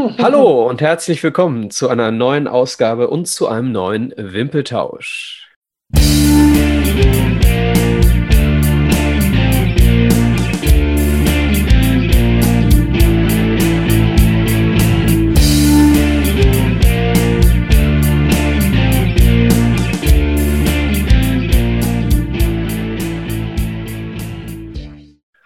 Hallo 0.00 0.66
und 0.66 0.80
herzlich 0.80 1.22
willkommen 1.22 1.70
zu 1.70 1.90
einer 1.90 2.10
neuen 2.10 2.48
Ausgabe 2.48 3.10
und 3.10 3.26
zu 3.26 3.48
einem 3.48 3.70
neuen 3.70 4.14
Wimpeltausch. 4.16 5.52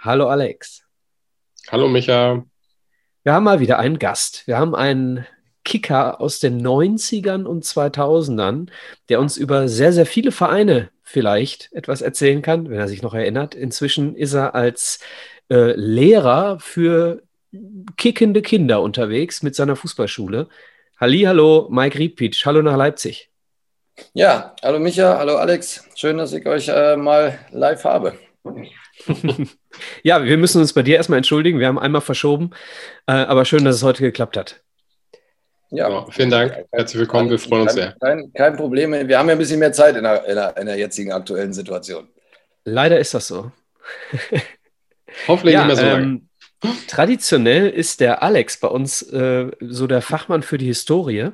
Hallo 0.01 0.29
Alex. 0.29 0.85
Hallo 1.73 1.89
Micha. 1.89 2.45
Wir 3.25 3.33
haben 3.33 3.45
mal 3.45 3.59
wieder 3.59 3.79
einen 3.79 3.99
Gast. 3.99 4.47
Wir 4.47 4.59
haben 4.59 4.75
einen 4.75 5.27
Kicker 5.65 6.21
aus 6.21 6.41
den 6.41 6.61
90ern 6.61 7.45
und 7.45 7.65
2000ern, 7.65 8.69
der 9.09 9.19
uns 9.19 9.39
über 9.39 9.67
sehr, 9.67 9.95
sehr 9.95 10.05
viele 10.05 10.31
Vereine 10.31 10.91
vielleicht 11.03 11.73
etwas 11.73 12.03
erzählen 12.03 12.43
kann, 12.43 12.69
wenn 12.69 12.79
er 12.79 12.87
sich 12.87 13.01
noch 13.01 13.15
erinnert. 13.15 13.55
Inzwischen 13.55 14.15
ist 14.15 14.35
er 14.35 14.55
als 14.55 15.01
äh, 15.51 15.73
Lehrer 15.73 16.61
für 16.61 17.23
kickende 17.97 18.43
Kinder 18.43 18.83
unterwegs 18.83 19.43
mit 19.43 19.55
seiner 19.55 19.77
Fußballschule. 19.77 20.49
Halli, 21.01 21.23
hallo, 21.23 21.69
Mike 21.71 21.99
Riepitsch. 21.99 22.45
Hallo 22.45 22.61
nach 22.61 22.77
Leipzig. 22.77 23.31
Ja, 24.13 24.55
hallo 24.63 24.79
Micha, 24.79 25.17
hallo 25.17 25.37
Alex. 25.37 25.89
Schön, 25.95 26.19
dass 26.19 26.35
ich 26.35 26.47
euch 26.47 26.69
äh, 26.69 26.97
mal 26.97 27.39
live 27.53 27.85
habe. 27.85 28.19
ja, 30.03 30.25
wir 30.25 30.37
müssen 30.37 30.61
uns 30.61 30.73
bei 30.73 30.83
dir 30.83 30.97
erstmal 30.97 31.19
entschuldigen. 31.19 31.59
Wir 31.59 31.67
haben 31.67 31.79
einmal 31.79 32.01
verschoben, 32.01 32.51
äh, 33.07 33.13
aber 33.13 33.45
schön, 33.45 33.65
dass 33.65 33.77
es 33.77 33.83
heute 33.83 34.03
geklappt 34.03 34.37
hat. 34.37 34.63
Ja, 35.71 35.89
ja 35.91 36.07
vielen 36.11 36.31
Dank. 36.31 36.65
Herzlich 36.73 37.01
willkommen. 37.01 37.31
Wir 37.31 37.39
freuen 37.39 37.63
uns 37.63 37.75
sehr. 37.75 37.97
Kein, 38.01 38.33
kein, 38.33 38.57
Problem. 38.57 38.93
Wir 38.93 39.19
haben 39.19 39.29
ja 39.29 39.35
ein 39.35 39.39
bisschen 39.39 39.59
mehr 39.59 39.73
Zeit 39.73 39.97
in 39.97 40.05
der, 40.05 40.25
in, 40.27 40.35
der, 40.37 40.57
in 40.57 40.67
der 40.67 40.77
jetzigen 40.77 41.13
aktuellen 41.13 41.53
Situation. 41.53 42.09
Leider 42.65 42.99
ist 42.99 43.15
das 43.15 43.27
so. 43.27 43.51
Hoffentlich 45.29 45.55
ja, 45.55 45.67
nicht 45.67 45.77
mehr 45.77 45.77
so 45.77 45.91
lange. 45.91 46.03
Ähm, 46.03 46.29
traditionell 46.89 47.69
ist 47.69 48.01
der 48.01 48.23
Alex 48.23 48.59
bei 48.59 48.69
uns 48.69 49.03
äh, 49.03 49.51
so 49.61 49.87
der 49.87 50.03
Fachmann 50.03 50.43
für 50.43 50.59
die 50.59 50.67
Historie. 50.67 51.31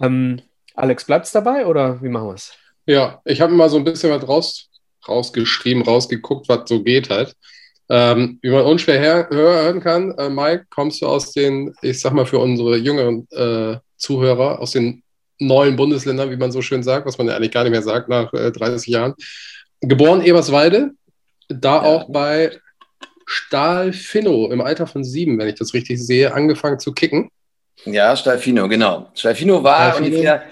Ähm, 0.00 0.40
Alex, 0.74 1.04
bleibt's 1.04 1.32
dabei 1.32 1.66
oder 1.66 2.02
wie 2.02 2.08
machen 2.08 2.28
wir 2.28 2.34
es? 2.34 2.54
Ja, 2.86 3.20
ich 3.24 3.40
habe 3.40 3.52
mal 3.52 3.68
so 3.68 3.76
ein 3.76 3.84
bisschen 3.84 4.10
was 4.10 4.26
raus 4.26 4.70
rausgeschrieben, 5.08 5.82
rausgeguckt, 5.82 6.48
was 6.48 6.68
so 6.68 6.82
geht 6.82 7.10
halt. 7.10 7.34
Ähm, 7.90 8.38
wie 8.40 8.50
man 8.50 8.64
unschwer 8.64 9.28
hören 9.28 9.80
kann, 9.80 10.12
äh, 10.12 10.30
Mike, 10.30 10.66
kommst 10.70 11.02
du 11.02 11.06
aus 11.06 11.32
den, 11.32 11.74
ich 11.82 12.00
sag 12.00 12.12
mal 12.14 12.24
für 12.24 12.38
unsere 12.38 12.76
jüngeren 12.76 13.28
äh, 13.30 13.76
Zuhörer, 13.96 14.58
aus 14.58 14.72
den 14.72 15.02
neuen 15.38 15.76
Bundesländern, 15.76 16.30
wie 16.30 16.36
man 16.36 16.50
so 16.50 16.62
schön 16.62 16.82
sagt, 16.82 17.06
was 17.06 17.18
man 17.18 17.26
ja 17.26 17.36
eigentlich 17.36 17.52
gar 17.52 17.64
nicht 17.64 17.72
mehr 17.72 17.82
sagt 17.82 18.08
nach 18.08 18.32
äh, 18.32 18.50
30 18.50 18.88
Jahren. 18.88 19.14
Geboren 19.80 20.22
Eberswalde, 20.22 20.92
da 21.48 21.76
ja. 21.76 21.82
auch 21.82 22.10
bei 22.10 22.58
Stahlfino 23.26 24.50
im 24.50 24.62
Alter 24.62 24.86
von 24.86 25.04
sieben, 25.04 25.38
wenn 25.38 25.48
ich 25.48 25.56
das 25.56 25.74
richtig 25.74 26.02
sehe, 26.02 26.32
angefangen 26.32 26.78
zu 26.78 26.92
kicken. 26.92 27.30
Ja, 27.84 28.16
Stahlfino, 28.16 28.66
genau. 28.68 29.10
Stahlfino 29.14 29.62
war 29.62 29.90
Stahlfino. 29.90 30.06
ungefähr, 30.06 30.42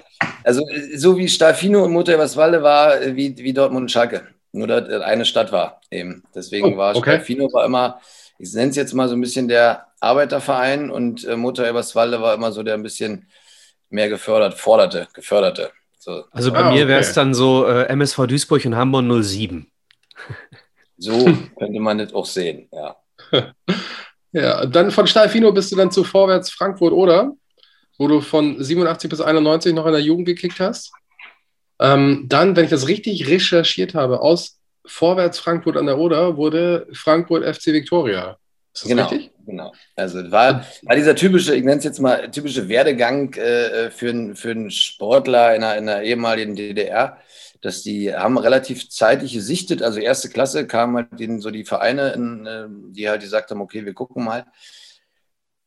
also 0.44 0.62
so 0.97 1.16
wie 1.16 1.28
Stahlfino 1.28 1.84
und 1.84 1.92
Mutter 1.92 2.14
Eberswalde 2.14 2.62
war, 2.62 3.00
äh, 3.00 3.16
wie, 3.16 3.34
wie 3.39 3.55
Dortmund 3.55 3.83
und 3.83 3.91
Schalke 3.91 4.27
nur 4.53 4.67
dass 4.67 4.89
eine 5.03 5.25
Stadt 5.25 5.50
war 5.50 5.81
eben. 5.91 6.22
Deswegen 6.34 6.75
oh, 6.75 6.77
war 6.77 6.95
okay. 6.95 7.17
Stefino 7.17 7.53
war 7.53 7.64
immer, 7.64 8.00
ich 8.39 8.53
nenne 8.53 8.70
es 8.70 8.77
jetzt 8.77 8.92
mal 8.92 9.09
so 9.09 9.14
ein 9.14 9.20
bisschen 9.20 9.48
der 9.48 9.86
Arbeiterverein 10.00 10.91
und 10.91 11.25
äh, 11.27 11.36
Mutter 11.36 11.69
Eberswalde 11.69 12.20
war 12.20 12.34
immer 12.34 12.53
so 12.53 12.62
der 12.62 12.75
ein 12.75 12.83
bisschen 12.83 13.28
mehr 13.89 14.09
gefördert, 14.09 14.55
forderte, 14.55 15.09
geförderte. 15.14 15.70
So. 15.98 16.25
Also 16.33 16.53
bei 16.53 16.61
ah, 16.61 16.72
mir 16.72 16.89
wäre 16.89 17.00
es 17.00 17.12
dann 17.12 17.33
so 17.34 17.67
äh, 17.67 17.84
MSV 17.84 18.27
Duisburg 18.27 18.64
und 18.64 18.77
Hamburg 18.77 19.25
07. 19.25 19.71
So 20.98 21.25
könnte 21.59 21.81
man 21.81 21.98
das 21.98 22.15
auch 22.15 22.27
sehen, 22.27 22.69
ja. 22.71 22.94
ja, 24.32 24.66
dann 24.66 24.93
von 24.93 25.09
Stalfino 25.09 25.50
bist 25.50 25.72
du 25.72 25.77
dann 25.77 25.91
zu 25.91 26.04
Vorwärts 26.04 26.50
Frankfurt, 26.50 26.93
oder? 26.93 27.32
Wo 27.98 28.06
du 28.06 28.21
von 28.21 28.62
87 28.62 29.10
bis 29.10 29.21
91 29.21 29.75
noch 29.75 29.87
in 29.87 29.93
der 29.93 30.00
Jugend 30.00 30.27
gekickt 30.27 30.60
hast? 30.60 30.93
Ähm, 31.81 32.27
dann, 32.28 32.56
wenn 32.56 32.65
ich 32.65 32.71
das 32.71 32.88
richtig 32.88 33.28
recherchiert 33.28 33.94
habe, 33.94 34.21
aus 34.21 34.59
Vorwärts 34.84 35.38
Frankfurt 35.38 35.77
an 35.77 35.87
der 35.87 35.99
Oder 35.99 36.37
wurde 36.37 36.87
Frankfurt 36.93 37.44
FC 37.44 37.66
Victoria. 37.69 38.37
Ist 38.75 38.84
das 38.84 38.88
genau, 38.88 39.09
richtig? 39.09 39.31
Genau. 39.47 39.72
Also 39.97 40.31
war, 40.31 40.65
war 40.83 40.97
dieser 40.97 41.15
typische, 41.15 41.55
ich 41.55 41.65
nenne 41.65 41.78
es 41.78 41.84
jetzt 41.84 42.00
mal 42.00 42.31
typische 42.31 42.69
Werdegang 42.69 43.34
äh, 43.34 43.91
für, 43.91 44.10
einen, 44.10 44.37
für 44.37 44.50
einen 44.50 44.71
Sportler 44.71 45.55
in 45.55 45.62
einer, 45.62 45.77
in 45.78 45.88
einer 45.88 46.03
ehemaligen 46.03 46.56
DDR 46.56 47.19
dass 47.62 47.83
die 47.83 48.12
haben 48.12 48.37
relativ 48.39 48.91
zeitlich 48.91 49.33
gesichtet, 49.33 49.83
also 49.83 50.00
erste 50.00 50.28
Klasse 50.28 50.66
kamen 50.66 50.97
halt 50.97 51.19
denen 51.19 51.41
so 51.41 51.50
die 51.50 51.65
Vereine, 51.65 52.10
in, 52.10 52.44
äh, 52.44 52.66
die 52.91 53.09
halt 53.09 53.22
gesagt 53.22 53.50
haben, 53.50 53.60
okay, 53.60 53.87
wir 53.87 53.94
gucken 53.94 54.25
mal. 54.25 54.47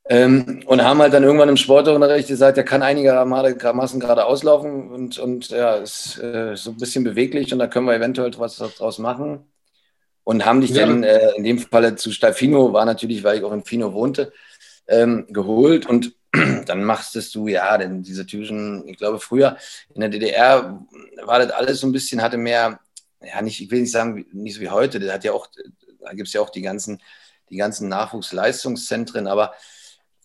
Ähm, 0.07 0.61
und 0.67 0.83
haben 0.83 0.99
halt 0.99 1.13
dann 1.13 1.23
irgendwann 1.23 1.49
im 1.49 1.57
Sportunterricht 1.57 2.27
gesagt, 2.27 2.57
der 2.57 2.63
kann 2.63 2.83
einigermaßen 2.83 3.99
gerade 3.99 4.25
auslaufen 4.25 4.91
und, 4.91 5.17
und 5.17 5.49
ja, 5.49 5.75
ist 5.75 6.19
äh, 6.19 6.55
so 6.55 6.71
ein 6.71 6.77
bisschen 6.77 7.03
beweglich 7.03 7.51
und 7.51 7.57
da 7.57 7.65
können 7.65 7.87
wir 7.87 7.95
eventuell 7.95 8.31
was 8.37 8.57
draus 8.57 8.99
machen. 8.99 9.45
Und 10.23 10.45
haben 10.45 10.61
dich 10.61 10.71
ja. 10.71 10.85
dann 10.85 11.03
äh, 11.03 11.31
in 11.35 11.43
dem 11.43 11.59
Falle 11.59 11.95
zu 11.95 12.11
Stefino, 12.11 12.73
war 12.73 12.85
natürlich, 12.85 13.23
weil 13.23 13.37
ich 13.37 13.43
auch 13.43 13.51
in 13.51 13.63
Fino 13.63 13.93
wohnte, 13.93 14.31
ähm, 14.87 15.25
geholt 15.29 15.87
und 15.87 16.13
dann 16.65 16.83
machst 16.83 17.15
du 17.33 17.47
ja, 17.47 17.77
denn 17.77 18.03
diese 18.03 18.25
typischen, 18.25 18.87
ich 18.87 18.97
glaube, 18.97 19.19
früher 19.19 19.57
in 19.93 20.01
der 20.01 20.09
DDR 20.09 20.85
war 21.23 21.39
das 21.39 21.51
alles 21.51 21.79
so 21.79 21.87
ein 21.87 21.91
bisschen, 21.91 22.21
hatte 22.21 22.37
mehr, 22.37 22.79
ja, 23.21 23.41
nicht, 23.41 23.59
ich 23.61 23.71
will 23.71 23.81
nicht 23.81 23.91
sagen, 23.91 24.25
nicht 24.33 24.55
so 24.55 24.61
wie 24.61 24.69
heute, 24.69 24.99
das 24.99 25.11
hat 25.11 25.23
ja 25.23 25.31
auch, 25.31 25.47
da 25.99 26.13
gibt 26.13 26.27
es 26.27 26.33
ja 26.33 26.41
auch 26.41 26.49
die 26.49 26.61
ganzen, 26.61 27.01
die 27.49 27.57
ganzen 27.57 27.89
Nachwuchsleistungszentren, 27.89 29.27
aber 29.27 29.53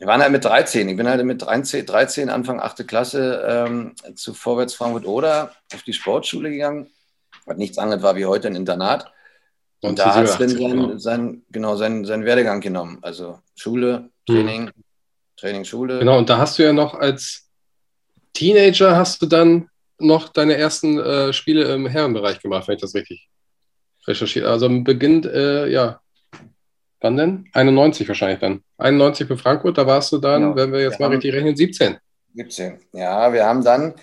wir 0.00 0.06
waren 0.06 0.22
halt 0.22 0.32
mit 0.32 0.42
13. 0.42 0.88
Ich 0.88 0.96
bin 0.96 1.06
halt 1.06 1.22
mit 1.26 1.42
13, 1.42 1.84
13 1.84 2.30
Anfang 2.30 2.58
8. 2.58 2.88
Klasse 2.88 3.44
ähm, 3.46 3.94
zu 4.14 4.32
Vorwärts 4.32 4.72
Frankfurt 4.72 5.04
Oder 5.04 5.52
auf 5.74 5.82
die 5.82 5.92
Sportschule 5.92 6.50
gegangen, 6.50 6.88
was 7.44 7.58
nichts 7.58 7.76
anderes 7.76 8.02
war 8.02 8.16
wie 8.16 8.24
heute 8.24 8.48
ein 8.48 8.56
Internat. 8.56 9.12
Und, 9.82 9.90
Und 9.90 9.98
da 9.98 10.14
hat 10.14 10.24
es 10.24 10.38
dann 10.38 10.48
sein, 10.48 10.58
genau. 10.58 10.98
sein, 10.98 11.42
genau, 11.50 11.76
seinen, 11.76 12.06
seinen 12.06 12.24
Werdegang 12.24 12.62
genommen. 12.62 12.98
Also 13.02 13.40
Schule, 13.54 14.08
Training, 14.26 14.68
hm. 14.68 14.84
Training, 15.36 15.64
Schule. 15.66 15.98
Genau, 15.98 16.16
und 16.16 16.30
da 16.30 16.38
hast 16.38 16.58
du 16.58 16.62
ja 16.62 16.72
noch 16.72 16.94
als 16.94 17.46
Teenager 18.32 18.96
hast 18.96 19.20
du 19.20 19.26
dann 19.26 19.68
noch 19.98 20.30
deine 20.30 20.56
ersten 20.56 20.98
äh, 20.98 21.34
Spiele 21.34 21.64
im 21.74 21.86
Herrenbereich 21.86 22.40
gemacht, 22.40 22.68
wenn 22.68 22.76
ich 22.76 22.80
das 22.80 22.94
richtig 22.94 23.28
recherchiere. 24.06 24.48
Also 24.50 24.66
beginnt, 24.82 25.26
äh, 25.26 25.68
ja, 25.68 26.00
Wann 27.00 27.16
denn? 27.16 27.48
91 27.54 28.06
wahrscheinlich 28.08 28.40
dann. 28.40 28.62
91 28.78 29.26
für 29.26 29.38
Frankfurt, 29.38 29.78
da 29.78 29.86
warst 29.86 30.12
du 30.12 30.18
dann, 30.18 30.42
genau. 30.42 30.56
wenn 30.56 30.72
wir 30.72 30.80
jetzt 30.80 30.98
wir 30.98 31.08
mal 31.08 31.14
richtig 31.14 31.34
rechnen, 31.34 31.56
17. 31.56 31.96
17. 32.34 32.78
Ja, 32.92 33.32
wir 33.32 33.46
haben 33.46 33.64
dann, 33.64 33.94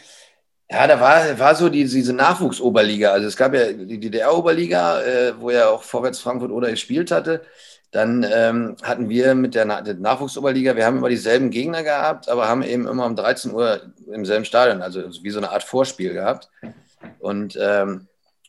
ja, 0.69 0.87
da 0.87 0.99
war, 0.99 1.39
war 1.39 1.55
so 1.55 1.69
die, 1.69 1.83
diese 1.83 2.13
Nachwuchsoberliga. 2.13 3.11
Also 3.11 3.27
es 3.27 3.37
gab 3.37 3.53
ja 3.53 3.71
die 3.71 3.99
DDR-Oberliga, 3.99 5.01
äh, 5.01 5.33
wo 5.39 5.51
ja 5.51 5.69
auch 5.69 5.83
Vorwärts 5.83 6.19
Frankfurt 6.19 6.51
oder 6.51 6.71
gespielt 6.71 7.11
hatte. 7.11 7.43
Dann 7.91 8.25
ähm, 8.29 8.75
hatten 8.83 9.07
wir 9.09 9.33
mit 9.33 9.55
der, 9.55 9.65
Na 9.65 9.81
der 9.81 9.93
Nachwuchsoberliga, 9.93 10.75
wir 10.75 10.85
haben 10.85 10.97
immer 10.97 11.09
dieselben 11.09 11.51
Gegner 11.51 11.83
gehabt, 11.83 12.27
aber 12.27 12.49
haben 12.49 12.63
eben 12.63 12.85
immer 12.87 13.05
um 13.05 13.15
13 13.15 13.53
Uhr 13.53 13.93
im 14.11 14.25
selben 14.25 14.43
Stadion, 14.43 14.81
also 14.81 15.03
wie 15.23 15.29
so 15.29 15.37
eine 15.37 15.51
Art 15.51 15.63
Vorspiel 15.63 16.13
gehabt. 16.13 16.49
Und, 17.19 17.57
ähm, 17.61 18.07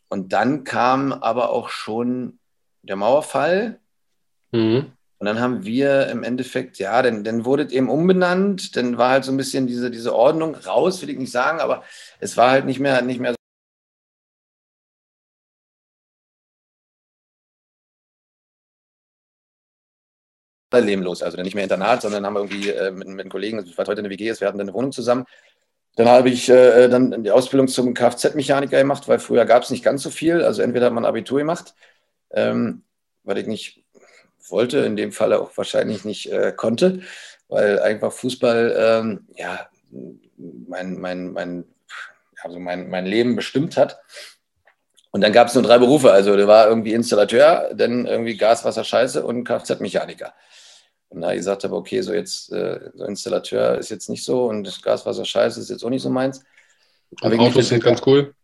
und 0.09 0.33
dann 0.33 0.65
kam 0.65 1.13
aber 1.13 1.51
auch 1.51 1.69
schon 1.69 2.39
der 2.83 2.97
Mauerfall 2.97 3.79
Mhm. 4.53 4.93
Und 5.19 5.27
dann 5.27 5.41
haben 5.41 5.65
wir 5.65 6.07
im 6.09 6.23
Endeffekt, 6.23 6.79
ja, 6.79 7.03
dann, 7.03 7.25
dann 7.25 7.45
wurde 7.45 7.71
eben 7.73 7.89
umbenannt, 7.91 8.77
dann 8.77 8.99
war 8.99 9.11
halt 9.11 9.25
so 9.25 9.33
ein 9.33 9.37
bisschen 9.37 9.67
diese, 9.67 9.91
diese 9.91 10.15
Ordnung 10.15 10.55
raus, 10.55 11.03
will 11.03 11.11
ich 11.11 11.19
nicht 11.19 11.33
sagen, 11.33 11.61
aber 11.61 11.83
es 12.21 12.37
war 12.37 12.51
halt 12.51 12.67
nicht 12.67 12.79
mehr, 12.79 13.03
nicht 13.03 13.21
mehr 13.21 13.33
so. 13.33 13.39
Lebenlos, 20.81 21.23
also 21.23 21.41
nicht 21.41 21.55
mehr 21.55 21.65
Internat, 21.65 22.03
sondern 22.03 22.25
haben 22.27 22.35
wir 22.35 22.41
irgendwie 22.41 22.71
äh, 22.71 22.91
mit, 22.93 23.09
mit 23.09 23.31
Kollegen, 23.31 23.59
was 23.77 23.89
heute 23.89 24.01
eine 24.01 24.11
WG 24.11 24.29
ist, 24.29 24.41
wir 24.41 24.49
hatten 24.49 24.61
eine 24.61 24.75
Wohnung 24.75 24.93
zusammen. 24.93 25.25
Dann 25.97 26.09
habe 26.09 26.29
ich 26.31 26.49
äh, 26.49 26.89
dann 26.89 27.25
die 27.25 27.31
Ausbildung 27.33 27.67
zum 27.69 27.95
Kfz-Mechaniker 27.95 28.79
gemacht, 28.79 29.09
weil 29.09 29.19
früher 29.19 29.47
gab 29.47 29.65
es 29.65 29.71
nicht 29.71 29.83
ganz 29.83 30.03
so 30.03 30.11
viel. 30.11 30.43
Also 30.43 30.63
entweder 30.63 30.87
hat 30.87 30.93
man 30.93 31.05
Abitur 31.05 31.39
gemacht, 31.41 31.75
ähm, 32.31 32.85
weil 33.25 33.39
ich 33.39 33.47
nicht 33.49 33.85
wollte, 34.51 34.79
in 34.79 34.97
dem 34.97 35.13
Fall 35.13 35.33
auch 35.33 35.57
wahrscheinlich 35.57 36.05
nicht 36.05 36.31
äh, 36.31 36.53
konnte, 36.57 37.01
weil 37.49 37.81
einfach 37.81 38.13
Fußball 38.13 38.75
ähm, 38.79 39.27
ja, 39.37 39.69
mein, 40.69 40.99
mein, 41.01 41.33
mein, 41.33 41.65
also 42.43 42.59
mein, 42.59 42.91
mein 42.91 43.07
Leben 43.07 43.37
bestimmt 43.37 43.77
hat. 43.77 44.01
Und 45.11 45.23
dann 45.23 45.33
gab 45.33 45.49
es 45.49 45.55
nur 45.55 45.63
drei 45.63 45.79
Berufe. 45.79 46.13
Also 46.13 46.37
der 46.37 46.47
war 46.47 46.69
irgendwie 46.69 46.93
Installateur, 46.93 47.71
dann 47.75 48.07
irgendwie 48.07 48.37
Gas, 48.37 48.65
Wasser, 48.65 48.85
Scheiße 48.85 49.25
und 49.25 49.45
Kfz-Mechaniker. 49.45 50.35
Und 51.11 51.23
da 51.23 51.31
ich 51.31 51.39
gesagt 51.39 51.65
habe, 51.65 51.75
okay, 51.75 52.03
so 52.03 52.13
jetzt, 52.13 52.53
äh, 52.53 52.91
so 52.95 53.05
Installateur 53.05 53.79
ist 53.79 53.91
jetzt 53.91 54.11
nicht 54.11 54.25
so 54.25 54.47
und 54.47 54.65
das 54.65 54.83
Gaswasser 54.83 55.25
scheiße 55.25 55.61
ist 55.61 55.71
jetzt 55.71 55.85
auch 55.85 55.91
nicht 55.91 56.03
so 56.03 56.11
meins. 56.11 56.45
Und 57.23 57.39
Autos 57.39 57.69
sind 57.69 57.83
ganz 57.83 58.03
cool. 58.07 58.35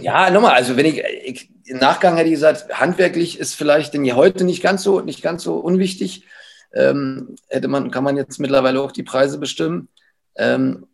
Ja, 0.00 0.30
nochmal, 0.30 0.54
also 0.54 0.76
wenn 0.76 0.86
ich, 0.86 1.02
ich, 1.24 1.50
im 1.64 1.78
Nachgang 1.78 2.16
hätte 2.16 2.28
ich 2.28 2.34
gesagt, 2.34 2.80
handwerklich 2.80 3.38
ist 3.38 3.54
vielleicht 3.54 3.94
denn 3.94 4.16
heute 4.16 4.44
nicht 4.44 4.62
ganz 4.62 4.82
so, 4.82 5.00
nicht 5.00 5.22
ganz 5.22 5.42
so 5.42 5.56
unwichtig. 5.56 6.24
Ähm, 6.74 7.36
hätte 7.48 7.68
man, 7.68 7.90
kann 7.90 8.04
man 8.04 8.16
jetzt 8.16 8.38
mittlerweile 8.40 8.80
auch 8.80 8.92
die 8.92 9.02
Preise 9.02 9.38
bestimmen. 9.38 9.88
Ähm, 10.36 10.86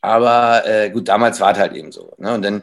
aber 0.00 0.66
äh, 0.66 0.90
gut, 0.90 1.08
damals 1.08 1.40
war 1.40 1.52
es 1.52 1.58
halt 1.58 1.74
eben 1.74 1.92
so. 1.92 2.12
Ne? 2.18 2.34
Und 2.34 2.42
dann, 2.42 2.62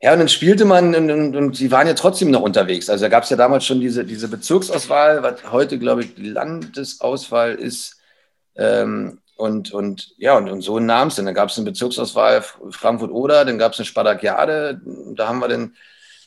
ja, 0.00 0.12
und 0.12 0.18
dann 0.18 0.28
spielte 0.28 0.64
man 0.64 0.94
und, 0.94 1.10
und, 1.10 1.36
und 1.36 1.56
sie 1.56 1.70
waren 1.70 1.86
ja 1.86 1.94
trotzdem 1.94 2.32
noch 2.32 2.42
unterwegs. 2.42 2.90
Also 2.90 3.04
da 3.04 3.08
gab 3.08 3.22
es 3.22 3.30
ja 3.30 3.36
damals 3.36 3.64
schon 3.64 3.80
diese, 3.80 4.04
diese 4.04 4.26
Bezirksauswahl, 4.26 5.22
was 5.22 5.52
heute, 5.52 5.78
glaube 5.78 6.02
ich, 6.02 6.14
die 6.16 6.30
Landesauswahl 6.30 7.54
ist. 7.54 8.00
Ähm, 8.56 9.20
und, 9.36 9.72
und 9.72 10.14
ja, 10.18 10.36
und, 10.36 10.50
und 10.50 10.62
so 10.62 10.80
nahm 10.80 11.08
es. 11.08 11.16
Dann 11.16 11.32
gab 11.32 11.48
es 11.48 11.56
eine 11.56 11.70
Bezirksauswahl 11.70 12.42
Frankfurt-Oder, 12.70 13.44
dann 13.44 13.58
gab 13.58 13.72
es 13.72 13.78
eine 13.78 13.86
Spartakiade. 13.86 14.80
Da 15.14 15.28
haben 15.28 15.38
wir 15.38 15.48
dann 15.48 15.76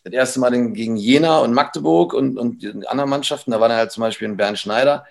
das 0.05 0.13
erste 0.13 0.39
Mal 0.39 0.51
gegen 0.71 0.95
Jena 0.95 1.39
und 1.39 1.53
Magdeburg 1.53 2.13
und, 2.13 2.37
und 2.37 2.61
die 2.61 2.87
anderen 2.87 3.09
Mannschaften. 3.09 3.51
Da 3.51 3.59
war 3.59 3.67
dann 3.67 3.77
halt 3.77 3.91
zum 3.91 4.01
Beispiel 4.01 4.27
ein 4.27 4.37
Bernd 4.37 4.59
Schneider. 4.59 5.05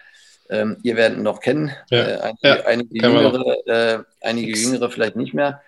Ähm, 0.48 0.76
ihr 0.82 0.96
werdet 0.96 1.18
ihn 1.18 1.24
noch 1.24 1.40
kennen. 1.40 1.72
Ja. 1.90 1.98
Äh, 1.98 2.20
einige, 2.20 2.48
ja, 2.48 2.64
einige, 2.64 3.02
jüngere, 3.02 3.66
äh, 3.66 3.98
einige 4.20 4.56
jüngere 4.56 4.90
vielleicht 4.90 5.16
nicht 5.16 5.34
mehr. 5.34 5.60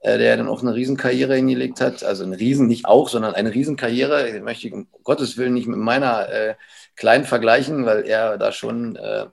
Äh, 0.00 0.18
der 0.18 0.36
dann 0.36 0.48
auch 0.48 0.62
eine 0.62 0.74
Riesenkarriere 0.74 1.34
hingelegt 1.34 1.80
hat. 1.80 2.04
Also 2.04 2.24
eine 2.24 2.38
Riesen, 2.38 2.68
nicht 2.68 2.84
auch, 2.84 3.08
sondern 3.08 3.34
eine 3.34 3.54
Riesenkarriere. 3.54 4.28
Ich 4.28 4.42
möchte 4.42 4.70
um 4.70 4.86
Gottes 5.02 5.36
Willen 5.38 5.54
nicht 5.54 5.66
mit 5.66 5.78
meiner 5.78 6.28
äh, 6.28 6.54
kleinen 6.94 7.24
vergleichen, 7.24 7.86
weil 7.86 8.06
er 8.06 8.38
da 8.38 8.52
schon 8.52 8.96
äh, 8.96 9.26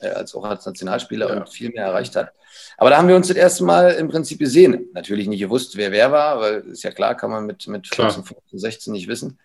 äh, 0.00 0.08
als 0.08 0.34
auch 0.34 0.44
als 0.44 0.66
Nationalspieler 0.66 1.28
ja. 1.28 1.36
und 1.36 1.48
viel 1.48 1.70
mehr 1.70 1.84
erreicht 1.84 2.16
hat. 2.16 2.32
Aber 2.76 2.90
da 2.90 2.98
haben 2.98 3.08
wir 3.08 3.16
uns 3.16 3.28
das 3.28 3.36
erste 3.36 3.64
Mal 3.64 3.92
im 3.92 4.08
Prinzip 4.08 4.38
gesehen. 4.38 4.88
Natürlich 4.92 5.28
nicht 5.28 5.40
gewusst, 5.40 5.76
wer 5.76 5.92
wer 5.92 6.10
war, 6.12 6.40
weil 6.40 6.60
ist 6.70 6.82
ja 6.82 6.90
klar, 6.90 7.14
kann 7.14 7.30
man 7.30 7.46
mit, 7.46 7.66
mit 7.68 7.86
14, 7.94 8.24
15, 8.24 8.58
16 8.58 8.92
nicht 8.92 9.08
wissen. 9.08 9.38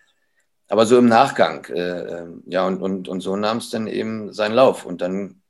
Aber 0.68 0.86
so 0.86 0.98
im 0.98 1.06
Nachgang, 1.06 1.64
äh, 1.66 2.20
ähm, 2.20 2.42
ja, 2.46 2.66
und, 2.66 2.82
und, 2.82 3.08
und 3.08 3.20
so 3.20 3.36
nahm 3.36 3.58
es 3.58 3.70
dann 3.70 3.86
eben 3.86 4.32
seinen 4.32 4.54
Lauf. 4.54 4.84
Und 4.84 5.00
dann, 5.00 5.42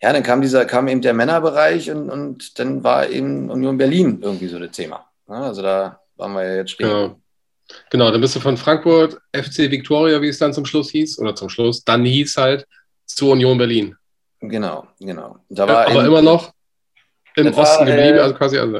ja, 0.00 0.12
dann 0.12 0.22
kam 0.22 0.40
dieser, 0.40 0.64
kam 0.66 0.86
eben 0.88 1.02
der 1.02 1.14
Männerbereich 1.14 1.90
und, 1.90 2.10
und 2.10 2.58
dann 2.58 2.84
war 2.84 3.08
eben 3.08 3.50
Union 3.50 3.76
Berlin 3.76 4.20
irgendwie 4.22 4.48
so 4.48 4.58
das 4.58 4.70
Thema. 4.70 5.06
Ja, 5.28 5.42
also 5.42 5.62
da 5.62 6.00
waren 6.16 6.32
wir 6.34 6.44
ja 6.44 6.56
jetzt 6.56 6.72
stehen. 6.72 6.88
Genau. 6.88 7.20
genau, 7.90 8.10
dann 8.12 8.20
bist 8.20 8.36
du 8.36 8.40
von 8.40 8.56
Frankfurt, 8.56 9.18
FC 9.32 9.70
Victoria, 9.70 10.20
wie 10.22 10.28
es 10.28 10.38
dann 10.38 10.52
zum 10.52 10.64
Schluss 10.64 10.90
hieß, 10.90 11.18
oder 11.18 11.34
zum 11.34 11.48
Schluss, 11.48 11.82
dann 11.82 12.04
hieß 12.04 12.36
halt 12.36 12.66
zu 13.06 13.30
Union 13.30 13.58
Berlin. 13.58 13.96
Genau, 14.40 14.86
genau. 15.00 15.38
Da 15.48 15.66
war 15.68 15.86
aber 15.86 16.04
immer 16.04 16.22
noch 16.22 16.52
im 17.36 17.46
Osten 17.54 17.80
war, 17.80 17.86
geblieben, 17.86 18.16
äh, 18.16 18.20
also 18.20 18.34
quasi. 18.34 18.58
Also. 18.58 18.78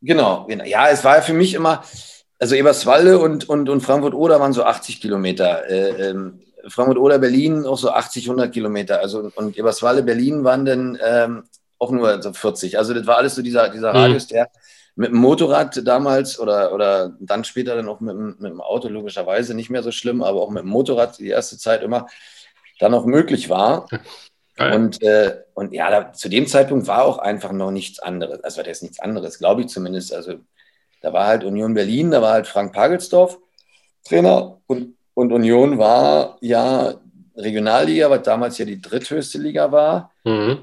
Genau, 0.00 0.46
genau. 0.48 0.64
Ja, 0.64 0.88
es 0.88 1.04
war 1.04 1.16
ja 1.16 1.22
für 1.22 1.32
mich 1.32 1.54
immer, 1.54 1.82
also 2.38 2.54
Eberswalde 2.54 3.18
und, 3.18 3.48
und, 3.48 3.68
und 3.68 3.80
Frankfurt-Oder 3.80 4.40
waren 4.40 4.52
so 4.52 4.64
80 4.64 5.00
Kilometer. 5.00 5.68
Äh, 5.68 6.10
ähm, 6.10 6.40
Frankfurt-Oder, 6.68 7.18
Berlin 7.18 7.66
auch 7.66 7.78
so 7.78 7.90
80, 7.90 8.26
100 8.26 8.52
Kilometer. 8.52 9.00
Also, 9.00 9.30
und 9.34 9.56
Eberswalde, 9.56 10.02
Berlin 10.02 10.44
waren 10.44 10.64
dann 10.64 10.98
ähm, 11.04 11.44
auch 11.78 11.90
nur 11.90 12.22
so 12.22 12.32
40. 12.32 12.78
Also 12.78 12.94
das 12.94 13.06
war 13.06 13.16
alles 13.16 13.34
so 13.34 13.42
dieser, 13.42 13.68
dieser 13.68 13.92
mhm. 13.92 13.98
Radius, 13.98 14.26
der 14.26 14.48
mit 14.96 15.10
dem 15.10 15.18
Motorrad 15.18 15.80
damals 15.86 16.40
oder, 16.40 16.72
oder 16.72 17.12
dann 17.20 17.44
später 17.44 17.76
dann 17.76 17.88
auch 17.88 18.00
mit, 18.00 18.16
mit 18.16 18.50
dem 18.50 18.60
Auto 18.60 18.88
logischerweise 18.88 19.54
nicht 19.54 19.70
mehr 19.70 19.84
so 19.84 19.92
schlimm, 19.92 20.22
aber 20.22 20.42
auch 20.42 20.50
mit 20.50 20.64
dem 20.64 20.70
Motorrad 20.70 21.18
die 21.18 21.28
erste 21.28 21.56
Zeit 21.56 21.82
immer 21.82 22.08
dann 22.80 22.94
auch 22.94 23.06
möglich 23.06 23.48
war. 23.48 23.86
Und, 24.58 25.02
äh, 25.02 25.36
und 25.54 25.72
ja, 25.72 25.90
da, 25.90 26.12
zu 26.12 26.28
dem 26.28 26.46
Zeitpunkt 26.46 26.86
war 26.86 27.04
auch 27.04 27.18
einfach 27.18 27.52
noch 27.52 27.70
nichts 27.70 28.00
anderes. 28.00 28.42
Also, 28.42 28.62
das 28.62 28.78
ist 28.78 28.82
nichts 28.82 29.00
anderes, 29.00 29.38
glaube 29.38 29.62
ich 29.62 29.68
zumindest. 29.68 30.12
Also, 30.12 30.34
da 31.00 31.12
war 31.12 31.26
halt 31.26 31.44
Union 31.44 31.74
Berlin, 31.74 32.10
da 32.10 32.20
war 32.22 32.32
halt 32.32 32.48
Frank 32.48 32.72
Pagelsdorf 32.72 33.38
Trainer 34.04 34.60
und, 34.66 34.96
und 35.14 35.32
Union 35.32 35.78
war 35.78 36.38
ja 36.40 36.94
Regionalliga, 37.36 38.10
was 38.10 38.22
damals 38.22 38.58
ja 38.58 38.64
die 38.64 38.80
dritthöchste 38.80 39.38
Liga 39.38 39.70
war. 39.70 40.12
Mhm. 40.24 40.58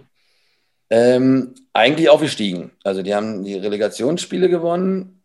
Ähm, 0.89 1.55
eigentlich 1.71 2.09
aufgestiegen. 2.09 2.71
Also, 2.83 3.01
die 3.01 3.15
haben 3.15 3.43
die 3.43 3.55
Relegationsspiele 3.55 4.49
gewonnen 4.49 5.23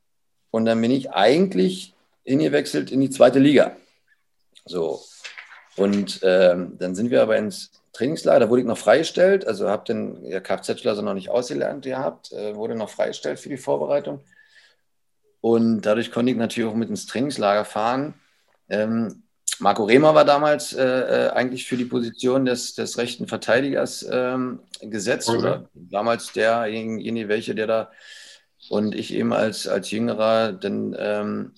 und 0.51 0.65
dann 0.65 0.81
bin 0.81 0.91
ich 0.91 1.11
eigentlich 1.11 1.95
hingewechselt 2.25 2.93
in 2.93 3.01
die 3.01 3.11
zweite 3.11 3.41
Liga. 3.41 3.77
So. 4.65 5.01
Und 5.77 6.21
ähm, 6.23 6.77
dann 6.79 6.95
sind 6.95 7.11
wir 7.11 7.23
aber 7.23 7.37
ins 7.37 7.80
Trainingslager, 7.93 8.41
da 8.41 8.49
wurde 8.49 8.63
ich 8.63 8.67
noch 8.67 8.79
freigestellt, 8.79 9.47
also 9.47 9.69
habe 9.69 9.85
den 9.85 10.25
ja, 10.25 10.41
Kfz-Schlosser 10.41 11.03
noch 11.03 11.15
nicht 11.15 11.29
ausgelernt 11.29 11.85
gehabt, 11.85 12.33
äh, 12.33 12.55
wurde 12.55 12.75
noch 12.75 12.91
freigestellt 12.91 13.41
für 13.41 13.49
die 13.49 13.57
Vorbereitung. 13.57 14.21
Und 15.41 15.83
dadurch 15.83 16.13
konnte 16.13 16.33
ich 16.33 16.39
natürlich 16.39 16.71
auch 16.71 16.75
mit 16.75 16.91
ins 16.91 17.07
Trainingslager 17.07 17.65
fahren. 17.65 18.15
Ähm, 18.69 19.23
Marco 19.59 19.85
Rehmer 19.85 20.15
war 20.15 20.25
damals 20.25 20.73
äh, 20.73 20.85
äh 20.85 21.31
eigentlich 21.31 21.67
für 21.67 21.77
die 21.77 21.85
Position 21.85 22.45
des, 22.45 22.75
des 22.75 22.97
rechten 22.97 23.27
Verteidigers 23.27 24.07
ähm, 24.11 24.61
gesetzt, 24.81 25.29
okay. 25.29 25.39
oder 25.39 25.69
damals 25.75 26.33
derjenige, 26.33 27.29
welche, 27.29 27.55
der 27.55 27.67
da 27.67 27.91
und 28.69 28.95
ich 28.95 29.13
eben 29.15 29.33
als, 29.33 29.67
als 29.67 29.91
Jüngerer 29.91 30.53
dann 30.53 30.95
ähm, 30.99 31.53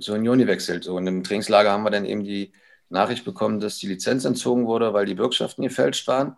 zur 0.00 0.16
Union 0.16 0.38
gewechselt. 0.38 0.84
So, 0.84 0.96
und 0.96 1.06
im 1.06 1.24
Trainingslager 1.24 1.70
haben 1.70 1.84
wir 1.84 1.90
dann 1.90 2.04
eben 2.04 2.24
die, 2.24 2.52
Nachricht 2.88 3.24
bekommen, 3.24 3.60
dass 3.60 3.78
die 3.78 3.88
Lizenz 3.88 4.24
entzogen 4.24 4.66
wurde, 4.66 4.92
weil 4.92 5.06
die 5.06 5.14
Bürgschaften 5.14 5.62
gefälscht 5.62 6.06
waren. 6.06 6.36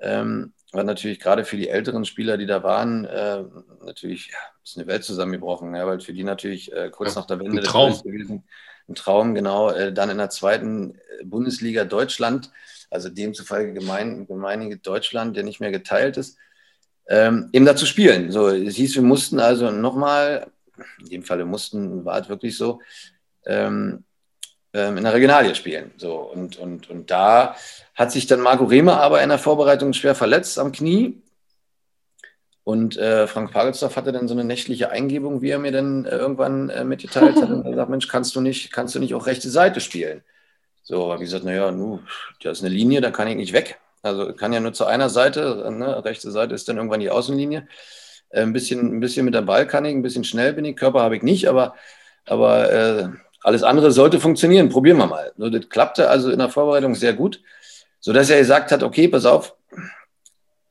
Ähm, 0.00 0.52
war 0.72 0.84
natürlich 0.84 1.20
gerade 1.20 1.44
für 1.44 1.56
die 1.56 1.68
älteren 1.68 2.04
Spieler, 2.04 2.38
die 2.38 2.46
da 2.46 2.62
waren, 2.62 3.04
äh, 3.04 3.44
natürlich 3.84 4.28
ja, 4.28 4.38
ist 4.64 4.78
eine 4.78 4.86
Welt 4.86 5.04
zusammengebrochen, 5.04 5.74
ja, 5.74 5.86
weil 5.86 6.00
für 6.00 6.14
die 6.14 6.24
natürlich 6.24 6.72
äh, 6.72 6.88
kurz 6.90 7.14
ja, 7.14 7.20
nach 7.20 7.26
der 7.26 7.38
Wende 7.40 7.58
ein 7.58 7.64
Traum. 7.64 8.00
gewesen, 8.02 8.44
ein 8.88 8.94
Traum, 8.94 9.34
genau, 9.34 9.70
äh, 9.70 9.92
dann 9.92 10.08
in 10.08 10.18
der 10.18 10.30
zweiten 10.30 10.94
äh, 10.94 11.24
Bundesliga 11.24 11.84
Deutschland, 11.84 12.50
also 12.90 13.10
demzufolge 13.10 13.74
gemein, 13.74 14.26
gemeinige 14.26 14.78
Deutschland, 14.78 15.36
der 15.36 15.44
nicht 15.44 15.60
mehr 15.60 15.70
geteilt 15.70 16.16
ist, 16.16 16.38
ähm, 17.06 17.50
eben 17.52 17.66
da 17.66 17.76
zu 17.76 17.84
spielen. 17.84 18.32
So, 18.32 18.48
es 18.48 18.76
hieß, 18.76 18.94
wir 18.94 19.02
mussten 19.02 19.40
also 19.40 19.70
nochmal, 19.70 20.50
in 21.00 21.10
dem 21.10 21.22
Fall 21.22 21.44
mussten, 21.44 22.04
war 22.06 22.20
es 22.20 22.28
wirklich 22.30 22.56
so, 22.56 22.80
ähm, 23.44 24.04
ähm, 24.74 24.96
in 24.96 25.04
der 25.04 25.14
Regionalliga 25.14 25.54
spielen. 25.54 25.92
So, 25.96 26.16
und, 26.16 26.58
und, 26.58 26.90
und 26.90 27.10
da 27.10 27.56
hat 27.94 28.12
sich 28.12 28.26
dann 28.26 28.40
Marco 28.40 28.64
Rehmer 28.64 29.00
aber 29.00 29.22
in 29.22 29.28
der 29.28 29.38
Vorbereitung 29.38 29.92
schwer 29.92 30.14
verletzt 30.14 30.58
am 30.58 30.72
Knie. 30.72 31.22
Und 32.64 32.96
äh, 32.96 33.26
Frank 33.26 33.52
Pagelsdorf 33.52 33.96
hatte 33.96 34.12
dann 34.12 34.28
so 34.28 34.34
eine 34.34 34.44
nächtliche 34.44 34.90
Eingebung, 34.90 35.42
wie 35.42 35.50
er 35.50 35.58
mir 35.58 35.72
dann 35.72 36.04
äh, 36.04 36.16
irgendwann 36.16 36.70
äh, 36.70 36.84
mitgeteilt 36.84 37.36
hat. 37.36 37.50
Und 37.50 37.66
er 37.66 37.74
sagt, 37.74 37.90
Mensch, 37.90 38.06
kannst 38.06 38.36
du 38.36 38.40
nicht, 38.40 38.72
kannst 38.72 38.94
du 38.94 39.00
nicht 39.00 39.14
auch 39.14 39.26
rechte 39.26 39.50
Seite 39.50 39.80
spielen? 39.80 40.22
So, 40.84 41.12
habe 41.12 41.22
ich 41.22 41.28
gesagt, 41.28 41.44
naja, 41.44 41.70
nu, 41.72 42.00
da 42.42 42.50
ist 42.50 42.62
eine 42.62 42.72
Linie, 42.72 43.00
da 43.00 43.10
kann 43.10 43.28
ich 43.28 43.36
nicht 43.36 43.52
weg. 43.52 43.80
Also 44.02 44.32
kann 44.32 44.52
ja 44.52 44.60
nur 44.60 44.72
zu 44.72 44.84
einer 44.84 45.08
Seite, 45.08 45.70
ne? 45.70 46.04
rechte 46.04 46.30
Seite 46.30 46.54
ist 46.54 46.68
dann 46.68 46.76
irgendwann 46.76 47.00
die 47.00 47.10
Außenlinie. 47.10 47.68
Äh, 48.30 48.42
ein, 48.42 48.52
bisschen, 48.52 48.96
ein 48.96 49.00
bisschen 49.00 49.24
mit 49.24 49.34
der 49.34 49.42
Ball 49.42 49.66
kann 49.66 49.84
ich, 49.84 49.94
ein 49.94 50.02
bisschen 50.02 50.24
schnell 50.24 50.52
bin 50.52 50.64
ich, 50.64 50.76
Körper 50.76 51.02
habe 51.02 51.16
ich 51.16 51.22
nicht, 51.22 51.48
aber, 51.48 51.74
aber 52.26 52.72
äh, 52.72 53.08
alles 53.42 53.62
andere 53.62 53.90
sollte 53.92 54.20
funktionieren. 54.20 54.68
Probieren 54.68 54.98
wir 54.98 55.06
mal. 55.06 55.32
So, 55.36 55.50
das 55.50 55.68
klappte 55.68 56.08
also 56.08 56.30
in 56.30 56.38
der 56.38 56.48
Vorbereitung 56.48 56.94
sehr 56.94 57.12
gut, 57.12 57.40
sodass 58.00 58.30
er 58.30 58.38
gesagt 58.38 58.72
hat, 58.72 58.82
okay, 58.82 59.08
pass 59.08 59.26
auf, 59.26 59.56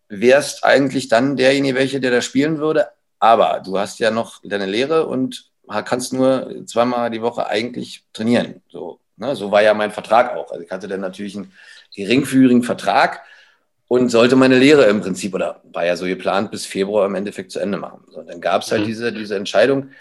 wärst 0.10 0.64
eigentlich 0.64 1.08
dann 1.08 1.38
derjenige, 1.38 1.76
welche, 1.76 2.00
der 2.00 2.12
da 2.12 2.22
spielen 2.22 2.58
würde, 2.58 2.88
aber 3.20 3.62
du 3.64 3.78
hast 3.78 4.00
ja 4.00 4.12
noch 4.12 4.42
deine 4.44 4.66
Lehre 4.66 5.06
und 5.08 5.52
kannst 5.86 6.12
nur 6.12 6.66
zweimal 6.66 7.10
die 7.10 7.22
Woche 7.22 7.48
eigentlich 7.48 8.04
trainieren. 8.12 8.62
So, 8.70 9.00
ne? 9.16 9.36
so 9.36 9.52
war 9.52 9.62
ja 9.62 9.74
mein 9.74 9.92
Vertrag 9.92 10.36
auch. 10.36 10.52
Also 10.52 10.64
ich 10.64 10.72
hatte 10.72 10.90
dann 10.90 11.00
natürlich 11.00 11.38
einen 11.38 11.54
geringfügigen 11.96 12.64
Vertrag 12.64 13.22
und 13.88 14.10
sollte 14.10 14.36
meine 14.36 14.58
Lehre 14.58 14.86
im 14.86 15.02
Prinzip, 15.02 15.34
oder 15.34 15.62
war 15.72 15.86
ja 15.86 15.96
so 15.96 16.06
geplant, 16.06 16.52
bis 16.52 16.66
Februar 16.66 17.06
im 17.06 17.16
Endeffekt 17.16 17.52
zu 17.52 17.60
Ende 17.60 17.78
machen. 17.78 18.04
So, 18.10 18.22
dann 18.22 18.42
gab 18.42 18.64
es 18.64 18.72
halt 18.72 18.82
mhm. 18.82 18.88
diese, 18.88 19.14
diese 19.14 19.36
Entscheidung, 19.36 19.92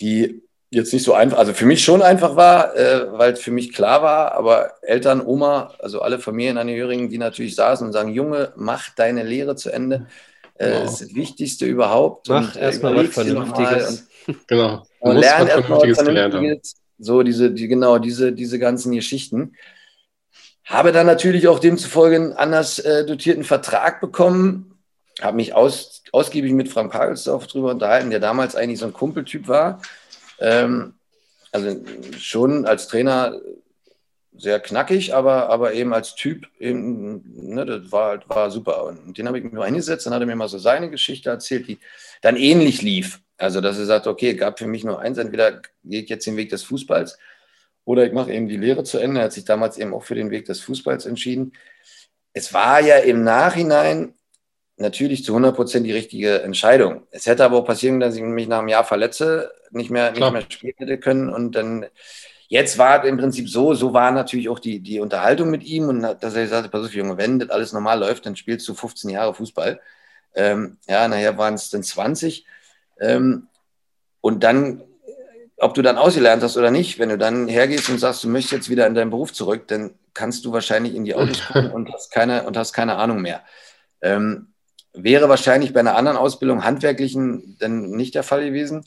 die 0.00 0.42
jetzt 0.70 0.92
nicht 0.92 1.02
so 1.02 1.14
einfach, 1.14 1.38
also 1.38 1.52
für 1.52 1.66
mich 1.66 1.84
schon 1.84 2.00
einfach 2.00 2.36
war, 2.36 2.76
äh, 2.76 3.06
weil 3.12 3.36
für 3.36 3.50
mich 3.50 3.72
klar 3.72 4.02
war, 4.02 4.32
aber 4.32 4.74
Eltern, 4.82 5.20
Oma, 5.24 5.74
also 5.80 6.00
alle 6.00 6.18
Familienangehörigen, 6.18 7.08
die 7.08 7.18
natürlich 7.18 7.56
saßen 7.56 7.86
und 7.86 7.92
sagen, 7.92 8.10
Junge, 8.10 8.52
mach 8.56 8.94
deine 8.94 9.24
Lehre 9.24 9.56
zu 9.56 9.70
Ende. 9.70 10.06
Äh, 10.54 10.70
wow. 10.70 10.82
Das 10.82 10.92
ist 10.92 11.00
das 11.00 11.14
Wichtigste 11.14 11.66
überhaupt. 11.66 12.28
Mach 12.28 12.54
äh, 12.54 12.60
erstmal 12.60 12.94
was 13.08 13.08
Vernünftiges. 13.08 14.06
Und, 14.26 14.48
genau. 14.48 14.86
Und 15.00 15.16
lern 15.16 15.48
erstmal 15.48 15.80
was 15.80 15.98
Vernünftiges. 15.98 16.74
So, 16.98 17.22
diese, 17.22 17.50
die, 17.50 17.66
genau, 17.66 17.98
diese, 17.98 18.32
diese 18.32 18.58
ganzen 18.58 18.92
Geschichten. 18.92 19.54
Habe 20.64 20.92
dann 20.92 21.06
natürlich 21.06 21.48
auch 21.48 21.58
demzufolge 21.58 22.14
einen 22.14 22.32
anders 22.34 22.78
äh, 22.78 23.04
dotierten 23.04 23.42
Vertrag 23.42 24.00
bekommen. 24.00 24.78
Habe 25.20 25.36
mich 25.36 25.52
aus, 25.52 26.04
ausgiebig 26.12 26.52
mit 26.52 26.68
Frank 26.68 26.92
Pagelsdorf 26.92 27.48
drüber 27.48 27.72
unterhalten, 27.72 28.10
der 28.10 28.20
damals 28.20 28.54
eigentlich 28.54 28.78
so 28.78 28.86
ein 28.86 28.92
Kumpeltyp 28.92 29.48
war 29.48 29.80
ähm, 30.40 30.94
also 31.52 31.76
schon 32.18 32.66
als 32.66 32.88
Trainer 32.88 33.40
sehr 34.36 34.60
knackig, 34.60 35.14
aber, 35.14 35.50
aber 35.50 35.74
eben 35.74 35.92
als 35.92 36.14
Typ, 36.14 36.46
eben, 36.58 37.22
ne, 37.54 37.66
das 37.66 37.92
war, 37.92 38.22
war 38.28 38.50
super. 38.50 38.84
Und 38.84 39.18
den 39.18 39.26
habe 39.26 39.38
ich 39.38 39.44
mir 39.44 39.58
mal 39.58 39.66
hingesetzt, 39.66 40.06
dann 40.06 40.14
hat 40.14 40.20
er 40.20 40.26
mir 40.26 40.36
mal 40.36 40.48
so 40.48 40.58
seine 40.58 40.90
Geschichte 40.90 41.30
erzählt, 41.30 41.68
die 41.68 41.78
dann 42.22 42.36
ähnlich 42.36 42.82
lief. 42.82 43.20
Also, 43.36 43.60
dass 43.60 43.78
er 43.78 43.86
sagt, 43.86 44.06
okay, 44.06 44.34
gab 44.34 44.58
für 44.58 44.66
mich 44.66 44.84
nur 44.84 45.00
eins, 45.00 45.18
entweder 45.18 45.62
gehe 45.84 46.02
ich 46.02 46.08
jetzt 46.08 46.26
den 46.26 46.36
Weg 46.36 46.50
des 46.50 46.62
Fußballs 46.62 47.18
oder 47.84 48.06
ich 48.06 48.12
mache 48.12 48.32
eben 48.32 48.48
die 48.48 48.56
Lehre 48.56 48.84
zu 48.84 48.98
Ende. 48.98 49.20
Er 49.20 49.24
hat 49.24 49.32
sich 49.32 49.44
damals 49.44 49.78
eben 49.78 49.94
auch 49.94 50.04
für 50.04 50.14
den 50.14 50.30
Weg 50.30 50.44
des 50.44 50.60
Fußballs 50.60 51.06
entschieden. 51.06 51.52
Es 52.32 52.52
war 52.52 52.80
ja 52.80 52.98
im 52.98 53.24
Nachhinein 53.24 54.14
natürlich 54.80 55.24
zu 55.24 55.32
100 55.32 55.54
Prozent 55.54 55.86
die 55.86 55.92
richtige 55.92 56.42
Entscheidung. 56.42 57.02
Es 57.10 57.26
hätte 57.26 57.44
aber 57.44 57.58
auch 57.58 57.64
passieren, 57.64 58.00
dass 58.00 58.16
ich 58.16 58.22
mich 58.22 58.48
nach 58.48 58.60
einem 58.60 58.68
Jahr 58.68 58.84
verletze, 58.84 59.52
nicht 59.70 59.90
mehr, 59.90 60.10
nicht 60.10 60.32
mehr 60.32 60.42
spielen 60.48 60.74
hätte 60.78 60.98
können. 60.98 61.28
Und 61.28 61.52
dann, 61.52 61.86
jetzt 62.48 62.78
war 62.78 63.02
es 63.02 63.08
im 63.08 63.18
Prinzip 63.18 63.48
so, 63.48 63.74
so 63.74 63.92
war 63.92 64.10
natürlich 64.10 64.48
auch 64.48 64.58
die, 64.58 64.80
die 64.80 65.00
Unterhaltung 65.00 65.50
mit 65.50 65.62
ihm 65.64 65.88
und 65.88 66.02
dass 66.02 66.34
er 66.34 66.48
sagte, 66.48 66.70
pass 66.70 66.86
auf, 66.86 66.94
Junge, 66.94 67.18
wenn 67.18 67.38
das 67.38 67.50
alles 67.50 67.72
normal 67.72 68.00
läuft, 68.00 68.26
dann 68.26 68.36
spielst 68.36 68.66
du 68.68 68.74
15 68.74 69.10
Jahre 69.10 69.34
Fußball. 69.34 69.80
Ähm, 70.34 70.78
ja, 70.88 71.06
nachher 71.08 71.36
waren 71.36 71.54
es 71.54 71.70
dann 71.70 71.82
20. 71.82 72.46
Ähm, 73.00 73.48
und 74.22 74.42
dann, 74.42 74.82
ob 75.58 75.74
du 75.74 75.82
dann 75.82 75.98
ausgelernt 75.98 76.42
hast 76.42 76.56
oder 76.56 76.70
nicht, 76.70 76.98
wenn 76.98 77.10
du 77.10 77.18
dann 77.18 77.48
hergehst 77.48 77.88
und 77.90 77.98
sagst, 77.98 78.24
du 78.24 78.28
möchtest 78.28 78.52
jetzt 78.52 78.70
wieder 78.70 78.86
in 78.86 78.94
deinen 78.94 79.10
Beruf 79.10 79.32
zurück, 79.32 79.68
dann 79.68 79.94
kannst 80.14 80.44
du 80.44 80.52
wahrscheinlich 80.52 80.94
in 80.94 81.04
die 81.04 81.14
Autos 81.14 81.42
gucken 81.46 81.70
und 81.72 81.92
hast 81.92 82.10
keine, 82.10 82.44
und 82.44 82.56
hast 82.56 82.72
keine 82.72 82.96
Ahnung 82.96 83.20
mehr. 83.20 83.42
Ähm, 84.00 84.49
Wäre 84.92 85.28
wahrscheinlich 85.28 85.72
bei 85.72 85.80
einer 85.80 85.96
anderen 85.96 86.16
Ausbildung, 86.18 86.64
handwerklichen, 86.64 87.56
dann 87.60 87.90
nicht 87.90 88.14
der 88.14 88.22
Fall 88.22 88.44
gewesen. 88.44 88.84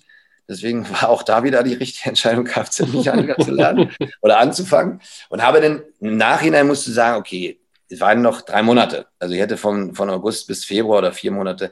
Deswegen 0.47 0.89
war 1.01 1.09
auch 1.09 1.23
da 1.23 1.43
wieder 1.43 1.63
die 1.63 1.73
richtige 1.73 2.09
Entscheidung, 2.09 2.45
Kfz-Mechaniker 2.45 3.37
zu 3.43 3.51
lernen 3.51 3.91
oder 4.21 4.39
anzufangen. 4.39 5.01
Und 5.29 5.41
habe 5.41 5.61
dann 5.61 5.83
im 5.99 6.17
Nachhinein 6.17 6.67
musste 6.67 6.91
sagen, 6.91 7.17
okay, 7.17 7.59
es 7.89 7.99
waren 7.99 8.21
noch 8.21 8.41
drei 8.41 8.63
Monate. 8.63 9.07
Also 9.19 9.33
ich 9.33 9.39
hätte 9.39 9.57
von, 9.57 9.93
von 9.95 10.09
August 10.09 10.47
bis 10.47 10.65
Februar 10.65 10.99
oder 10.99 11.13
vier 11.13 11.31
Monate 11.31 11.71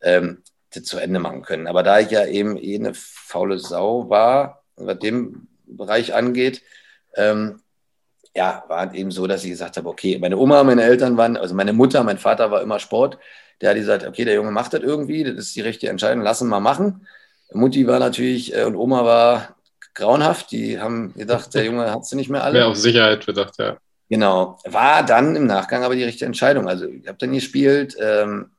ähm, 0.00 0.42
zu 0.70 0.98
Ende 0.98 1.20
machen 1.20 1.42
können. 1.42 1.66
Aber 1.66 1.82
da 1.82 2.00
ich 2.00 2.10
ja 2.10 2.26
eben 2.26 2.56
eh 2.56 2.76
eine 2.76 2.92
faule 2.94 3.58
Sau 3.58 4.08
war, 4.08 4.64
was 4.76 4.98
dem 4.98 5.48
Bereich 5.66 6.14
angeht, 6.14 6.62
ähm, 7.14 7.60
ja, 8.34 8.64
war 8.68 8.88
es 8.88 8.94
eben 8.94 9.10
so, 9.10 9.26
dass 9.26 9.44
ich 9.44 9.50
gesagt 9.50 9.76
habe, 9.76 9.88
okay, 9.88 10.18
meine 10.18 10.38
Oma, 10.38 10.64
meine 10.64 10.82
Eltern 10.82 11.16
waren, 11.16 11.36
also 11.36 11.54
meine 11.54 11.74
Mutter, 11.74 12.02
mein 12.02 12.18
Vater 12.18 12.50
war 12.50 12.62
immer 12.62 12.78
Sport. 12.78 13.18
Der 13.62 13.70
hat 13.70 13.76
gesagt, 13.76 14.06
okay, 14.06 14.24
der 14.24 14.34
Junge 14.34 14.50
macht 14.50 14.74
das 14.74 14.82
irgendwie, 14.82 15.24
das 15.24 15.36
ist 15.36 15.56
die 15.56 15.60
richtige 15.62 15.90
Entscheidung, 15.90 16.22
lass 16.22 16.42
ihn 16.42 16.48
mal 16.48 16.60
machen. 16.60 17.06
Mutti 17.52 17.86
war 17.86 17.98
natürlich 17.98 18.54
äh, 18.54 18.64
und 18.64 18.76
Oma 18.76 19.04
war 19.04 19.56
grauenhaft, 19.94 20.50
die 20.50 20.80
haben 20.80 21.14
gedacht, 21.14 21.54
der 21.54 21.64
Junge 21.64 21.90
hat 21.90 22.04
sie 22.04 22.16
nicht 22.16 22.28
mehr 22.28 22.44
alle. 22.44 22.58
Mehr 22.58 22.68
auf 22.68 22.76
Sicherheit 22.76 23.24
bedacht, 23.24 23.54
ja. 23.58 23.76
Genau, 24.08 24.58
war 24.64 25.04
dann 25.04 25.36
im 25.36 25.46
Nachgang 25.46 25.84
aber 25.84 25.94
die 25.94 26.04
richtige 26.04 26.26
Entscheidung. 26.26 26.68
Also 26.68 26.86
ich 26.86 27.06
habe 27.06 27.16
dann 27.18 27.32
gespielt, 27.32 27.96
ähm, 27.98 28.50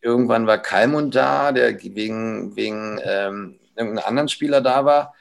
irgendwann 0.00 0.46
war 0.46 0.58
Kalmund 0.58 1.14
da, 1.14 1.52
der 1.52 1.82
wegen, 1.82 2.54
wegen 2.54 3.00
ähm, 3.02 3.58
irgendeinem 3.76 4.06
anderen 4.06 4.28
Spieler 4.28 4.60
da 4.60 4.84
war. 4.84 5.14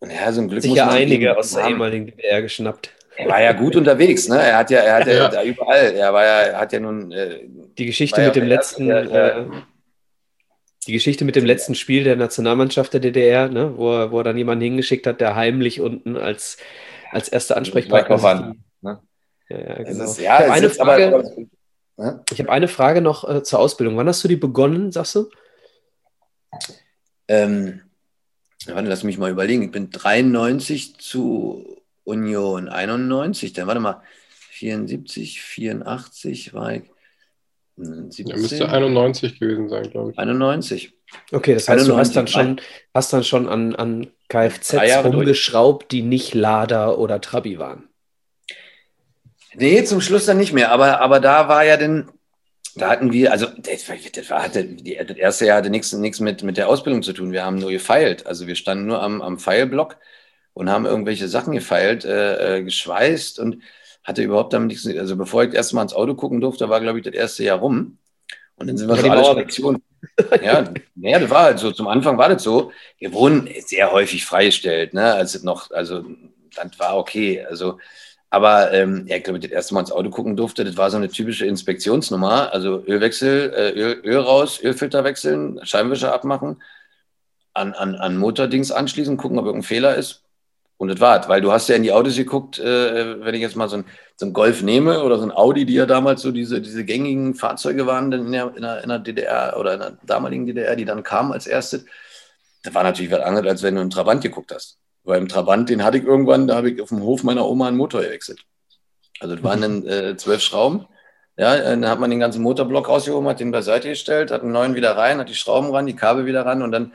Und 0.00 0.10
ja, 0.10 0.30
so 0.32 0.42
ein 0.42 0.48
Glück 0.48 0.62
Sicher 0.62 0.90
einige 0.90 1.36
aus 1.36 1.52
der 1.52 1.68
ehemaligen 1.68 2.06
DDR 2.08 2.42
geschnappt. 2.42 2.90
Er 3.16 3.28
war 3.28 3.42
ja 3.42 3.52
gut 3.52 3.76
unterwegs, 3.76 4.28
ne? 4.28 4.42
Er 4.42 4.58
hat 4.58 4.70
ja, 4.70 4.80
er 4.80 4.94
hat 4.96 5.06
ja, 5.06 5.32
ja. 5.32 5.42
überall, 5.44 5.94
er 5.94 6.12
war 6.12 6.24
ja, 6.24 6.40
er 6.40 6.58
hat 6.58 6.72
ja 6.72 6.80
nun. 6.80 7.12
Äh, 7.12 7.40
die 7.78 7.86
Geschichte 7.86 8.20
mit 8.24 8.36
dem 8.36 8.46
letzten, 8.46 8.90
äh, 8.90 9.44
die 10.86 10.92
Geschichte 10.92 11.24
mit 11.24 11.36
dem 11.36 11.44
letzten 11.44 11.74
Spiel 11.74 12.04
der 12.04 12.16
Nationalmannschaft 12.16 12.92
der 12.92 13.00
DDR, 13.00 13.48
ne? 13.48 13.76
wo, 13.76 13.92
er, 13.92 14.10
wo 14.10 14.18
er 14.18 14.24
dann 14.24 14.36
jemanden 14.36 14.64
hingeschickt 14.64 15.06
hat, 15.06 15.20
der 15.20 15.34
heimlich 15.34 15.80
unten 15.80 16.16
als, 16.16 16.58
als 17.10 17.28
erster 17.28 17.56
Ansprechpartner. 17.56 18.22
War, 18.22 18.54
ne? 18.82 19.00
Ja, 19.48 19.58
ja, 19.58 19.82
genau. 19.82 20.04
Ist, 20.04 20.18
ja, 20.18 20.40
ich 20.40 20.44
habe 20.44 20.52
eine, 20.52 20.70
Frage, 20.70 21.06
aber, 21.06 21.22
ne? 21.96 22.24
hab 22.38 22.48
eine 22.48 22.68
Frage 22.68 23.00
noch 23.00 23.28
äh, 23.28 23.42
zur 23.42 23.58
Ausbildung. 23.60 23.96
Wann 23.96 24.08
hast 24.08 24.22
du 24.24 24.28
die 24.28 24.36
begonnen, 24.36 24.92
sagst 24.92 25.14
du? 25.14 25.30
Ähm, 27.28 27.80
warte, 28.66 28.88
lass 28.88 29.04
mich 29.04 29.18
mal 29.18 29.30
überlegen. 29.30 29.62
Ich 29.62 29.70
bin 29.70 29.90
93 29.90 30.98
zu 30.98 31.82
Union 32.04 32.68
91, 32.68 33.52
dann 33.52 33.66
warte 33.66 33.80
mal, 33.80 34.02
74, 34.50 35.40
84 35.40 36.54
war 36.54 36.74
ich. 36.74 36.82
17. 37.76 38.26
Ja, 38.28 38.36
müsste 38.36 38.68
91 38.68 39.40
gewesen 39.40 39.68
sein, 39.68 39.90
glaube 39.90 40.12
ich. 40.12 40.18
91. 40.18 40.92
Okay, 41.32 41.54
das 41.54 41.68
heißt, 41.68 41.88
91. 41.88 41.88
du 41.88 41.98
hast 41.98 42.16
dann 42.16 42.26
schon, 42.28 42.60
hast 42.94 43.12
dann 43.12 43.24
schon 43.24 43.48
an, 43.48 43.74
an 43.74 44.06
Kfz 44.28 44.74
rumgeschraubt, 45.04 45.90
die 45.90 46.02
nicht 46.02 46.34
Lader 46.34 46.98
oder 46.98 47.20
Trabi 47.20 47.58
waren. 47.58 47.88
Nee, 49.54 49.84
zum 49.84 50.00
Schluss 50.00 50.26
dann 50.26 50.38
nicht 50.38 50.52
mehr. 50.52 50.70
Aber, 50.70 51.00
aber 51.00 51.20
da 51.20 51.48
war 51.48 51.64
ja 51.64 51.76
dann, 51.76 52.10
da 52.76 52.90
hatten 52.90 53.12
wir, 53.12 53.32
also 53.32 53.46
das, 53.46 53.86
das, 54.12 54.30
war, 54.30 54.48
das 54.48 55.16
erste 55.16 55.46
Jahr 55.46 55.58
hatte 55.58 55.70
nichts, 55.70 55.92
nichts 55.92 56.20
mit, 56.20 56.42
mit 56.42 56.56
der 56.56 56.68
Ausbildung 56.68 57.02
zu 57.02 57.12
tun. 57.12 57.32
Wir 57.32 57.44
haben 57.44 57.58
nur 57.58 57.70
gefeilt. 57.70 58.26
Also 58.26 58.46
wir 58.46 58.56
standen 58.56 58.86
nur 58.86 59.02
am, 59.02 59.20
am 59.22 59.38
Pfeilblock 59.38 59.96
und 60.54 60.70
haben 60.70 60.86
irgendwelche 60.86 61.28
Sachen 61.28 61.52
gefeilt, 61.52 62.04
äh, 62.04 62.58
äh, 62.58 62.62
geschweißt 62.62 63.40
und 63.40 63.62
hatte 64.04 64.22
überhaupt 64.22 64.52
damit 64.52 64.68
nichts. 64.68 64.86
Also 64.86 65.16
bevor 65.16 65.44
ich 65.44 65.54
erst 65.54 65.74
mal 65.74 65.82
ins 65.82 65.94
Auto 65.94 66.14
gucken 66.14 66.40
durfte, 66.40 66.68
war, 66.68 66.80
glaube 66.80 66.98
ich, 66.98 67.04
das 67.04 67.14
erste 67.14 67.44
Jahr 67.44 67.58
rum. 67.58 67.98
Und 68.56 68.68
dann 68.68 68.76
sind 68.76 68.88
wir 68.88 68.96
so 68.96 69.10
alle 69.10 69.24
Stationen. 69.24 69.82
ja, 70.42 70.64
naja, 70.94 71.18
das 71.18 71.30
war 71.30 71.42
halt 71.42 71.58
so. 71.58 71.72
Zum 71.72 71.88
Anfang 71.88 72.18
war 72.18 72.28
das 72.28 72.42
so. 72.42 72.70
Wir 72.98 73.12
wurden 73.12 73.48
sehr 73.66 73.90
häufig 73.90 74.24
freigestellt, 74.24 74.94
ne? 74.94 75.14
Also 75.14 75.44
noch, 75.44 75.70
also 75.72 76.04
das 76.54 76.78
war 76.78 76.96
okay. 76.96 77.44
Also, 77.44 77.78
aber 78.30 78.72
ähm, 78.72 79.06
ja, 79.08 79.16
ich 79.16 79.24
glaube, 79.24 79.40
das 79.40 79.50
erste 79.50 79.74
Mal 79.74 79.80
ins 79.80 79.92
Auto 79.92 80.10
gucken 80.10 80.36
durfte, 80.36 80.64
das 80.64 80.76
war 80.76 80.90
so 80.90 80.98
eine 80.98 81.08
typische 81.08 81.46
Inspektionsnummer. 81.46 82.52
Also 82.52 82.84
Ölwechsel, 82.86 83.52
äh, 83.54 83.70
Öl, 83.70 84.00
Öl 84.04 84.18
raus, 84.18 84.60
Ölfilter 84.62 85.02
wechseln, 85.02 85.58
Scheinwischer 85.64 86.12
abmachen, 86.12 86.62
an, 87.54 87.72
an, 87.72 87.96
an 87.96 88.18
Motordings 88.18 88.70
anschließen, 88.70 89.16
gucken, 89.16 89.38
ob 89.38 89.46
irgendein 89.46 89.66
Fehler 89.66 89.96
ist 89.96 90.23
und 90.76 90.88
das 90.88 91.00
war's, 91.00 91.28
weil 91.28 91.40
du 91.40 91.52
hast 91.52 91.68
ja 91.68 91.76
in 91.76 91.82
die 91.82 91.92
Autos 91.92 92.16
geguckt, 92.16 92.58
äh, 92.58 93.20
wenn 93.24 93.34
ich 93.34 93.40
jetzt 93.40 93.56
mal 93.56 93.68
so 93.68 93.76
ein, 93.76 93.84
so 94.16 94.26
ein 94.26 94.32
Golf 94.32 94.62
nehme 94.62 95.02
oder 95.02 95.18
so 95.18 95.24
ein 95.24 95.32
Audi, 95.32 95.64
die 95.64 95.74
ja 95.74 95.86
damals 95.86 96.22
so 96.22 96.32
diese, 96.32 96.60
diese 96.60 96.84
gängigen 96.84 97.34
Fahrzeuge 97.34 97.86
waren 97.86 98.10
in 98.12 98.32
der, 98.32 98.52
in, 98.54 98.62
der, 98.62 98.82
in 98.82 98.88
der 98.88 98.98
DDR 98.98 99.56
oder 99.58 99.74
in 99.74 99.80
der 99.80 99.98
damaligen 100.04 100.46
DDR, 100.46 100.76
die 100.76 100.84
dann 100.84 101.02
kamen 101.02 101.32
als 101.32 101.46
erstes. 101.46 101.84
Das 102.62 102.74
war 102.74 102.82
natürlich 102.82 103.12
was 103.12 103.20
anderes, 103.20 103.48
als 103.48 103.62
wenn 103.62 103.76
du 103.76 103.82
einen 103.82 103.90
Trabant 103.90 104.22
geguckt 104.22 104.52
hast. 104.52 104.78
Weil 105.04 105.20
im 105.20 105.28
Trabant, 105.28 105.68
den 105.68 105.84
hatte 105.84 105.98
ich 105.98 106.04
irgendwann, 106.04 106.48
da 106.48 106.56
habe 106.56 106.70
ich 106.70 106.80
auf 106.80 106.88
dem 106.88 107.02
Hof 107.02 107.22
meiner 107.22 107.46
Oma 107.46 107.68
einen 107.68 107.76
Motor 107.76 108.02
gewechselt. 108.02 108.40
Also 109.20 109.36
das 109.36 109.44
waren 109.44 109.60
dann 109.60 109.86
äh, 109.86 110.16
zwölf 110.16 110.40
Schrauben. 110.40 110.86
Ja, 111.36 111.56
dann 111.56 111.88
hat 111.88 111.98
man 111.98 112.10
den 112.10 112.20
ganzen 112.20 112.42
Motorblock 112.42 112.88
rausgehoben, 112.88 113.28
hat 113.28 113.40
den 113.40 113.50
beiseite 113.50 113.88
gestellt, 113.88 114.30
hat 114.30 114.42
einen 114.42 114.52
neuen 114.52 114.76
wieder 114.76 114.96
rein, 114.96 115.18
hat 115.18 115.28
die 115.28 115.34
Schrauben 115.34 115.70
ran, 115.74 115.86
die 115.86 115.96
Kabel 115.96 116.26
wieder 116.26 116.46
ran 116.46 116.62
und 116.62 116.70
dann 116.70 116.92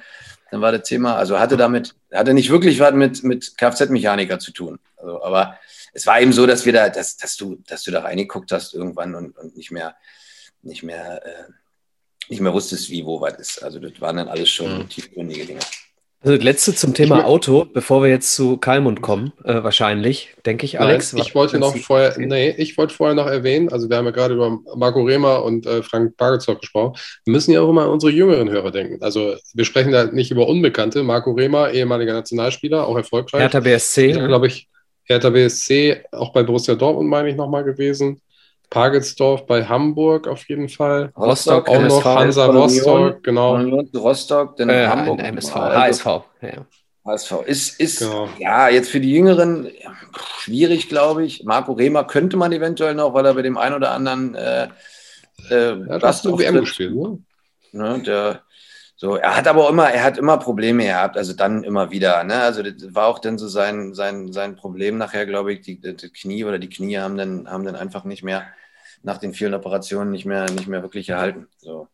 dann 0.52 0.62
war 0.62 0.72
das 0.72 0.88
Thema, 0.88 1.16
also 1.16 1.40
hatte 1.40 1.58
damit, 1.58 1.96
hatte 2.12 2.34
nicht 2.34 2.50
wirklich 2.50 2.80
was 2.80 2.94
mit, 2.94 3.24
mit 3.24 3.58
Kfz-Mechaniker 3.58 4.40
zu 4.40 4.52
tun. 4.52 4.80
Also, 4.98 5.24
aber 5.24 5.60
es 5.94 6.06
war 6.06 6.22
eben 6.22 6.34
so, 6.34 6.46
dass 6.46 6.66
wir 6.66 6.74
da, 6.74 6.90
dass, 6.90 7.18
dass 7.18 7.38
du, 7.38 7.58
dass 7.68 7.84
du 7.84 7.92
da 7.92 8.02
reingeguckt 8.02 8.52
hast 8.52 8.74
irgendwann 8.74 9.16
und, 9.16 9.38
und 9.38 9.56
nicht 9.56 9.72
mehr, 9.72 9.96
nicht 10.62 10.84
mehr, 10.84 11.26
äh, 11.26 11.52
nicht 12.30 12.42
mehr 12.42 12.54
wusstest, 12.54 12.90
wie, 12.90 13.06
wo 13.06 13.22
was 13.22 13.36
ist. 13.36 13.64
Also 13.64 13.80
das 13.80 14.00
waren 14.00 14.18
dann 14.18 14.28
alles 14.28 14.50
schon 14.50 14.80
mhm. 14.80 14.90
tiefgründige 14.90 15.46
Dinge. 15.46 15.62
Also 16.22 16.36
das 16.36 16.44
letzte 16.44 16.76
zum 16.76 16.94
Thema 16.94 17.26
Auto, 17.26 17.66
bevor 17.66 18.04
wir 18.04 18.10
jetzt 18.10 18.36
zu 18.36 18.58
Kalmund 18.58 19.02
kommen, 19.02 19.32
äh, 19.46 19.64
wahrscheinlich, 19.64 20.36
denke 20.46 20.66
ich, 20.66 20.78
Alex. 20.78 21.14
Nein, 21.14 21.24
ich 21.26 21.34
wollte 21.34 21.60
noch 21.60 21.78
vorher, 21.78 22.16
nee, 22.18 22.50
ich 22.58 22.78
wollte 22.78 22.94
vorher 22.94 23.16
noch 23.16 23.28
erwähnen, 23.28 23.70
also 23.70 23.90
wir 23.90 23.96
haben 23.96 24.04
ja 24.04 24.12
gerade 24.12 24.34
über 24.34 24.60
Marco 24.76 25.02
Rehmer 25.02 25.46
und 25.46 25.66
äh, 25.66 25.82
Frank 25.82 26.18
Bargetzow 26.18 26.60
gesprochen. 26.60 27.00
Wir 27.24 27.32
müssen 27.32 27.54
ja 27.54 27.62
auch 27.62 27.70
immer 27.70 27.84
an 27.84 27.90
unsere 27.90 28.12
jüngeren 28.12 28.50
Hörer 28.50 28.72
denken. 28.72 29.02
Also 29.02 29.36
wir 29.54 29.64
sprechen 29.64 29.94
da 29.94 30.06
nicht 30.06 30.30
über 30.30 30.50
Unbekannte. 30.50 31.04
Marco 31.04 31.32
Rehmer, 31.32 31.72
ehemaliger 31.72 32.12
Nationalspieler, 32.12 32.86
auch 32.86 32.98
erfolgreich. 32.98 33.40
Hertha 33.40 33.62
BSC. 33.62 34.12
Ja, 34.12 34.28
glaube 34.28 34.48
ich, 34.48 34.68
Hertha 35.06 35.30
BSC, 35.30 36.04
auch 36.12 36.34
bei 36.34 36.44
Borussia 36.44 36.76
Dortmund, 36.76 37.10
meine 37.10 37.30
ich, 37.30 37.38
nochmal 37.38 37.64
gewesen. 37.64 38.22
Pagelsdorf 38.70 39.46
bei 39.46 39.66
Hamburg 39.66 40.28
auf 40.28 40.48
jeden 40.48 40.70
Fall. 40.70 41.12
Rostock, 41.18 41.68
auch 41.68 41.76
MSV, 41.76 41.96
noch 41.98 42.06
Hansa 42.06 42.46
Rostock, 42.46 43.24
genau. 43.24 43.56
Rostock, 43.96 44.58
dann 44.58 44.70
äh, 44.70 44.88
Hamburg. 44.88 45.20
MSV, 45.20 45.56
HSV. 45.56 46.06
Ja. 46.42 46.66
HSV. 47.06 47.32
Ist, 47.46 47.80
ist 47.80 48.00
genau. 48.00 48.30
ja 48.38 48.70
jetzt 48.70 48.90
für 48.90 49.00
die 49.00 49.12
Jüngeren 49.12 49.70
schwierig, 50.38 50.90
glaube 50.90 51.26
ich. 51.26 51.44
Marco 51.44 51.74
Rehmer 51.74 52.04
könnte 52.04 52.38
man 52.38 52.52
eventuell 52.52 52.94
noch, 52.94 53.14
weil 53.14 53.26
er 53.26 53.34
bei 53.34 53.42
dem 53.42 53.58
einen 53.58 53.76
oder 53.76 53.92
anderen 53.92 54.36
äh, 54.36 54.68
äh, 55.50 55.80
ja, 55.88 56.02
hast 56.02 56.26
du 56.26 56.38
WM 56.38 56.60
gespielt, 56.60 56.96
ne? 56.96 57.20
ne? 57.72 58.04
Der, 58.06 58.42
so, 59.02 59.16
er 59.16 59.38
hat 59.38 59.48
aber 59.48 59.64
auch 59.66 59.70
immer, 59.70 59.90
er 59.90 60.04
hat 60.04 60.18
immer 60.18 60.36
Probleme 60.38 60.84
gehabt, 60.84 61.16
also 61.16 61.32
dann 61.32 61.64
immer 61.64 61.90
wieder. 61.90 62.22
Ne? 62.26 62.36
Also 62.36 62.62
das 62.62 62.94
war 62.94 63.08
auch 63.08 63.20
dann 63.20 63.38
so 63.38 63.48
sein, 63.48 63.94
sein, 63.94 64.34
sein 64.34 64.58
Problem 64.58 64.98
nachher, 64.98 65.26
glaube 65.26 65.54
ich, 65.54 65.62
die, 65.62 65.80
die 65.80 66.10
Knie 66.10 66.44
oder 66.44 66.60
die 66.60 66.68
Knie 66.68 66.98
haben 66.98 67.16
dann, 67.16 67.50
haben 67.50 67.64
dann 67.64 67.78
einfach 67.78 68.04
nicht 68.04 68.24
mehr 68.24 68.44
nach 69.02 69.18
den 69.18 69.34
vielen 69.34 69.54
Operationen 69.54 70.12
nicht 70.12 70.26
mehr, 70.26 70.52
nicht 70.52 70.68
mehr 70.68 70.82
wirklich 70.82 71.08
erhalten. 71.08 71.48
So. 71.60 71.88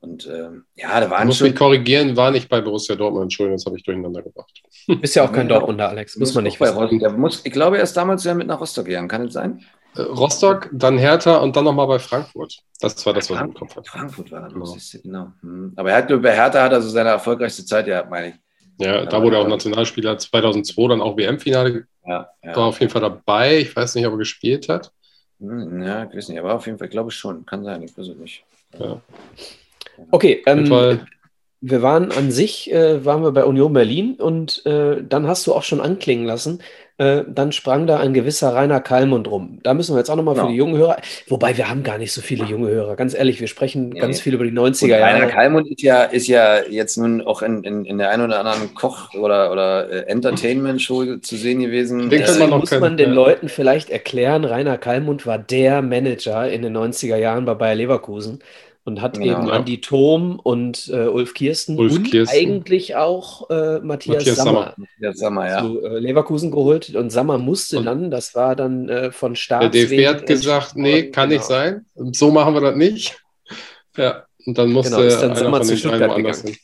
Und 0.00 0.26
ähm, 0.26 0.64
ja, 0.74 0.98
da 0.98 1.08
waren 1.10 1.20
Ich 1.20 1.26
muss 1.26 1.38
schon. 1.38 1.46
mich 1.46 1.56
korrigieren, 1.56 2.16
war 2.16 2.32
nicht 2.32 2.48
bei 2.48 2.60
Borussia 2.60 2.96
Dortmund. 2.96 3.22
Entschuldigung, 3.26 3.58
das 3.58 3.66
habe 3.66 3.76
ich 3.76 3.84
durcheinander 3.84 4.22
gebracht. 4.22 4.64
Bist 5.00 5.14
ja 5.14 5.24
auch 5.24 5.30
kein 5.30 5.48
Ja. 5.48 5.54
Dortmunder, 5.60 5.90
Alex. 5.90 6.16
Muss 6.16 6.34
man 6.34 6.42
nicht 6.42 6.58
bei 6.58 6.66
wissen. 6.66 6.76
Rostock. 6.78 6.98
Der 6.98 7.12
muss, 7.12 7.40
ich 7.44 7.52
glaube, 7.52 7.76
er 7.76 7.84
ist 7.84 7.96
damals 7.96 8.24
ja 8.24 8.34
mit 8.34 8.48
nach 8.48 8.60
Rostock 8.60 8.86
gegangen. 8.86 9.06
Kann 9.06 9.26
es 9.26 9.34
sein? 9.34 9.64
Rostock, 9.96 10.70
dann 10.72 10.98
Hertha 10.98 11.36
und 11.36 11.54
dann 11.54 11.64
nochmal 11.64 11.86
bei 11.86 11.98
Frankfurt. 11.98 12.58
Das 12.80 13.04
war 13.04 13.12
das, 13.12 13.30
was 13.30 13.36
ich 13.36 13.44
im 13.44 13.54
Kopf 13.54 13.76
hatte. 13.76 13.90
Frankfurt 13.90 14.32
war 14.32 14.40
das. 14.40 14.52
Genau. 14.52 14.64
Genau. 14.64 15.02
genau. 15.02 15.32
Hm. 15.42 15.72
Aber 15.76 15.90
er 15.90 15.96
hat, 15.96 16.22
bei 16.22 16.34
Hertha 16.34 16.62
hat 16.62 16.72
er 16.72 16.80
so 16.80 16.88
seine 16.88 17.10
erfolgreichste 17.10 17.64
Zeit 17.64 17.86
gehabt, 17.86 18.10
meine 18.10 18.28
ich. 18.28 18.34
Ja, 18.78 19.04
da 19.04 19.22
wurde 19.22 19.36
er 19.36 19.42
auch 19.42 19.48
Nationalspieler 19.48 20.18
2002, 20.18 20.88
dann 20.88 21.02
auch 21.02 21.16
WM-Finale. 21.16 21.86
Ja, 22.06 22.28
ja. 22.42 22.56
War 22.56 22.66
auf 22.66 22.80
jeden 22.80 22.90
Fall 22.90 23.02
dabei. 23.02 23.58
Ich 23.58 23.76
weiß 23.76 23.94
nicht, 23.94 24.06
ob 24.06 24.14
er 24.14 24.18
gespielt 24.18 24.68
hat. 24.68 24.92
Hm, 25.38 25.82
ja, 25.82 26.04
ich 26.04 26.16
weiß 26.16 26.28
nicht, 26.28 26.38
aber 26.38 26.54
auf 26.54 26.66
jeden 26.66 26.78
Fall, 26.78 26.88
glaube 26.88 27.10
ich 27.10 27.16
schon. 27.16 27.44
Kann 27.46 27.64
sein, 27.64 27.82
ich 27.82 27.96
weiß 27.96 28.08
es 28.08 28.16
nicht. 28.16 28.44
Ja. 28.78 29.00
Okay, 30.10 30.42
ähm, 30.46 31.00
wir 31.60 31.82
waren 31.82 32.10
an 32.10 32.32
sich, 32.32 32.72
äh, 32.72 33.04
waren 33.04 33.22
wir 33.22 33.30
bei 33.30 33.44
Union 33.44 33.72
Berlin 33.72 34.14
und 34.14 34.66
äh, 34.66 35.02
dann 35.02 35.28
hast 35.28 35.46
du 35.46 35.54
auch 35.54 35.62
schon 35.62 35.80
anklingen 35.80 36.26
lassen, 36.26 36.60
äh, 36.98 37.22
dann 37.26 37.52
sprang 37.52 37.86
da 37.86 37.98
ein 37.98 38.12
gewisser 38.14 38.54
Rainer 38.54 38.80
Kallmund 38.80 39.28
rum. 39.28 39.58
Da 39.62 39.74
müssen 39.74 39.94
wir 39.94 39.98
jetzt 39.98 40.10
auch 40.10 40.16
nochmal 40.16 40.34
Genau. 40.34 40.46
für 40.46 40.52
die 40.52 40.56
jungen 40.56 40.76
Hörer, 40.76 40.98
wobei 41.28 41.56
wir 41.56 41.68
haben 41.70 41.82
gar 41.82 41.98
nicht 41.98 42.12
so 42.12 42.20
viele 42.20 42.44
junge 42.44 42.68
Hörer, 42.68 42.96
ganz 42.96 43.14
ehrlich, 43.14 43.40
wir 43.40 43.48
sprechen 43.48 43.94
Nee. 43.94 44.00
ganz 44.00 44.20
viel 44.20 44.34
über 44.34 44.44
die 44.44 44.50
Und 44.56 44.76
90er 44.76 45.00
Rainer 45.00 45.26
Jahre. 45.26 45.26
Kalmund 45.26 45.68
ist 45.70 45.82
ja, 45.82 46.04
ist 46.04 46.26
ja 46.28 46.62
jetzt 46.68 46.96
nun 46.98 47.20
auch 47.22 47.42
in, 47.42 47.64
in, 47.64 47.84
in 47.84 47.98
der 47.98 48.10
einen 48.10 48.24
oder 48.24 48.38
anderen 48.40 48.74
Koch- 48.74 49.14
oder, 49.14 49.50
oder 49.52 49.90
äh, 49.90 49.98
Entertainment-Show 50.10 51.16
zu 51.18 51.36
sehen 51.36 51.60
gewesen. 51.60 52.10
Den 52.10 52.22
könnte 52.22 52.38
man 52.40 52.50
Deswegen 52.50 52.50
noch 52.50 52.60
muss 52.60 52.70
kennen, 52.70 52.80
man 52.80 52.96
den 52.96 53.10
ja. 53.10 53.14
Leuten 53.14 53.48
vielleicht 53.48 53.90
erklären, 53.90 54.44
Rainer 54.44 54.78
Kallmund 54.78 55.26
war 55.26 55.38
der 55.38 55.82
Manager 55.82 56.48
in 56.50 56.62
den 56.62 56.72
90er 56.76 57.16
Jahren 57.16 57.44
bei 57.44 57.54
Bayer 57.54 57.74
Leverkusen 57.74 58.40
und 58.84 59.00
hat 59.00 59.14
Genau. 59.18 59.26
eben 59.38 59.46
Ja. 59.48 59.54
Andi 59.54 59.80
Thom 59.80 60.38
und 60.40 60.88
äh, 60.92 61.06
Ulf 61.06 61.34
Kirsten 61.34 61.78
Ulf 61.78 61.96
und 61.96 62.04
Kirsten. 62.10 62.36
eigentlich 62.36 62.96
auch 62.96 63.48
äh, 63.50 63.78
Matthias, 63.80 64.16
Matthias 64.18 64.36
Sammer, 64.36 64.74
Ja, 64.98 65.12
sag 65.12 65.32
mal, 65.32 65.48
ja. 65.48 65.60
zu 65.62 65.84
äh, 65.84 65.98
Leverkusen 65.98 66.50
geholt 66.50 66.94
und 66.94 67.10
Sammer 67.10 67.38
musste 67.38 67.78
Und 67.78 67.84
dann, 67.86 68.10
das 68.10 68.34
war 68.34 68.56
dann 68.56 68.88
äh, 68.88 69.12
von 69.12 69.32
Der 69.32 69.36
Staats 69.36 69.70
DFB 69.70 69.90
wegen 69.90 70.08
hat 70.08 70.26
gesagt, 70.26 70.76
nee, 70.76 71.10
kann 71.10 71.28
nicht 71.28 71.46
Genau. 71.46 71.48
sein. 71.48 71.86
So 72.12 72.30
machen 72.30 72.54
wir 72.54 72.60
das 72.60 72.76
nicht. 72.76 73.18
Ja, 73.96 74.24
und 74.46 74.56
dann 74.56 74.72
musste 74.72 74.92
Genau, 74.96 75.02
ist 75.06 75.20
dann 75.20 75.36
von 75.36 75.62
zu 75.64 75.76
Stuttgart 75.76 76.16
gegangen. 76.16 76.42
hin. 76.46 76.56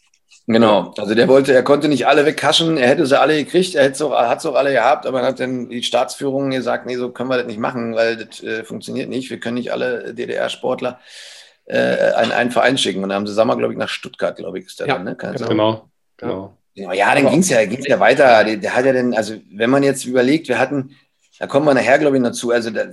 Genau, 0.47 0.95
also 0.97 1.15
der 1.15 1.29
wollte, 1.29 1.53
er 1.53 1.63
konnte 1.63 1.89
nicht 1.89 2.07
alle 2.07 2.25
wegkaschen, 2.25 2.79
er 2.79 2.89
hätte 2.89 3.05
sie 3.05 3.21
alle 3.21 3.37
gekriegt, 3.37 3.75
er 3.75 3.85
hat 3.85 3.93
es 3.93 4.01
auch, 4.01 4.13
auch 4.13 4.55
alle 4.55 4.73
gehabt, 4.73 5.05
aber 5.05 5.19
dann 5.19 5.27
hat 5.29 5.41
dann 5.41 5.69
die 5.69 5.83
Staatsführung 5.83 6.49
gesagt, 6.49 6.87
nee, 6.87 6.97
so 6.97 7.11
können 7.11 7.29
wir 7.29 7.37
das 7.37 7.47
nicht 7.47 7.59
machen, 7.61 7.95
weil 7.95 8.17
das 8.17 8.43
äh, 8.43 8.65
funktioniert 8.65 9.11
nicht, 9.11 9.29
wir 9.29 9.39
können 9.41 9.57
nicht 9.57 9.73
alle 9.75 10.15
DDR-Sportler 10.15 10.99
äh, 11.69 12.13
an 12.17 12.33
einen 12.33 12.51
Verein 12.51 12.79
schicken. 12.79 13.03
Und 13.03 13.11
dann 13.11 13.17
haben 13.17 13.27
sie 13.27 13.35
Sammer, 13.35 13.57
glaube 13.57 13.73
ich, 13.73 13.79
nach 13.79 13.89
Stuttgart, 13.89 14.37
glaube 14.37 14.59
ich, 14.59 14.67
ist 14.67 14.81
der 14.81 14.89
Ja, 14.89 14.95
dann, 14.95 15.05
ne? 15.05 15.17
Kann 15.17 15.35
genau. 15.35 15.49
Genau, 15.49 15.89
genau. 16.17 16.55
Ja, 16.75 16.93
ja 16.93 17.15
dann 17.15 17.29
ging 17.29 17.41
es 17.41 17.49
ja, 17.51 17.65
ging's 17.65 17.87
ja 17.87 18.01
weiter. 18.01 18.45
Der, 18.45 18.57
der 18.57 18.75
hat 18.75 18.87
ja 18.87 18.93
dann, 18.93 19.15
also 19.15 19.35
wenn 19.51 19.71
man 19.71 19.83
jetzt 19.83 20.05
überlegt, 20.05 20.49
wir 20.49 20.59
hatten, 20.59 20.97
da 21.39 21.47
kommen 21.47 21.67
wir 21.67 21.75
nachher, 21.75 21.99
glaube 21.99 22.17
ich, 22.17 22.23
dazu, 22.23 22.51
also 22.51 22.71
da, 22.71 22.87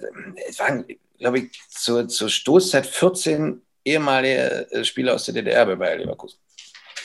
es 0.48 0.60
waren, 0.60 0.86
glaube 1.18 1.40
ich, 1.40 1.52
zur, 1.70 2.08
zur 2.08 2.30
Stoßzeit 2.30 2.86
14 2.86 3.62
ehemalige 3.86 4.68
äh, 4.72 4.84
Spieler 4.84 5.14
aus 5.14 5.26
der 5.26 5.36
DDR 5.36 5.66
bei 5.66 5.76
Bayer 5.76 5.98
Leverkusen. 5.98 6.40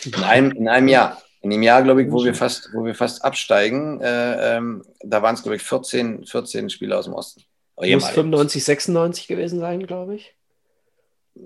In 0.04 0.14
einem, 0.24 0.50
in 0.52 0.68
einem 0.68 0.88
Jahr. 0.88 1.22
In 1.42 1.48
dem 1.48 1.62
Jahr, 1.62 1.82
glaube 1.82 2.02
ich, 2.02 2.10
wo 2.10 2.22
wir 2.22 2.34
fast, 2.34 2.68
wo 2.74 2.84
wir 2.84 2.94
fast 2.94 3.24
absteigen, 3.24 3.98
äh, 4.02 4.56
ähm, 4.56 4.84
da 5.02 5.22
waren 5.22 5.34
es, 5.34 5.42
glaube 5.42 5.56
ich, 5.56 5.62
14, 5.62 6.26
14 6.26 6.68
Spieler 6.68 6.98
aus 6.98 7.06
dem 7.06 7.14
Osten. 7.14 7.42
Aber 7.76 7.86
Muss 7.86 7.90
ehemalige. 7.90 8.14
95, 8.14 8.64
96 8.64 9.26
gewesen 9.26 9.58
sein, 9.58 9.86
glaube 9.86 10.16
ich. 10.16 10.34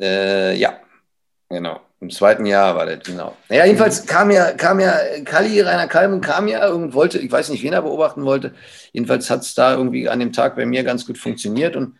Äh, 0.01 0.57
ja, 0.57 0.79
genau. 1.49 1.81
Im 2.01 2.11
zweiten 2.11 2.45
Jahr 2.45 2.77
war 2.77 2.85
das, 2.85 3.01
genau. 3.05 3.35
Naja, 3.49 3.65
jedenfalls 3.65 4.05
kam 4.05 4.31
ja, 4.31 4.53
kam 4.53 4.79
ja 4.79 4.95
Kalli, 5.25 5.61
Rainer 5.61 5.89
Kalm 5.89 6.21
kam 6.21 6.49
ja 6.49 6.69
und 6.69 6.93
wollte, 6.93 7.19
ich 7.19 7.33
weiß 7.33 7.49
nicht, 7.49 7.63
wen 7.63 7.73
er 7.73 7.83
beobachten 7.83 8.25
wollte. 8.25 8.55
Jedenfalls 8.93 9.31
hat 9.31 9.41
es 9.41 9.55
da 9.55 9.75
irgendwie 9.75 10.09
an 10.09 10.21
dem 10.21 10.33
Tag 10.33 10.57
bei 10.57 10.67
mir 10.67 10.85
ganz 10.85 11.07
gut 11.07 11.17
funktioniert 11.17 11.77
und 11.77 11.97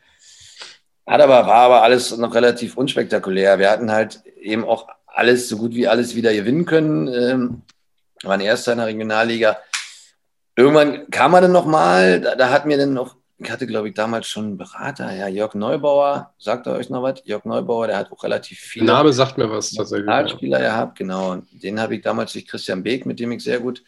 hat 1.07 1.21
aber, 1.21 1.47
war 1.47 1.55
aber 1.55 1.83
alles 1.83 2.17
noch 2.17 2.35
relativ 2.35 2.77
unspektakulär. 2.77 3.59
Wir 3.59 3.71
hatten 3.71 3.91
halt 3.93 4.23
eben 4.39 4.65
auch 4.65 4.89
alles, 5.07 5.49
so 5.49 5.57
gut 5.57 5.75
wie 5.75 5.89
alles 5.89 6.15
wieder 6.15 6.35
gewinnen 6.35 6.67
können. 6.67 7.09
Ähm, 7.09 7.63
waren 8.23 8.41
Erster 8.41 8.73
in 8.73 8.79
der 8.79 8.89
Regionalliga. 8.89 9.59
Irgendwann 10.57 11.11
kam 11.11 11.35
er 11.35 11.43
dann 11.43 11.53
nochmal, 11.53 12.21
da, 12.21 12.37
da 12.37 12.51
hat 12.51 12.67
mir 12.67 12.79
dann 12.79 12.95
noch, 12.95 13.17
ich 13.39 13.51
hatte 13.51 13.67
glaube 13.67 13.89
ich 13.89 13.95
damals 13.95 14.27
schon 14.27 14.45
einen 14.45 14.57
Berater, 14.57 15.15
ja, 15.15 15.29
Jörg 15.29 15.55
Neubauer, 15.55 16.33
sagt 16.39 16.67
er 16.67 16.75
euch 16.75 16.91
noch 16.91 17.03
was? 17.03 17.23
Jörg 17.25 17.45
Neubauer, 17.45 17.89
der 17.89 17.99
hat 17.99 18.13
auch 18.13 18.23
relativ 18.23 18.59
Der 18.59 18.69
viele 18.69 18.87
Name 18.87 19.13
sagt 19.13 19.39
mir 19.39 19.51
was 19.51 19.73
tatsächlich. 19.73 20.07
Ja. 20.07 20.23
Nationalspieler 20.23 20.61
gehabt, 20.61 20.99
genau. 20.99 21.33
Und 21.33 21.47
den 21.51 21.81
habe 21.81 21.97
ich 21.97 22.03
damals 22.03 22.33
durch 22.33 22.47
Christian 22.47 22.83
Beek, 22.83 23.07
mit 23.07 23.19
dem 23.21 23.33
ich 23.33 23.43
sehr 23.43 23.61
gut 23.61 23.83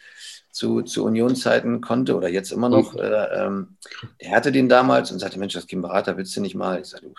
zu, 0.51 0.81
zu 0.81 1.05
Unionszeiten 1.05 1.81
konnte 1.81 2.15
oder 2.15 2.29
jetzt 2.29 2.51
immer 2.51 2.69
noch. 2.69 2.93
Mhm. 2.93 2.99
Äh, 2.99 3.45
ähm, 3.45 3.77
der 4.21 4.31
hatte 4.31 4.51
den 4.51 4.67
damals 4.67 5.11
und 5.11 5.19
sagte, 5.19 5.39
Mensch, 5.39 5.53
das 5.53 5.67
Kim 5.67 5.81
Berater 5.81 6.17
willst 6.17 6.35
du 6.35 6.41
nicht 6.41 6.55
mal? 6.55 6.81
Ich 6.81 6.87
sagte, 6.87 7.11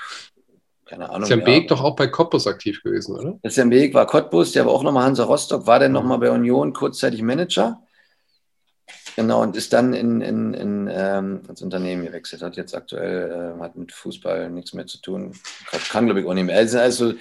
keine 0.84 1.08
Ahnung. 1.10 1.22
Ist 1.22 1.30
ja 1.30 1.36
ja. 1.36 1.44
Beek 1.44 1.68
doch 1.68 1.82
auch 1.82 1.94
bei 1.94 2.08
Cottbus 2.08 2.46
aktiv 2.46 2.82
gewesen, 2.82 3.16
oder? 3.16 3.38
Christian 3.42 3.70
Beek 3.70 3.94
war 3.94 4.06
Cottbus, 4.06 4.52
der 4.52 4.66
war 4.66 4.72
auch 4.72 4.82
nochmal 4.82 5.04
Hansa 5.04 5.24
Rostock, 5.24 5.66
war 5.66 5.78
dann 5.78 5.92
nochmal 5.92 6.18
bei 6.18 6.30
Union 6.30 6.72
kurzzeitig 6.72 7.22
Manager. 7.22 7.80
Genau, 9.18 9.42
und 9.42 9.56
ist 9.56 9.72
dann 9.72 9.94
in, 9.94 10.20
in, 10.20 10.54
in, 10.54 10.88
ähm, 10.92 11.42
ins 11.48 11.60
Unternehmen 11.60 12.04
gewechselt. 12.06 12.40
Hat 12.40 12.56
jetzt 12.56 12.72
aktuell, 12.72 13.56
äh, 13.58 13.60
hat 13.60 13.74
mit 13.74 13.90
Fußball 13.90 14.48
nichts 14.48 14.74
mehr 14.74 14.86
zu 14.86 15.00
tun. 15.00 15.32
Kann, 15.90 16.04
glaube 16.04 16.20
ich, 16.20 16.26
auch 16.26 16.34
nicht 16.34 16.44
mehr. 16.44 16.56
Also, 16.56 16.78
also 16.78 17.14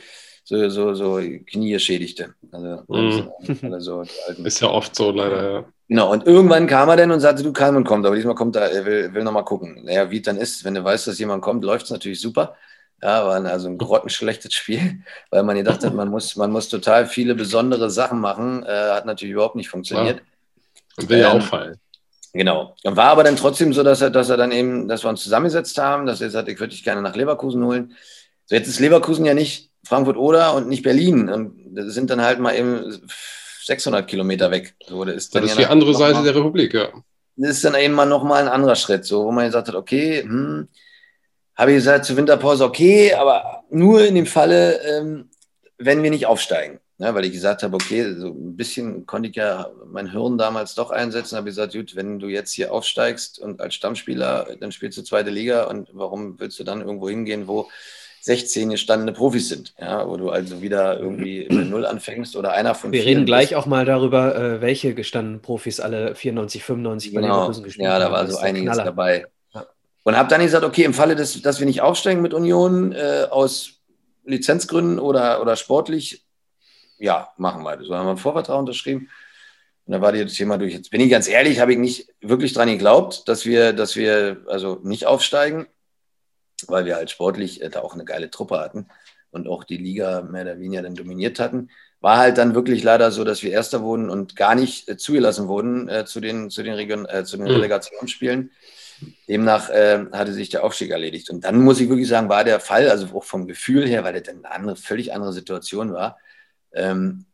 so, 0.43 0.69
so, 0.69 0.93
so 0.93 1.15
Kniegeschädigte. 1.17 2.35
Also, 2.51 2.83
Mhm. 2.87 3.31
alle 3.63 3.81
so 3.81 4.03
alten. 4.27 4.45
Ist 4.45 4.59
ja 4.59 4.67
oft 4.69 4.95
so, 4.95 5.09
leider. 5.09 5.51
Ja. 5.51 5.65
Genau, 5.87 6.11
und 6.11 6.27
irgendwann 6.27 6.67
kam 6.67 6.87
er 6.89 6.97
dann 6.97 7.09
und 7.09 7.19
sagte, 7.19 7.41
du 7.41 7.51
Kalman 7.51 7.83
kommt, 7.83 8.05
aber 8.05 8.15
diesmal 8.15 8.35
kommt 8.35 8.55
er, 8.57 8.71
er 8.71 8.85
will, 8.85 9.11
will 9.15 9.23
nochmal 9.23 9.45
gucken. 9.45 9.81
Naja, 9.83 10.11
wie 10.11 10.17
es 10.17 10.23
dann 10.23 10.37
ist, 10.37 10.63
wenn 10.65 10.75
du 10.75 10.83
weißt, 10.83 11.07
dass 11.07 11.17
jemand 11.17 11.41
kommt, 11.41 11.63
läuft 11.63 11.85
es 11.85 11.91
natürlich 11.91 12.21
super. 12.21 12.55
Ja, 13.01 13.25
war 13.25 13.43
also 13.43 13.69
ein 13.69 13.79
grottenschlechtes 13.79 14.53
Spiel, 14.53 14.99
weil 15.31 15.41
man 15.41 15.55
gedacht 15.55 15.83
hat, 15.83 15.95
man 15.95 16.09
muss, 16.09 16.35
man 16.35 16.51
muss 16.51 16.69
total 16.69 17.07
viele 17.07 17.33
besondere 17.33 17.89
Sachen 17.89 18.19
machen. 18.19 18.63
Äh, 18.67 18.91
hat 18.91 19.07
natürlich 19.07 19.33
überhaupt 19.33 19.55
nicht 19.55 19.69
funktioniert. 19.69 20.21
Und 20.97 21.09
will 21.09 21.19
ja 21.19 21.31
Ähm, 21.31 21.37
auffallen. 21.37 21.79
Genau. 22.33 22.75
Und 22.83 22.95
war 22.95 23.09
aber 23.09 23.23
dann 23.23 23.35
trotzdem 23.35 23.73
so, 23.73 23.83
dass 23.83 24.01
er, 24.01 24.09
dass 24.09 24.29
er 24.29 24.37
dann 24.37 24.51
eben, 24.51 24.87
dass 24.87 25.03
wir 25.03 25.09
uns 25.09 25.23
zusammengesetzt 25.23 25.77
haben, 25.77 26.05
dass 26.05 26.21
er 26.21 26.27
gesagt 26.27 26.47
hat, 26.47 26.53
ich 26.53 26.59
würde 26.59 26.71
dich 26.71 26.83
gerne 26.83 27.01
nach 27.01 27.15
Leverkusen 27.15 27.63
holen. 27.63 27.95
So, 28.45 28.55
jetzt 28.55 28.67
ist 28.67 28.79
Leverkusen 28.79 29.25
ja 29.25 29.33
nicht 29.33 29.71
Frankfurt 29.85 30.17
oder 30.17 30.53
und 30.53 30.67
nicht 30.67 30.83
Berlin. 30.83 31.29
Und 31.29 31.55
das 31.75 31.93
sind 31.93 32.09
dann 32.09 32.21
halt 32.21 32.39
mal 32.39 32.55
eben 32.55 33.01
600 33.65 34.07
Kilometer 34.07 34.51
weg. 34.51 34.75
So, 34.87 35.03
das 35.03 35.15
ist 35.15 35.35
Das 35.35 35.43
ist 35.43 35.51
ja 35.51 35.57
die 35.57 35.65
andere 35.67 35.93
Seite 35.95 36.15
mal- 36.15 36.23
der 36.23 36.35
Republik, 36.35 36.73
ja. 36.73 36.89
das 37.37 37.51
ist 37.51 37.65
dann 37.65 37.75
eben 37.75 37.93
mal 37.93 38.05
nochmal 38.05 38.43
ein 38.43 38.49
anderer 38.49 38.75
Schritt, 38.75 39.05
so, 39.05 39.25
wo 39.25 39.31
man 39.31 39.45
gesagt 39.45 39.67
hat, 39.69 39.75
okay, 39.75 40.21
hm, 40.21 40.67
habe 41.55 41.71
ich 41.71 41.77
gesagt 41.77 42.05
zur 42.05 42.17
Winterpause, 42.17 42.63
okay, 42.63 43.13
aber 43.13 43.63
nur 43.69 44.05
in 44.05 44.15
dem 44.15 44.25
Falle, 44.27 44.79
ähm, 44.83 45.29
wenn 45.77 46.03
wir 46.03 46.09
nicht 46.11 46.25
aufsteigen. 46.27 46.79
Ne, 46.99 47.13
weil 47.13 47.25
ich 47.25 47.31
gesagt 47.31 47.61
habe, 47.61 47.75
okay, 47.75 48.15
so 48.15 48.29
ein 48.29 48.55
bisschen 48.57 49.05
konnte 49.05 49.29
ich 49.29 49.35
ja 49.35 49.69
mein 49.85 50.11
Hirn 50.11 50.39
damals 50.39 50.73
doch 50.73 50.89
einsetzen, 50.89 51.37
habe 51.37 51.47
ich 51.47 51.55
gesagt, 51.55 51.73
gut, 51.73 51.95
wenn 51.95 52.17
du 52.17 52.27
jetzt 52.27 52.51
hier 52.53 52.73
aufsteigst 52.73 53.37
und 53.37 53.61
als 53.61 53.75
Stammspieler, 53.75 54.47
dann 54.59 54.71
spielst 54.71 54.97
du 54.97 55.03
zweite 55.03 55.29
Liga 55.29 55.65
und 55.65 55.89
warum 55.93 56.39
willst 56.39 56.57
du 56.59 56.63
dann 56.63 56.81
irgendwo 56.81 57.07
hingehen, 57.07 57.47
wo 57.47 57.69
16 58.21 58.71
gestandene 58.71 59.13
Profis 59.13 59.47
sind, 59.49 59.75
ja, 59.79 60.09
wo 60.09 60.17
du 60.17 60.31
also 60.31 60.59
wieder 60.63 60.99
irgendwie 60.99 61.43
bei 61.49 61.57
Null 61.63 61.85
anfängst 61.85 62.35
oder 62.35 62.53
einer 62.53 62.73
von 62.73 62.91
Wir 62.91 63.05
reden 63.05 63.27
gleich 63.27 63.49
bist. 63.49 63.59
auch 63.59 63.67
mal 63.67 63.85
darüber, 63.85 64.35
äh, 64.35 64.61
welche 64.61 64.95
gestandenen 64.95 65.39
Profis 65.43 65.79
alle 65.79 66.15
94, 66.15 66.63
95 66.63 67.13
bei 67.13 67.21
Genau. 67.21 67.35
Leverkusen 67.35 67.63
gespielt 67.63 67.85
Ja, 67.85 67.99
da 67.99 68.05
haben. 68.05 68.11
war 68.13 68.27
so 68.27 68.37
einiges 68.39 68.65
Knaller. 68.73 68.83
dabei. 68.85 69.27
Ja. 69.53 69.67
Und 70.01 70.17
habe 70.17 70.29
dann 70.29 70.41
gesagt, 70.41 70.65
okay, 70.65 70.83
im 70.83 70.95
Falle, 70.95 71.15
des, 71.15 71.43
dass 71.43 71.59
wir 71.59 71.67
nicht 71.67 71.81
aufsteigen 71.81 72.23
mit 72.23 72.33
Union 72.33 72.91
äh, 72.91 73.27
aus 73.29 73.73
Lizenzgründen 74.25 74.97
oder, 74.99 75.41
oder 75.43 75.55
sportlich, 75.55 76.23
ja, 76.97 77.29
machen 77.37 77.63
wir. 77.63 77.83
So 77.83 77.95
haben 77.95 78.05
wir 78.05 78.11
einen 78.11 78.17
Vorvertrag 78.17 78.59
unterschrieben. 78.59 79.09
Und 79.85 79.93
da 79.93 80.01
war 80.01 80.11
das 80.11 80.33
Thema 80.33 80.57
durch. 80.57 80.73
Jetzt 80.73 80.91
bin 80.91 80.99
ich 80.99 81.09
ganz 81.09 81.27
ehrlich, 81.27 81.59
habe 81.59 81.71
ich 81.71 81.77
nicht 81.77 82.09
wirklich 82.19 82.53
dran 82.53 82.67
geglaubt, 82.67 83.27
dass 83.27 83.45
wir, 83.45 83.71
dass 83.71 83.95
wir 83.95 84.43
also 84.47 84.79
nicht 84.83 85.05
aufsteigen, 85.05 85.67
weil 86.67 86.85
wir 86.85 86.95
halt 86.95 87.09
sportlich 87.09 87.61
äh, 87.61 87.69
da 87.69 87.81
auch 87.81 87.93
eine 87.93 88.03
geile 88.03 88.29
Truppe 88.29 88.59
hatten 88.59 88.87
und 89.31 89.47
auch 89.47 89.63
die 89.63 89.77
Liga 89.77 90.21
mehr 90.23 90.41
oder 90.41 90.59
weniger 90.59 90.81
dann 90.81 90.95
dominiert 90.95 91.39
hatten. 91.39 91.69
War 92.01 92.17
halt 92.17 92.37
dann 92.37 92.53
wirklich 92.53 92.83
leider 92.83 93.11
so, 93.11 93.23
dass 93.23 93.43
wir 93.43 93.51
Erster 93.51 93.81
wurden 93.81 94.09
und 94.09 94.35
gar 94.35 94.55
nicht 94.55 94.89
äh, 94.89 94.97
zugelassen 94.97 95.47
wurden 95.47 95.87
äh, 95.87 96.05
zu 96.05 96.19
den, 96.19 96.49
zu 96.49 96.63
den, 96.63 96.73
Region, 96.73 97.05
äh, 97.05 97.23
zu 97.23 97.37
den 97.37 97.45
Mhm. 97.45 97.53
Relegationsspielen. 97.53 98.51
Demnach 99.29 99.69
äh, 99.69 100.05
hatte 100.11 100.33
sich 100.33 100.49
der 100.49 100.63
Aufstieg 100.63 100.91
erledigt. 100.91 101.29
Und 101.29 101.45
dann 101.45 101.61
muss 101.61 101.79
ich 101.79 101.87
wirklich 101.87 102.07
sagen, 102.07 102.29
war 102.29 102.43
der 102.43 102.59
Fall, 102.59 102.89
also 102.89 103.15
auch 103.15 103.23
vom 103.23 103.47
Gefühl 103.47 103.87
her, 103.87 104.03
weil 104.03 104.13
das 104.13 104.23
dann 104.23 104.43
eine 104.43 104.53
andere, 104.53 104.75
völlig 104.75 105.13
andere 105.13 105.33
Situation 105.33 105.93
war, 105.93 106.17
ähm, 106.77 107.25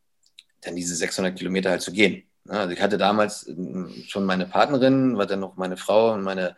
dann 0.61 0.75
diese 0.75 0.95
600 0.95 1.37
Kilometer 1.37 1.69
halt 1.69 1.81
zu 1.81 1.91
gehen. 1.91 2.23
Ja, 2.47 2.61
Also 2.61 2.73
ich 2.73 2.81
hatte 2.81 2.97
damals 2.97 3.47
ähm, 3.47 3.93
schon 4.07 4.25
meine 4.25 4.45
Partnerin, 4.45 5.17
war 5.17 5.25
dann 5.25 5.39
noch 5.39 5.55
meine 5.57 5.77
Frau 5.77 6.13
und 6.13 6.23
meine 6.23 6.55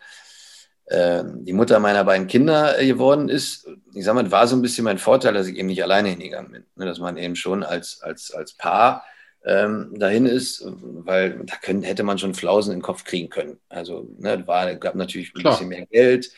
äh, 0.88 1.24
die 1.26 1.54
Mutter 1.54 1.80
meiner 1.80 2.04
beiden 2.04 2.28
Kinder 2.28 2.80
äh, 2.80 2.86
geworden 2.86 3.28
ist, 3.28 3.68
ich 3.94 4.06
sag 4.06 4.14
mal, 4.14 4.32
war 4.32 4.48
so 4.48 4.56
ein 4.56 4.62
bisschen 4.62 4.84
mein 4.84 5.00
Vorteil, 5.00 5.34
dass 5.34 5.48
ich 5.48 5.58
eben 5.58 5.68
nicht 5.68 5.84
alleine 5.84 6.10
hingegangen 6.10 6.52
bin. 6.52 6.66
Ne? 6.76 6.86
Dass 6.86 7.00
man 7.00 7.18
eben 7.18 7.36
schon 7.36 7.64
als, 7.64 8.02
als, 8.02 8.32
als 8.32 8.54
Paar 8.54 9.04
ähm, 9.44 9.94
dahin 9.98 10.26
ist, 10.26 10.64
weil 10.66 11.40
da 11.46 11.56
können, 11.58 11.82
hätte 11.84 12.04
man 12.04 12.18
schon 12.20 12.36
Flausen 12.36 12.72
in 12.72 12.80
den 12.80 12.84
Kopf 12.84 13.04
kriegen 13.04 13.30
können. 13.30 13.58
Also 13.70 14.08
ne, 14.18 14.46
war, 14.48 14.76
gab 14.76 14.96
natürlich 14.96 15.34
ein 15.34 15.42
Klar. 15.42 15.54
bisschen 15.54 15.70
mehr 15.70 15.86
Geld. 15.88 16.32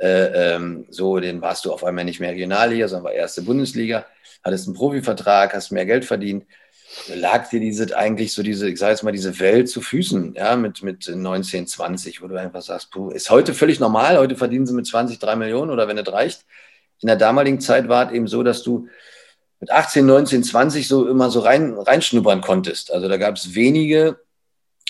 Äh, 0.00 0.54
ähm, 0.54 0.86
so, 0.90 1.20
den 1.20 1.42
warst 1.42 1.64
du 1.64 1.72
auf 1.72 1.84
einmal 1.84 2.04
nicht 2.04 2.20
mehr 2.20 2.30
Regionalliga, 2.30 2.88
sondern 2.88 3.04
war 3.04 3.12
erste 3.12 3.42
Bundesliga, 3.42 4.06
hattest 4.42 4.66
einen 4.66 4.76
Profivertrag, 4.76 5.52
hast 5.54 5.70
mehr 5.70 5.86
Geld 5.86 6.04
verdient 6.04 6.44
lag 7.14 7.48
dir 7.48 7.60
diese 7.60 7.96
eigentlich 7.96 8.32
so 8.32 8.42
diese, 8.42 8.68
ich 8.68 8.78
sage 8.78 8.92
jetzt 8.92 9.02
mal, 9.02 9.12
diese 9.12 9.38
Welt 9.38 9.68
zu 9.68 9.80
Füßen, 9.80 10.34
ja, 10.34 10.56
mit, 10.56 10.82
mit 10.82 11.08
19, 11.08 11.66
20, 11.66 12.22
wo 12.22 12.26
du 12.26 12.38
einfach 12.38 12.62
sagst, 12.62 12.90
puh, 12.90 13.10
ist 13.10 13.30
heute 13.30 13.54
völlig 13.54 13.80
normal, 13.80 14.18
heute 14.18 14.36
verdienen 14.36 14.66
sie 14.66 14.74
mit 14.74 14.86
20 14.86 15.18
3 15.18 15.36
Millionen 15.36 15.70
oder 15.70 15.88
wenn 15.88 15.98
es 15.98 16.12
reicht. 16.12 16.44
In 17.00 17.06
der 17.06 17.16
damaligen 17.16 17.60
Zeit 17.60 17.88
war 17.88 18.08
es 18.08 18.12
eben 18.12 18.26
so, 18.26 18.42
dass 18.42 18.62
du 18.62 18.88
mit 19.60 19.70
18, 19.70 20.04
19, 20.04 20.44
20 20.44 20.88
so 20.88 21.08
immer 21.08 21.30
so 21.30 21.40
rein, 21.40 21.74
reinschnuppern 21.74 22.40
konntest. 22.40 22.92
Also 22.92 23.08
da 23.08 23.16
gab 23.16 23.36
es 23.36 23.54
wenige, 23.54 24.18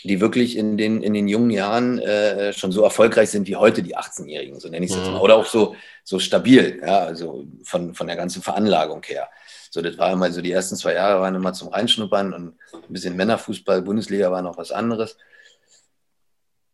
die 0.05 0.21
wirklich 0.21 0.57
in 0.57 0.77
den, 0.77 1.03
in 1.03 1.15
den 1.15 1.29
jungen 1.29 1.51
Jahren 1.51 1.99
äh, 1.99 2.53
schon 2.53 2.73
so 2.73 2.83
erfolgreich 2.83 3.31
sind 3.31 3.47
wie 3.47 3.57
heute 3.57 3.83
die 3.83 3.97
18-Jährigen, 3.97 4.61
so 4.61 4.69
nenne 4.69 4.85
ich 4.85 4.91
es 4.91 4.97
jetzt 4.97 5.07
mhm. 5.07 5.15
mal. 5.15 5.21
Oder 5.21 5.37
auch 5.37 5.47
so, 5.47 5.75
so 6.05 6.19
stabil, 6.19 6.81
ja, 6.85 7.01
also 7.01 7.45
von, 7.65 7.95
von 7.95 8.07
der 8.07 8.17
ganzen 8.17 8.43
Veranlagung 8.43 9.03
her. 9.05 9.29
So, 9.71 9.83
das 9.83 9.99
war 9.99 10.13
immer 10.13 10.31
so, 10.33 10.41
die 10.41 10.53
ersten 10.53 10.77
zwei 10.77 10.95
Jahre 10.95 11.21
waren 11.21 11.35
immer 11.35 11.53
zum 11.53 11.69
Reinschnuppern 11.69 12.33
und 12.33 12.55
ein 12.73 12.93
bisschen 12.93 13.17
Männerfußball, 13.17 13.83
Bundesliga 13.83 14.31
war 14.33 14.43
noch 14.43 14.59
was 14.59 14.73
anderes. 14.73 15.17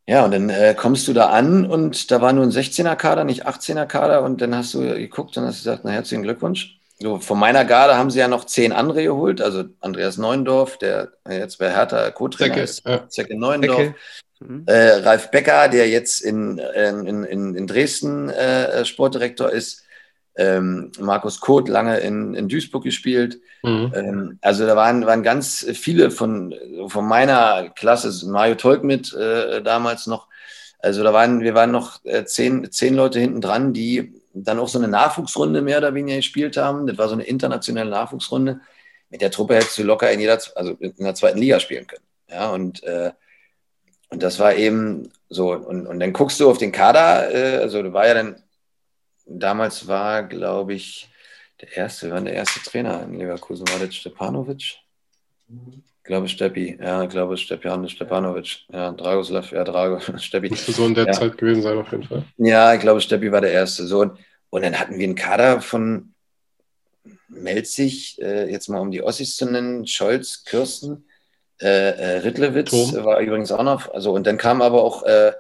Ja, 0.09 0.25
und 0.25 0.31
dann 0.31 0.51
äh, 0.51 0.75
kommst 0.77 1.09
du 1.09 1.13
da 1.13 1.31
an 1.31 1.67
und 1.67 2.11
da 2.13 2.21
war 2.21 2.33
nur 2.33 2.45
ein 2.45 2.53
16er-Kader, 2.53 3.25
nicht 3.25 3.47
18er-Kader 3.47 4.23
und 4.23 4.41
dann 4.41 4.55
hast 4.55 4.73
du 4.75 4.81
geguckt 4.81 5.37
und 5.37 5.45
hast 5.45 5.59
gesagt, 5.59 5.83
na 5.85 5.91
herzlichen 5.91 6.23
Glückwunsch. 6.23 6.76
So, 6.99 7.19
von 7.19 7.39
meiner 7.39 7.65
Garde 7.65 7.97
haben 7.97 8.11
sie 8.11 8.21
ja 8.21 8.29
noch 8.29 8.45
zehn 8.45 8.73
andere 8.73 9.03
geholt, 9.03 9.43
also 9.43 9.65
Andreas 9.81 10.17
Neundorf, 10.17 10.79
der 10.79 11.13
jetzt 11.29 11.59
bei 11.59 11.71
Hertha 11.71 12.11
Co-Trainer 12.11 12.63
ist. 12.63 12.85
Zecke 13.09 13.39
Neundorf, 13.39 13.93
mhm. 14.41 14.65
äh, 14.67 14.93
Ralf 15.01 15.31
Becker, 15.31 15.69
der 15.69 15.91
jetzt 15.91 16.21
in, 16.23 16.57
in, 16.57 17.25
in, 17.25 17.55
in 17.55 17.67
Dresden 17.67 18.31
äh, 18.31 18.85
Sportdirektor 18.87 19.51
ist, 19.51 19.83
ähm, 20.37 20.93
Markus 20.99 21.41
Koth 21.41 21.69
lange 21.69 21.99
in, 21.99 22.35
in 22.35 22.49
Duisburg 22.49 22.85
gespielt. 22.85 23.41
Mhm. 23.63 23.93
Ähm, 23.95 24.39
also 24.43 24.67
da 24.67 24.77
waren, 24.77 25.07
waren 25.07 25.23
ganz 25.23 25.67
viele 25.73 26.11
von, 26.11 26.55
von 26.89 27.07
meiner 27.07 27.71
Klasse, 27.71 28.27
Mario 28.27 28.55
Tolk 28.55 28.85
mit 28.85 29.15
äh, 29.15 29.63
damals 29.63 30.07
noch. 30.07 30.29
Also 30.79 31.03
da 31.03 31.13
waren, 31.13 31.41
wir 31.41 31.55
waren 31.55 31.71
noch 31.71 32.05
äh, 32.05 32.25
zehn, 32.25 32.71
zehn 32.71 32.95
Leute 32.95 33.19
hinten 33.19 33.41
dran, 33.41 33.73
die 33.73 34.13
dann 34.45 34.59
auch 34.59 34.69
so 34.69 34.79
eine 34.79 34.89
Nachwuchsrunde 34.89 35.63
mehr 35.63 35.79
oder 35.79 35.95
weniger 35.95 36.17
gespielt 36.17 36.57
haben. 36.57 36.87
Das 36.87 36.99
war 36.99 37.09
so 37.09 37.15
eine 37.15 37.25
internationale 37.25 37.91
Nachwuchsrunde. 37.91 38.61
Mit 39.09 39.21
der 39.21 39.31
Truppe 39.31 39.55
hättest 39.55 39.79
du 39.79 39.83
locker 39.83 40.11
in 40.11 40.21
jeder, 40.21 40.41
also 40.55 40.73
in 40.73 40.93
der 40.99 41.15
zweiten 41.15 41.39
Liga 41.39 41.61
spielen 41.61 41.87
können. 41.87 42.05
Ja, 42.29 42.51
und, 42.51 42.83
äh, 42.83 43.13
und 44.11 44.23
das 44.23 44.39
war 44.39 44.55
eben 44.55 45.11
so. 45.29 45.53
Und, 45.53 45.87
und 45.87 46.01
dann 46.01 46.13
guckst 46.13 46.41
du 46.41 46.51
auf 46.51 46.59
den 46.59 46.73
Kader, 46.73 47.33
äh, 47.33 47.59
also 47.59 47.83
du 47.83 47.93
war 47.93 48.07
ja 48.07 48.15
dann 48.15 48.43
damals 49.27 49.87
war, 49.89 50.23
glaube 50.23 50.75
ich, 50.75 51.09
der 51.61 51.77
erste, 51.77 52.11
war 52.11 52.21
der 52.21 52.35
erste 52.35 52.61
Trainer 52.61 53.03
in 53.03 53.19
Leverkusen, 53.19 53.67
war 53.69 53.79
das 53.79 53.95
Stepanovic? 53.95 54.79
Ich 55.49 56.05
glaube 56.05 56.29
Steppi, 56.29 56.79
ja, 56.81 57.03
ich 57.03 57.09
glaube 57.09 57.37
Stepan 57.37 57.89
Stepanovic, 57.89 58.67
ja, 58.73 58.93
Dragoslav, 58.93 59.51
ja, 59.53 59.65
Drago, 59.65 60.01
Steppi. 60.19 60.51
Müsste 60.51 60.73
so 60.73 60.87
in 60.87 60.95
der 60.95 61.07
ja. 61.07 61.13
Zeit 61.13 61.39
gewesen 61.39 61.63
sein, 61.63 61.79
auf 61.79 61.91
jeden 61.91 62.05
Fall. 62.05 62.25
Ja, 62.37 62.75
ich 62.75 62.81
glaube, 62.81 63.01
Steppi 63.01 63.31
war 63.33 63.41
der 63.41 63.53
erste. 63.53 63.87
So, 63.87 64.03
und 64.03 64.19
dann 64.51 64.79
hatten 64.79 64.99
wir 64.99 65.05
einen 65.05 65.15
Kader 65.15 65.61
von 65.61 66.15
Melzig, 67.29 68.21
äh, 68.21 68.51
jetzt 68.51 68.69
mal 68.69 68.81
um 68.81 68.91
die 68.91 69.03
Ossis 69.03 69.37
zu 69.37 69.47
nennen, 69.47 69.87
Scholz, 69.87 70.45
Kirsten, 70.45 71.05
äh, 71.61 71.67
äh, 71.67 72.19
Rittlewitz 72.19 72.71
Tom. 72.71 73.05
war 73.05 73.21
übrigens 73.21 73.53
auch 73.53 73.63
noch, 73.63 73.93
also 73.93 74.13
und 74.13 74.27
dann 74.27 74.39
kam 74.39 74.63
aber 74.63 74.83
auch 74.83 75.03
äh, 75.05 75.33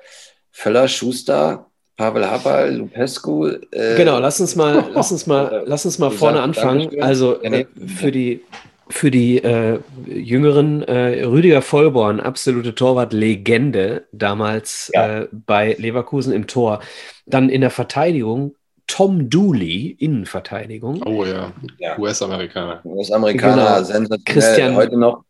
Völler, 0.50 0.88
Schuster, 0.88 1.66
Pavel 1.96 2.30
Happal, 2.30 2.74
Lupescu. 2.74 3.46
Äh, 3.70 3.96
genau, 3.96 4.18
lass 4.18 4.40
uns 4.40 4.56
mal, 4.56 4.90
lass 4.94 5.12
uns 5.12 5.26
mal, 5.26 5.64
lass 5.66 5.84
uns 5.84 5.98
mal 5.98 6.10
vorne 6.10 6.40
anfangen. 6.40 7.02
Also 7.02 7.42
äh, 7.42 7.66
für 7.86 8.10
die, 8.12 8.42
für 8.88 9.10
die 9.10 9.38
äh, 9.38 9.80
jüngeren 10.06 10.82
äh, 10.82 11.24
Rüdiger 11.24 11.62
Vollborn, 11.62 12.20
absolute 12.20 12.74
Torwart-Legende 12.74 14.04
damals 14.12 14.90
ja. 14.94 15.22
Äh, 15.22 15.28
bei 15.30 15.74
Leverkusen 15.78 16.32
im 16.32 16.46
Tor. 16.46 16.80
Dann 17.24 17.48
in 17.48 17.60
der 17.60 17.70
Verteidigung 17.70 18.54
Tom 18.86 19.28
Dooley, 19.28 19.96
Innenverteidigung. 19.98 21.02
Oh 21.04 21.24
ja, 21.24 21.52
ja. 21.78 21.98
US-Amerikaner. 21.98 22.80
US-Amerikaner, 22.84 23.64
genau. 23.64 23.82
sensationell. 23.82 24.24
Christian, 24.24 24.76
heute 24.76 24.96
noch 24.96 25.24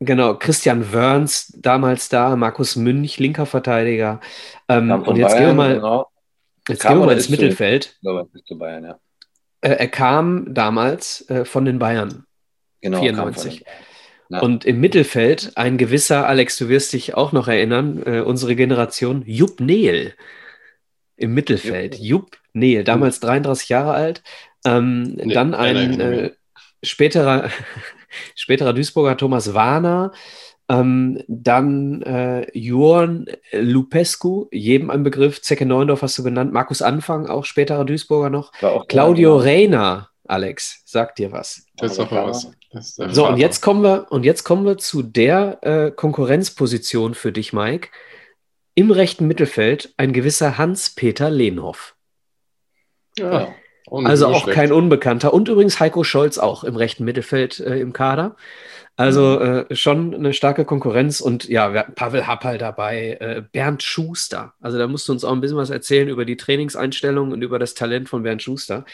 Genau, 0.00 0.34
Christian 0.34 0.92
Wörns 0.92 1.54
damals 1.56 2.10
da, 2.10 2.36
Markus 2.36 2.76
Münch, 2.76 3.18
linker 3.18 3.46
Verteidiger. 3.46 4.20
Ähm, 4.68 4.90
und 4.90 5.16
jetzt 5.16 5.32
Bayern, 5.32 5.38
gehen 5.38 5.46
wir 5.48 5.54
mal, 5.54 5.74
genau. 5.76 6.10
jetzt 6.68 6.82
gehen 6.82 6.98
wir 6.98 7.06
mal 7.06 7.16
ins 7.16 7.30
Mittelfeld. 7.30 7.96
Zu, 8.46 8.58
Bayern, 8.58 8.84
ja. 8.84 8.98
äh, 9.62 9.70
er 9.70 9.88
kam 9.88 10.52
damals 10.52 11.28
äh, 11.30 11.46
von 11.46 11.64
den 11.64 11.78
Bayern. 11.78 12.26
Genau, 12.82 13.00
94. 13.00 13.64
Ja. 14.28 14.40
Und 14.40 14.66
im 14.66 14.80
Mittelfeld 14.80 15.52
ein 15.54 15.78
gewisser, 15.78 16.26
Alex, 16.26 16.58
du 16.58 16.68
wirst 16.68 16.92
dich 16.92 17.14
auch 17.14 17.32
noch 17.32 17.48
erinnern, 17.48 18.02
äh, 18.04 18.20
unsere 18.20 18.54
Generation, 18.54 19.22
Jupp 19.24 19.60
Nehl. 19.60 20.14
Im 21.16 21.32
Mittelfeld. 21.32 21.98
Jupp, 21.98 22.36
Jupp 22.56 22.62
Nehl, 22.62 22.84
damals 22.84 23.20
33 23.20 23.68
Jahre 23.68 23.92
alt. 23.92 24.22
Ähm, 24.64 25.14
nee, 25.14 25.34
dann 25.34 25.54
ein 25.54 26.00
äh, 26.00 26.30
späterer 26.82 27.50
späterer 28.34 28.72
Duisburger 28.72 29.16
Thomas 29.16 29.54
Warner, 29.54 30.12
ähm, 30.68 31.22
dann 31.28 32.02
äh, 32.02 32.46
Johann 32.58 33.26
Lupescu, 33.52 34.48
jedem 34.50 34.90
ein 34.90 35.02
Begriff, 35.02 35.40
Zecke 35.42 35.66
Neundorf 35.66 36.02
hast 36.02 36.18
du 36.18 36.24
genannt, 36.24 36.52
Markus 36.52 36.82
Anfang, 36.82 37.26
auch 37.26 37.44
späterer 37.44 37.84
Duisburger 37.84 38.30
noch, 38.30 38.52
Claudio 38.88 39.36
Reina, 39.36 40.10
Alex, 40.26 40.82
sagt 40.84 41.18
dir 41.18 41.30
was. 41.30 41.66
Das 41.76 41.92
ist 41.92 41.98
doch 41.98 42.10
was. 42.10 42.50
So, 43.14 43.28
und 43.28 43.38
jetzt 43.38 43.60
kommen 43.62 43.82
wir, 43.82 44.06
und 44.10 44.24
jetzt 44.24 44.44
kommen 44.44 44.66
wir 44.66 44.76
zu 44.76 45.02
der 45.02 45.58
äh, 45.62 45.90
Konkurrenzposition 45.92 47.14
für 47.14 47.32
dich, 47.32 47.52
Mike. 47.52 47.88
Im 48.74 48.90
rechten 48.90 49.26
Mittelfeld 49.26 49.94
ein 49.96 50.12
gewisser 50.12 50.58
Hans-Peter 50.58 51.30
Lehnhoff. 51.30 51.95
Ja. 53.18 53.54
Also 53.88 54.26
auch 54.26 54.42
schlecht. 54.42 54.56
kein 54.56 54.72
Unbekannter. 54.72 55.32
Und 55.32 55.48
übrigens 55.48 55.78
Heiko 55.78 56.02
Scholz 56.02 56.38
auch 56.38 56.64
im 56.64 56.76
rechten 56.76 57.04
Mittelfeld 57.04 57.60
äh, 57.60 57.78
im 57.78 57.92
Kader. 57.92 58.36
Also 58.96 59.38
mhm. 59.38 59.66
äh, 59.68 59.76
schon 59.76 60.14
eine 60.14 60.32
starke 60.32 60.64
Konkurrenz 60.64 61.20
und 61.20 61.48
ja, 61.48 61.72
wir 61.72 61.80
hatten 61.80 61.94
Pavel 61.94 62.26
Happal 62.26 62.56
dabei, 62.56 63.18
äh, 63.20 63.42
Bernd 63.52 63.82
Schuster. 63.82 64.54
Also 64.60 64.78
da 64.78 64.88
musst 64.88 65.06
du 65.08 65.12
uns 65.12 65.22
auch 65.22 65.32
ein 65.32 65.40
bisschen 65.40 65.58
was 65.58 65.70
erzählen 65.70 66.08
über 66.08 66.24
die 66.24 66.38
Trainingseinstellung 66.38 67.30
und 67.30 67.42
über 67.42 67.58
das 67.58 67.74
Talent 67.74 68.08
von 68.08 68.22
Bernd 68.22 68.42
Schuster. 68.42 68.86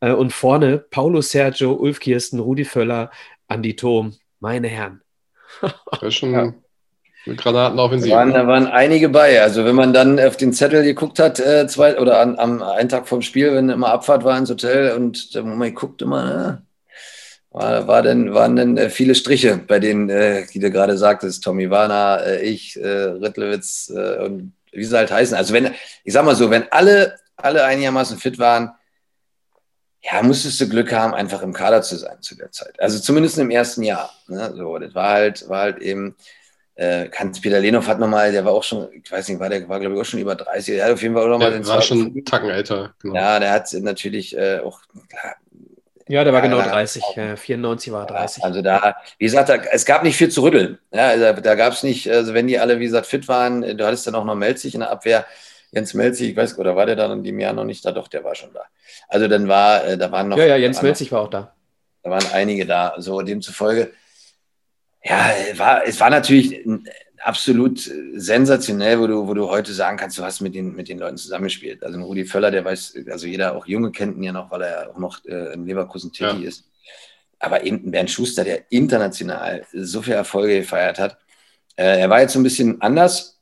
Äh, 0.00 0.12
und 0.12 0.32
vorne 0.32 0.78
Paulo 0.78 1.22
Sergio, 1.22 1.72
Ulf 1.72 1.98
Kirsten, 1.98 2.40
Rudi 2.40 2.64
Völler, 2.64 3.10
Andi 3.48 3.74
Thom, 3.74 4.14
meine 4.38 4.68
Herren. 4.68 5.00
das 5.90 6.02
ist 6.02 6.14
schon 6.14 6.54
ja. 7.24 7.34
Granatenoffensive. 7.34 8.10
Da 8.10 8.16
waren, 8.16 8.32
da 8.32 8.46
waren 8.46 8.66
einige 8.66 9.08
bei. 9.08 9.40
Also 9.42 9.64
wenn 9.64 9.74
man 9.74 9.92
dann 9.92 10.18
auf 10.20 10.36
den 10.36 10.52
Zettel 10.52 10.82
geguckt 10.82 11.18
hat, 11.18 11.40
äh, 11.40 11.66
zwei, 11.66 11.98
oder 11.98 12.20
an, 12.20 12.38
am 12.38 12.62
einen 12.62 12.88
Tag 12.88 13.08
vom 13.08 13.22
Spiel, 13.22 13.54
wenn 13.54 13.70
immer 13.70 13.90
Abfahrt 13.90 14.24
war 14.24 14.38
ins 14.38 14.50
Hotel 14.50 14.92
und 14.92 15.34
man 15.34 15.74
guckt 15.74 16.02
immer, 16.02 16.24
ne, 16.24 16.62
war, 17.50 17.86
war 17.86 18.02
denn, 18.02 18.34
waren 18.34 18.56
dann 18.56 18.76
äh, 18.76 18.90
viele 18.90 19.14
Striche 19.14 19.58
bei 19.58 19.78
denen, 19.78 20.08
äh, 20.10 20.46
die 20.52 20.60
du 20.60 20.70
gerade 20.70 20.96
sagtest, 20.98 21.42
Tommy 21.42 21.70
Warner, 21.70 22.22
äh, 22.24 22.42
ich, 22.42 22.78
äh, 22.78 22.86
Rittlewitz 22.86 23.92
äh, 23.94 24.18
und 24.24 24.52
wie 24.72 24.84
sie 24.84 24.96
halt 24.96 25.10
heißen. 25.10 25.36
Also 25.36 25.54
wenn, 25.54 25.74
ich 26.04 26.12
sag 26.12 26.24
mal 26.24 26.36
so, 26.36 26.50
wenn 26.50 26.70
alle, 26.70 27.16
alle 27.36 27.64
einigermaßen 27.64 28.18
fit 28.18 28.38
waren, 28.38 28.72
ja, 30.00 30.22
musstest 30.22 30.60
du 30.60 30.68
Glück 30.68 30.92
haben, 30.92 31.14
einfach 31.14 31.42
im 31.42 31.52
Kader 31.52 31.82
zu 31.82 31.96
sein 31.96 32.20
zu 32.20 32.36
der 32.36 32.52
Zeit. 32.52 32.78
Also 32.78 32.98
zumindest 33.00 33.38
im 33.38 33.50
ersten 33.50 33.82
Jahr. 33.82 34.10
Ne? 34.28 34.52
So, 34.56 34.78
das 34.78 34.94
war 34.94 35.10
halt, 35.10 35.48
war 35.48 35.62
halt 35.62 35.78
eben, 35.78 36.16
äh, 36.78 37.10
Hans-Peter 37.10 37.58
Lehnhoff 37.58 37.88
hat 37.88 37.98
nochmal, 37.98 38.30
der 38.30 38.44
war 38.44 38.52
auch 38.52 38.62
schon, 38.62 38.88
ich 38.92 39.10
weiß 39.10 39.28
nicht, 39.28 39.40
war 39.40 39.48
der 39.48 39.68
war 39.68 39.80
glaube 39.80 39.96
ich 39.96 40.00
auch 40.00 40.04
schon 40.04 40.20
über 40.20 40.36
30, 40.36 40.76
der 40.76 40.84
hat 40.86 40.92
auf 40.92 41.02
jeden 41.02 41.14
Fall 41.14 41.24
auch 41.24 41.28
nochmal 41.28 41.50
den 41.50 41.66
war 41.66 41.82
schon 41.82 42.06
einen 42.06 42.24
Tacken 42.24 42.48
älter. 42.48 42.94
Genau. 43.00 43.16
Ja, 43.16 43.40
der 43.40 43.50
hat 43.50 43.72
natürlich 43.80 44.36
äh, 44.36 44.60
auch, 44.60 44.80
klar, 45.08 45.34
ja, 46.08 46.24
der 46.24 46.32
war 46.32 46.40
genau 46.40 46.62
30, 46.62 47.02
äh, 47.16 47.36
94 47.36 47.92
war 47.92 48.06
30. 48.06 48.42
Also 48.42 48.62
da, 48.62 48.96
wie 49.18 49.26
gesagt, 49.26 49.50
da, 49.50 49.56
es 49.56 49.84
gab 49.84 50.04
nicht 50.04 50.16
viel 50.16 50.30
zu 50.30 50.42
rütteln. 50.42 50.78
Ja, 50.90 51.08
also 51.08 51.40
da 51.42 51.54
gab 51.54 51.74
es 51.74 51.82
nicht, 51.82 52.10
also 52.10 52.32
wenn 52.32 52.46
die 52.46 52.58
alle, 52.58 52.80
wie 52.80 52.84
gesagt, 52.84 53.06
fit 53.06 53.28
waren, 53.28 53.76
du 53.76 53.84
hattest 53.84 54.06
dann 54.06 54.14
auch 54.14 54.24
noch 54.24 54.34
Melzig 54.34 54.72
in 54.72 54.80
der 54.80 54.90
Abwehr. 54.90 55.26
Jens 55.70 55.92
Melzig, 55.92 56.30
ich 56.30 56.36
weiß, 56.36 56.58
oder 56.58 56.76
war 56.76 56.86
der 56.86 56.96
dann 56.96 57.12
in 57.12 57.24
dem 57.24 57.38
Jahr 57.38 57.52
noch 57.52 57.64
nicht 57.64 57.84
da? 57.84 57.92
Doch, 57.92 58.08
der 58.08 58.24
war 58.24 58.34
schon 58.34 58.54
da. 58.54 58.62
Also 59.08 59.28
dann 59.28 59.48
war, 59.48 59.84
äh, 59.84 59.98
da 59.98 60.10
waren 60.10 60.28
noch. 60.28 60.38
Ja, 60.38 60.46
ja, 60.46 60.56
Jens 60.56 60.80
Melzig 60.80 61.12
war 61.12 61.20
auch 61.20 61.28
da. 61.28 61.52
Da 62.02 62.10
waren 62.10 62.24
einige 62.32 62.64
da. 62.64 62.94
So 62.96 63.20
demzufolge, 63.20 63.92
ja, 65.04 65.30
war, 65.56 65.86
es 65.86 66.00
war 66.00 66.10
natürlich 66.10 66.64
absolut 67.20 67.90
sensationell, 68.14 69.00
wo 69.00 69.06
du, 69.06 69.26
wo 69.26 69.34
du 69.34 69.48
heute 69.48 69.72
sagen 69.72 69.96
kannst, 69.96 70.18
du 70.18 70.22
hast 70.22 70.40
mit 70.40 70.54
den, 70.54 70.74
mit 70.74 70.88
den 70.88 70.98
Leuten 70.98 71.16
zusammengespielt. 71.16 71.82
Also 71.82 72.00
Rudi 72.00 72.24
Völler, 72.24 72.50
der 72.50 72.64
weiß, 72.64 72.96
also 73.10 73.26
jeder, 73.26 73.56
auch 73.56 73.66
Junge 73.66 73.92
kennt 73.92 74.16
ihn 74.16 74.22
ja 74.22 74.32
noch, 74.32 74.50
weil 74.50 74.62
er 74.62 74.90
auch 74.90 74.98
noch 74.98 75.24
äh, 75.24 75.52
in 75.54 75.66
Leverkusen 75.66 76.12
tätig 76.12 76.40
ja. 76.40 76.48
ist. 76.48 76.64
Aber 77.38 77.64
eben 77.64 77.90
Bernd 77.90 78.10
Schuster, 78.10 78.44
der 78.44 78.70
international 78.70 79.64
so 79.72 80.02
viele 80.02 80.16
Erfolge 80.16 80.60
gefeiert 80.60 80.98
hat. 80.98 81.18
Äh, 81.76 82.00
er 82.00 82.10
war 82.10 82.20
jetzt 82.20 82.32
so 82.32 82.40
ein 82.40 82.44
bisschen 82.44 82.80
anders, 82.80 83.40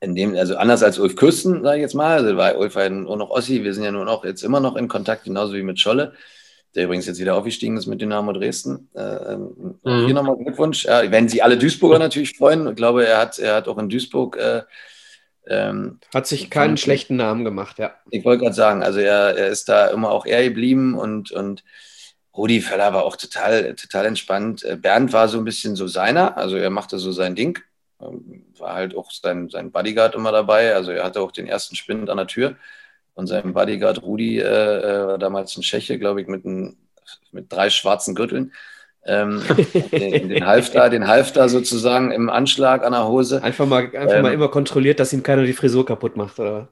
in 0.00 0.14
dem, 0.14 0.36
also 0.36 0.56
anders 0.56 0.82
als 0.82 0.98
Ulf 0.98 1.16
Kürsten, 1.16 1.62
sage 1.62 1.78
ich 1.78 1.82
jetzt 1.82 1.94
mal. 1.94 2.18
Also 2.18 2.36
war 2.36 2.56
Ulf 2.58 2.74
war 2.74 2.88
nur 2.90 3.16
noch 3.16 3.30
Ossi, 3.30 3.64
wir 3.64 3.72
sind 3.72 3.84
ja 3.84 3.92
nur 3.92 4.04
noch 4.04 4.24
jetzt 4.24 4.42
immer 4.42 4.60
noch 4.60 4.76
in 4.76 4.88
Kontakt, 4.88 5.24
genauso 5.24 5.54
wie 5.54 5.62
mit 5.62 5.80
Scholle 5.80 6.14
der 6.74 6.84
übrigens 6.84 7.06
jetzt 7.06 7.20
wieder 7.20 7.36
aufgestiegen 7.36 7.76
ist 7.76 7.86
mit 7.86 8.00
Dynamo 8.00 8.32
Dresden. 8.32 8.88
Äh, 8.94 9.00
ähm, 9.00 9.78
mhm. 9.82 10.06
Hier 10.06 10.14
nochmal 10.14 10.36
Glückwunsch. 10.36 10.84
Ja, 10.84 11.10
werden 11.10 11.28
Sie 11.28 11.42
alle 11.42 11.56
Duisburger 11.56 11.98
natürlich 11.98 12.36
freuen. 12.36 12.68
Ich 12.68 12.76
glaube, 12.76 13.06
er 13.06 13.18
hat, 13.18 13.38
er 13.38 13.56
hat 13.56 13.68
auch 13.68 13.78
in 13.78 13.88
Duisburg. 13.88 14.36
Äh, 14.36 14.62
ähm, 15.46 16.00
hat 16.12 16.26
sich 16.26 16.50
keinen 16.50 16.76
schlechten 16.76 17.16
Namen 17.16 17.44
gemacht, 17.44 17.78
ja. 17.78 17.94
Ich 18.10 18.24
wollte 18.24 18.44
gerade 18.44 18.54
sagen, 18.54 18.82
also 18.82 18.98
er, 18.98 19.36
er 19.36 19.48
ist 19.48 19.68
da 19.68 19.88
immer 19.88 20.10
auch 20.10 20.24
eher 20.24 20.42
geblieben 20.42 20.94
und, 20.94 21.32
und 21.32 21.62
Rudi 22.34 22.62
Völler 22.62 22.94
war 22.94 23.04
auch 23.04 23.16
total, 23.16 23.74
total 23.74 24.06
entspannt. 24.06 24.64
Äh, 24.64 24.76
Bernd 24.76 25.12
war 25.12 25.28
so 25.28 25.38
ein 25.38 25.44
bisschen 25.44 25.76
so 25.76 25.86
seiner, 25.86 26.36
also 26.38 26.56
er 26.56 26.70
machte 26.70 26.98
so 26.98 27.12
sein 27.12 27.34
Ding. 27.34 27.58
Ähm, 28.00 28.46
war 28.58 28.74
halt 28.74 28.96
auch 28.96 29.10
sein, 29.10 29.50
sein 29.50 29.70
Bodyguard 29.70 30.14
immer 30.14 30.32
dabei, 30.32 30.74
also 30.74 30.90
er 30.90 31.04
hatte 31.04 31.20
auch 31.20 31.30
den 31.30 31.46
ersten 31.46 31.76
Spind 31.76 32.08
an 32.08 32.16
der 32.16 32.26
Tür 32.26 32.56
von 33.14 33.26
seinem 33.26 33.52
Bodyguard 33.52 34.02
Rudi, 34.02 34.38
äh, 34.38 34.44
äh 34.44 35.18
damals 35.18 35.56
ein 35.56 35.62
Tscheche, 35.62 35.98
glaube 35.98 36.20
ich, 36.20 36.26
mit, 36.26 36.44
ein, 36.44 36.76
mit 37.32 37.52
drei 37.52 37.70
schwarzen 37.70 38.14
Gürteln. 38.14 38.52
Ähm, 39.06 39.42
den, 39.92 40.28
den, 40.30 40.46
Halfter, 40.46 40.88
den 40.88 41.06
Halfter 41.06 41.48
sozusagen 41.48 42.10
im 42.10 42.30
Anschlag 42.30 42.84
an 42.84 42.92
der 42.92 43.06
Hose. 43.06 43.42
Einfach 43.42 43.66
mal, 43.66 43.84
einfach 43.84 44.16
ähm, 44.16 44.22
mal 44.22 44.32
immer 44.32 44.48
kontrolliert, 44.48 44.98
dass 44.98 45.12
ihm 45.12 45.22
keiner 45.22 45.44
die 45.44 45.52
Frisur 45.52 45.84
kaputt 45.84 46.16
macht, 46.16 46.38
oder? 46.38 46.68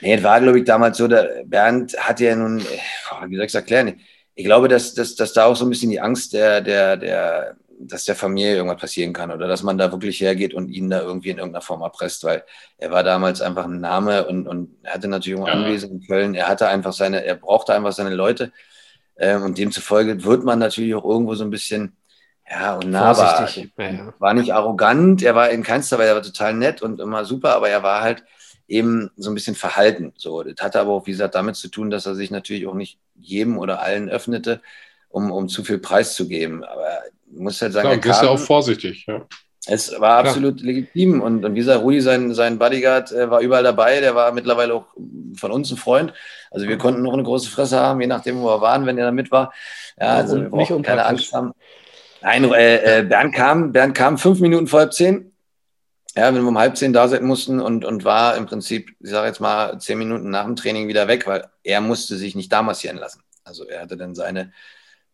Nee, 0.00 0.14
es 0.14 0.22
war, 0.22 0.40
glaube 0.40 0.58
ich, 0.58 0.64
damals 0.64 0.98
so, 0.98 1.08
der 1.08 1.42
Bernd 1.44 1.96
hat 1.98 2.20
ja 2.20 2.34
nun, 2.36 2.60
wie 2.60 3.36
soll 3.36 3.44
ich 3.44 3.50
es 3.50 3.54
erklären? 3.54 4.00
Ich 4.34 4.44
glaube, 4.44 4.68
dass, 4.68 4.94
dass, 4.94 5.16
dass 5.16 5.32
da 5.32 5.46
auch 5.46 5.56
so 5.56 5.64
ein 5.64 5.70
bisschen 5.70 5.90
die 5.90 6.00
Angst 6.00 6.32
der, 6.32 6.60
der, 6.60 6.96
der 6.96 7.56
dass 7.80 8.04
der 8.04 8.16
Familie 8.16 8.56
irgendwas 8.56 8.80
passieren 8.80 9.12
kann 9.12 9.30
oder 9.30 9.46
dass 9.46 9.62
man 9.62 9.78
da 9.78 9.92
wirklich 9.92 10.20
hergeht 10.20 10.54
und 10.54 10.68
ihn 10.68 10.90
da 10.90 11.00
irgendwie 11.00 11.30
in 11.30 11.38
irgendeiner 11.38 11.62
Form 11.62 11.82
erpresst, 11.82 12.24
weil 12.24 12.44
er 12.76 12.90
war 12.90 13.04
damals 13.04 13.40
einfach 13.40 13.64
ein 13.64 13.80
Name 13.80 14.26
und, 14.26 14.46
und 14.46 14.76
hatte 14.84 15.08
natürlich 15.08 15.40
auch 15.40 15.46
ja. 15.46 15.54
Anwesen 15.54 15.90
in 15.90 16.06
Köln. 16.06 16.34
Er 16.34 16.48
hatte 16.48 16.68
einfach 16.68 16.92
seine, 16.92 17.24
er 17.24 17.36
brauchte 17.36 17.74
einfach 17.74 17.92
seine 17.92 18.14
Leute 18.14 18.52
ähm, 19.16 19.42
und 19.42 19.58
demzufolge 19.58 20.24
wird 20.24 20.44
man 20.44 20.58
natürlich 20.58 20.94
auch 20.94 21.04
irgendwo 21.04 21.34
so 21.34 21.44
ein 21.44 21.50
bisschen 21.50 21.96
ja, 22.50 22.76
und 22.76 22.90
nahbar. 22.90 23.48
Ja. 23.76 24.14
War 24.18 24.34
nicht 24.34 24.54
arrogant, 24.54 25.22
er 25.22 25.34
war 25.34 25.50
in 25.50 25.62
keinster 25.62 25.98
Weise, 25.98 26.10
er 26.10 26.14
war 26.16 26.22
total 26.22 26.54
nett 26.54 26.82
und 26.82 27.00
immer 27.00 27.24
super, 27.24 27.54
aber 27.54 27.68
er 27.68 27.82
war 27.82 28.00
halt 28.00 28.24
eben 28.66 29.10
so 29.16 29.30
ein 29.30 29.34
bisschen 29.34 29.54
verhalten. 29.54 30.12
So, 30.16 30.42
das 30.42 30.54
hatte 30.60 30.80
aber 30.80 30.92
auch, 30.92 31.06
wie 31.06 31.12
gesagt, 31.12 31.34
damit 31.34 31.56
zu 31.56 31.68
tun, 31.68 31.90
dass 31.90 32.06
er 32.06 32.14
sich 32.14 32.30
natürlich 32.30 32.66
auch 32.66 32.74
nicht 32.74 32.98
jedem 33.14 33.58
oder 33.58 33.80
allen 33.80 34.08
öffnete, 34.08 34.60
um, 35.08 35.30
um 35.30 35.48
zu 35.48 35.64
viel 35.64 35.78
Preis 35.78 36.14
zu 36.14 36.28
geben. 36.28 36.64
Aber 36.64 37.02
muss 37.32 37.60
halt 37.60 37.72
sagen, 37.72 37.88
Klar, 37.88 37.96
du 37.96 38.08
bist 38.08 38.22
ja 38.22 38.28
auch 38.28 38.38
vorsichtig. 38.38 39.06
Ja. 39.06 39.26
Es 39.70 40.00
war 40.00 40.18
absolut 40.18 40.56
Klar. 40.58 40.66
legitim. 40.66 41.20
Und, 41.20 41.44
und 41.44 41.54
wie 41.54 41.58
gesagt, 41.58 41.82
Rudi, 41.82 42.00
sein, 42.00 42.32
sein 42.34 42.58
Bodyguard, 42.58 43.12
äh, 43.12 43.30
war 43.30 43.40
überall 43.40 43.62
dabei. 43.62 44.00
Der 44.00 44.14
war 44.14 44.32
mittlerweile 44.32 44.74
auch 44.74 44.86
von 45.36 45.50
uns 45.50 45.70
ein 45.70 45.76
Freund. 45.76 46.14
Also 46.50 46.66
wir 46.66 46.78
konnten 46.78 47.02
noch 47.02 47.12
eine 47.12 47.22
große 47.22 47.50
Fresse 47.50 47.78
haben, 47.78 48.00
je 48.00 48.06
nachdem, 48.06 48.40
wo 48.40 48.46
wir 48.46 48.60
waren, 48.62 48.86
wenn 48.86 48.96
er 48.96 49.06
da 49.06 49.12
mit 49.12 49.30
war. 49.30 49.52
Ja, 50.00 50.14
also 50.14 50.40
wir 50.40 50.48
brauchen 50.48 50.82
keine 50.82 51.04
Angst 51.04 51.32
haben. 51.34 51.52
Nein, 52.22 52.44
äh, 52.52 53.00
äh, 53.00 53.02
Bernd, 53.02 53.34
kam, 53.34 53.72
Bernd 53.72 53.94
kam 53.94 54.16
fünf 54.16 54.40
Minuten 54.40 54.66
vor 54.66 54.80
halb 54.80 54.94
zehn. 54.94 55.32
Ja, 56.16 56.34
wenn 56.34 56.42
wir 56.42 56.48
um 56.48 56.58
halb 56.58 56.76
zehn 56.76 56.92
da 56.92 57.06
sein 57.06 57.24
mussten 57.24 57.60
und, 57.60 57.84
und 57.84 58.04
war 58.04 58.36
im 58.36 58.46
Prinzip, 58.46 58.90
ich 59.00 59.10
sage 59.10 59.28
jetzt 59.28 59.40
mal, 59.40 59.78
zehn 59.78 59.98
Minuten 59.98 60.30
nach 60.30 60.44
dem 60.44 60.56
Training 60.56 60.88
wieder 60.88 61.06
weg, 61.06 61.26
weil 61.26 61.44
er 61.62 61.80
musste 61.80 62.16
sich 62.16 62.34
nicht 62.34 62.50
da 62.50 62.62
massieren 62.62 62.96
lassen. 62.96 63.22
Also 63.44 63.66
er 63.66 63.82
hatte 63.82 63.96
dann 63.96 64.14
seine 64.14 64.52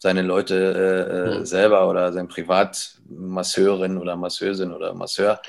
seine 0.05 0.21
Leute 0.21 1.33
äh, 1.35 1.39
mhm. 1.39 1.47
selber 1.47 1.89
oder 1.89 2.13
sein 2.13 2.29
Privatmasseurin 2.29 3.97
oder 3.97 4.17
Masseusin 4.17 4.71
oder 4.71 4.93
Masseur. 4.93 5.41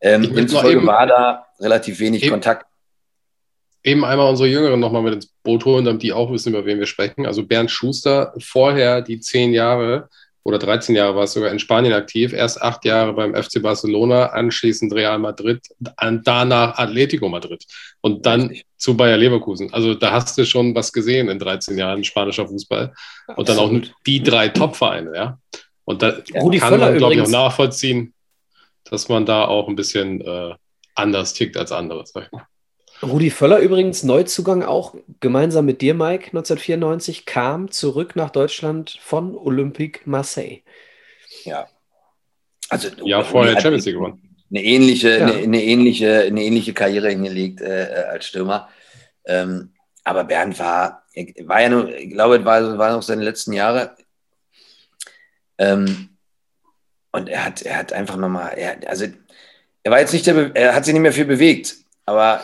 Ähm, 0.00 0.22
demzufolge 0.32 0.86
war 0.86 1.04
da 1.08 1.46
relativ 1.58 1.98
wenig 1.98 2.22
eben, 2.22 2.30
Kontakt. 2.30 2.66
Eben 3.82 4.04
einmal 4.04 4.30
unsere 4.30 4.48
Jüngeren 4.48 4.78
nochmal 4.78 5.02
mit 5.02 5.14
ins 5.14 5.26
Boot 5.42 5.64
holen, 5.64 5.84
damit 5.84 6.04
die 6.04 6.12
auch 6.12 6.30
wissen, 6.30 6.50
über 6.50 6.64
wen 6.64 6.78
wir 6.78 6.86
sprechen. 6.86 7.26
Also 7.26 7.44
Bernd 7.44 7.72
Schuster, 7.72 8.32
vorher 8.38 9.02
die 9.02 9.18
zehn 9.18 9.52
Jahre 9.52 10.08
oder 10.44 10.58
13 10.58 10.94
Jahre 10.94 11.16
war 11.16 11.24
es 11.24 11.32
sogar 11.32 11.50
in 11.50 11.58
Spanien 11.58 11.92
aktiv, 11.92 12.32
erst 12.32 12.62
acht 12.62 12.84
Jahre 12.84 13.12
beim 13.12 13.34
FC 13.34 13.60
Barcelona, 13.62 14.26
anschließend 14.26 14.92
Real 14.94 15.18
Madrid, 15.18 15.60
danach 16.24 16.78
Atletico 16.78 17.28
Madrid 17.28 17.64
und 18.00 18.24
dann 18.24 18.56
zu 18.76 18.96
Bayer 18.96 19.16
Leverkusen. 19.16 19.72
Also 19.72 19.94
da 19.94 20.12
hast 20.12 20.38
du 20.38 20.46
schon 20.46 20.74
was 20.74 20.92
gesehen 20.92 21.28
in 21.28 21.38
13 21.38 21.76
Jahren 21.76 22.04
spanischer 22.04 22.48
Fußball 22.48 22.94
und 23.36 23.48
dann 23.48 23.58
auch 23.58 23.72
die 24.06 24.22
drei 24.22 24.48
Top-Vereine, 24.48 25.12
ja. 25.14 25.38
Und 25.84 26.02
da 26.02 26.18
ja, 26.18 26.40
kann 26.40 26.52
Völler 26.52 26.78
man, 26.90 26.98
glaube 26.98 27.14
ich, 27.14 27.20
auch 27.22 27.28
nachvollziehen, 27.28 28.12
dass 28.84 29.08
man 29.08 29.24
da 29.26 29.46
auch 29.46 29.68
ein 29.68 29.76
bisschen 29.76 30.20
äh, 30.20 30.54
anders 30.94 31.32
tickt 31.32 31.56
als 31.56 31.72
andere. 31.72 32.04
Rudi 33.02 33.30
Völler 33.30 33.58
übrigens, 33.60 34.02
Neuzugang 34.02 34.62
auch 34.62 34.94
gemeinsam 35.20 35.66
mit 35.66 35.80
dir, 35.80 35.94
Mike, 35.94 36.28
1994, 36.28 37.26
kam 37.26 37.70
zurück 37.70 38.16
nach 38.16 38.30
Deutschland 38.30 38.98
von 39.00 39.36
Olympique 39.36 40.00
Marseille. 40.04 40.60
Ja. 41.44 41.68
Also, 42.68 42.88
ja, 43.04 43.22
vorher 43.22 43.60
Champions 43.60 43.86
League 43.86 43.96
gewonnen. 43.96 44.22
Eine 44.50 44.62
ähnliche, 44.62 45.18
ja. 45.18 45.26
eine, 45.26 45.34
eine, 45.34 45.62
ähnliche, 45.62 46.22
eine 46.22 46.42
ähnliche 46.42 46.74
Karriere 46.74 47.10
hingelegt 47.10 47.60
äh, 47.60 48.06
als 48.10 48.26
Stürmer. 48.26 48.68
Ähm, 49.26 49.72
aber 50.04 50.24
Bernd 50.24 50.58
war, 50.58 51.04
war 51.44 51.60
ja 51.60 51.68
nur, 51.68 51.94
ich 51.94 52.10
glaube, 52.10 52.36
es 52.36 52.44
war, 52.44 52.78
war 52.78 52.92
noch 52.92 53.02
seine 53.02 53.22
letzten 53.22 53.52
Jahre. 53.52 53.94
Ähm, 55.58 56.10
und 57.12 57.28
er 57.28 57.44
hat, 57.44 57.62
er 57.62 57.76
hat 57.76 57.92
einfach 57.92 58.16
nochmal, 58.16 58.54
er, 58.56 58.88
also 58.88 59.06
er 59.82 59.90
war 59.90 60.00
jetzt 60.00 60.12
nicht 60.12 60.26
der, 60.26 60.54
er 60.54 60.74
hat 60.74 60.84
sich 60.84 60.94
nicht 60.94 61.02
mehr 61.02 61.12
viel 61.12 61.24
bewegt, 61.24 61.76
aber 62.06 62.42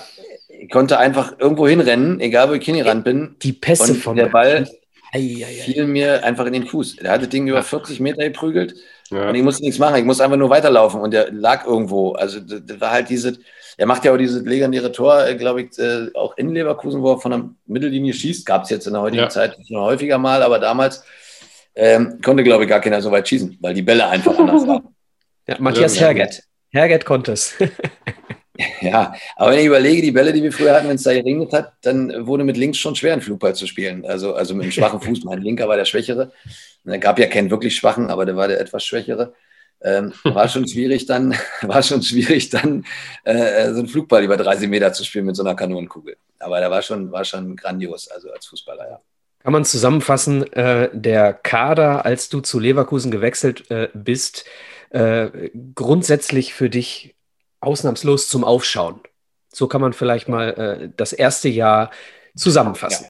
ich 0.65 0.71
konnte 0.71 0.99
einfach 0.99 1.39
irgendwo 1.39 1.69
hinrennen, 1.69 2.21
egal 2.21 2.49
wo 2.49 2.55
ich 2.55 2.65
hingerannt 2.65 3.05
bin. 3.05 3.37
Die 3.43 3.53
Pässe 3.53 3.93
und 3.93 3.99
von 3.99 4.17
der 4.17 4.27
Ball 4.27 4.67
fiel 5.13 5.87
mir 5.87 6.25
einfach 6.25 6.47
in 6.47 6.55
den 6.55 6.67
Fuß. 6.67 6.99
Er 7.01 7.13
hat 7.13 7.21
das 7.21 7.29
Ding 7.29 7.47
über 7.47 7.63
40 7.63 8.01
Meter 8.01 8.25
geprügelt 8.25 8.75
ja. 9.11 9.29
und 9.29 9.35
ich 9.35 9.43
musste 9.43 9.63
nichts 9.63 9.79
machen. 9.79 9.97
Ich 9.97 10.05
musste 10.05 10.25
einfach 10.25 10.39
nur 10.39 10.49
weiterlaufen 10.49 11.03
und 11.03 11.13
der 11.13 11.31
lag 11.33 11.67
irgendwo. 11.67 12.13
Also 12.13 12.41
das 12.41 12.81
war 12.81 12.93
halt 12.93 13.11
diese, 13.11 13.37
er 13.77 13.87
macht 13.87 14.07
ja 14.07 14.15
auch 14.15 14.17
dieses 14.17 14.43
legendäre 14.43 14.91
Tor, 14.91 15.27
äh, 15.27 15.35
glaube 15.35 15.63
ich, 15.63 15.79
äh, 15.79 16.09
auch 16.15 16.35
in 16.39 16.55
Leverkusen, 16.55 17.03
wo 17.03 17.13
er 17.13 17.21
von 17.21 17.31
der 17.31 17.51
Mittellinie 17.67 18.15
schießt. 18.15 18.47
Gab 18.47 18.63
es 18.63 18.71
jetzt 18.71 18.87
in 18.87 18.95
der 18.95 19.03
heutigen 19.03 19.25
ja. 19.25 19.29
Zeit 19.29 19.59
noch 19.69 19.85
häufiger 19.85 20.17
mal, 20.17 20.43
aber 20.43 20.59
damals 20.59 21.05
ähm, 21.75 22.21
konnte, 22.25 22.43
glaube 22.43 22.65
ich, 22.65 22.71
gar 22.71 22.81
keiner 22.81 23.03
so 23.03 23.11
weit 23.11 23.29
schießen, 23.29 23.59
weil 23.61 23.75
die 23.75 23.83
Bälle 23.83 24.09
einfach 24.09 24.39
anders 24.39 24.67
waren. 24.67 24.89
Ja, 25.47 25.57
Matthias 25.59 26.01
Herget. 26.01 26.43
Herget 26.71 27.05
konnte 27.05 27.33
es. 27.33 27.55
Ja, 28.81 29.15
aber 29.35 29.51
wenn 29.51 29.59
ich 29.61 29.67
überlege, 29.67 30.03
die 30.03 30.13
Bälle, 30.13 30.33
die 30.33 30.43
wir 30.43 30.53
früher 30.53 30.75
hatten, 30.75 30.89
wenn 30.89 30.95
es 30.95 31.03
da 31.03 31.13
geregnet 31.13 31.53
hat, 31.53 31.73
dann 31.83 32.27
wurde 32.27 32.45
mit 32.45 32.57
links 32.57 32.79
schon 32.79 32.95
schwer, 32.95 33.13
einen 33.13 33.23
Flugball 33.23 33.55
zu 33.55 33.67
spielen. 33.67 34.07
Also, 34.07 34.35
also 34.35 34.55
mit 34.55 34.63
einem 34.63 34.73
schwachen 34.73 35.01
Fuß. 35.01 35.25
Mein 35.25 35.43
linker 35.43 35.69
war 35.69 35.77
der 35.77 35.85
schwächere. 35.85 36.33
Es 36.85 37.01
gab 37.01 37.19
ja 37.19 37.27
keinen 37.27 37.51
wirklich 37.51 37.75
schwachen, 37.75 38.11
aber 38.11 38.27
der 38.27 38.37
war 38.37 38.47
der 38.47 38.61
etwas 38.61 38.85
schwächere. 38.85 39.35
Ähm, 39.83 40.13
war 40.23 40.49
schon 40.49 40.67
schwierig 40.69 41.07
dann, 41.07 41.35
war 41.63 41.83
schon 41.83 42.03
schwierig 42.03 42.49
dann, 42.51 42.85
äh, 43.25 43.73
so 43.73 43.81
einen 43.81 43.89
Flugball 43.89 44.23
über 44.23 44.37
30 44.37 44.69
Meter 44.69 44.93
zu 44.93 45.05
spielen 45.05 45.27
mit 45.27 45.37
so 45.37 45.43
einer 45.43 45.57
Kanonenkugel. 45.57 46.17
Aber 46.39 46.61
der 46.61 46.71
war 46.71 46.81
schon, 46.81 47.11
war 47.11 47.25
schon 47.25 47.57
grandios, 47.57 48.09
also 48.09 48.31
als 48.31 48.47
Fußballer, 48.47 48.89
ja. 48.89 49.01
Kann 49.41 49.53
man 49.53 49.67
zusammenfassen, 49.67 50.51
äh, 50.55 50.89
der 50.95 51.35
Kader, 51.35 52.07
als 52.07 52.31
du 52.31 52.41
zu 52.41 52.59
Leverkusen 52.59 53.11
gewechselt 53.11 53.71
äh, 53.71 53.89
bist, 53.93 54.47
äh, 54.89 55.51
grundsätzlich 55.75 56.55
für 56.55 56.71
dich 56.71 57.14
ausnahmslos 57.65 58.29
zum 58.29 58.45
Aufschauen. 58.45 59.01
So 59.53 59.69
kann 59.69 59.81
man 59.81 59.93
vielleicht 59.93 60.29
mal 60.29 60.51
äh, 60.51 60.91
das 60.97 61.13
erste 61.13 61.49
Jahr 61.49 61.91
zusammenfassen. 62.37 63.07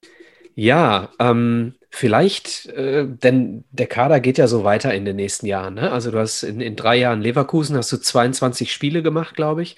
Ja, 0.55 1.09
ja 1.19 1.31
ähm, 1.31 1.75
vielleicht, 1.89 2.67
äh, 2.67 3.05
denn 3.07 3.63
der 3.71 3.87
Kader 3.87 4.19
geht 4.19 4.37
ja 4.37 4.47
so 4.47 4.63
weiter 4.63 4.93
in 4.93 5.05
den 5.05 5.15
nächsten 5.15 5.45
Jahren. 5.47 5.75
Ne? 5.75 5.91
Also 5.91 6.11
du 6.11 6.19
hast 6.19 6.43
in, 6.43 6.61
in 6.61 6.75
drei 6.75 6.97
Jahren 6.97 7.21
Leverkusen, 7.21 7.77
hast 7.77 7.91
du 7.91 7.97
22 7.97 8.71
Spiele 8.71 9.01
gemacht, 9.01 9.35
glaube 9.35 9.63
ich, 9.63 9.77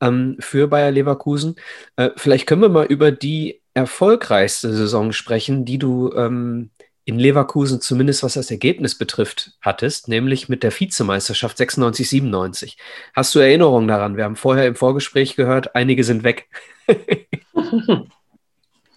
ähm, 0.00 0.36
für 0.40 0.68
Bayer 0.68 0.90
Leverkusen. 0.90 1.56
Äh, 1.96 2.10
vielleicht 2.16 2.46
können 2.46 2.62
wir 2.62 2.68
mal 2.68 2.86
über 2.86 3.12
die 3.12 3.62
erfolgreichste 3.74 4.72
Saison 4.74 5.12
sprechen, 5.12 5.64
die 5.64 5.78
du 5.78 6.12
ähm, 6.14 6.70
in 7.04 7.18
Leverkusen 7.18 7.80
zumindest 7.80 8.22
was 8.22 8.34
das 8.34 8.50
Ergebnis 8.50 8.96
betrifft 8.96 9.52
hattest, 9.60 10.08
nämlich 10.08 10.48
mit 10.48 10.62
der 10.62 10.78
Vizemeisterschaft 10.78 11.56
96, 11.56 12.08
97. 12.08 12.78
Hast 13.14 13.34
du 13.34 13.40
Erinnerungen 13.40 13.88
daran? 13.88 14.16
Wir 14.16 14.24
haben 14.24 14.36
vorher 14.36 14.66
im 14.66 14.76
Vorgespräch 14.76 15.34
gehört, 15.34 15.74
einige 15.74 16.04
sind 16.04 16.22
weg. 16.22 16.48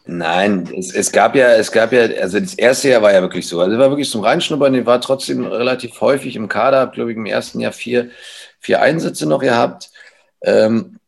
Nein, 0.07 0.71
es, 0.77 0.93
es, 0.93 1.11
gab 1.11 1.35
ja, 1.35 1.53
es 1.55 1.71
gab 1.71 1.91
ja, 1.91 2.01
also 2.01 2.39
das 2.39 2.53
erste 2.53 2.89
Jahr 2.89 3.01
war 3.01 3.11
ja 3.11 3.21
wirklich 3.21 3.47
so. 3.47 3.59
Also 3.59 3.79
war 3.79 3.89
wirklich 3.89 4.09
zum 4.09 4.21
Reinschnuppern, 4.21 4.75
ich 4.75 4.85
war 4.85 5.01
trotzdem 5.01 5.43
relativ 5.45 5.99
häufig 5.99 6.35
im 6.35 6.47
Kader, 6.47 6.79
habe 6.79 6.91
glaube 6.91 7.11
ich 7.11 7.17
im 7.17 7.25
ersten 7.25 7.59
Jahr 7.59 7.71
vier, 7.71 8.11
vier 8.59 8.83
Einsätze 8.83 9.25
noch 9.27 9.39
gehabt. 9.39 9.89
Ähm, 10.41 10.99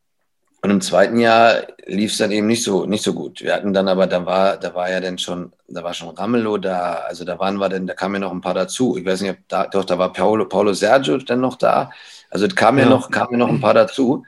und 0.64 0.72
im 0.72 0.82
zweiten 0.82 1.20
Jahr 1.20 1.68
lief 1.88 2.12
es 2.12 2.18
dann 2.18 2.32
eben 2.32 2.48
nicht 2.48 2.64
so, 2.64 2.86
nicht 2.86 3.04
so 3.04 3.14
gut. 3.14 3.42
Wir 3.42 3.54
hatten 3.54 3.74
dann 3.74 3.88
aber, 3.88 4.08
da 4.08 4.26
war, 4.26 4.58
da 4.58 4.74
war 4.76 4.90
ja 4.90 5.00
dann 5.00 5.18
schon, 5.18 5.52
da 5.68 5.84
war 5.84 5.94
schon 5.94 6.10
Ramelow 6.10 6.58
da, 6.58 6.94
also 7.08 7.24
da 7.26 7.40
waren 7.40 7.58
wir 7.58 7.70
dann, 7.70 7.88
da 7.88 7.94
kamen 7.94 8.16
ja 8.16 8.20
noch 8.22 8.32
ein 8.32 8.42
paar 8.42 8.54
dazu. 8.54 8.98
Ich 8.98 9.06
weiß 9.06 9.22
nicht, 9.22 9.32
ob 9.32 9.38
da, 9.48 9.68
doch, 9.68 9.86
da 9.86 9.98
war 9.98 10.12
Paolo, 10.12 10.46
Paulo 10.46 10.74
Sergio 10.74 11.18
dann 11.18 11.40
noch 11.42 11.56
da. 11.56 11.92
Also 12.30 12.48
kamen 12.48 12.80
ja, 12.80 12.84
ja 12.84 12.90
noch, 12.90 13.10
kamen 13.10 13.34
ja 13.34 13.38
noch 13.38 13.50
ein 13.50 13.62
paar 13.62 13.74
dazu. 13.74 14.26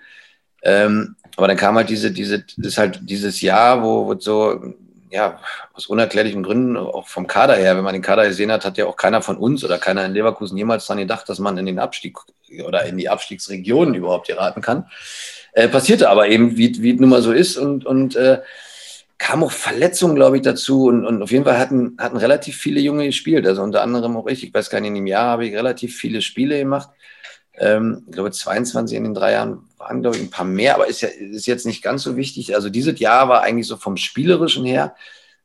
Ähm, 0.64 1.16
aber 1.36 1.48
dann 1.48 1.58
kam 1.58 1.76
halt 1.76 1.90
diese, 1.90 2.12
diese, 2.12 2.40
das 2.40 2.68
ist 2.68 2.78
halt 2.78 3.00
dieses 3.04 3.42
Jahr, 3.42 3.84
wo, 3.84 4.08
wo 4.08 4.20
so, 4.20 4.74
ja, 5.10 5.40
aus 5.74 5.88
unerklärlichen 5.88 6.44
Gründen, 6.44 6.78
auch 6.78 7.08
vom 7.08 7.28
Kader 7.28 7.56
her, 7.56 7.76
wenn 7.76 7.84
man 7.84 7.94
den 7.94 8.02
Kader 8.02 8.28
gesehen 8.28 8.52
hat, 8.52 8.66
hat 8.66 8.78
ja 8.78 8.86
auch 8.86 8.96
keiner 8.96 9.22
von 9.22 9.38
uns 9.38 9.64
oder 9.64 9.78
keiner 9.78 10.06
in 10.06 10.14
Leverkusen 10.14 10.58
jemals 10.58 10.86
daran 10.86 11.02
gedacht, 11.02 11.28
dass 11.30 11.40
man 11.40 11.58
in 11.58 11.66
den 11.66 11.80
Abstieg 11.80 12.18
oder 12.64 12.86
in 12.86 12.98
die 12.98 13.10
Abstiegsregionen 13.10 13.96
überhaupt 13.96 14.28
geraten 14.28 14.62
kann. 14.62 14.86
Äh, 15.54 15.68
passierte 15.68 16.10
aber 16.10 16.28
eben, 16.28 16.58
wie, 16.58 16.82
wie 16.82 16.94
es 16.94 17.00
nun 17.00 17.10
mal 17.10 17.22
so 17.22 17.32
ist 17.32 17.58
und, 17.58 17.86
und 17.86 18.16
äh, 18.16 18.40
kam 19.18 19.44
auch 19.44 19.52
Verletzungen, 19.52 20.16
glaube 20.16 20.38
ich, 20.38 20.44
dazu 20.44 20.86
und, 20.86 21.06
und 21.06 21.22
auf 21.22 21.32
jeden 21.32 21.44
Fall 21.44 21.58
hatten, 21.58 21.98
hatten 22.00 22.18
relativ 22.18 22.56
viele 22.58 22.80
Junge 22.80 23.06
gespielt, 23.06 23.46
also 23.48 23.64
unter 23.64 23.82
anderem 23.82 24.16
auch 24.16 24.28
ich, 24.28 24.44
ich 24.44 24.54
weiß 24.54 24.70
gar 24.70 24.80
nicht, 24.80 24.90
in 24.90 24.96
dem 24.96 25.08
Jahr 25.08 25.26
habe 25.26 25.46
ich 25.46 25.56
relativ 25.56 25.98
viele 25.98 26.22
Spiele 26.22 26.60
gemacht, 26.60 26.90
ähm, 27.60 28.04
ich 28.08 28.14
glaube 28.14 28.32
22 28.32 28.98
in 28.98 29.04
den 29.04 29.14
drei 29.14 29.34
Jahren 29.34 29.70
waren, 29.78 30.02
glaube 30.02 30.18
ich, 30.18 30.24
ein 30.24 30.30
paar 30.30 30.46
mehr, 30.46 30.76
aber 30.76 30.88
ist, 30.88 31.02
ja, 31.02 31.10
ist 31.10 31.46
jetzt 31.46 31.66
nicht 31.66 31.84
ganz 31.84 32.04
so 32.04 32.16
wichtig, 32.16 32.56
also 32.56 32.70
dieses 32.70 33.00
Jahr 33.00 33.30
war 33.30 33.42
eigentlich 33.42 33.68
so 33.68 33.78
vom 33.78 33.98
Spielerischen 33.98 34.66
her 34.66 34.96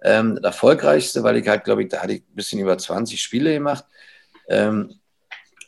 ähm, 0.02 0.36
das 0.36 0.54
erfolgreichste, 0.54 1.22
weil 1.22 1.36
ich 1.36 1.48
halt, 1.48 1.64
glaube 1.64 1.82
ich, 1.82 1.88
da 1.88 2.02
hatte 2.02 2.14
ich 2.14 2.20
ein 2.20 2.34
bisschen 2.34 2.60
über 2.60 2.78
20 2.78 3.20
Spiele 3.20 3.52
gemacht 3.52 3.84
ähm, 4.48 4.94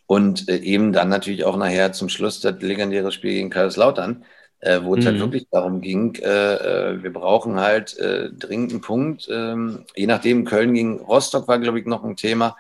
und 0.07 0.49
äh, 0.49 0.59
eben 0.59 0.93
dann 0.93 1.09
natürlich 1.09 1.45
auch 1.45 1.57
nachher 1.57 1.93
zum 1.93 2.09
Schluss 2.09 2.41
das 2.41 2.61
legendäre 2.61 3.13
Spiel 3.13 3.33
gegen 3.33 3.51
Kaiserslautern, 3.51 4.25
äh, 4.61 4.81
wo 4.83 4.95
es 4.95 5.05
halt 5.05 5.17
mhm. 5.17 5.21
halt 5.21 5.33
wirklich 5.33 5.49
darum 5.51 5.81
ging, 5.81 6.15
äh, 6.17 6.55
äh, 6.93 7.03
wir 7.03 7.13
brauchen 7.13 7.61
halt 7.61 7.99
äh, 7.99 8.31
dringend 8.31 8.73
einen 8.73 8.81
Punkt. 8.81 9.29
Ähm, 9.31 9.85
je 9.95 10.07
nachdem, 10.07 10.45
Köln 10.45 10.75
gegen 10.75 11.01
Rostock 11.01 11.49
war, 11.49 11.59
glaube 11.59 11.81
ich, 11.81 11.87
noch 11.87 12.05
ein 12.05 12.17
Thema, 12.17 12.57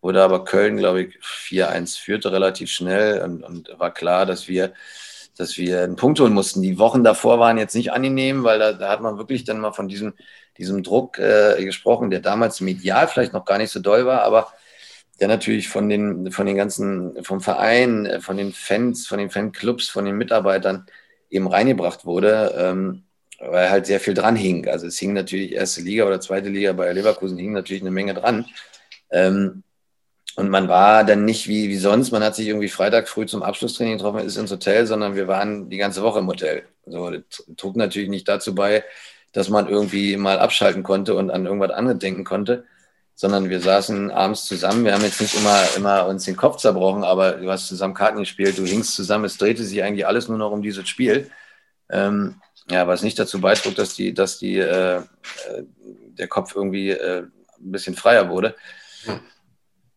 wurde 0.00 0.22
aber 0.22 0.44
Köln, 0.44 0.76
glaube 0.76 1.02
ich, 1.02 1.18
4-1 1.22 1.98
führte 1.98 2.32
relativ 2.32 2.70
schnell 2.70 3.22
und, 3.22 3.42
und, 3.42 3.78
war 3.78 3.92
klar, 3.92 4.26
dass 4.26 4.48
wir 4.48 4.72
dass 5.36 5.56
wir 5.56 5.84
einen 5.84 5.96
Punkt 5.96 6.18
holen 6.18 6.34
mussten. 6.34 6.62
Die 6.62 6.78
Wochen 6.78 7.04
davor 7.04 7.38
waren 7.38 7.58
jetzt 7.58 7.76
nicht 7.76 7.92
angenehm, 7.92 8.42
weil 8.42 8.58
da, 8.58 8.72
da 8.72 8.90
hat 8.90 9.00
man 9.00 9.18
wirklich 9.18 9.44
dann 9.44 9.60
mal 9.60 9.72
von 9.72 9.88
diesem, 9.88 10.14
diesem 10.58 10.82
Druck 10.82 11.18
äh, 11.18 11.64
gesprochen, 11.64 12.10
der 12.10 12.20
damals 12.20 12.60
medial 12.60 13.06
vielleicht 13.06 13.32
noch 13.32 13.44
gar 13.44 13.58
nicht 13.58 13.70
so 13.70 13.78
doll 13.80 14.04
war, 14.04 14.22
aber 14.22 14.48
der 15.20 15.28
natürlich 15.28 15.68
von 15.68 15.88
den, 15.88 16.30
von 16.32 16.46
den 16.46 16.56
ganzen, 16.56 17.22
vom 17.24 17.40
Verein, 17.40 18.20
von 18.20 18.36
den 18.36 18.52
Fans, 18.52 19.06
von 19.06 19.18
den 19.18 19.30
Fanclubs, 19.30 19.88
von 19.88 20.04
den 20.04 20.16
Mitarbeitern 20.16 20.86
eben 21.30 21.46
reingebracht 21.46 22.04
wurde, 22.04 22.54
ähm, 22.58 23.04
weil 23.38 23.70
halt 23.70 23.86
sehr 23.86 24.00
viel 24.00 24.14
dran 24.14 24.36
hing. 24.36 24.68
Also 24.68 24.86
es 24.86 24.98
hing 24.98 25.12
natürlich 25.12 25.52
erste 25.52 25.82
Liga 25.82 26.04
oder 26.04 26.20
zweite 26.20 26.48
Liga 26.48 26.72
bei 26.72 26.92
Leverkusen 26.92 27.38
hing 27.38 27.52
natürlich 27.52 27.82
eine 27.82 27.90
Menge 27.90 28.14
dran. 28.14 28.46
Ähm, 29.10 29.62
und 30.38 30.50
man 30.50 30.68
war 30.68 31.04
dann 31.04 31.24
nicht 31.24 31.48
wie, 31.48 31.68
wie 31.68 31.76
sonst, 31.76 32.12
man 32.12 32.22
hat 32.22 32.36
sich 32.36 32.46
irgendwie 32.46 32.68
Freitag 32.68 33.08
früh 33.08 33.26
zum 33.26 33.42
Abschlusstraining 33.42 33.98
getroffen, 33.98 34.20
ist 34.20 34.36
ins 34.36 34.52
Hotel, 34.52 34.86
sondern 34.86 35.16
wir 35.16 35.26
waren 35.26 35.68
die 35.68 35.78
ganze 35.78 36.02
Woche 36.02 36.20
im 36.20 36.28
Hotel. 36.28 36.62
So, 36.86 37.10
das 37.10 37.44
trug 37.56 37.76
natürlich 37.76 38.08
nicht 38.08 38.28
dazu 38.28 38.54
bei, 38.54 38.84
dass 39.32 39.48
man 39.48 39.68
irgendwie 39.68 40.16
mal 40.16 40.38
abschalten 40.38 40.82
konnte 40.84 41.14
und 41.16 41.30
an 41.30 41.44
irgendwas 41.44 41.70
anderes 41.70 41.98
denken 41.98 42.24
konnte 42.24 42.64
sondern 43.20 43.50
wir 43.50 43.60
saßen 43.60 44.12
abends 44.12 44.44
zusammen. 44.44 44.84
Wir 44.84 44.94
haben 44.94 45.02
jetzt 45.02 45.20
nicht 45.20 45.34
immer, 45.34 45.60
immer 45.76 46.06
uns 46.06 46.24
den 46.24 46.36
Kopf 46.36 46.58
zerbrochen, 46.58 47.02
aber 47.02 47.32
du 47.32 47.50
hast 47.50 47.66
zusammen 47.66 47.92
Karten 47.92 48.20
gespielt, 48.20 48.56
du 48.58 48.64
hingst 48.64 48.94
zusammen, 48.94 49.24
es 49.24 49.38
drehte 49.38 49.64
sich 49.64 49.82
eigentlich 49.82 50.06
alles 50.06 50.28
nur 50.28 50.38
noch 50.38 50.52
um 50.52 50.62
dieses 50.62 50.88
Spiel. 50.88 51.28
Ähm, 51.90 52.36
ja, 52.70 52.86
was 52.86 53.02
nicht 53.02 53.18
dazu 53.18 53.40
beitrug, 53.40 53.74
dass 53.74 53.94
die, 53.94 54.14
dass 54.14 54.38
die, 54.38 54.58
äh, 54.58 54.98
äh 54.98 55.02
der 56.16 56.28
Kopf 56.28 56.54
irgendwie 56.54 56.90
äh, 56.90 57.22
ein 57.22 57.72
bisschen 57.72 57.96
freier 57.96 58.28
wurde. 58.28 58.54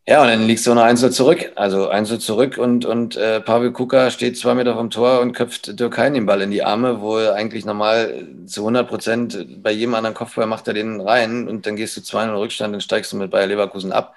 Ja, 0.08 0.22
und 0.24 0.28
dann 0.30 0.48
liegst 0.48 0.66
du 0.66 0.74
noch 0.74 0.82
Einzel 0.82 1.12
zurück. 1.12 1.52
Also 1.56 1.88
Einzel 1.88 2.20
zurück 2.20 2.58
und, 2.58 2.86
und 2.86 3.16
äh, 3.16 3.40
Pavel 3.40 3.72
Kuka 3.72 4.10
steht 4.10 4.38
zwei 4.38 4.56
Meter 4.56 4.74
vom 4.74 4.90
Tor 4.90 5.22
und 5.22 5.34
köpft 5.34 5.78
Türkei 5.78 6.10
den 6.10 6.26
Ball 6.26 6.42
in 6.42 6.52
die 6.52 6.64
Arme, 6.64 7.02
wo 7.02 7.18
er 7.18 7.36
eigentlich 7.36 7.66
normal 7.66 8.28
zu 8.48 8.62
100 8.62 8.88
Prozent 8.88 9.62
bei 9.62 9.72
jedem 9.72 9.94
anderen 9.94 10.16
Kopfball 10.16 10.48
macht 10.48 10.68
er 10.68 10.74
den 10.74 11.00
rein 11.00 11.48
und 11.48 11.66
dann 11.68 11.76
gehst 11.76 11.96
du 11.98 12.02
2-0 12.02 12.36
Rückstand 12.40 12.74
und 12.74 12.82
steigst 12.82 13.14
du 13.14 13.18
mit 13.18 13.30
Bayer 13.32 13.48
Leverkusen 13.48 13.92
ab. 13.92 14.16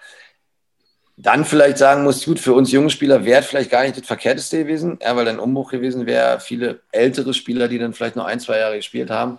Dann 1.16 1.44
vielleicht 1.44 1.78
sagen 1.78 2.02
muss, 2.02 2.24
gut, 2.24 2.40
für 2.40 2.54
uns 2.54 2.72
junge 2.72 2.90
Spieler 2.90 3.24
wäre 3.24 3.42
vielleicht 3.42 3.70
gar 3.70 3.82
nicht 3.84 3.96
das 3.96 4.06
Verkehrteste 4.06 4.58
gewesen, 4.58 4.98
ja, 5.00 5.14
weil 5.14 5.28
ein 5.28 5.38
Umbruch 5.38 5.70
gewesen 5.70 6.06
wäre. 6.06 6.40
Viele 6.40 6.80
ältere 6.90 7.34
Spieler, 7.34 7.68
die 7.68 7.78
dann 7.78 7.92
vielleicht 7.94 8.16
noch 8.16 8.24
ein, 8.24 8.40
zwei 8.40 8.58
Jahre 8.58 8.76
gespielt 8.76 9.10
haben, 9.10 9.38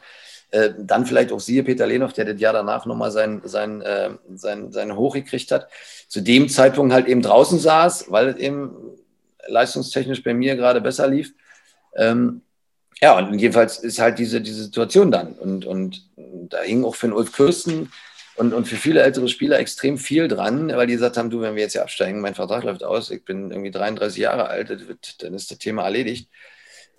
äh, 0.52 0.72
dann 0.78 1.06
vielleicht 1.06 1.32
auch 1.32 1.40
siehe 1.40 1.64
Peter 1.64 1.88
Lehnhoff, 1.88 2.14
der 2.14 2.26
das 2.26 2.40
Jahr 2.40 2.54
danach 2.54 2.86
nochmal 2.86 3.12
sein, 3.12 3.42
sein, 3.44 3.82
äh, 3.82 4.12
sein, 4.36 4.72
sein 4.72 4.96
Hoch 4.96 5.14
gekriegt 5.14 5.52
hat, 5.52 5.68
zu 6.08 6.22
dem 6.22 6.50
Zeitpunkt 6.50 6.94
halt 6.94 7.08
eben 7.08 7.22
draußen 7.22 7.60
saß, 7.60 8.06
weil 8.10 8.30
es 8.30 8.38
eben 8.38 8.76
leistungstechnisch 9.48 10.24
bei 10.24 10.34
mir 10.34 10.56
gerade 10.56 10.82
besser 10.82 11.08
lief. 11.08 11.34
Ähm, 11.96 12.42
ja, 13.02 13.18
und 13.18 13.38
jedenfalls 13.38 13.80
ist 13.80 14.00
halt 14.00 14.20
diese, 14.20 14.42
diese 14.42 14.64
Situation 14.64 15.12
dann. 15.12 15.34
Und, 15.34 15.66
und 15.66 16.10
da 16.16 16.62
hing 16.62 16.86
auch 16.86 16.96
für 16.96 17.08
den 17.08 17.14
Ulf 17.14 17.34
Kürsten 17.34 17.92
und, 18.36 18.54
und 18.54 18.68
für 18.68 18.76
viele 18.76 19.02
ältere 19.02 19.28
Spieler 19.28 19.60
extrem 19.60 19.98
viel 19.98 20.28
dran, 20.28 20.70
weil 20.70 20.88
die 20.88 20.94
gesagt 20.94 21.18
haben, 21.18 21.30
du, 21.30 21.42
wenn 21.42 21.56
wir 21.56 21.64
jetzt 21.64 21.74
hier 21.74 21.84
absteigen, 21.84 22.22
mein 22.22 22.36
Vertrag 22.36 22.64
läuft 22.64 22.84
aus, 22.84 23.12
ich 23.12 23.26
bin 23.26 23.52
irgendwie 23.52 23.72
33 23.72 24.18
Jahre 24.20 24.48
alt, 24.48 24.70
dann 25.20 25.34
ist 25.34 25.52
das 25.52 25.58
Thema 25.58 25.84
erledigt. 25.84 26.30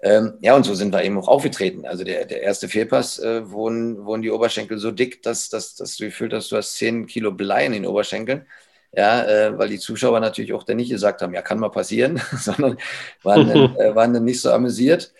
Ähm, 0.03 0.35
ja, 0.41 0.55
und 0.55 0.65
so 0.65 0.75
sind 0.75 0.93
wir 0.93 1.03
eben 1.03 1.19
auch 1.19 1.29
aufgetreten. 1.29 1.87
Also 1.87 2.05
der, 2.05 2.27
der 2.27 2.43
erste 2.43 2.69
Fehlpass 2.69 3.19
äh, 3.19 3.51
wurden, 3.51 4.05
wurden 4.05 4.23
die 4.23 4.31
Oberschenkel 4.31 4.79
so 4.79 4.91
dick, 4.91 5.23
dass, 5.23 5.49
dass, 5.49 5.75
dass 5.75 5.97
du 5.97 6.05
gefühlt 6.05 6.33
hast, 6.33 6.53
du 6.53 6.57
hast 6.57 6.77
10 6.77 7.07
Kilo 7.07 7.33
Blei 7.33 7.67
in 7.67 7.73
den 7.73 7.87
Oberschenkeln. 7.87 8.47
Ja, 8.93 9.25
äh, 9.25 9.59
weil 9.59 9.69
die 9.69 9.79
Zuschauer 9.79 10.21
natürlich 10.21 10.53
auch 10.55 10.63
dann 10.63 10.77
nicht 10.77 10.91
gesagt 10.91 11.21
haben, 11.21 11.35
ja, 11.35 11.43
kann 11.43 11.59
mal 11.59 11.71
passieren, 11.71 12.21
sondern 12.39 12.79
waren 13.23 13.49
dann, 13.49 13.77
äh, 13.79 13.95
waren 13.95 14.15
dann 14.15 14.25
nicht 14.25 14.41
so 14.41 14.51
amüsiert. 14.53 15.13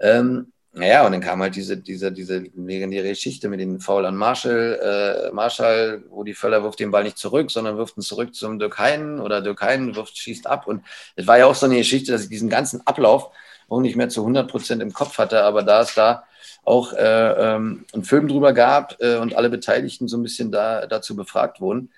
Ähm, 0.00 0.52
naja, 0.74 1.04
und 1.04 1.12
dann 1.12 1.20
kam 1.20 1.42
halt 1.42 1.54
diese, 1.54 1.76
diese, 1.76 2.10
diese 2.12 2.38
legendäre 2.38 3.08
Geschichte 3.08 3.50
mit 3.50 3.60
dem 3.60 3.78
Foul 3.78 4.06
an 4.06 4.16
Marshall, 4.16 5.28
äh, 5.30 5.32
Marshall, 5.34 6.02
wo 6.08 6.24
die 6.24 6.32
Völler 6.32 6.62
wirft 6.62 6.80
den 6.80 6.90
Ball 6.90 7.04
nicht 7.04 7.18
zurück, 7.18 7.50
sondern 7.50 7.76
wirft 7.76 7.98
ihn 7.98 8.02
zurück 8.02 8.34
zum 8.34 8.58
Dirk 8.58 8.78
Heinen 8.78 9.20
oder 9.20 9.42
Dirk 9.42 9.60
Heinen 9.60 9.94
wirft, 9.96 10.16
schießt 10.16 10.46
ab. 10.46 10.66
Und 10.66 10.82
es 11.14 11.26
war 11.26 11.38
ja 11.38 11.46
auch 11.46 11.54
so 11.54 11.66
eine 11.66 11.76
Geschichte, 11.76 12.12
dass 12.12 12.22
ich 12.24 12.30
diesen 12.30 12.48
ganzen 12.48 12.86
Ablauf 12.86 13.30
auch 13.72 13.80
nicht 13.80 13.96
mehr 13.96 14.08
zu 14.08 14.20
100 14.20 14.50
Prozent 14.50 14.82
im 14.82 14.92
Kopf 14.92 15.18
hatte, 15.18 15.42
aber 15.42 15.62
da 15.62 15.82
es 15.82 15.94
da 15.94 16.24
auch 16.64 16.92
äh, 16.92 17.54
ähm, 17.54 17.84
einen 17.92 18.04
Film 18.04 18.28
drüber 18.28 18.52
gab 18.52 18.96
äh, 19.00 19.16
und 19.16 19.34
alle 19.34 19.50
Beteiligten 19.50 20.08
so 20.08 20.16
ein 20.16 20.22
bisschen 20.22 20.52
da, 20.52 20.86
dazu 20.86 21.16
befragt 21.16 21.60
wurden, 21.60 21.90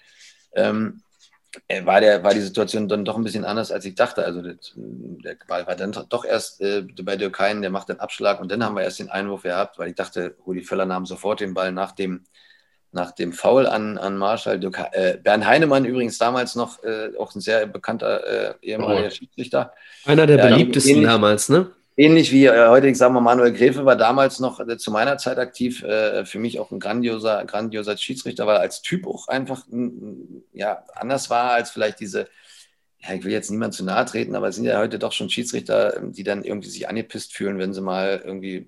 ähm, 0.54 1.02
äh, 1.68 1.84
war, 1.84 2.00
der, 2.00 2.22
war 2.22 2.34
die 2.34 2.40
Situation 2.40 2.88
dann 2.88 3.04
doch 3.04 3.16
ein 3.16 3.24
bisschen 3.24 3.44
anders, 3.44 3.70
als 3.70 3.84
ich 3.84 3.94
dachte. 3.94 4.24
Also 4.24 4.42
der, 4.42 4.56
der 4.74 5.36
Ball 5.46 5.66
war 5.66 5.76
dann 5.76 5.92
doch 6.08 6.24
erst 6.24 6.60
äh, 6.60 6.82
bei 7.02 7.16
Dürkein, 7.16 7.60
der 7.60 7.70
macht 7.70 7.88
den 7.88 8.00
Abschlag 8.00 8.40
und 8.40 8.50
dann 8.50 8.64
haben 8.64 8.76
wir 8.76 8.82
erst 8.82 8.98
den 8.98 9.10
Einwurf 9.10 9.42
gehabt, 9.42 9.78
weil 9.78 9.90
ich 9.90 9.94
dachte, 9.94 10.36
Rudi 10.46 10.62
Völler 10.62 10.86
nahm 10.86 11.06
sofort 11.06 11.40
den 11.40 11.54
Ball 11.54 11.72
nach 11.72 11.92
dem, 11.92 12.24
nach 12.94 13.12
dem 13.12 13.32
Foul 13.32 13.66
an, 13.66 13.98
an 13.98 14.16
Marschall. 14.16 14.60
Äh, 14.92 15.18
Bernd 15.18 15.46
Heinemann 15.46 15.84
übrigens 15.84 16.18
damals 16.18 16.54
noch, 16.54 16.82
äh, 16.82 17.10
auch 17.18 17.34
ein 17.34 17.40
sehr 17.40 17.66
bekannter 17.66 18.26
äh, 18.26 18.54
ehemaliger 18.62 19.08
oh. 19.08 19.10
Schiedsrichter. 19.10 19.72
Einer 20.04 20.26
der 20.26 20.38
beliebtesten 20.38 20.92
ähnlich, 20.92 21.08
damals, 21.08 21.48
ne? 21.48 21.70
Ähnlich 21.96 22.32
wie 22.32 22.46
äh, 22.46 22.68
heute, 22.68 22.88
ich 22.88 22.98
sage 22.98 23.12
mal, 23.12 23.20
Manuel 23.20 23.52
Gräfe 23.52 23.84
war 23.84 23.96
damals 23.96 24.40
noch 24.40 24.60
äh, 24.60 24.76
zu 24.78 24.90
meiner 24.90 25.18
Zeit 25.18 25.38
aktiv, 25.38 25.82
äh, 25.82 26.24
für 26.24 26.38
mich 26.38 26.58
auch 26.58 26.70
ein 26.70 26.80
grandioser, 26.80 27.44
grandioser 27.44 27.96
Schiedsrichter, 27.96 28.46
weil 28.46 28.56
er 28.56 28.62
als 28.62 28.82
Typ 28.82 29.06
auch 29.06 29.28
einfach 29.28 29.64
ja, 30.52 30.84
anders 30.94 31.30
war 31.30 31.52
als 31.52 31.70
vielleicht 31.70 32.00
diese, 32.00 32.28
ja, 33.00 33.14
ich 33.14 33.24
will 33.24 33.32
jetzt 33.32 33.50
niemand 33.50 33.74
zu 33.74 33.84
nahe 33.84 34.04
treten, 34.06 34.34
aber 34.34 34.48
es 34.48 34.56
sind 34.56 34.64
ja 34.64 34.78
heute 34.78 34.98
doch 34.98 35.12
schon 35.12 35.30
Schiedsrichter, 35.30 36.00
die 36.02 36.24
dann 36.24 36.42
irgendwie 36.42 36.68
sich 36.68 36.88
angepisst 36.88 37.32
fühlen, 37.32 37.58
wenn 37.58 37.72
sie 37.72 37.80
mal 37.80 38.22
irgendwie 38.24 38.66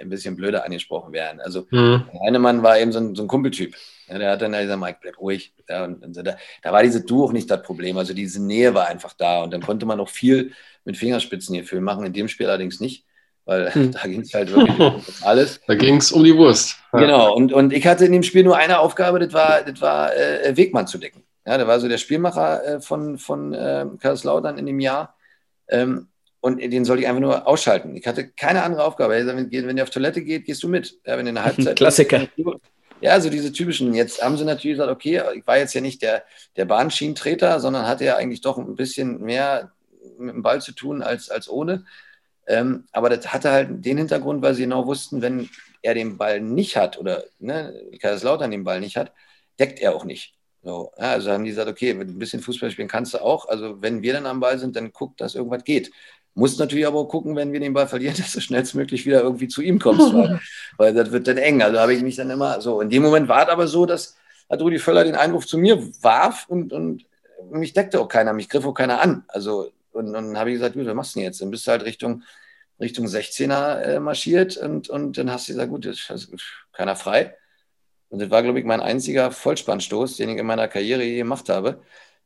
ein 0.00 0.08
bisschen 0.08 0.36
blöder 0.36 0.64
angesprochen 0.64 1.12
werden. 1.12 1.40
Also 1.40 1.66
mhm. 1.70 2.04
Heinemann 2.24 2.62
war 2.62 2.78
eben 2.78 2.92
so 2.92 2.98
ein, 2.98 3.14
so 3.14 3.22
ein 3.22 3.28
Kumpeltyp. 3.28 3.74
Ja, 4.08 4.18
der 4.18 4.30
hat 4.32 4.42
dann 4.42 4.52
gesagt, 4.52 4.80
Mike, 4.80 4.98
bleib 5.02 5.18
ruhig. 5.18 5.52
Ja, 5.68 5.84
und, 5.84 6.04
und 6.04 6.16
da, 6.16 6.36
da, 6.62 6.72
war 6.72 6.82
diese 6.82 7.04
Du 7.04 7.24
auch 7.24 7.32
nicht 7.32 7.50
das 7.50 7.62
Problem. 7.62 7.98
Also 7.98 8.14
diese 8.14 8.42
Nähe 8.42 8.74
war 8.74 8.86
einfach 8.86 9.12
da. 9.12 9.42
Und 9.42 9.52
dann 9.52 9.60
konnte 9.60 9.86
man 9.86 10.00
auch 10.00 10.08
viel 10.08 10.52
mit 10.84 10.96
Fingerspitzengefühl 10.96 11.80
machen. 11.80 12.06
In 12.06 12.12
dem 12.12 12.28
Spiel 12.28 12.46
allerdings 12.46 12.80
nicht, 12.80 13.04
weil 13.44 13.70
mhm. 13.74 13.92
da 13.92 14.02
ging 14.02 14.20
es 14.20 14.32
halt 14.32 14.50
wirklich 14.50 14.78
um 14.78 15.02
alles. 15.22 15.60
Da 15.66 15.74
ging 15.74 15.96
es 15.96 16.12
um 16.12 16.24
die 16.24 16.36
Wurst. 16.36 16.76
Ja. 16.92 17.00
Genau. 17.00 17.34
Und, 17.34 17.52
und 17.52 17.72
ich 17.72 17.86
hatte 17.86 18.06
in 18.06 18.12
dem 18.12 18.22
Spiel 18.22 18.44
nur 18.44 18.56
eine 18.56 18.78
Aufgabe, 18.78 19.18
das 19.18 19.32
war, 19.32 19.62
das 19.62 19.80
war 19.80 20.16
äh, 20.16 20.56
Wegmann 20.56 20.86
zu 20.86 20.98
decken. 20.98 21.24
Ja, 21.46 21.56
der 21.56 21.66
war 21.66 21.80
so 21.80 21.88
der 21.88 21.98
Spielmacher 21.98 22.64
äh, 22.64 22.80
von, 22.80 23.18
von 23.18 23.54
äh, 23.54 23.86
Karlslautern 23.98 24.58
in 24.58 24.66
dem 24.66 24.80
Jahr. 24.80 25.16
Ähm, 25.68 26.08
und 26.40 26.58
den 26.58 26.84
sollte 26.84 27.02
ich 27.02 27.08
einfach 27.08 27.20
nur 27.20 27.46
ausschalten. 27.46 27.96
Ich 27.96 28.06
hatte 28.06 28.28
keine 28.28 28.62
andere 28.62 28.84
Aufgabe. 28.84 29.26
Wenn, 29.26 29.50
wenn 29.50 29.76
der 29.76 29.82
auf 29.82 29.90
Toilette 29.90 30.22
geht, 30.22 30.44
gehst 30.44 30.62
du 30.62 30.68
mit. 30.68 30.98
Ja, 31.04 31.18
wenn 31.18 31.26
in 31.26 31.34
der 31.34 31.44
Halbzeit. 31.44 31.76
Klassiker. 31.76 32.28
Ja, 33.00 33.20
so 33.20 33.30
diese 33.30 33.52
typischen. 33.52 33.94
Jetzt 33.94 34.22
haben 34.22 34.36
sie 34.36 34.44
natürlich 34.44 34.76
gesagt, 34.76 34.90
okay, 34.90 35.22
ich 35.34 35.46
war 35.46 35.58
jetzt 35.58 35.74
ja 35.74 35.80
nicht 35.80 36.02
der, 36.02 36.24
der 36.56 36.64
Bahnschienentreter, 36.64 37.60
sondern 37.60 37.86
hatte 37.86 38.04
ja 38.04 38.16
eigentlich 38.16 38.40
doch 38.40 38.58
ein 38.58 38.76
bisschen 38.76 39.20
mehr 39.20 39.72
mit 40.18 40.34
dem 40.34 40.42
Ball 40.42 40.60
zu 40.60 40.72
tun 40.72 41.02
als, 41.02 41.30
als 41.30 41.48
ohne. 41.48 41.84
Ähm, 42.46 42.84
aber 42.92 43.10
das 43.10 43.32
hatte 43.32 43.50
halt 43.50 43.84
den 43.84 43.98
Hintergrund, 43.98 44.42
weil 44.42 44.54
sie 44.54 44.62
genau 44.62 44.86
wussten, 44.86 45.22
wenn 45.22 45.48
er 45.82 45.94
den 45.94 46.18
Ball 46.18 46.40
nicht 46.40 46.76
hat 46.76 46.98
oder 46.98 47.24
ne, 47.38 47.74
Kaiserslautern 48.00 48.50
den 48.50 48.64
Ball 48.64 48.80
nicht 48.80 48.96
hat, 48.96 49.12
deckt 49.58 49.80
er 49.80 49.94
auch 49.94 50.04
nicht. 50.04 50.34
So, 50.62 50.92
ja, 50.98 51.12
also 51.12 51.30
haben 51.30 51.44
die 51.44 51.50
gesagt, 51.50 51.70
okay, 51.70 51.90
ein 51.90 52.18
bisschen 52.18 52.42
Fußball 52.42 52.70
spielen 52.70 52.88
kannst 52.88 53.14
du 53.14 53.18
auch. 53.18 53.48
Also 53.48 53.80
wenn 53.80 54.02
wir 54.02 54.12
dann 54.12 54.26
am 54.26 54.40
Ball 54.40 54.58
sind, 54.58 54.74
dann 54.76 54.92
guck, 54.92 55.16
dass 55.16 55.34
irgendwas 55.34 55.64
geht. 55.64 55.92
Muss 56.34 56.58
natürlich 56.58 56.86
aber 56.86 57.00
auch 57.00 57.08
gucken, 57.08 57.34
wenn 57.36 57.52
wir 57.52 57.60
den 57.60 57.72
Ball 57.72 57.88
verlieren, 57.88 58.14
dass 58.18 58.32
du 58.32 58.40
schnellstmöglich 58.40 59.06
wieder 59.06 59.22
irgendwie 59.22 59.48
zu 59.48 59.62
ihm 59.62 59.78
kommst, 59.78 60.12
weil, 60.14 60.40
weil 60.76 60.94
das 60.94 61.10
wird 61.10 61.26
dann 61.26 61.38
eng. 61.38 61.62
Also 61.62 61.78
habe 61.78 61.94
ich 61.94 62.02
mich 62.02 62.16
dann 62.16 62.30
immer 62.30 62.60
so. 62.60 62.80
In 62.80 62.90
dem 62.90 63.02
Moment 63.02 63.28
war 63.28 63.44
es 63.44 63.48
aber 63.48 63.66
so, 63.66 63.86
dass 63.86 64.16
hat 64.50 64.62
Rudi 64.62 64.78
Völler 64.78 65.04
den 65.04 65.14
Einwurf 65.14 65.46
zu 65.46 65.58
mir 65.58 65.78
warf 66.02 66.46
und, 66.48 66.72
und 66.72 67.04
mich 67.50 67.74
deckte 67.74 68.00
auch 68.00 68.08
keiner, 68.08 68.32
mich 68.32 68.48
griff 68.48 68.64
auch 68.64 68.72
keiner 68.72 69.00
an. 69.00 69.24
Also 69.28 69.70
und 69.98 70.12
dann 70.12 70.38
habe 70.38 70.50
ich 70.50 70.56
gesagt, 70.56 70.74
gut, 70.74 70.86
was 70.86 70.94
machst 70.94 71.14
du 71.14 71.18
denn 71.18 71.26
jetzt? 71.26 71.40
Dann 71.40 71.50
bist 71.50 71.66
du 71.66 71.72
halt 71.72 71.84
Richtung, 71.84 72.22
Richtung 72.80 73.06
16er 73.06 73.80
äh, 73.80 74.00
marschiert 74.00 74.56
und, 74.56 74.88
und 74.88 75.18
dann 75.18 75.30
hast 75.30 75.48
du 75.48 75.52
gesagt, 75.52 75.70
gut, 75.70 75.86
das 75.86 76.08
ist 76.08 76.30
keiner 76.72 76.94
frei. 76.94 77.34
Und 78.08 78.20
das 78.20 78.30
war, 78.30 78.42
glaube 78.42 78.60
ich, 78.60 78.64
mein 78.64 78.80
einziger 78.80 79.32
Vollspannstoß, 79.32 80.16
den 80.16 80.30
ich 80.30 80.38
in 80.38 80.46
meiner 80.46 80.68
Karriere 80.68 81.02
je 81.02 81.16
gemacht 81.16 81.48
habe. 81.48 81.82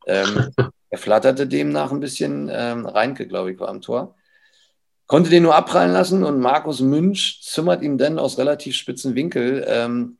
Ähm, 0.06 0.50
er 0.90 0.98
flatterte 0.98 1.46
demnach 1.46 1.92
ein 1.92 2.00
bisschen. 2.00 2.50
Ähm, 2.52 2.86
Reinke, 2.86 3.26
glaube 3.26 3.52
ich, 3.52 3.60
war 3.60 3.68
am 3.68 3.80
Tor. 3.80 4.14
Konnte 5.06 5.30
den 5.30 5.42
nur 5.42 5.54
abprallen 5.54 5.92
lassen 5.92 6.24
und 6.24 6.40
Markus 6.40 6.80
Münch 6.80 7.40
zimmert 7.42 7.82
ihm 7.82 7.98
dann 7.98 8.18
aus 8.18 8.38
relativ 8.38 8.76
spitzen 8.76 9.14
Winkel 9.14 9.64
ähm, 9.68 10.16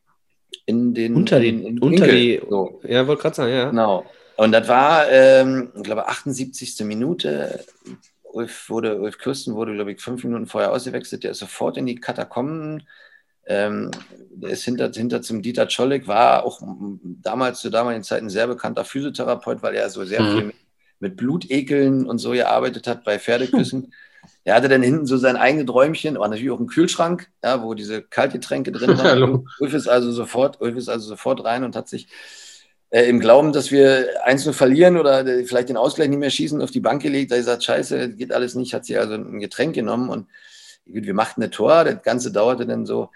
in 0.67 0.95
den. 0.95 1.15
Unter 1.15 1.41
den. 1.41 1.65
In, 1.65 1.79
unter 1.79 2.07
Winkel. 2.07 2.15
die. 2.15 2.43
So. 2.49 2.81
Ja, 2.85 3.07
wollte 3.07 3.23
gerade 3.23 3.37
sagen, 3.37 3.53
ja. 3.53 3.71
Genau. 3.71 4.05
Und 4.37 4.53
das 4.53 4.69
war, 4.69 5.11
ähm, 5.11 5.73
ich 5.77 5.83
glaube, 5.83 6.09
78. 6.09 6.85
Minute. 6.85 7.65
Ulf, 8.25 8.71
wurde, 8.71 8.99
Ulf 9.01 9.19
Kirsten 9.19 9.55
wurde, 9.55 9.75
glaube 9.75 9.93
ich, 9.93 10.01
fünf 10.01 10.25
Minuten 10.25 10.47
vorher 10.47 10.73
ausgewechselt. 10.73 11.23
Der 11.23 11.33
ist 11.33 11.39
sofort 11.39 11.77
in 11.77 11.87
die 11.87 11.97
Katakomben. 11.97 12.87
Ähm, 13.47 13.91
der 14.31 14.51
ist 14.51 14.65
hinter, 14.65 14.91
hinter 14.93 15.23
zum 15.23 15.43
Dieter 15.43 15.69
Czolek, 15.69 16.07
war 16.07 16.45
auch 16.45 16.61
damals 17.23 17.61
zu 17.61 17.71
damaligen 17.71 18.05
Zeiten 18.05 18.31
sehr 18.31 18.47
bekannter 18.47 18.85
Physiotherapeut, 18.85 19.63
weil 19.63 19.75
er 19.75 19.91
so 19.91 20.05
sehr 20.05 20.23
mhm. 20.23 20.33
viel 20.33 20.45
mit, 20.45 20.57
mit, 21.01 21.17
Blutekeln 21.17 22.07
und 22.07 22.19
so 22.19 22.31
gearbeitet 22.31 22.87
hat 22.87 23.05
bei 23.05 23.19
Pferdeküssen. 23.19 23.93
Er 24.45 24.55
hatte 24.55 24.69
dann 24.69 24.83
hinten 24.83 25.05
so 25.07 25.17
sein 25.17 25.37
eigenes 25.37 25.73
Räumchen, 25.73 26.17
aber 26.17 26.29
natürlich 26.29 26.53
auch 26.53 26.59
einen 26.59 26.69
Kühlschrank, 26.69 27.29
ja, 27.43 27.63
wo 27.63 27.75
diese 27.75 28.03
Kaltgetränke 28.03 28.71
drin 28.71 28.97
waren. 28.97 29.47
Ulf 29.61 29.75
ist 29.75 29.89
also 29.89 30.13
sofort, 30.13 30.61
Ulf 30.61 30.77
ist 30.77 30.89
also 30.89 31.09
sofort 31.09 31.45
rein 31.45 31.65
und 31.65 31.75
hat 31.75 31.89
sich 31.89 32.07
äh, 32.91 33.09
im 33.09 33.21
Glauben, 33.21 33.53
dass 33.53 33.73
wir 33.73 34.07
eins 34.25 34.45
nur 34.45 34.55
verlieren 34.55 34.97
oder 34.97 35.25
vielleicht 35.45 35.71
den 35.71 35.77
Ausgleich 35.77 36.09
nicht 36.09 36.19
mehr 36.19 36.31
schießen, 36.31 36.61
auf 36.61 36.71
die 36.71 36.81
Bank 36.81 37.03
gelegt. 37.03 37.33
Da 37.33 37.37
gesagt, 37.37 37.65
scheiße, 37.65 38.11
geht 38.11 38.33
alles 38.33 38.55
nicht, 38.55 38.75
hat 38.75 38.85
sie 38.85 38.99
also 38.99 39.15
ein 39.15 39.41
Getränk 39.41 39.75
genommen 39.75 40.09
und 40.09 40.29
wir 40.85 41.15
machten 41.15 41.43
ein 41.43 41.51
Tor. 41.51 41.85
Das 41.85 42.03
Ganze 42.03 42.33
dauerte 42.33 42.67
dann 42.67 42.87
so 42.87 43.11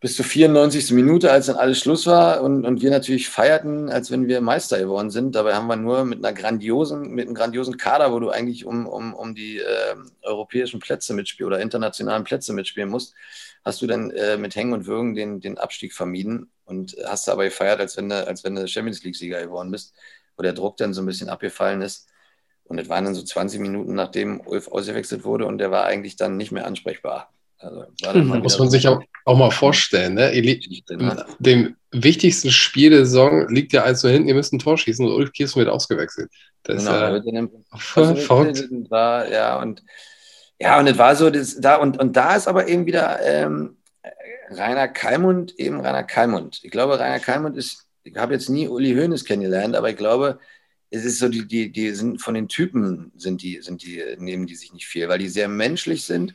bis 0.00 0.16
zur 0.16 0.24
94. 0.24 0.92
Minute, 0.92 1.30
als 1.30 1.46
dann 1.46 1.56
alles 1.56 1.78
Schluss 1.78 2.06
war 2.06 2.42
und, 2.42 2.64
und 2.64 2.80
wir 2.80 2.90
natürlich 2.90 3.28
feierten, 3.28 3.90
als 3.90 4.10
wenn 4.10 4.28
wir 4.28 4.40
Meister 4.40 4.78
geworden 4.78 5.10
sind. 5.10 5.34
Dabei 5.34 5.54
haben 5.54 5.66
wir 5.66 5.76
nur 5.76 6.06
mit 6.06 6.24
einer 6.24 6.32
grandiosen, 6.32 7.10
mit 7.10 7.26
einem 7.26 7.34
grandiosen 7.34 7.76
Kader, 7.76 8.10
wo 8.10 8.18
du 8.18 8.30
eigentlich 8.30 8.64
um, 8.64 8.86
um, 8.86 9.12
um 9.12 9.34
die 9.34 9.58
äh, 9.58 9.94
europäischen 10.22 10.80
Plätze 10.80 11.12
mitspielen 11.12 11.52
oder 11.52 11.60
internationalen 11.60 12.24
Plätze 12.24 12.54
mitspielen 12.54 12.88
musst, 12.88 13.14
hast 13.62 13.82
du 13.82 13.86
dann 13.86 14.10
äh, 14.12 14.38
mit 14.38 14.56
Hängen 14.56 14.72
und 14.72 14.86
Würgen 14.86 15.14
den, 15.14 15.40
den 15.40 15.58
Abstieg 15.58 15.92
vermieden 15.92 16.50
und 16.64 16.96
hast 17.06 17.28
aber 17.28 17.44
gefeiert, 17.44 17.80
als 17.80 17.98
wenn 17.98 18.08
du, 18.08 18.26
als 18.26 18.42
wenn 18.42 18.54
du 18.54 18.66
Champions 18.66 19.04
League-Sieger 19.04 19.42
geworden 19.42 19.70
bist, 19.70 19.94
wo 20.34 20.42
der 20.42 20.54
Druck 20.54 20.78
dann 20.78 20.94
so 20.94 21.02
ein 21.02 21.06
bisschen 21.06 21.28
abgefallen 21.28 21.82
ist. 21.82 22.08
Und 22.70 22.76
das 22.76 22.88
waren 22.88 23.04
dann 23.04 23.16
so 23.16 23.22
20 23.22 23.60
Minuten, 23.60 23.94
nachdem 23.94 24.40
Ulf 24.40 24.68
ausgewechselt 24.68 25.24
wurde 25.24 25.44
und 25.44 25.58
der 25.58 25.72
war 25.72 25.86
eigentlich 25.86 26.14
dann 26.14 26.36
nicht 26.36 26.52
mehr 26.52 26.66
ansprechbar. 26.66 27.32
Also, 27.58 27.84
mhm. 28.14 28.38
Muss 28.38 28.60
man 28.60 28.70
sich 28.70 28.86
auch, 28.86 29.02
auch 29.24 29.36
mal 29.36 29.50
vorstellen, 29.50 30.14
ne? 30.14 30.30
In 30.30 30.82
dem 31.40 31.76
wichtigsten 31.90 32.52
Spiel 32.52 32.90
der 32.90 33.04
Saison 33.04 33.48
liegt 33.48 33.72
ja 33.72 33.82
eins 33.82 34.00
so 34.00 34.08
hinten, 34.08 34.28
ihr 34.28 34.36
müsst 34.36 34.52
ein 34.52 34.60
Tor 34.60 34.78
schießen 34.78 35.04
und 35.04 35.12
Ulf 35.12 35.32
Kirsten 35.32 35.58
wird 35.58 35.68
ausgewechselt. 35.68 36.30
Das 36.62 36.84
genau, 36.86 37.16
ist 37.16 37.96
äh, 37.96 38.16
verrückt. 38.16 38.68
War, 38.88 39.28
ja, 39.28 39.60
und 39.60 39.82
ja, 40.60 40.78
und 40.78 40.86
es 40.86 40.96
war 40.96 41.16
so, 41.16 41.28
das, 41.28 41.56
da, 41.60 41.76
und, 41.76 41.98
und 41.98 42.16
da 42.16 42.36
ist 42.36 42.46
aber 42.46 42.68
eben 42.68 42.86
wieder 42.86 43.18
ähm, 43.26 43.78
Rainer 44.50 44.86
Kalmund, 44.86 45.58
eben 45.58 45.80
Rainer 45.80 46.04
Kalmund. 46.04 46.60
Ich 46.62 46.70
glaube, 46.70 47.00
Rainer 47.00 47.18
Kalmund 47.18 47.56
ist, 47.56 47.86
ich 48.04 48.16
habe 48.16 48.34
jetzt 48.34 48.48
nie 48.48 48.68
Uli 48.68 48.94
Hoeneß 48.94 49.24
kennengelernt, 49.24 49.74
aber 49.74 49.90
ich 49.90 49.96
glaube, 49.96 50.38
es 50.90 51.04
ist 51.04 51.18
so, 51.18 51.28
die, 51.28 51.46
die, 51.46 51.70
die 51.70 51.92
sind 51.92 52.20
von 52.20 52.34
den 52.34 52.48
Typen 52.48 53.12
sind 53.16 53.42
die, 53.42 53.60
sind 53.62 53.82
die, 53.82 54.02
nehmen 54.18 54.46
die 54.46 54.56
sich 54.56 54.72
nicht 54.72 54.86
viel, 54.86 55.08
weil 55.08 55.18
die 55.18 55.28
sehr 55.28 55.48
menschlich 55.48 56.04
sind 56.04 56.34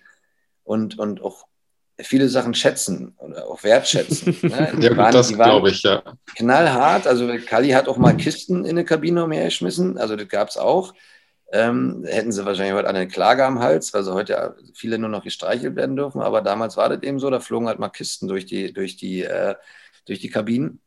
und, 0.63 0.97
und 0.97 1.21
auch 1.21 1.45
viele 1.99 2.29
Sachen 2.29 2.53
schätzen 2.53 3.15
oder 3.17 3.47
auch 3.47 3.63
wertschätzen. 3.63 4.35
Ne? 4.41 4.71
ja, 4.79 4.89
gut, 4.89 4.97
waren, 4.97 5.13
das 5.13 5.33
glaube 5.33 5.69
ich, 5.69 5.83
ja. 5.83 6.03
Knallhart. 6.35 7.07
Also 7.07 7.27
Kali 7.45 7.69
hat 7.69 7.87
auch 7.87 7.97
mal 7.97 8.15
Kisten 8.15 8.63
in 8.63 8.71
eine 8.71 8.85
Kabine 8.85 9.23
umhergeschmissen. 9.23 9.97
Also 9.97 10.15
das 10.15 10.27
gab 10.27 10.49
es 10.49 10.57
auch. 10.57 10.93
Ähm, 11.51 12.03
hätten 12.07 12.31
sie 12.31 12.45
wahrscheinlich 12.45 12.73
heute 12.73 12.89
eine 12.89 13.07
Klage 13.07 13.45
am 13.45 13.59
Hals, 13.59 13.93
weil 13.93 14.03
sie 14.03 14.13
heute 14.13 14.33
ja 14.33 14.55
viele 14.73 14.97
nur 14.97 15.09
noch 15.09 15.23
gestreichelt 15.23 15.75
werden 15.75 15.95
dürfen. 15.95 16.21
Aber 16.21 16.41
damals 16.41 16.77
war 16.77 16.89
das 16.89 17.03
eben 17.03 17.19
so, 17.19 17.29
da 17.29 17.39
flogen 17.39 17.67
halt 17.67 17.79
mal 17.79 17.89
Kisten 17.89 18.27
durch 18.27 18.45
die, 18.45 18.73
durch 18.73 18.97
die, 18.97 19.23
äh, 19.23 19.55
durch 20.05 20.19
die 20.19 20.29
Kabinen. 20.29 20.81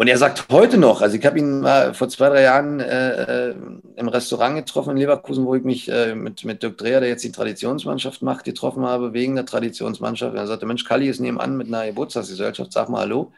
Und 0.00 0.08
er 0.08 0.16
sagt 0.16 0.46
heute 0.50 0.78
noch, 0.78 1.02
also 1.02 1.14
ich 1.14 1.26
habe 1.26 1.38
ihn 1.38 1.60
mal 1.60 1.92
vor 1.92 2.08
zwei, 2.08 2.30
drei 2.30 2.40
Jahren 2.40 2.80
äh, 2.80 3.48
äh, 3.50 3.54
im 3.96 4.08
Restaurant 4.08 4.56
getroffen 4.56 4.92
in 4.92 4.96
Leverkusen, 4.96 5.44
wo 5.44 5.54
ich 5.54 5.62
mich 5.62 5.90
äh, 5.90 6.14
mit, 6.14 6.42
mit 6.42 6.62
Dirk 6.62 6.78
Dreher, 6.78 7.00
der 7.00 7.10
jetzt 7.10 7.22
die 7.22 7.32
Traditionsmannschaft 7.32 8.22
macht, 8.22 8.46
getroffen 8.46 8.86
habe, 8.86 9.12
wegen 9.12 9.34
der 9.34 9.44
Traditionsmannschaft. 9.44 10.32
Und 10.32 10.38
er 10.38 10.46
sagte, 10.46 10.64
Mensch, 10.64 10.86
Kalli 10.86 11.10
ist 11.10 11.20
nebenan 11.20 11.58
mit 11.58 11.66
einer 11.66 11.84
Geburtstagsgesellschaft, 11.84 12.72
sag 12.72 12.88
mal 12.88 13.00
Hallo. 13.00 13.24
Und 13.24 13.34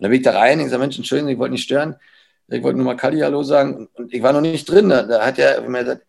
dann 0.00 0.10
bin 0.10 0.18
ich 0.18 0.24
da 0.24 0.36
rein, 0.36 0.58
ich 0.58 0.70
sage, 0.70 0.80
Mensch, 0.80 0.96
Entschuldigung, 0.96 1.30
ich 1.30 1.38
wollte 1.38 1.52
nicht 1.52 1.62
stören. 1.62 1.94
Ich 2.48 2.64
wollte 2.64 2.78
nur 2.78 2.86
mal 2.86 2.96
Kalli 2.96 3.20
Hallo 3.20 3.44
sagen. 3.44 3.88
Und 3.94 4.12
ich 4.12 4.24
war 4.24 4.32
noch 4.32 4.40
nicht 4.40 4.68
drin. 4.68 4.88
Da, 4.88 5.04
da 5.04 5.24
hat 5.24 5.38
er 5.38 5.60
mir 5.60 5.84
gesagt, 5.84 6.04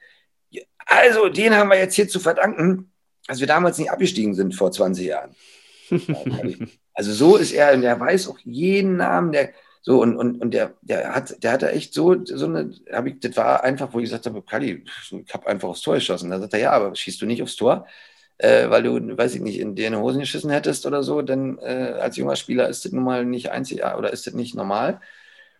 also 0.87 1.29
den 1.29 1.55
haben 1.55 1.69
wir 1.69 1.77
jetzt 1.77 1.93
hier 1.93 2.07
zu 2.07 2.19
verdanken, 2.19 2.91
dass 3.27 3.41
wir 3.41 3.47
damals 3.47 3.77
nicht 3.77 3.91
abgestiegen 3.91 4.33
sind 4.33 4.55
vor 4.55 4.71
20 4.71 5.05
Jahren. 5.05 5.35
Also 6.95 7.11
so 7.11 7.37
ist 7.37 7.53
er, 7.53 7.73
und 7.73 7.81
er 7.81 7.99
weiß 7.99 8.27
auch 8.27 8.37
jeden 8.43 8.97
Namen, 8.97 9.31
der 9.31 9.49
so, 9.85 10.01
und, 10.01 10.15
und, 10.15 10.41
und 10.41 10.53
der, 10.53 10.73
der 10.81 11.13
hat, 11.13 11.43
der 11.43 11.51
hatte 11.51 11.69
echt 11.71 11.93
so, 11.93 12.15
so 12.23 12.45
eine, 12.45 12.71
hab 12.89 13.05
ich, 13.05 13.19
das 13.19 13.35
war 13.35 13.65
einfach, 13.65 13.93
wo 13.93 13.99
ich 13.99 14.05
gesagt 14.05 14.25
habe, 14.25 14.41
Kali, 14.41 14.85
ich 15.11 15.33
habe 15.33 15.45
einfach 15.45 15.67
aufs 15.67 15.81
Tor 15.81 15.95
geschossen. 15.95 16.29
Da 16.29 16.39
sagt 16.39 16.53
er, 16.53 16.59
ja, 16.61 16.71
aber 16.71 16.95
schießt 16.95 17.21
du 17.21 17.25
nicht 17.25 17.43
aufs 17.43 17.57
Tor, 17.57 17.85
äh, 18.37 18.69
weil 18.69 18.83
du, 18.83 19.17
weiß 19.17 19.35
ich 19.35 19.41
nicht, 19.41 19.59
in 19.59 19.75
dir 19.75 19.87
eine 19.87 19.99
Hosen 19.99 20.21
geschissen 20.21 20.49
hättest 20.49 20.85
oder 20.85 21.03
so, 21.03 21.21
denn 21.21 21.59
äh, 21.59 21.95
als 21.99 22.15
junger 22.15 22.37
Spieler 22.37 22.69
ist 22.69 22.85
das 22.85 22.93
nun 22.93 23.03
mal 23.03 23.25
nicht 23.25 23.51
einzig 23.51 23.83
oder 23.83 24.13
ist 24.13 24.25
das 24.25 24.33
nicht 24.33 24.55
normal. 24.55 25.01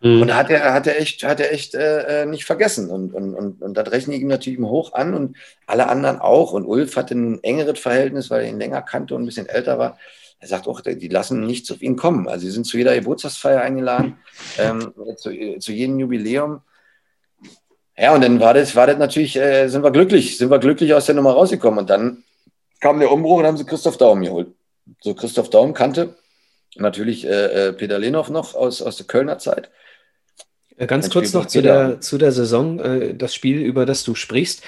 Mhm. 0.00 0.22
Und 0.22 0.28
da 0.28 0.36
hat 0.36 0.48
er, 0.48 0.72
hat 0.72 0.86
er 0.86 0.98
echt, 0.98 1.22
hat 1.22 1.40
er 1.40 1.52
echt 1.52 1.74
äh, 1.74 2.22
äh, 2.22 2.26
nicht 2.26 2.46
vergessen. 2.46 2.88
Und, 2.88 3.12
und, 3.12 3.34
und, 3.34 3.60
und 3.60 3.76
das 3.76 3.92
rechne 3.92 4.14
ich 4.14 4.22
ihm 4.22 4.28
natürlich 4.28 4.58
hoch 4.58 4.94
an 4.94 5.12
und 5.12 5.36
alle 5.66 5.86
anderen 5.90 6.18
auch. 6.18 6.52
Und 6.52 6.64
Ulf 6.64 6.96
hatte 6.96 7.14
ein 7.14 7.44
engeres 7.44 7.78
Verhältnis, 7.78 8.30
weil 8.30 8.44
er 8.44 8.48
ihn 8.48 8.58
länger 8.58 8.80
kannte 8.80 9.14
und 9.14 9.22
ein 9.22 9.26
bisschen 9.26 9.50
älter 9.50 9.78
war 9.78 9.98
er 10.44 10.48
sagt 10.48 10.68
auch, 10.68 10.82
die 10.82 11.08
lassen 11.08 11.46
nichts 11.46 11.70
auf 11.70 11.80
ihn 11.80 11.96
kommen. 11.96 12.28
Also 12.28 12.44
sie 12.44 12.52
sind 12.52 12.66
zu 12.66 12.76
jeder 12.76 12.94
Geburtstagsfeier 12.94 13.62
eingeladen, 13.62 14.18
ähm, 14.58 14.92
zu, 15.16 15.30
zu, 15.58 15.72
jedem 15.72 15.98
Jubiläum. 15.98 16.60
Ja, 17.96 18.14
und 18.14 18.20
dann 18.20 18.40
war 18.40 18.52
das, 18.52 18.76
war 18.76 18.86
das 18.86 18.98
natürlich, 18.98 19.36
äh, 19.36 19.68
sind 19.68 19.82
wir 19.82 19.90
glücklich, 19.90 20.36
sind 20.36 20.50
wir 20.50 20.58
glücklich 20.58 20.92
aus 20.92 21.06
der 21.06 21.14
Nummer 21.14 21.32
rausgekommen. 21.32 21.78
Und 21.78 21.88
dann 21.88 22.24
kam 22.78 23.00
der 23.00 23.10
Umbruch 23.10 23.38
und 23.38 23.46
haben 23.46 23.56
sie 23.56 23.64
Christoph 23.64 23.96
Daum 23.96 24.20
geholt. 24.20 24.48
So 25.00 25.14
Christoph 25.14 25.48
Daum 25.48 25.72
kannte 25.72 26.14
natürlich 26.76 27.24
äh, 27.24 27.68
äh 27.68 27.72
Peter 27.72 27.98
Lenhoff 27.98 28.28
noch 28.28 28.54
aus, 28.54 28.82
aus 28.82 28.98
der 28.98 29.06
Kölner 29.06 29.38
Zeit. 29.38 29.70
Ganz 30.76 31.08
kurz 31.08 31.32
noch 31.32 31.46
zu 31.46 31.62
der, 31.62 32.02
zu 32.02 32.18
der 32.18 32.32
Saison, 32.32 32.80
äh, 32.80 33.14
das 33.14 33.34
Spiel, 33.34 33.62
über 33.62 33.86
das 33.86 34.04
du 34.04 34.14
sprichst. 34.14 34.62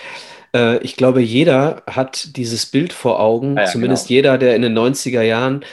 Äh, 0.57 0.78
ich 0.78 0.96
glaube, 0.96 1.20
jeder 1.20 1.82
hat 1.86 2.36
dieses 2.36 2.66
Bild 2.66 2.92
vor 2.92 3.20
Augen, 3.20 3.59
ah 3.59 3.62
ja, 3.62 3.66
zumindest 3.66 4.09
genau. 4.09 4.16
jeder, 4.16 4.38
der 4.38 4.57
in 4.57 4.62
den 4.62 4.76
90er 4.76 5.22
Jahren 5.22 5.64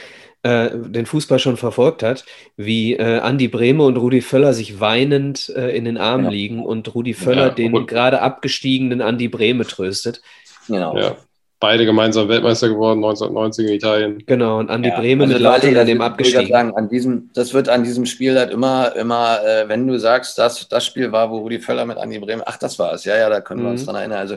äh, 0.42 0.70
den 0.74 1.06
Fußball 1.06 1.38
schon 1.38 1.56
verfolgt 1.56 2.02
hat, 2.02 2.24
wie 2.56 2.94
äh, 2.94 3.20
Andi 3.20 3.48
Brehme 3.48 3.84
und 3.84 3.96
Rudi 3.96 4.20
Völler 4.20 4.52
sich 4.52 4.78
weinend 4.78 5.48
äh, 5.56 5.74
in 5.74 5.86
den 5.86 5.96
Armen 5.96 6.24
genau. 6.24 6.32
liegen 6.32 6.64
und 6.64 6.94
Rudi 6.94 7.14
Völler 7.14 7.46
ja, 7.46 7.50
den 7.50 7.86
gerade 7.86 8.20
abgestiegenen 8.20 9.00
Andi 9.00 9.28
Brehme 9.28 9.64
tröstet. 9.66 10.20
Genau. 10.68 10.96
Ja. 10.98 11.16
Beide 11.60 11.86
gemeinsam 11.86 12.28
Weltmeister 12.28 12.68
geworden, 12.68 12.98
1990 12.98 13.66
in 13.66 13.72
Italien. 13.72 14.22
Genau, 14.26 14.58
und 14.58 14.70
Andi 14.70 14.90
ja, 14.90 15.00
Brehme 15.00 15.22
also 15.22 15.32
mit 15.32 15.42
Lautern 15.42 15.76
an 15.78 15.86
dem 15.86 16.02
abgestiegen. 16.02 16.48
Sagen, 16.48 16.76
an 16.76 16.90
diesem, 16.90 17.30
das 17.32 17.54
wird 17.54 17.70
an 17.70 17.84
diesem 17.84 18.04
Spiel 18.04 18.38
halt 18.38 18.50
immer, 18.50 18.94
immer 18.96 19.38
äh, 19.42 19.66
wenn 19.66 19.86
du 19.86 19.98
sagst, 19.98 20.36
das, 20.36 20.68
das 20.68 20.84
Spiel 20.84 21.10
war, 21.10 21.30
wo 21.30 21.38
Rudi 21.38 21.60
Völler 21.60 21.86
mit 21.86 21.96
Andi 21.96 22.18
Brehme, 22.18 22.42
ach, 22.46 22.58
das 22.58 22.78
war 22.78 22.92
es, 22.92 23.06
ja, 23.06 23.16
ja, 23.16 23.30
da 23.30 23.40
können 23.40 23.62
wir 23.62 23.70
uns 23.70 23.82
mhm. 23.82 23.86
dran 23.86 23.96
erinnern. 23.96 24.18
Also 24.18 24.36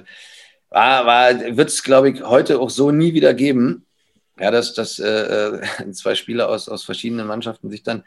war, 0.70 1.06
war, 1.06 1.58
wird 1.58 1.70
es, 1.70 1.84
glaube 1.84 2.10
ich, 2.10 2.24
heute 2.24 2.60
auch 2.60 2.70
so 2.70 2.92
nie 2.92 3.14
wieder 3.14 3.34
geben. 3.34 3.86
Ja, 4.40 4.52
dass, 4.52 4.74
dass 4.74 5.00
äh, 5.00 5.08
äh 5.08 5.92
zwei 5.92 6.16
Spieler 6.16 6.50
aus, 6.50 6.70
aus 6.70 6.84
verschiedenen 6.84 7.28
Mannschaften 7.28 7.70
sich 7.70 7.84
dann 7.84 8.04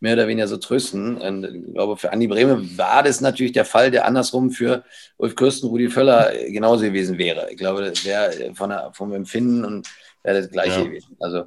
mehr 0.00 0.14
oder 0.14 0.28
weniger 0.28 0.48
so 0.48 0.56
trösten. 0.56 1.16
Und 1.16 1.44
ich 1.44 1.74
glaube, 1.74 1.96
für 1.96 2.12
Andi 2.12 2.26
Brehme 2.26 2.76
war 2.76 3.02
das 3.02 3.20
natürlich 3.20 3.52
der 3.52 3.64
Fall, 3.64 3.90
der 3.90 4.04
andersrum 4.04 4.50
für 4.50 4.84
Ulf 5.16 5.34
Kirsten, 5.34 5.66
Rudi 5.68 5.88
Völler 5.88 6.32
genauso 6.48 6.84
gewesen 6.84 7.18
wäre. 7.18 7.50
Ich 7.50 7.56
glaube, 7.56 7.82
das 7.82 8.04
wäre 8.04 8.54
von 8.54 8.70
der, 8.70 8.90
vom 8.92 9.12
Empfinden 9.12 9.64
und 9.64 9.88
wäre 10.22 10.40
das 10.40 10.50
Gleiche 10.50 10.80
ja. 10.80 10.84
gewesen. 10.84 11.16
Also, 11.20 11.44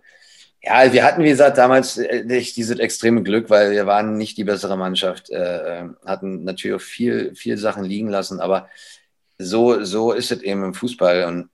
ja, 0.64 0.93
wir 0.93 1.03
hatten, 1.03 1.24
wie 1.24 1.30
gesagt, 1.30 1.57
damals 1.57 1.97
äh, 1.97 2.24
nicht 2.24 2.55
dieses 2.55 2.78
extreme 2.78 3.24
Glück, 3.24 3.49
weil 3.49 3.72
wir 3.72 3.88
waren 3.88 4.18
nicht 4.18 4.38
die 4.38 4.43
bessere 4.43 4.78
Mannschaft, 4.78 5.30
äh, 5.32 5.80
äh 5.82 5.89
hatten 6.05 6.43
natürlich 6.43 6.76
auch 6.76 6.86
viel, 6.86 7.34
viel 7.36 7.57
Sachen 7.57 7.84
liegen 7.84 8.09
lassen, 8.09 8.39
aber 8.39 8.70
so, 9.44 9.84
so 9.84 10.12
ist 10.12 10.32
es 10.32 10.42
eben 10.42 10.64
im 10.64 10.74
Fußball 10.74 11.26
und 11.26 11.50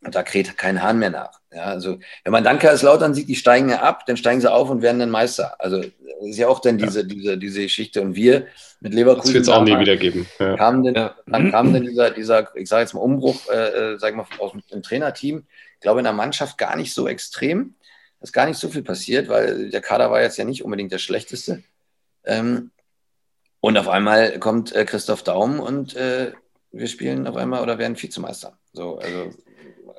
da 0.00 0.22
kräht 0.22 0.56
kein 0.56 0.82
Hahn 0.82 0.98
mehr 0.98 1.10
nach. 1.10 1.40
Ja, 1.52 1.64
also 1.64 1.98
wenn 2.24 2.32
man 2.32 2.44
dann 2.44 2.58
Kaiserslautern 2.58 3.14
sieht, 3.14 3.28
die 3.28 3.36
steigen 3.36 3.70
ja 3.70 3.80
ab, 3.80 4.04
dann 4.06 4.16
steigen 4.16 4.40
sie 4.40 4.52
auf 4.52 4.70
und 4.70 4.82
werden 4.82 4.98
dann 4.98 5.10
Meister. 5.10 5.56
Also 5.58 5.82
ist 6.22 6.38
ja 6.38 6.48
auch 6.48 6.60
dann 6.60 6.78
diese, 6.78 7.00
ja. 7.00 7.06
diese, 7.06 7.38
diese 7.38 7.62
Geschichte. 7.62 8.02
Und 8.02 8.14
wir 8.14 8.46
mit 8.80 8.94
Leverkusen. 8.94 9.28
Das 9.28 9.34
wird 9.34 9.42
es 9.44 9.48
auch 9.48 9.64
nie 9.64 9.78
wieder 9.78 9.96
geben. 9.96 10.26
Ja. 10.38 10.56
Kam 10.56 10.82
denn, 10.82 10.94
ja. 10.94 11.14
Dann 11.26 11.50
kam 11.50 11.72
dann 11.72 11.82
dieser, 11.82 12.10
dieser 12.10 12.54
ich 12.56 12.68
sage 12.68 12.82
jetzt 12.82 12.94
mal, 12.94 13.00
Umbruch, 13.00 13.48
äh, 13.50 13.94
äh 13.94 13.98
sag 13.98 14.14
mal, 14.14 14.26
aus 14.38 14.52
dem 14.70 14.82
Trainerteam. 14.82 15.44
Ich 15.74 15.80
glaube, 15.80 16.00
in 16.00 16.04
der 16.04 16.12
Mannschaft 16.12 16.58
gar 16.58 16.76
nicht 16.76 16.92
so 16.92 17.08
extrem. 17.08 17.74
Ist 18.20 18.32
gar 18.32 18.46
nicht 18.46 18.58
so 18.58 18.68
viel 18.68 18.82
passiert, 18.82 19.28
weil 19.28 19.70
der 19.70 19.80
Kader 19.80 20.10
war 20.10 20.22
jetzt 20.22 20.38
ja 20.38 20.44
nicht 20.44 20.64
unbedingt 20.64 20.90
der 20.90 20.98
schlechteste. 20.98 21.62
Ähm, 22.24 22.70
und 23.60 23.76
auf 23.76 23.88
einmal 23.88 24.38
kommt 24.38 24.74
äh, 24.74 24.84
Christoph 24.84 25.22
Daum 25.22 25.60
und 25.60 25.94
äh, 25.96 26.32
wir 26.78 26.88
spielen 26.88 27.26
auf 27.26 27.36
einmal 27.36 27.62
oder 27.62 27.78
werden 27.78 28.00
Vizemeister. 28.00 28.58
So, 28.72 28.98
also, 28.98 29.30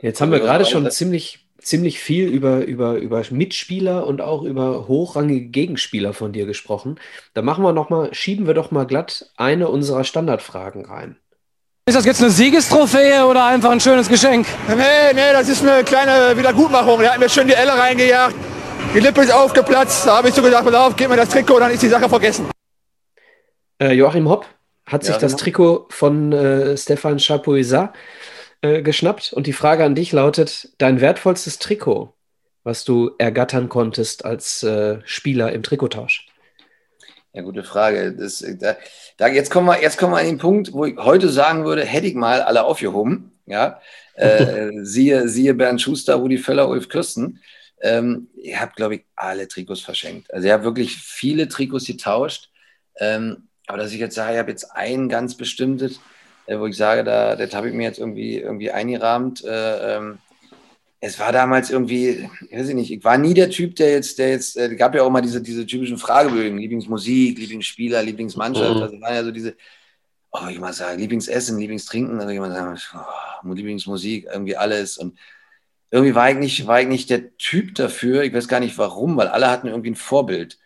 Jetzt 0.02 0.22
haben 0.22 0.32
wir 0.32 0.40
gerade 0.40 0.66
schon 0.66 0.90
ziemlich, 0.92 1.48
ziemlich 1.60 2.00
viel 2.00 2.28
über, 2.28 2.60
über, 2.60 2.96
über 2.96 3.24
Mitspieler 3.32 4.06
und 4.06 4.22
auch 4.22 4.44
über 4.44 4.88
hochrangige 4.88 5.48
Gegenspieler 5.48 6.14
von 6.14 6.34
dir 6.34 6.46
gesprochen. 6.46 7.00
Da 7.34 7.42
machen 7.42 7.64
wir 7.64 7.74
noch 7.74 7.90
mal, 7.90 8.14
schieben 8.14 8.46
wir 8.46 8.54
doch 8.54 8.72
mal 8.72 8.86
glatt 8.86 9.32
eine 9.38 9.70
unserer 9.70 10.04
Standardfragen 10.04 10.86
rein. 10.86 11.18
Ist 11.88 11.96
das 11.96 12.06
jetzt 12.06 12.22
eine 12.22 12.30
Siegestrophäe 12.30 13.26
oder 13.26 13.46
einfach 13.46 13.72
ein 13.72 13.80
schönes 13.80 14.10
Geschenk? 14.10 14.46
Nee, 14.68 15.14
nee, 15.14 15.32
das 15.32 15.48
ist 15.48 15.64
eine 15.66 15.84
kleine 15.84 16.38
Wiedergutmachung. 16.38 17.00
Der 17.00 17.14
hat 17.14 17.20
mir 17.20 17.30
schön 17.30 17.48
die 17.48 17.54
Elle 17.54 17.72
reingejagt. 17.72 18.36
Die 18.94 19.00
Lippe 19.00 19.22
ist 19.22 19.34
aufgeplatzt. 19.34 20.06
Da 20.06 20.18
habe 20.18 20.30
ich 20.30 20.36
so 20.36 20.42
gesagt, 20.42 20.66
pass 20.66 20.76
auf, 20.76 20.96
gib 20.96 21.10
mir 21.10 21.16
das 21.16 21.30
Trikot, 21.30 21.60
dann 21.60 21.72
ist 21.72 21.82
die 21.82 21.88
Sache 21.88 22.10
vergessen. 22.10 22.50
Äh, 23.80 23.94
Joachim 23.94 24.28
Hopp, 24.28 24.46
hat 24.88 25.04
sich 25.04 25.16
ja, 25.16 25.20
das 25.20 25.34
genau. 25.34 25.44
Trikot 25.44 25.88
von 25.90 26.32
äh, 26.32 26.78
Stefan 26.78 27.20
Chapuisat 27.20 27.94
äh, 28.62 28.82
geschnappt. 28.82 29.34
Und 29.34 29.46
die 29.46 29.54
Frage 29.54 29.84
an 29.84 29.96
dich 29.96 30.14
lautet: 30.14 30.70
Dein 30.78 31.02
wertvollstes 31.02 31.60
Trikot, 31.60 32.14
was 32.64 32.86
du 32.86 33.12
ergattern 33.18 33.70
konntest 33.70 34.24
als 34.26 34.64
äh, 34.64 35.00
Spieler 35.04 35.52
im 35.52 35.62
Trikottausch? 35.62 36.28
Ja, 37.34 37.42
gute 37.42 37.64
Frage. 37.64 38.14
Das, 38.14 38.44
da, 38.60 38.78
da, 39.18 39.28
jetzt, 39.28 39.52
kommen 39.52 39.68
wir, 39.68 39.82
jetzt 39.82 39.98
kommen 39.98 40.14
wir 40.14 40.20
an 40.20 40.26
den 40.26 40.38
Punkt, 40.38 40.72
wo 40.72 40.86
ich 40.86 40.98
heute 40.98 41.30
sagen 41.30 41.66
würde: 41.66 41.84
hätte 41.84 42.08
ich 42.08 42.16
mal 42.16 42.42
alle 42.42 42.64
aufgehoben. 42.64 43.34
Ja, 43.46 43.82
äh, 44.16 44.72
siehe, 44.82 45.28
siehe 45.28 45.54
Bernd 45.54 45.82
Schuster, 45.82 46.16
Rudi 46.16 46.38
Völler, 46.38 46.70
Ulf 46.70 46.88
Kirsten. 46.88 47.42
Ähm, 47.82 48.30
ihr 48.42 48.60
habt, 48.60 48.76
glaube 48.76 48.96
ich, 48.96 49.06
alle 49.16 49.48
Trikots 49.48 49.82
verschenkt. 49.82 50.34
Also, 50.34 50.48
ihr 50.48 50.54
habt 50.54 50.64
wirklich 50.64 50.96
viele 50.96 51.50
Trikots 51.50 51.86
getauscht. 51.86 52.50
Ähm, 53.00 53.47
aber 53.68 53.78
dass 53.78 53.92
ich 53.92 54.00
jetzt 54.00 54.16
sage, 54.16 54.34
ich 54.34 54.40
habe 54.40 54.50
jetzt 54.50 54.72
ein 54.76 55.10
ganz 55.10 55.36
bestimmtes, 55.36 56.00
äh, 56.48 56.58
wo 56.58 56.66
ich 56.66 56.76
sage, 56.76 57.04
da, 57.04 57.36
das 57.36 57.54
habe 57.54 57.68
ich 57.68 57.76
mir 57.76 57.84
jetzt 57.84 58.00
irgendwie, 58.00 58.38
irgendwie 58.38 58.72
eingerahmt. 58.72 59.44
Äh, 59.44 59.98
ähm, 59.98 60.18
es 61.00 61.20
war 61.20 61.32
damals 61.32 61.70
irgendwie, 61.70 62.28
ich 62.50 62.58
weiß 62.58 62.70
nicht, 62.70 62.92
ich 62.92 63.04
war 63.04 63.18
nie 63.18 63.34
der 63.34 63.50
Typ, 63.50 63.76
der 63.76 63.92
jetzt, 63.92 64.18
der 64.18 64.30
jetzt, 64.30 64.58
äh, 64.58 64.76
gab 64.76 64.96
ja 64.96 65.04
auch 65.04 65.12
mal 65.12 65.22
diese, 65.22 65.42
diese 65.42 65.66
typischen 65.66 65.98
Fragebögen, 65.98 66.58
Lieblingsmusik, 66.58 67.38
Lieblingsspieler, 67.38 68.02
Lieblingsmannschaft, 68.02 68.78
mhm. 68.78 68.82
also 68.82 69.02
waren 69.02 69.14
ja 69.14 69.24
so 69.24 69.32
diese, 69.32 69.56
oh, 70.32 70.48
ich 70.50 70.60
mal 70.60 70.74
sagen, 70.74 71.00
Lieblingsessen, 71.00 71.60
Lieblingstrinken, 71.60 72.20
also 72.20 72.32
ich 72.32 72.40
mal 72.40 72.52
sagen, 72.52 72.80
oh, 73.44 73.54
Lieblingsmusik, 73.54 74.28
irgendwie 74.32 74.56
alles 74.56 74.98
und 74.98 75.20
irgendwie 75.92 76.16
war 76.16 76.32
ich, 76.32 76.38
nicht, 76.38 76.68
war 76.68 76.82
ich 76.82 76.88
nicht 76.88 77.10
der 77.10 77.38
Typ 77.38 77.76
dafür, 77.76 78.24
ich 78.24 78.34
weiß 78.34 78.48
gar 78.48 78.60
nicht 78.60 78.78
warum, 78.78 79.18
weil 79.18 79.28
alle 79.28 79.50
hatten 79.50 79.68
irgendwie 79.68 79.92
ein 79.92 79.96
Vorbild 79.96 80.58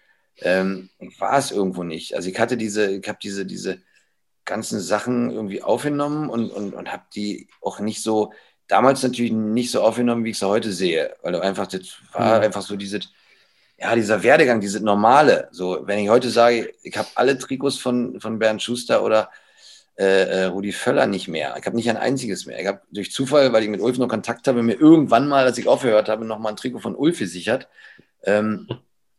ähm, 0.41 0.89
war 1.19 1.37
es 1.37 1.51
irgendwo 1.51 1.83
nicht. 1.83 2.15
Also 2.15 2.29
ich 2.29 2.39
hatte 2.39 2.57
diese, 2.57 2.91
ich 2.91 3.07
habe 3.07 3.19
diese, 3.21 3.45
diese 3.45 3.79
ganzen 4.45 4.79
Sachen 4.79 5.31
irgendwie 5.31 5.61
aufgenommen 5.61 6.29
und, 6.29 6.51
und, 6.51 6.73
und 6.73 6.91
habe 6.91 7.03
die 7.15 7.47
auch 7.61 7.79
nicht 7.79 8.01
so, 8.01 8.33
damals 8.67 9.03
natürlich 9.03 9.31
nicht 9.31 9.71
so 9.71 9.81
aufgenommen, 9.81 10.23
wie 10.23 10.31
ich 10.31 10.39
sie 10.39 10.47
heute 10.47 10.71
sehe, 10.71 11.13
weil 11.21 11.35
einfach, 11.41 11.67
das 11.67 11.81
war 12.13 12.37
mhm. 12.37 12.45
einfach 12.45 12.61
so 12.61 12.75
dieses, 12.75 13.09
ja, 13.77 13.95
dieser 13.95 14.23
Werdegang, 14.23 14.61
dieses 14.61 14.81
Normale. 14.81 15.49
So, 15.51 15.81
wenn 15.85 15.99
ich 15.99 16.09
heute 16.09 16.29
sage, 16.29 16.71
ich 16.83 16.95
habe 16.97 17.07
alle 17.15 17.37
Trikots 17.37 17.77
von, 17.77 18.19
von 18.21 18.39
Bernd 18.39 18.61
Schuster 18.61 19.03
oder 19.03 19.29
äh, 19.97 20.23
äh 20.23 20.43
Rudi 20.45 20.71
Völler 20.71 21.07
nicht 21.07 21.27
mehr. 21.27 21.55
Ich 21.59 21.65
habe 21.65 21.75
nicht 21.75 21.89
ein 21.89 21.97
einziges 21.97 22.45
mehr. 22.45 22.61
Ich 22.61 22.67
habe 22.67 22.81
durch 22.91 23.11
Zufall, 23.11 23.51
weil 23.51 23.63
ich 23.63 23.69
mit 23.69 23.81
Ulf 23.81 23.97
noch 23.97 24.07
Kontakt 24.07 24.47
habe, 24.47 24.63
mir 24.63 24.79
irgendwann 24.79 25.27
mal, 25.27 25.45
als 25.45 25.57
ich 25.57 25.67
aufgehört 25.67 26.09
habe, 26.09 26.25
nochmal 26.25 26.53
ein 26.53 26.57
Trikot 26.57 26.79
von 26.79 26.95
Ulf 26.95 27.19
gesichert. 27.19 27.67
Ähm, 28.23 28.67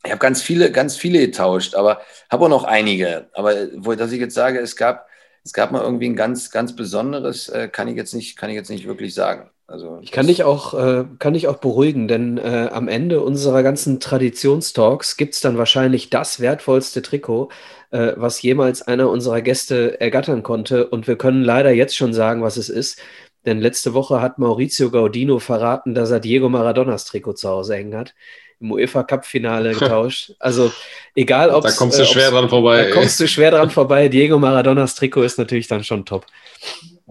ich 0.05 0.11
habe 0.11 0.19
ganz 0.19 0.43
viele, 0.43 0.73
ganz 0.73 0.97
viele 0.97 1.21
getauscht, 1.21 1.75
aber 1.75 2.01
habe 2.31 2.45
auch 2.45 2.49
noch 2.49 2.65
einige. 2.65 3.29
Aber 3.33 3.55
wo, 3.77 3.95
dass 3.95 4.13
ich 4.13 4.21
jetzt 4.21 4.35
sage, 4.35 4.59
es 4.59 4.77
gab, 4.77 5.07
es 5.45 5.53
gab 5.53 5.71
mal 5.71 5.83
irgendwie 5.83 6.07
ein 6.07 6.17
ganz, 6.17 6.51
ganz 6.51 6.75
besonderes, 6.75 7.49
äh, 7.49 7.69
kann 7.69 7.89
ich 7.89 7.97
jetzt 7.97 8.15
nicht, 8.15 8.37
kann 8.37 8.51
ich 8.51 8.57
jetzt 8.57 8.71
nicht 8.71 8.87
wirklich 8.87 9.15
sagen. 9.15 9.51
Also 9.69 10.01
ich 10.03 10.11
kann 10.11 10.27
dich 10.27 10.43
auch, 10.43 10.75
äh, 10.75 11.05
kann 11.19 11.35
dich 11.35 11.47
auch 11.47 11.57
beruhigen, 11.57 12.09
denn 12.09 12.37
äh, 12.37 12.69
am 12.73 12.89
Ende 12.89 13.23
unserer 13.23 13.63
ganzen 13.63 14.01
Traditionstalks 14.01 15.17
gibt 15.17 15.35
es 15.35 15.41
dann 15.41 15.57
wahrscheinlich 15.57 16.11
das 16.11 16.41
wertvollste 16.41 17.01
Trikot, 17.01 17.51
äh, 17.91 18.13
was 18.17 18.43
jemals 18.43 18.83
einer 18.83 19.09
unserer 19.09 19.41
Gäste 19.41 20.01
ergattern 20.01 20.43
konnte. 20.43 20.89
Und 20.89 21.07
wir 21.07 21.17
können 21.17 21.43
leider 21.45 21.71
jetzt 21.71 21.97
schon 21.97 22.13
sagen, 22.13 22.43
was 22.43 22.57
es 22.57 22.69
ist. 22.69 22.99
Denn 23.47 23.61
letzte 23.61 23.95
Woche 23.95 24.21
hat 24.21 24.39
Maurizio 24.39 24.91
Gaudino 24.91 25.39
verraten, 25.39 25.95
dass 25.95 26.11
er 26.11 26.21
Diego 26.21 26.49
Maradonas 26.49 27.05
Trikot 27.07 27.35
zu 27.35 27.49
Hause 27.49 27.75
hängen 27.75 27.97
hat 27.97 28.15
im 28.63 28.73
UEFA 28.73 29.03
Cup 29.03 29.27
Finale 29.27 29.73
getauscht. 29.79 30.33
Also 30.39 30.73
egal 31.15 31.51
ob 31.51 31.65
da 31.65 31.73
kommst 31.73 31.99
du 31.99 32.03
äh, 32.03 32.07
schwer 32.07 32.31
dran 32.31 32.49
vorbei. 32.49 32.85
Da 32.85 32.91
kommst 32.91 33.21
du 33.21 33.29
schwer 33.29 33.51
dran 33.51 33.71
vorbei. 33.71 34.09
Diego 34.09 34.39
Maradonas 34.39 34.95
Trikot 34.95 35.23
ist 35.23 35.39
natürlich 35.39 35.69
dann 35.69 35.85
schon 35.85 36.05
top. 36.05 36.27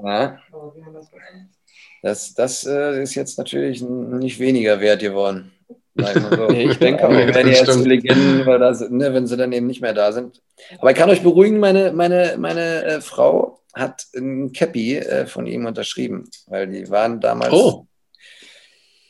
Ja. 0.04 0.40
Das, 2.02 2.34
das 2.34 2.66
äh, 2.66 3.04
ist 3.04 3.14
jetzt 3.14 3.38
natürlich 3.38 3.82
nicht 3.82 4.40
weniger 4.40 4.80
wert 4.80 5.02
geworden. 5.02 5.52
So. 5.96 6.50
ich 6.50 6.78
denke 6.78 7.06
auch, 7.06 7.12
wir 7.12 7.28
werden 7.28 7.52
ja 7.52 7.64
jetzt 7.64 7.86
Legenden, 7.86 8.46
weil 8.46 8.58
das, 8.58 8.90
ne, 8.90 9.14
wenn 9.14 9.28
sie 9.28 9.38
dann 9.38 9.52
eben 9.52 9.68
nicht 9.68 9.82
mehr 9.82 9.94
da 9.94 10.12
sind. 10.12 10.42
Aber 10.80 10.92
ich 10.92 10.98
kann 10.98 11.10
euch 11.10 11.22
beruhigen, 11.22 11.60
meine, 11.60 11.92
meine, 11.92 12.38
meine 12.40 12.84
äh, 12.86 13.02
Frau 13.02 13.60
hat 13.74 14.06
ein 14.16 14.52
Cappy 14.52 14.98
äh, 14.98 15.28
von 15.28 15.46
ihm 15.46 15.66
unterschrieben, 15.66 16.30
weil 16.48 16.68
die 16.68 16.90
waren 16.90 17.20
damals 17.20 17.54
oh 17.54 17.86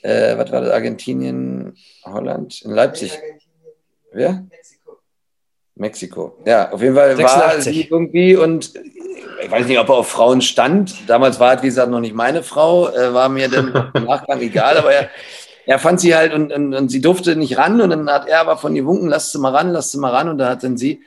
äh, 0.02 0.38
was 0.38 0.52
war 0.52 0.62
das, 0.62 0.72
Argentinien, 0.72 1.76
Holland, 2.06 2.62
in 2.64 2.72
Leipzig. 2.72 3.18
Wer? 4.12 4.46
Mexiko. 4.50 4.98
Mexiko. 5.76 6.38
Ja, 6.46 6.72
auf 6.72 6.82
jeden 6.82 6.96
Fall 6.96 7.16
86. 7.16 7.42
war 7.42 7.62
sie 7.62 7.82
irgendwie 7.90 8.36
und 8.36 8.74
ich 9.44 9.52
weiß 9.52 9.68
nicht, 9.68 9.80
ob 9.80 9.90
er 9.90 9.96
auf 9.96 10.10
Frauen 10.10 10.42
stand. 10.42 11.10
Damals 11.10 11.40
war 11.40 11.56
es, 11.56 11.64
wie 11.64 11.68
gesagt, 11.68 11.90
noch 11.90 12.00
nicht 12.00 12.14
meine 12.14 12.44
Frau, 12.44 12.90
äh, 12.90 13.14
war 13.14 13.30
mir 13.30 13.50
dann 13.50 13.92
im 13.94 14.06
Nachgang 14.06 14.42
egal, 14.42 14.78
aber 14.78 14.92
er, 14.92 15.10
er 15.66 15.80
fand 15.80 16.00
sie 16.00 16.16
halt 16.16 16.34
und, 16.34 16.52
und, 16.52 16.74
und, 16.74 16.90
sie 16.90 17.02
durfte 17.02 17.36
nicht 17.36 17.58
ran 17.58 17.80
und 17.82 17.92
dann 17.92 18.10
hat 18.10 18.28
er 18.28 18.42
aber 18.42 18.58
von 18.58 18.76
ihr 18.76 18.84
gewunken, 18.84 19.08
lass 19.08 19.32
sie 19.32 19.40
mal 19.40 19.54
ran, 19.54 19.72
lass 19.72 19.92
sie 19.92 20.00
mal 20.00 20.12
ran 20.12 20.30
und 20.30 20.38
da 20.38 20.50
hat 20.50 20.64
dann 20.64 20.78
sie 20.78 21.02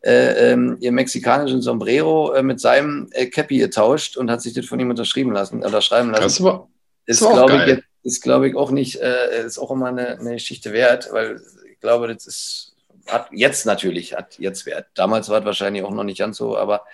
äh, 0.00 0.52
ähm, 0.52 0.76
ihr 0.80 0.92
mexikanischen 0.92 1.60
Sombrero 1.60 2.32
äh, 2.32 2.42
mit 2.42 2.60
seinem 2.60 3.08
äh, 3.12 3.26
Cappy 3.26 3.58
getauscht 3.58 4.16
und 4.16 4.30
hat 4.30 4.40
sich 4.40 4.54
das 4.54 4.66
von 4.66 4.78
ihm 4.78 4.90
unterschrieben 4.90 5.32
lassen, 5.32 5.62
unterschreiben 5.62 6.10
lassen. 6.10 6.22
Das 6.22 6.42
war, 6.42 6.68
das 7.06 7.20
ist, 7.20 7.28
glaube 7.28 7.56
ich, 7.56 7.66
jetzt 7.66 7.84
ist, 8.08 8.22
glaube 8.22 8.48
ich, 8.48 8.56
auch 8.56 8.70
nicht, 8.70 9.00
äh, 9.00 9.44
ist 9.44 9.58
auch 9.58 9.70
immer 9.70 9.88
eine, 9.88 10.18
eine, 10.18 10.32
Geschichte 10.32 10.72
wert, 10.72 11.08
weil 11.12 11.40
ich 11.70 11.78
glaube, 11.80 12.12
das 12.12 12.26
ist, 12.26 12.74
hat 13.06 13.28
jetzt 13.30 13.66
natürlich, 13.66 14.14
hat 14.14 14.38
jetzt 14.38 14.66
Wert. 14.66 14.86
Damals 14.94 15.28
war 15.28 15.40
es 15.40 15.44
wahrscheinlich 15.44 15.84
auch 15.84 15.90
noch 15.90 16.04
nicht 16.04 16.18
ganz 16.18 16.38
so, 16.38 16.56
aber, 16.56 16.84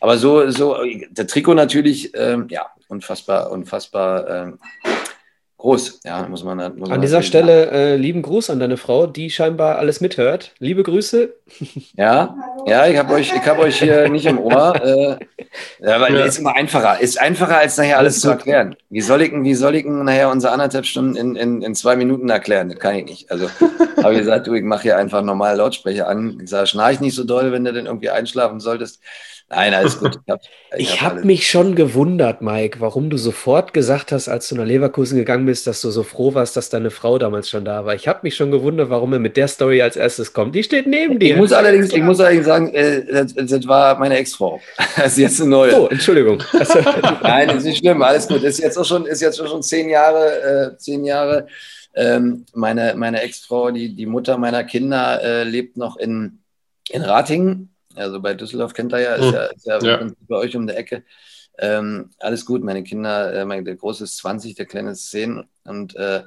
aber 0.00 0.16
so, 0.16 0.50
so, 0.50 0.76
der 1.10 1.26
Trikot 1.26 1.54
natürlich, 1.54 2.12
ähm, 2.14 2.46
ja, 2.50 2.66
unfassbar, 2.88 3.50
unfassbar 3.50 4.28
ähm, 4.28 4.58
groß. 5.60 6.00
Ja, 6.04 6.26
muss 6.28 6.42
man, 6.42 6.58
muss 6.76 6.88
man 6.88 6.92
an 6.92 7.00
dieser 7.00 7.22
Stelle 7.22 7.70
äh, 7.70 7.96
lieben 7.96 8.22
Gruß 8.22 8.50
an 8.50 8.60
deine 8.60 8.76
Frau, 8.76 9.06
die 9.06 9.30
scheinbar 9.30 9.78
alles 9.78 10.00
mithört. 10.00 10.52
Liebe 10.58 10.82
Grüße. 10.82 11.34
Ja, 11.96 12.36
ja, 12.66 12.86
ich 12.86 12.96
habe 12.96 13.14
euch, 13.14 13.32
hab 13.32 13.58
euch 13.58 13.80
hier 13.80 14.08
nicht 14.08 14.24
im 14.24 14.38
Ohr. 14.38 14.74
Äh, 14.82 15.18
ja, 15.80 16.00
weil 16.00 16.14
ja. 16.14 16.24
ist 16.24 16.38
immer 16.38 16.54
einfacher. 16.54 17.00
Ist 17.00 17.20
einfacher, 17.20 17.58
als 17.58 17.76
nachher 17.76 17.98
alles, 17.98 18.14
alles 18.14 18.20
zu 18.20 18.30
erklären. 18.30 18.76
Wie 18.88 19.00
soll 19.00 19.22
ich, 19.22 19.32
wie 19.32 19.54
soll 19.54 19.74
ich 19.74 19.84
nachher 19.84 20.30
unsere 20.30 20.52
anderthalb 20.52 20.86
Stunden 20.86 21.16
in, 21.16 21.36
in, 21.36 21.62
in 21.62 21.74
zwei 21.74 21.96
Minuten 21.96 22.28
erklären? 22.30 22.68
Das 22.68 22.78
kann 22.78 22.94
ich 22.94 23.04
nicht. 23.04 23.30
Also 23.30 23.48
habe 24.02 24.12
ich 24.12 24.20
gesagt, 24.20 24.46
du, 24.46 24.54
ich 24.54 24.62
mache 24.62 24.82
hier 24.82 24.96
einfach 24.96 25.22
normal 25.22 25.56
Lautsprecher 25.56 26.08
an. 26.08 26.40
Ich 26.42 26.50
sage, 26.50 26.66
schnarch 26.68 27.00
nicht 27.00 27.14
so 27.14 27.24
doll, 27.24 27.52
wenn 27.52 27.64
du 27.64 27.72
denn 27.72 27.86
irgendwie 27.86 28.10
einschlafen 28.10 28.60
solltest. 28.60 29.00
Nein, 29.50 29.74
alles 29.74 29.98
gut. 29.98 30.20
Ich 30.76 31.02
habe 31.02 31.10
hab, 31.10 31.16
hab 31.16 31.24
mich 31.24 31.50
schon 31.50 31.74
gewundert, 31.74 32.40
Mike, 32.40 32.80
warum 32.80 33.10
du 33.10 33.16
sofort 33.16 33.74
gesagt 33.74 34.12
hast, 34.12 34.28
als 34.28 34.48
du 34.48 34.54
nach 34.54 34.64
Leverkusen 34.64 35.18
gegangen 35.18 35.44
ist, 35.50 35.66
dass 35.66 35.80
du 35.80 35.90
so 35.90 36.02
froh 36.02 36.34
warst, 36.34 36.56
dass 36.56 36.70
deine 36.70 36.90
Frau 36.90 37.18
damals 37.18 37.50
schon 37.50 37.64
da 37.64 37.84
war. 37.84 37.94
Ich 37.94 38.08
habe 38.08 38.20
mich 38.22 38.34
schon 38.36 38.50
gewundert, 38.50 38.90
warum 38.90 39.12
er 39.12 39.18
mit 39.18 39.36
der 39.36 39.48
Story 39.48 39.82
als 39.82 39.96
erstes 39.96 40.32
kommt. 40.32 40.54
Die 40.54 40.62
steht 40.62 40.86
neben 40.86 41.18
dir. 41.18 41.32
Ich 41.32 41.36
muss 41.36 41.52
allerdings, 41.52 41.92
ich 41.92 42.02
muss 42.02 42.20
allerdings 42.20 42.46
sagen, 42.46 42.72
äh, 42.74 43.04
das, 43.04 43.34
das, 43.34 43.66
war 43.68 43.98
meine 43.98 44.16
Ex-Frau. 44.16 44.60
Das 44.96 45.12
ist 45.12 45.18
jetzt 45.18 45.40
eine 45.40 45.50
neue. 45.50 45.80
Oh, 45.80 45.86
Entschuldigung. 45.88 46.42
Also, 46.52 46.78
Nein, 47.22 47.50
ist 47.50 47.64
nicht 47.64 47.78
schlimm, 47.78 48.02
alles 48.02 48.28
gut. 48.28 48.42
Ist 48.42 48.58
jetzt 48.58 48.78
auch 48.78 48.84
schon, 48.84 49.06
ist 49.06 49.20
jetzt 49.20 49.38
schon 49.38 49.62
zehn 49.62 49.88
Jahre, 49.88 50.72
äh, 50.72 50.76
zehn 50.78 51.04
Jahre. 51.04 51.46
Ähm, 51.94 52.46
meine 52.54 52.94
meine 52.96 53.20
Ex-Frau, 53.22 53.70
die, 53.70 53.94
die 53.94 54.06
Mutter 54.06 54.38
meiner 54.38 54.64
Kinder, 54.64 55.22
äh, 55.22 55.44
lebt 55.44 55.76
noch 55.76 55.96
in, 55.96 56.38
in 56.88 57.02
Ratingen. 57.02 57.74
Also 57.96 58.20
bei 58.20 58.34
Düsseldorf 58.34 58.74
kennt 58.74 58.92
er 58.92 59.00
ja, 59.00 59.14
ist 59.14 59.24
hm. 59.24 59.34
ja, 59.34 59.44
ist 59.44 59.66
ja, 59.66 59.78
ja. 59.80 60.10
bei 60.28 60.36
euch 60.36 60.56
um 60.56 60.66
die 60.66 60.74
Ecke. 60.74 61.02
Ähm, 61.60 62.10
alles 62.18 62.46
gut, 62.46 62.64
meine 62.64 62.82
Kinder, 62.82 63.32
äh, 63.34 63.44
mein, 63.44 63.64
der 63.64 63.76
Große 63.76 64.04
ist 64.04 64.16
20, 64.16 64.54
der 64.54 64.66
Kleine 64.66 64.92
ist 64.92 65.10
10 65.10 65.44
und 65.64 65.94
äh, 65.96 66.22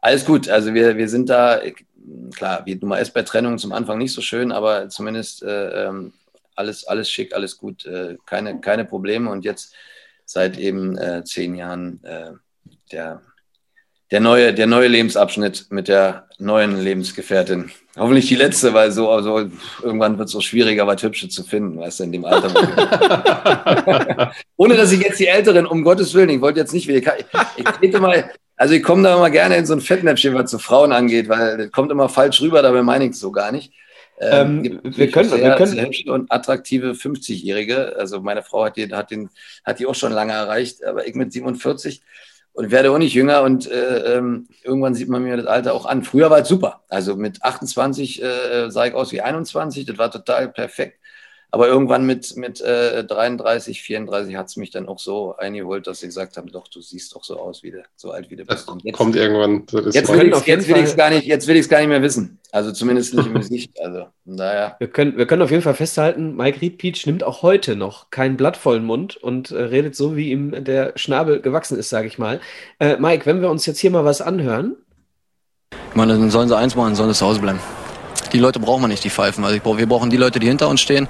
alles 0.00 0.24
gut. 0.24 0.48
Also 0.48 0.74
wir, 0.74 0.96
wir 0.96 1.08
sind 1.08 1.28
da, 1.28 1.60
klar, 2.34 2.66
wie 2.66 2.74
Nummer 2.74 2.98
ist 2.98 3.14
bei 3.14 3.22
Trennung 3.22 3.58
zum 3.58 3.72
Anfang 3.72 3.98
nicht 3.98 4.12
so 4.12 4.20
schön, 4.20 4.50
aber 4.50 4.88
zumindest 4.88 5.42
äh, 5.44 5.86
ähm, 5.86 6.12
alles, 6.56 6.84
alles 6.84 7.08
schick, 7.08 7.34
alles 7.34 7.56
gut, 7.56 7.86
äh, 7.86 8.16
keine, 8.26 8.60
keine 8.60 8.84
Probleme 8.84 9.30
und 9.30 9.44
jetzt 9.44 9.74
seit 10.24 10.58
eben 10.58 10.98
äh, 10.98 11.22
zehn 11.24 11.54
Jahren 11.54 12.02
äh, 12.02 12.32
der 12.90 13.22
der 14.12 14.20
neue, 14.20 14.52
der 14.52 14.66
neue 14.66 14.88
Lebensabschnitt 14.88 15.68
mit 15.70 15.88
der 15.88 16.28
neuen 16.38 16.78
Lebensgefährtin. 16.78 17.72
Hoffentlich 17.96 18.26
die 18.26 18.36
letzte, 18.36 18.72
weil 18.72 18.90
so 18.90 19.10
also 19.10 19.50
irgendwann 19.82 20.16
wird 20.16 20.26
es 20.26 20.32
so 20.32 20.40
schwieriger, 20.40 20.86
was 20.86 21.02
Hübsche 21.02 21.28
zu 21.28 21.44
finden, 21.44 21.78
weißt 21.78 22.00
du, 22.00 22.04
in 22.04 22.12
dem 22.12 22.24
Alter. 22.24 22.50
Ohne 24.56 24.76
dass 24.76 24.92
ich 24.92 25.00
jetzt 25.00 25.20
die 25.20 25.26
Älteren, 25.26 25.66
um 25.66 25.84
Gottes 25.84 26.14
Willen, 26.14 26.30
ich 26.30 26.40
wollte 26.40 26.60
jetzt 26.60 26.72
nicht 26.72 26.88
wieder. 26.88 27.18
Ich, 27.18 27.26
ich 27.56 27.64
trete 27.64 28.00
mal, 28.00 28.30
also 28.56 28.72
ich 28.72 28.82
komme 28.82 29.02
da 29.02 29.16
immer 29.16 29.28
gerne 29.28 29.56
in 29.56 29.66
so 29.66 29.74
ein 29.74 29.82
Fettnäpfchen, 29.82 30.34
was 30.34 30.50
zu 30.50 30.58
Frauen 30.58 30.92
angeht, 30.92 31.28
weil 31.28 31.58
das 31.58 31.70
kommt 31.70 31.90
immer 31.90 32.08
falsch 32.08 32.40
rüber, 32.40 32.62
dabei 32.62 32.82
meine 32.82 33.04
ich 33.04 33.10
es 33.10 33.20
so 33.20 33.30
gar 33.30 33.52
nicht. 33.52 33.74
Ähm, 34.20 34.64
ähm 34.64 34.80
wir 34.84 35.10
können, 35.10 35.28
sehr, 35.28 35.42
wir 35.42 35.56
können 35.56 35.78
hübsche 35.78 36.10
und 36.10 36.32
attraktive 36.32 36.92
50-Jährige. 36.92 37.94
Also 37.98 38.20
meine 38.20 38.42
Frau 38.42 38.64
hat 38.64 38.76
die, 38.76 38.90
hat, 38.90 39.10
den, 39.10 39.28
hat 39.64 39.80
die 39.80 39.86
auch 39.86 39.94
schon 39.94 40.12
lange 40.12 40.32
erreicht, 40.32 40.82
aber 40.82 41.06
ich 41.06 41.14
mit 41.14 41.32
47 41.32 42.00
und 42.52 42.70
werde 42.70 42.90
auch 42.90 42.98
nicht 42.98 43.14
jünger 43.14 43.42
und 43.42 43.70
äh, 43.70 44.16
ähm, 44.16 44.48
irgendwann 44.62 44.94
sieht 44.94 45.08
man 45.08 45.22
mir 45.22 45.36
das 45.36 45.46
Alter 45.46 45.74
auch 45.74 45.86
an. 45.86 46.02
Früher 46.02 46.30
war 46.30 46.40
es 46.40 46.48
super. 46.48 46.82
Also 46.88 47.16
mit 47.16 47.42
28 47.42 48.22
äh, 48.22 48.70
sah 48.70 48.84
ich 48.84 48.94
aus 48.94 49.12
wie 49.12 49.22
21, 49.22 49.86
das 49.86 49.98
war 49.98 50.10
total 50.10 50.48
perfekt. 50.48 50.98
Aber 51.54 51.68
irgendwann 51.68 52.06
mit, 52.06 52.34
mit 52.38 52.62
äh, 52.62 53.04
33, 53.04 53.82
34 53.82 54.36
hat 54.36 54.46
es 54.46 54.56
mich 54.56 54.70
dann 54.70 54.88
auch 54.88 54.98
so 54.98 55.36
eingeholt, 55.36 55.86
dass 55.86 56.02
ich 56.02 56.08
gesagt 56.08 56.38
habe, 56.38 56.50
doch, 56.50 56.66
du 56.66 56.80
siehst 56.80 57.14
doch 57.14 57.22
so 57.22 57.38
aus, 57.38 57.62
wie 57.62 57.72
du, 57.72 57.82
so 57.94 58.10
alt 58.10 58.30
wie 58.30 58.36
du 58.36 58.46
bist. 58.46 58.66
Und 58.70 58.82
jetzt, 58.84 58.96
kommt 58.96 59.16
irgendwann. 59.16 59.64
Jetzt 59.92 60.10
will 60.10 60.28
ich 60.78 60.84
es 60.84 60.96
gar, 60.96 61.10
nicht, 61.10 61.26
jetzt 61.26 61.46
will 61.46 61.62
gar 61.68 61.80
nicht 61.80 61.88
mehr 61.88 62.00
wissen. 62.00 62.38
Also 62.52 62.72
zumindest 62.72 63.12
nicht 63.12 63.26
im 63.26 63.34
Gesicht. 63.34 63.78
Also 63.82 64.06
daher. 64.24 64.76
Wir 64.78 64.88
können, 64.88 65.18
wir 65.18 65.26
können 65.26 65.42
auf 65.42 65.50
jeden 65.50 65.62
Fall 65.62 65.74
festhalten, 65.74 66.36
Mike 66.36 66.62
Riedpeach 66.62 67.04
nimmt 67.04 67.22
auch 67.22 67.42
heute 67.42 67.76
noch 67.76 68.08
kein 68.08 68.38
Blatt 68.38 68.56
voll 68.56 68.78
den 68.78 68.86
Mund 68.86 69.18
und 69.18 69.50
äh, 69.50 69.62
redet 69.62 69.94
so, 69.94 70.16
wie 70.16 70.30
ihm 70.30 70.64
der 70.64 70.94
Schnabel 70.96 71.42
gewachsen 71.42 71.78
ist, 71.78 71.90
sage 71.90 72.06
ich 72.06 72.16
mal. 72.16 72.40
Äh, 72.78 72.96
Mike, 72.96 73.26
wenn 73.26 73.42
wir 73.42 73.50
uns 73.50 73.66
jetzt 73.66 73.78
hier 73.78 73.90
mal 73.90 74.06
was 74.06 74.22
anhören. 74.22 74.76
Ich 75.90 75.96
meine, 75.96 76.14
dann 76.14 76.30
sollen 76.30 76.48
sie 76.48 76.56
eins 76.56 76.76
machen, 76.76 76.94
sollen 76.94 77.12
sie 77.12 77.18
zu 77.18 77.26
Hause 77.26 77.40
bleiben 77.40 77.60
die 78.32 78.38
Leute 78.38 78.60
brauchen 78.60 78.82
wir 78.82 78.88
nicht, 78.88 79.04
die 79.04 79.10
pfeifen. 79.10 79.44
Also 79.44 79.58
brauch, 79.60 79.78
wir 79.78 79.86
brauchen 79.86 80.10
die 80.10 80.16
Leute, 80.16 80.38
die 80.38 80.46
hinter 80.46 80.68
uns 80.68 80.80
stehen. 80.80 81.08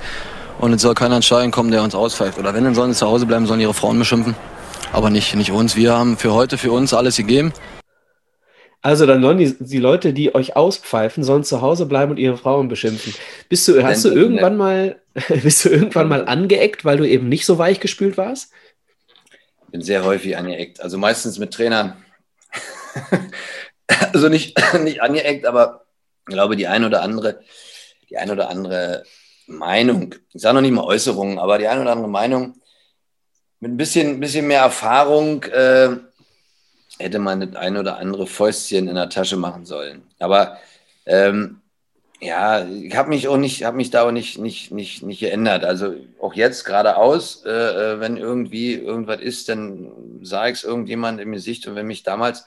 Und 0.59 0.73
es 0.73 0.83
soll 0.83 0.95
keiner 0.95 1.17
entscheiden 1.17 1.51
kommen, 1.51 1.71
der 1.71 1.83
uns 1.83 1.95
auspfeift. 1.95 2.39
Oder 2.39 2.55
wenn, 2.55 2.65
dann 2.65 2.75
sollen 2.75 2.93
sie 2.93 2.99
zu 2.99 3.07
Hause 3.07 3.27
bleiben, 3.27 3.47
sollen 3.47 3.61
ihre 3.61 3.75
Frauen 3.75 3.99
beschimpfen. 3.99 4.37
Aber 4.93 5.11
nicht, 5.11 5.35
nicht 5.35 5.51
uns. 5.51 5.75
Wir 5.75 5.93
haben 5.93 6.17
für 6.17 6.33
heute, 6.33 6.59
für 6.59 6.73
uns 6.73 6.93
alles 6.93 7.17
gegeben. 7.17 7.53
Also 8.83 9.07
dann 9.07 9.23
sollen 9.23 9.39
die, 9.39 9.57
die 9.59 9.79
Leute, 9.79 10.13
die 10.13 10.35
euch 10.35 10.57
auspfeifen, 10.57 11.23
sollen 11.23 11.45
zu 11.45 11.63
Hause 11.63 11.87
bleiben 11.87 12.11
und 12.11 12.19
ihre 12.19 12.37
Frauen 12.37 12.69
beschimpfen. 12.69 13.15
Bist 13.49 13.67
du, 13.69 13.83
hast 13.83 14.05
du 14.05 14.11
irgendwann 14.11 14.57
mal, 14.57 15.01
bist 15.43 15.65
du 15.65 15.69
irgendwann 15.69 16.09
mal 16.09 16.27
angeeckt, 16.27 16.85
weil 16.85 16.97
du 16.97 17.09
eben 17.09 17.29
nicht 17.29 17.47
so 17.47 17.59
weich 17.59 17.79
gespült 17.79 18.17
warst? 18.17 18.53
Bin 19.71 19.83
sehr 19.83 20.05
häufig 20.05 20.37
angeeckt. 20.37 20.83
Also 20.83 20.99
meistens 20.99 21.39
mit 21.39 21.55
Trainern. 21.55 21.97
also 24.13 24.29
nicht, 24.29 24.61
nicht 24.83 25.01
angeeckt, 25.01 25.47
aber 25.47 25.87
ich 26.29 26.35
glaube, 26.35 26.57
die 26.57 26.67
ein 26.67 26.85
oder 26.85 27.03
andere, 27.03 27.41
die 28.09 28.19
ein 28.19 28.31
oder 28.31 28.49
andere 28.49 29.05
Meinung, 29.47 30.15
ich 30.33 30.43
sage 30.43 30.55
noch 30.55 30.63
nicht 30.63 30.73
mal 30.73 30.85
Äußerungen, 30.85 31.39
aber 31.39 31.59
die 31.59 31.69
ein 31.69 31.81
oder 31.81 31.93
andere 31.93 32.09
Meinung 32.09 32.55
mit 33.61 33.73
ein 33.73 33.77
bisschen, 33.77 34.21
bisschen 34.21 34.47
mehr 34.47 34.63
Erfahrung 34.63 35.45
äh, 35.45 35.91
hätte 36.99 37.19
man 37.19 37.41
das 37.41 37.57
ein 37.57 37.77
oder 37.77 37.99
andere 37.99 38.27
Fäustchen 38.27 38.89
in 38.89 38.95
der 38.95 39.09
Tasche 39.09 39.37
machen 39.37 39.67
sollen. 39.67 40.03
Aber 40.19 40.59
ähm, 41.07 41.61
ja, 42.21 42.65
ich 42.65 42.95
habe 42.95 43.09
mich 43.09 43.27
auch 43.27 43.37
nicht, 43.37 43.65
habe 43.65 43.77
mich 43.77 43.91
da 43.91 44.05
auch 44.05 44.13
nicht, 44.13 44.39
nicht, 44.39 44.71
nicht, 44.71 45.03
nicht 45.03 45.21
geändert. 45.21 45.65
Also 45.65 45.95
auch 46.21 46.35
jetzt 46.35 46.65
geradeaus, 46.65 47.45
äh, 47.45 47.51
äh 47.51 48.01
wenn 48.01 48.17
irgendwie 48.17 48.75
irgendwas 48.75 49.21
ist, 49.21 49.49
dann 49.49 49.93
sage 50.23 50.53
ich 50.53 50.59
es 50.59 50.65
irgendjemand 50.65 51.21
im 51.21 51.33
Gesicht. 51.33 51.67
Und 51.67 51.75
wenn 51.75 51.87
mich 51.87 52.05
damals 52.05 52.47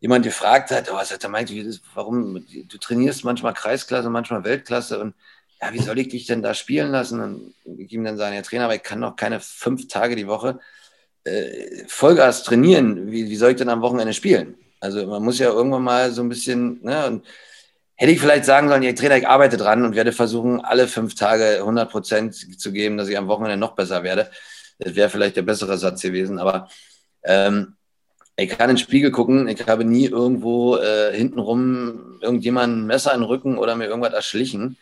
jemand 0.00 0.24
gefragt 0.24 0.70
hat, 0.70 0.90
oh, 0.92 1.02
sagt 1.02 1.24
er, 1.24 1.30
Mike, 1.30 1.52
warum, 1.94 2.44
du 2.46 2.78
trainierst 2.78 3.24
manchmal 3.24 3.54
Kreisklasse, 3.54 4.10
manchmal 4.10 4.44
Weltklasse 4.44 4.98
und 4.98 5.14
ja, 5.60 5.72
wie 5.72 5.80
soll 5.80 5.98
ich 5.98 6.08
dich 6.08 6.26
denn 6.26 6.42
da 6.42 6.52
spielen 6.52 6.90
lassen? 6.90 7.20
Und 7.20 7.54
ich 7.78 7.92
ihm 7.92 8.04
dann 8.04 8.18
sagen, 8.18 8.34
ja 8.34 8.42
Trainer, 8.42 8.64
aber 8.64 8.74
ich 8.74 8.82
kann 8.82 9.00
noch 9.00 9.16
keine 9.16 9.40
fünf 9.40 9.88
Tage 9.88 10.14
die 10.14 10.26
Woche 10.26 10.60
äh, 11.24 11.84
Vollgas 11.88 12.44
trainieren. 12.44 13.10
Wie, 13.10 13.28
wie 13.28 13.36
soll 13.36 13.52
ich 13.52 13.56
denn 13.56 13.68
am 13.68 13.80
Wochenende 13.80 14.12
spielen? 14.12 14.56
Also 14.80 15.06
man 15.06 15.22
muss 15.22 15.38
ja 15.38 15.48
irgendwann 15.48 15.82
mal 15.82 16.12
so 16.12 16.22
ein 16.22 16.28
bisschen, 16.28 16.82
ne, 16.82 17.06
und 17.06 17.26
hätte 17.94 18.12
ich 18.12 18.20
vielleicht 18.20 18.44
sagen 18.44 18.68
sollen, 18.68 18.82
ja 18.82 18.92
Trainer, 18.92 19.16
ich 19.16 19.26
arbeite 19.26 19.56
dran 19.56 19.84
und 19.84 19.96
werde 19.96 20.12
versuchen, 20.12 20.60
alle 20.60 20.86
fünf 20.88 21.14
Tage 21.14 21.56
100 21.58 21.90
Prozent 21.90 22.60
zu 22.60 22.72
geben, 22.72 22.98
dass 22.98 23.08
ich 23.08 23.16
am 23.16 23.28
Wochenende 23.28 23.56
noch 23.56 23.74
besser 23.74 24.02
werde. 24.02 24.30
Das 24.78 24.94
wäre 24.94 25.08
vielleicht 25.08 25.36
der 25.36 25.42
bessere 25.42 25.78
Satz 25.78 26.02
gewesen, 26.02 26.38
aber 26.38 26.68
ähm, 27.22 27.76
ich 28.36 28.50
kann 28.50 28.68
in 28.68 28.76
den 28.76 28.82
Spiegel 28.82 29.10
gucken, 29.10 29.48
ich 29.48 29.66
habe 29.66 29.84
nie 29.84 30.06
irgendwo 30.06 30.76
äh, 30.76 31.16
hintenrum 31.16 32.18
irgendjemand 32.20 32.76
ein 32.76 32.86
Messer 32.86 33.14
in 33.14 33.20
den 33.20 33.28
Rücken 33.28 33.56
oder 33.56 33.74
mir 33.76 33.86
irgendwas 33.86 34.12
erschlichen. 34.12 34.76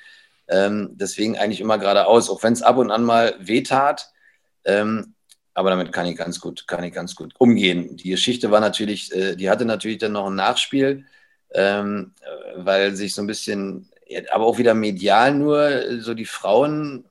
Ähm, 0.48 0.90
deswegen 0.92 1.38
eigentlich 1.38 1.60
immer 1.60 1.78
geradeaus, 1.78 2.28
auch 2.28 2.42
wenn 2.42 2.52
es 2.52 2.62
ab 2.62 2.76
und 2.76 2.90
an 2.90 3.04
mal 3.04 3.34
wehtat. 3.38 4.10
Ähm, 4.64 5.14
aber 5.54 5.70
damit 5.70 5.92
kann 5.92 6.06
ich 6.06 6.16
ganz 6.16 6.40
gut, 6.40 6.66
kann 6.66 6.82
ich 6.82 6.92
ganz 6.92 7.14
gut 7.14 7.32
umgehen. 7.38 7.96
Die 7.96 8.10
Geschichte 8.10 8.50
war 8.50 8.60
natürlich, 8.60 9.14
äh, 9.14 9.36
die 9.36 9.48
hatte 9.48 9.64
natürlich 9.64 9.98
dann 9.98 10.12
noch 10.12 10.26
ein 10.26 10.34
Nachspiel, 10.34 11.06
ähm, 11.52 12.12
weil 12.56 12.96
sich 12.96 13.14
so 13.14 13.22
ein 13.22 13.28
bisschen, 13.28 13.88
aber 14.32 14.46
auch 14.46 14.58
wieder 14.58 14.74
medial 14.74 15.32
nur 15.32 16.00
so 16.00 16.14
die 16.14 16.24
Frauen 16.24 17.04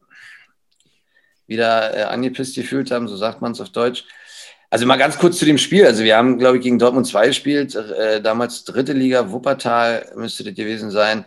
wieder 1.48 1.96
äh, 1.96 2.04
angepisst 2.04 2.56
gefühlt 2.56 2.92
haben, 2.92 3.08
so 3.08 3.16
sagt 3.16 3.42
man 3.42 3.54
es 3.54 3.62
auf 3.62 3.70
Deutsch. 3.70 4.06
Also 4.74 4.88
mal 4.88 4.98
ganz 4.98 5.20
kurz 5.20 5.38
zu 5.38 5.46
dem 5.46 5.60
Spiel. 5.60 5.86
Also 5.86 6.04
wir 6.04 6.18
haben, 6.18 6.40
glaube 6.40 6.58
ich, 6.58 6.64
gegen 6.64 6.80
Dortmund 6.80 7.06
2 7.06 7.28
gespielt, 7.28 7.76
äh, 7.76 8.20
damals 8.24 8.64
dritte 8.64 8.94
Liga, 8.94 9.32
Wuppertal 9.32 10.12
müsste 10.16 10.44
das 10.44 10.56
gewesen 10.56 10.90
sein. 10.90 11.26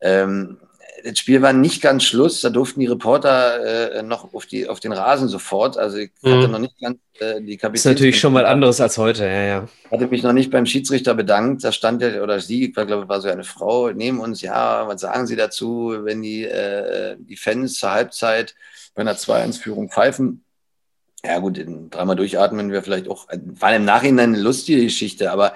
Ähm, 0.00 0.58
das 1.04 1.16
Spiel 1.16 1.40
war 1.40 1.52
nicht 1.52 1.80
ganz 1.80 2.02
Schluss, 2.02 2.40
da 2.40 2.50
durften 2.50 2.80
die 2.80 2.86
Reporter 2.86 3.98
äh, 3.98 4.02
noch 4.02 4.34
auf, 4.34 4.46
die, 4.46 4.68
auf 4.68 4.80
den 4.80 4.90
Rasen 4.90 5.28
sofort. 5.28 5.78
Also 5.78 5.98
ich 5.98 6.10
hatte 6.24 6.48
mhm. 6.48 6.50
noch 6.50 6.58
nicht 6.58 6.74
ganz 6.80 6.98
äh, 7.20 7.40
die 7.40 7.56
Kapitän. 7.56 7.74
Ist 7.76 7.84
natürlich 7.84 8.18
schon 8.18 8.32
mal 8.32 8.44
anderes 8.44 8.80
als 8.80 8.98
heute, 8.98 9.26
ja, 9.26 9.44
ja. 9.44 9.68
Hatte 9.92 10.08
mich 10.08 10.24
noch 10.24 10.32
nicht 10.32 10.50
beim 10.50 10.66
Schiedsrichter 10.66 11.14
bedankt. 11.14 11.62
Da 11.62 11.70
stand 11.70 12.02
der, 12.02 12.20
oder 12.24 12.40
sie, 12.40 12.64
ich 12.64 12.74
glaube, 12.74 13.08
war 13.08 13.20
so 13.20 13.28
eine 13.28 13.44
Frau 13.44 13.92
neben 13.92 14.18
uns. 14.18 14.42
Ja, 14.42 14.88
was 14.88 15.02
sagen 15.02 15.28
Sie 15.28 15.36
dazu, 15.36 15.94
wenn 16.02 16.20
die, 16.20 16.42
äh, 16.42 17.14
die 17.16 17.36
Fans 17.36 17.74
zur 17.74 17.92
Halbzeit 17.92 18.56
bei 18.96 19.02
einer 19.02 19.14
2-1-Führung 19.14 19.88
pfeifen? 19.88 20.42
Ja 21.28 21.38
gut, 21.38 21.60
dreimal 21.90 22.16
durchatmen 22.16 22.72
wäre 22.72 22.82
vielleicht 22.82 23.08
auch, 23.08 23.28
war 23.30 23.76
im 23.76 23.84
Nachhinein 23.84 24.34
eine 24.34 24.42
lustige 24.42 24.82
Geschichte, 24.82 25.30
aber 25.30 25.52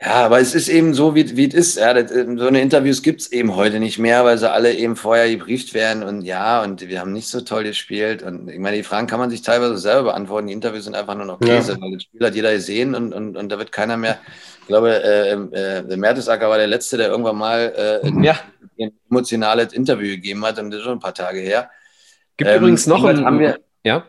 ja, 0.00 0.26
aber 0.26 0.38
es 0.38 0.54
ist 0.54 0.68
eben 0.68 0.94
so, 0.94 1.16
wie, 1.16 1.36
wie 1.36 1.48
es 1.48 1.54
ist. 1.54 1.78
Ja, 1.78 1.92
das, 1.92 2.12
so 2.12 2.46
eine 2.46 2.60
Interviews 2.60 3.02
gibt 3.02 3.20
es 3.20 3.32
eben 3.32 3.56
heute 3.56 3.80
nicht 3.80 3.98
mehr, 3.98 4.24
weil 4.24 4.38
sie 4.38 4.48
alle 4.48 4.72
eben 4.74 4.94
vorher 4.94 5.28
gebrieft 5.28 5.74
werden 5.74 6.04
und 6.04 6.22
ja, 6.22 6.62
und 6.62 6.88
wir 6.88 7.00
haben 7.00 7.12
nicht 7.12 7.26
so 7.26 7.40
toll 7.40 7.64
gespielt. 7.64 8.22
Und 8.22 8.48
ich 8.48 8.60
meine, 8.60 8.76
die 8.76 8.84
Fragen 8.84 9.08
kann 9.08 9.18
man 9.18 9.28
sich 9.28 9.42
teilweise 9.42 9.76
selber 9.76 10.04
beantworten. 10.04 10.46
Die 10.46 10.52
Interviews 10.52 10.84
sind 10.84 10.94
einfach 10.94 11.16
nur 11.16 11.24
noch 11.24 11.40
Käse, 11.40 11.72
ja. 11.72 11.80
weil 11.80 11.94
das 11.94 12.04
Spiel 12.04 12.24
hat 12.24 12.34
jeder 12.36 12.52
gesehen 12.52 12.94
und, 12.94 13.12
und, 13.12 13.36
und 13.36 13.48
da 13.48 13.58
wird 13.58 13.72
keiner 13.72 13.96
mehr. 13.96 14.18
Ich 14.60 14.66
glaube, 14.68 15.02
äh, 15.02 15.32
äh, 15.32 15.96
Mertesacker 15.96 16.48
war 16.48 16.58
der 16.58 16.68
Letzte, 16.68 16.96
der 16.96 17.08
irgendwann 17.08 17.36
mal 17.36 17.72
äh, 17.76 18.06
ein, 18.06 18.22
ja. 18.22 18.38
ein 18.78 18.92
emotionales 19.10 19.72
Interview 19.72 20.10
gegeben 20.10 20.44
hat 20.44 20.60
und 20.60 20.70
das 20.70 20.78
ist 20.78 20.84
schon 20.84 20.98
ein 20.98 21.00
paar 21.00 21.14
Tage 21.14 21.40
her. 21.40 21.70
Gibt 22.36 22.50
ähm, 22.50 22.58
übrigens 22.58 22.86
noch 22.86 23.02
ein, 23.02 23.24
haben 23.24 23.40
wir, 23.40 23.58
ja. 23.84 24.06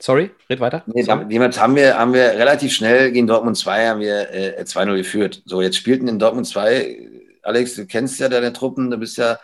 Sorry, 0.00 0.30
red 0.48 0.60
weiter. 0.60 0.84
Nee, 0.86 1.02
damals 1.02 1.60
haben 1.60 1.74
wir, 1.74 1.98
haben 1.98 2.14
wir 2.14 2.30
relativ 2.30 2.72
schnell 2.72 3.10
gegen 3.10 3.26
Dortmund 3.26 3.56
2 3.56 3.88
haben 3.88 4.00
wir 4.00 4.30
äh, 4.32 4.62
2-0 4.62 4.96
geführt. 4.96 5.42
So, 5.44 5.60
jetzt 5.60 5.76
spielten 5.76 6.06
in 6.06 6.20
Dortmund 6.20 6.46
2, 6.46 6.98
Alex, 7.42 7.74
du 7.74 7.86
kennst 7.86 8.20
ja 8.20 8.28
deine 8.28 8.52
Truppen, 8.52 8.90
du 8.90 8.98
bist 8.98 9.18
ja 9.18 9.38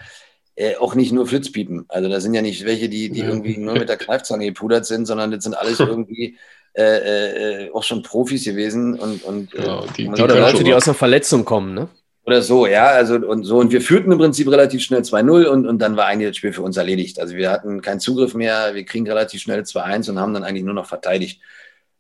äh, 0.54 0.76
auch 0.76 0.94
nicht 0.94 1.12
nur 1.12 1.26
Flitzpiepen. 1.26 1.86
Also 1.88 2.08
da 2.08 2.20
sind 2.20 2.34
ja 2.34 2.42
nicht 2.42 2.64
welche, 2.64 2.88
die, 2.88 3.10
die 3.10 3.20
irgendwie 3.20 3.56
nur 3.58 3.74
mit 3.74 3.88
der 3.88 3.96
Kneifzange 3.96 4.46
gepudert 4.46 4.86
sind, 4.86 5.06
sondern 5.06 5.32
das 5.32 5.42
sind 5.42 5.56
alles 5.56 5.80
irgendwie 5.80 6.38
äh, 6.76 7.64
äh, 7.66 7.70
auch 7.72 7.82
schon 7.82 8.02
Profis 8.02 8.44
gewesen 8.44 8.98
und, 8.98 9.24
und 9.24 9.54
äh, 9.54 9.66
ja, 9.66 9.84
die, 9.96 10.08
die 10.08 10.22
oder 10.22 10.38
Leute, 10.38 10.62
die 10.64 10.74
aus 10.74 10.86
einer 10.86 10.94
Verletzung 10.94 11.44
kommen, 11.44 11.74
ne? 11.74 11.88
Oder 12.26 12.40
so, 12.40 12.66
ja, 12.66 12.86
also 12.86 13.16
und 13.16 13.44
so. 13.44 13.58
Und 13.58 13.70
wir 13.70 13.82
führten 13.82 14.10
im 14.10 14.18
Prinzip 14.18 14.50
relativ 14.50 14.82
schnell 14.82 15.02
2-0 15.02 15.44
und, 15.44 15.66
und 15.66 15.78
dann 15.78 15.96
war 15.96 16.06
eigentlich 16.06 16.30
das 16.30 16.36
Spiel 16.38 16.54
für 16.54 16.62
uns 16.62 16.78
erledigt. 16.78 17.20
Also 17.20 17.34
wir 17.36 17.50
hatten 17.50 17.82
keinen 17.82 18.00
Zugriff 18.00 18.34
mehr, 18.34 18.74
wir 18.74 18.84
kriegen 18.84 19.06
relativ 19.06 19.42
schnell 19.42 19.60
2-1 19.60 20.10
und 20.10 20.18
haben 20.18 20.32
dann 20.32 20.42
eigentlich 20.42 20.64
nur 20.64 20.74
noch 20.74 20.86
verteidigt. 20.86 21.40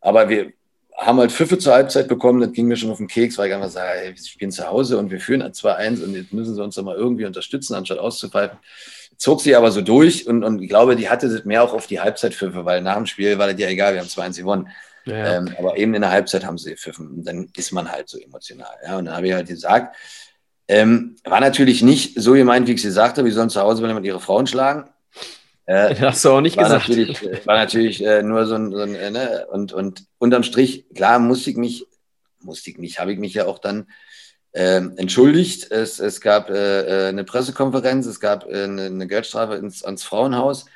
Aber 0.00 0.30
wir 0.30 0.52
haben 0.96 1.18
halt 1.18 1.32
Pfiffe 1.32 1.58
zur 1.58 1.74
Halbzeit 1.74 2.08
bekommen, 2.08 2.40
das 2.40 2.52
ging 2.52 2.66
mir 2.66 2.76
schon 2.76 2.90
auf 2.90 2.98
den 2.98 3.08
Keks, 3.08 3.36
weil 3.36 3.48
ich 3.48 3.54
einfach 3.54 3.68
sage, 3.68 3.98
hey, 3.98 4.14
wir 4.14 4.24
spielen 4.24 4.50
zu 4.50 4.66
Hause 4.66 4.96
und 4.96 5.10
wir 5.10 5.20
führen 5.20 5.42
2-1 5.42 6.02
und 6.02 6.14
jetzt 6.14 6.32
müssen 6.32 6.54
sie 6.54 6.62
uns 6.62 6.76
doch 6.76 6.84
mal 6.84 6.96
irgendwie 6.96 7.26
unterstützen, 7.26 7.74
anstatt 7.74 7.98
auszupfeifen. 7.98 8.58
Zog 9.16 9.42
sie 9.42 9.54
aber 9.54 9.70
so 9.72 9.82
durch 9.82 10.26
und, 10.26 10.42
und 10.42 10.62
ich 10.62 10.68
glaube, 10.68 10.96
die 10.96 11.08
hatte 11.10 11.28
das 11.28 11.44
mehr 11.44 11.62
auch 11.62 11.74
auf 11.74 11.86
die 11.86 12.00
Halbzeitpfiffe, 12.00 12.64
weil 12.64 12.80
nach 12.80 12.96
dem 12.96 13.06
Spiel 13.06 13.38
war 13.38 13.48
das 13.48 13.60
ja 13.60 13.68
egal, 13.68 13.92
wir 13.94 14.00
haben 14.00 14.08
2-1 14.08 14.38
gewonnen. 14.38 14.68
Ja. 15.04 15.36
Ähm, 15.36 15.54
aber 15.58 15.76
eben 15.76 15.94
in 15.94 16.02
der 16.02 16.10
Halbzeit 16.10 16.44
haben 16.44 16.58
sie 16.58 16.70
gepfiffen. 16.70 17.08
Und 17.08 17.24
dann 17.24 17.50
ist 17.56 17.72
man 17.72 17.90
halt 17.90 18.08
so 18.08 18.18
emotional. 18.18 18.74
Ja? 18.84 18.98
Und 18.98 19.06
dann 19.06 19.16
habe 19.16 19.28
ich 19.28 19.34
halt 19.34 19.48
gesagt, 19.48 19.96
ähm, 20.66 21.16
war 21.24 21.40
natürlich 21.40 21.82
nicht 21.82 22.20
so 22.20 22.32
gemeint, 22.32 22.66
wie 22.66 22.72
ich 22.72 22.82
sie 22.82 22.90
sagte, 22.90 23.24
wie 23.24 23.30
sollen 23.30 23.50
zu 23.50 23.60
Hause 23.60 23.82
wenn 23.82 24.04
ihre 24.04 24.20
Frauen 24.20 24.46
schlagen. 24.46 24.88
Äh, 25.66 25.94
hast 26.00 26.24
du 26.24 26.30
auch 26.30 26.40
nicht 26.40 26.56
war 26.56 26.64
gesagt. 26.64 26.88
Natürlich, 26.88 27.22
äh, 27.22 27.46
war 27.46 27.56
natürlich 27.56 28.04
äh, 28.04 28.22
nur 28.22 28.46
so 28.46 28.54
ein, 28.54 28.72
so 28.72 28.80
ein 28.80 28.94
äh, 28.94 29.10
ne? 29.10 29.46
und, 29.50 29.72
und 29.72 30.04
unterm 30.18 30.42
Strich, 30.42 30.86
klar, 30.94 31.18
musste 31.18 31.50
ich 31.50 31.56
mich, 31.56 31.86
musste 32.40 32.70
ich 32.70 32.78
mich, 32.78 32.98
habe 32.98 33.12
ich 33.12 33.18
mich 33.18 33.34
ja 33.34 33.46
auch 33.46 33.58
dann 33.58 33.86
äh, 34.52 34.76
entschuldigt. 34.96 35.70
Es, 35.70 35.98
es 35.98 36.20
gab 36.20 36.48
äh, 36.48 37.08
eine 37.08 37.24
Pressekonferenz, 37.24 38.06
es 38.06 38.20
gab 38.20 38.46
eine, 38.46 38.84
eine, 38.86 39.06
Geldstrafe 39.06 39.54
ins, 39.56 39.84
ans 39.84 40.04
Frauenhaus. 40.04 40.66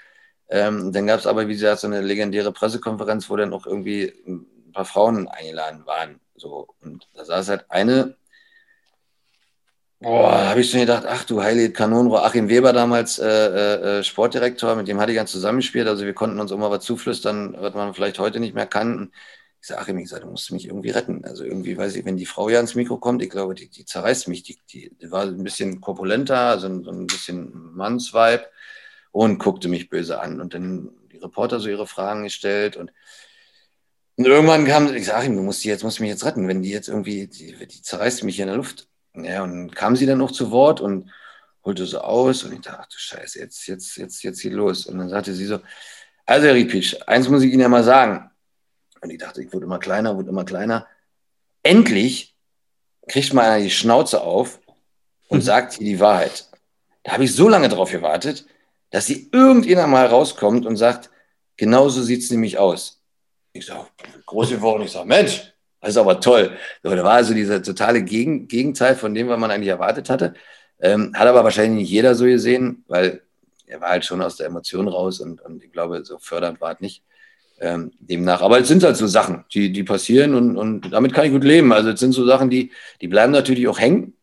Ähm, 0.51 0.93
dann 0.93 1.07
gab 1.07 1.21
es 1.21 1.27
aber, 1.27 1.47
wie 1.47 1.53
gesagt, 1.53 1.81
so 1.81 1.87
eine 1.87 2.01
legendäre 2.01 2.53
Pressekonferenz, 2.53 3.29
wo 3.29 3.37
dann 3.37 3.53
auch 3.53 3.67
irgendwie 3.67 4.13
ein 4.27 4.73
paar 4.73 4.87
Frauen 4.87 5.29
eingeladen 5.29 5.85
waren. 5.87 6.21
So. 6.37 6.69
Und 6.81 7.09
da 7.15 7.25
saß 7.25 7.49
halt 7.49 7.67
eine, 7.69 8.17
boah, 10.01 10.49
habe 10.49 10.61
ich 10.61 10.71
schon 10.71 10.81
gedacht, 10.81 11.05
ach 11.07 11.25
du 11.25 11.43
heilige 11.43 11.73
Kanonenrohr, 11.73 12.25
Achim 12.25 12.49
Weber 12.49 12.73
damals 12.73 13.19
äh, 13.19 13.27
äh, 13.27 13.99
äh, 13.99 14.05
Sportdirektor, 14.05 14.75
mit 14.77 14.89
dem 14.89 15.01
hatte 15.01 15.13
ich 15.13 15.17
ganz 15.17 15.33
zusammengespielt, 15.33 15.89
also 15.89 16.05
wir 16.05 16.15
konnten 16.15 16.41
uns 16.41 16.51
immer 16.51 16.71
was 16.71 16.85
zuflüstern, 16.85 17.55
was 17.59 17.75
man 17.75 17.93
vielleicht 17.95 18.19
heute 18.19 18.41
nicht 18.41 18.55
mehr 18.55 18.67
kann. 18.67 19.13
Ich 19.61 19.67
sage, 19.67 19.81
Achim, 19.83 19.99
ich 19.99 20.09
sage, 20.09 20.23
du 20.25 20.31
musst 20.31 20.53
mich 20.53 20.67
irgendwie 20.67 20.91
retten. 20.91 21.25
Also 21.25 21.43
irgendwie, 21.43 21.77
weiß 21.77 21.97
ich, 21.97 22.05
wenn 22.05 22.17
die 22.17 22.27
Frau 22.27 22.49
ja 22.49 22.61
ins 22.61 22.77
Mikro 22.77 22.97
kommt, 22.99 23.23
ich 23.23 23.31
glaube, 23.31 23.57
die, 23.57 23.69
die 23.69 23.85
zerreißt 23.85 24.29
mich. 24.29 24.45
Die, 24.45 24.57
die, 24.71 24.95
die 25.03 25.11
war 25.11 25.25
ein 25.25 25.43
bisschen 25.43 25.81
korpulenter, 25.81 26.39
also 26.39 26.69
so 26.85 26.91
ein 26.91 27.09
bisschen 27.09 27.75
Mannsweib 27.75 28.49
und 29.13 29.39
guckte 29.39 29.69
mich 29.69 29.89
böse 29.89 30.21
an. 30.21 30.41
Und 30.41 30.55
dann 30.55 30.91
die 31.13 31.19
Reporter 31.19 31.61
so 31.61 31.69
ihre 31.69 31.87
Fragen 31.87 32.25
gestellt 32.25 32.77
und, 32.77 32.93
und 34.17 34.27
irgendwann 34.27 34.67
kam, 34.67 34.95
ich 34.95 35.07
sage 35.07 35.27
ihm, 35.27 35.37
du 35.37 35.43
musst 35.43 35.63
die 35.65 35.69
jetzt, 35.69 35.85
musst 35.85 36.01
mich 36.01 36.11
jetzt 36.11 36.25
retten, 36.25 36.49
wenn 36.49 36.63
die 36.63 36.71
jetzt 36.71 36.89
irgendwie, 36.89 37.29
die, 37.29 37.55
die 37.55 37.83
zerreißt 37.83 38.25
mich 38.25 38.37
hier 38.37 38.45
in 38.45 38.49
der 38.49 38.57
Luft. 38.57 38.89
Ja, 39.15 39.43
und 39.43 39.51
dann 39.51 39.71
kam 39.71 39.97
sie 39.97 40.07
dann 40.07 40.19
noch 40.19 40.31
zu 40.31 40.51
Wort 40.51 40.81
und 40.81 41.11
holte 41.65 41.87
so 41.87 42.01
aus 42.01 42.45
und 42.45 42.53
ich 42.53 42.61
dachte, 42.61 42.81
ach 42.81 42.87
du 42.87 42.99
Scheiße, 42.99 43.39
jetzt, 43.39 43.67
jetzt, 43.67 43.97
jetzt, 43.97 44.23
jetzt 44.23 44.43
geht 44.43 44.53
los. 44.53 44.87
Und 44.87 44.99
dann 44.99 45.09
sagte 45.09 45.35
sie 45.35 45.47
so, 45.47 45.61
also 46.27 46.47
Herr 46.47 46.55
Riepisch, 46.55 46.97
eins 47.07 47.29
muss 47.29 47.43
ich 47.43 47.53
Ihnen 47.53 47.63
ja 47.63 47.69
mal 47.69 47.85
sagen. 47.85 48.31
Und 49.01 49.11
ich 49.11 49.19
dachte, 49.19 49.43
ich 49.43 49.53
wurde 49.53 49.67
immer 49.67 49.79
kleiner, 49.79 50.17
wurde 50.17 50.31
immer 50.31 50.45
kleiner. 50.45 50.87
Endlich 51.63 52.35
kriegt 53.07 53.33
mal 53.33 53.49
einer 53.49 53.63
die 53.63 53.71
Schnauze 53.71 54.21
auf 54.21 54.61
und 55.29 55.39
mhm. 55.39 55.43
sagt 55.43 55.75
hier 55.75 55.87
die 55.87 56.01
Wahrheit. 56.01 56.49
Da 57.03 57.13
habe 57.13 57.25
ich 57.25 57.35
so 57.35 57.49
lange 57.49 57.69
drauf 57.69 57.91
gewartet, 57.91 58.47
dass 58.91 59.07
sie 59.07 59.28
irgendjemand 59.32 59.91
mal 59.91 60.07
rauskommt 60.07 60.66
und 60.66 60.76
sagt, 60.76 61.11
genauso 61.57 62.03
sieht 62.03 62.22
es 62.22 62.30
nämlich 62.30 62.59
aus. 62.59 63.03
Ich 63.53 63.66
sage, 63.66 63.86
große 64.26 64.61
Worte, 64.61 64.84
ich 64.84 64.93
sage, 64.93 65.07
Mensch, 65.07 65.53
das 65.80 65.91
ist 65.91 65.97
aber 65.97 66.20
toll. 66.20 66.57
So, 66.82 66.95
da 66.95 67.05
war 67.05 67.14
also 67.14 67.34
dieser 67.34 67.62
totale 67.62 68.03
Gegen 68.03 68.49
Gegenteil 68.49 68.95
von 68.97 69.14
dem, 69.14 69.28
was 69.28 69.39
man 69.39 69.51
eigentlich 69.51 69.68
erwartet 69.68 70.11
hatte. 70.11 70.34
Ähm, 70.80 71.12
hat 71.14 71.26
aber 71.26 71.45
wahrscheinlich 71.45 71.82
nicht 71.82 71.91
jeder 71.91 72.14
so 72.14 72.24
gesehen, 72.24 72.84
weil 72.89 73.22
er 73.66 73.80
war 73.80 73.91
halt 73.91 74.05
schon 74.05 74.22
aus 74.22 74.36
der 74.36 74.47
Emotion 74.47 74.89
raus 74.89 75.20
und, 75.20 75.41
und 75.43 75.62
ich 75.62 75.72
glaube, 75.72 76.05
so 76.05 76.18
fördernd 76.18 76.61
war 76.61 76.74
es 76.74 76.80
nicht. 76.80 77.03
Ähm, 77.61 77.93
demnach. 77.99 78.41
Aber 78.41 78.61
es 78.61 78.68
sind 78.68 78.84
halt 78.84 78.97
so 78.97 79.09
Sachen, 79.09 79.45
die, 79.53 79.72
die 79.72 79.82
passieren 79.82 80.36
und, 80.36 80.57
und 80.57 80.93
damit 80.93 81.12
kann 81.12 81.26
ich 81.26 81.32
gut 81.32 81.43
leben. 81.43 81.72
Also 81.72 81.91
es 81.91 81.99
sind 81.99 82.12
so 82.12 82.24
Sachen, 82.24 82.51
die, 82.51 82.70
die 83.01 83.09
bleiben 83.09 83.32
natürlich 83.32 83.66
auch 83.66 83.80
hängen 83.80 84.14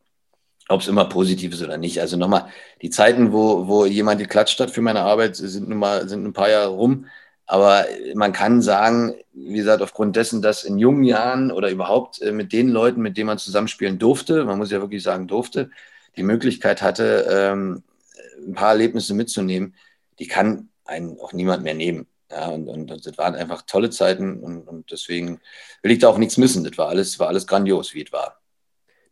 ob 0.68 0.82
es 0.82 0.88
immer 0.88 1.06
positiv 1.06 1.54
ist 1.54 1.64
oder 1.64 1.78
nicht. 1.78 2.02
Also 2.02 2.18
nochmal, 2.18 2.48
die 2.82 2.90
Zeiten, 2.90 3.32
wo, 3.32 3.68
wo 3.68 3.86
jemand 3.86 4.20
geklatscht 4.20 4.60
hat 4.60 4.72
für 4.72 4.82
meine 4.82 5.02
Arbeit, 5.02 5.36
sind 5.36 5.70
nun 5.70 5.78
mal, 5.78 6.10
sind 6.10 6.26
ein 6.26 6.34
paar 6.34 6.50
Jahre 6.50 6.70
rum. 6.70 7.06
Aber 7.48 7.86
man 8.16 8.34
kann 8.34 8.62
sagen, 8.62 9.14
wie 9.34 9.58
gesagt, 9.58 9.84
aufgrund 9.84 10.16
dessen, 10.16 10.42
dass 10.42 10.64
in 10.64 10.80
jungen 10.80 11.04
Jahren 11.04 11.52
oder 11.52 11.70
überhaupt 11.70 12.22
äh, 12.22 12.32
mit 12.32 12.54
den 12.54 12.70
Leuten, 12.70 13.02
mit 13.02 13.18
denen 13.18 13.28
man 13.28 13.38
zusammenspielen 13.38 14.00
durfte, 14.00 14.46
man 14.46 14.58
muss 14.58 14.72
ja 14.72 14.82
wirklich 14.82 15.04
sagen 15.04 15.28
durfte, 15.28 15.70
die 16.18 16.24
Möglichkeit 16.24 16.82
hatte, 16.82 17.28
ähm, 17.30 17.84
ein 18.48 18.54
paar 18.56 18.72
Erlebnisse 18.72 19.14
mitzunehmen, 19.14 19.76
die 20.20 20.28
kann 20.28 20.70
einen 20.86 21.20
auch 21.20 21.34
niemand 21.34 21.64
mehr 21.64 21.76
nehmen. 21.76 22.08
Ja, 22.32 22.48
und, 22.50 22.68
und 22.68 23.06
das 23.06 23.18
waren 23.18 23.36
einfach 23.36 23.62
tolle 23.64 23.92
Zeiten 23.92 24.40
und, 24.40 24.68
und 24.68 24.92
deswegen 24.92 25.40
will 25.84 25.92
ich 25.92 26.00
da 26.00 26.10
auch 26.10 26.18
nichts 26.18 26.38
missen. 26.38 26.64
Das 26.64 26.78
war 26.78 26.90
alles, 26.90 27.20
war 27.20 27.28
alles 27.28 27.46
grandios, 27.46 27.94
wie 27.94 28.04
es 28.04 28.12
war. 28.12 28.40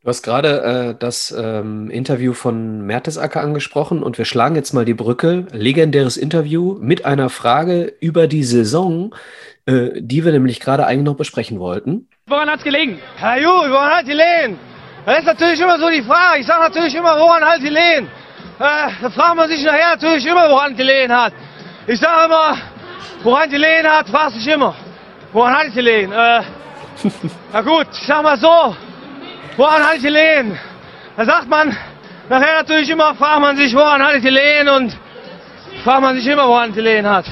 Du 0.03 0.09
hast 0.09 0.21
gerade 0.21 0.61
äh, 0.89 0.95
das 0.99 1.31
ähm, 1.31 1.89
Interview 1.89 2.33
von 2.33 2.85
Mertesacker 2.85 3.39
angesprochen 3.39 4.03
und 4.03 4.17
wir 4.17 4.25
schlagen 4.25 4.53
jetzt 4.53 4.73
mal 4.73 4.83
die 4.83 4.93
Brücke. 4.93 5.45
Legendäres 5.53 6.17
Interview 6.17 6.77
mit 6.77 7.05
einer 7.05 7.29
Frage 7.29 7.93
über 8.01 8.27
die 8.27 8.43
Saison, 8.43 9.15
äh, 9.65 9.91
die 9.95 10.25
wir 10.25 10.33
nämlich 10.33 10.59
gerade 10.59 10.85
eigentlich 10.85 11.05
noch 11.05 11.15
besprechen 11.15 11.57
wollten. 11.57 12.09
Woran 12.27 12.49
hat 12.49 12.57
es 12.57 12.65
gelegen? 12.65 12.99
Herr 13.15 13.39
Ju, 13.39 13.47
woran 13.47 13.91
hat 13.91 14.05
gelegen? 14.05 14.59
Das 15.05 15.19
ist 15.19 15.25
natürlich 15.25 15.61
immer 15.61 15.79
so 15.79 15.89
die 15.89 16.03
Frage. 16.03 16.41
Ich 16.41 16.47
sage 16.47 16.63
natürlich 16.63 16.95
immer, 16.95 17.17
woran 17.17 17.41
hat 17.41 17.61
gelegen? 17.61 18.09
Äh, 18.59 18.89
da 19.01 19.09
fragt 19.09 19.37
man 19.37 19.47
sich 19.47 19.63
nachher 19.63 19.91
natürlich 19.91 20.25
immer, 20.25 20.49
woran 20.49 20.75
gelegen 20.75 21.13
hat. 21.13 21.31
Ich 21.87 22.01
sage 22.01 22.25
immer, 22.25 22.57
woran 23.23 23.49
gelegen 23.49 23.87
hat, 23.87 24.09
fragt 24.09 24.33
sich 24.33 24.47
immer. 24.49 24.75
Woran 25.31 25.53
hat 25.53 25.67
es 25.67 25.73
gelegen? 25.73 26.11
Äh, 26.11 26.41
na 27.53 27.61
gut, 27.61 27.87
ich 27.93 28.05
sag 28.05 28.21
mal 28.21 28.37
so, 28.37 28.75
woran 29.57 29.83
hatte 29.83 29.97
ich 29.97 30.03
gelegen? 30.03 30.57
Da 31.17 31.25
sagt 31.25 31.49
man, 31.49 31.75
nachher 32.29 32.61
natürlich 32.61 32.89
immer, 32.89 33.15
fragt 33.15 33.41
man 33.41 33.57
sich, 33.57 33.73
woran 33.75 34.01
hatte 34.01 34.17
ich 34.17 34.23
gelegen 34.23 34.69
und 34.69 34.97
fragt 35.83 36.01
man 36.01 36.15
sich 36.15 36.25
immer, 36.27 36.47
woran 36.47 36.69
ich 36.69 36.75
gelegen 36.75 37.07
hat. 37.07 37.25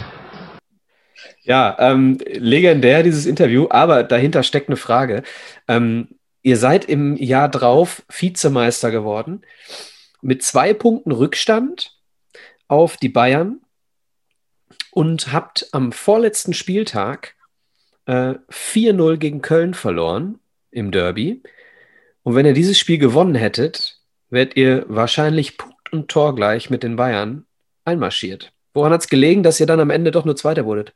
Ja, 1.44 1.76
ähm, 1.80 2.20
legendär 2.28 3.04
dieses 3.04 3.26
Interview, 3.26 3.68
aber 3.70 4.04
dahinter 4.04 4.44
steckt 4.44 4.70
eine 4.70 4.78
Frage. 4.78 5.24
Ähm, 5.68 6.10
ihr 6.44 6.58
seid 6.58 6.86
im 6.86 7.16
Jahr 7.18 7.50
drauf 7.50 8.04
Vizemeister 8.10 8.92
geworden 8.92 9.42
mit 10.22 10.44
zwei 10.44 10.74
Punkten 10.74 11.12
Rückstand 11.12 11.98
auf 12.68 12.98
die 12.98 13.10
Bayern 13.10 13.62
und 14.92 15.34
habt 15.34 15.68
am 15.72 15.92
vorletzten 15.92 16.54
Spieltag 16.54 17.36
äh, 18.06 18.36
4-0 18.50 19.18
gegen 19.18 19.42
Köln 19.42 19.74
verloren 19.74 20.40
im 20.70 20.92
Derby. 20.92 21.42
Und 22.24 22.36
wenn 22.36 22.46
ihr 22.46 22.54
dieses 22.54 22.78
Spiel 22.78 22.98
gewonnen 22.98 23.36
hättet, 23.36 24.00
wärt 24.30 24.56
ihr 24.56 24.86
wahrscheinlich 24.88 25.58
Punkt 25.58 25.92
und 25.92 26.08
Tor 26.10 26.36
gleich 26.36 26.70
mit 26.70 26.84
den 26.84 26.96
Bayern 26.96 27.46
einmarschiert. 27.86 28.52
Woran 28.74 28.94
hat 28.94 29.02
es 29.02 29.10
gelegen, 29.10 29.44
dass 29.44 29.60
ihr 29.60 29.66
dann 29.66 29.80
am 29.80 29.90
Ende 29.90 30.12
doch 30.12 30.26
nur 30.26 30.36
Zweiter 30.36 30.66
wurdet? 30.66 30.94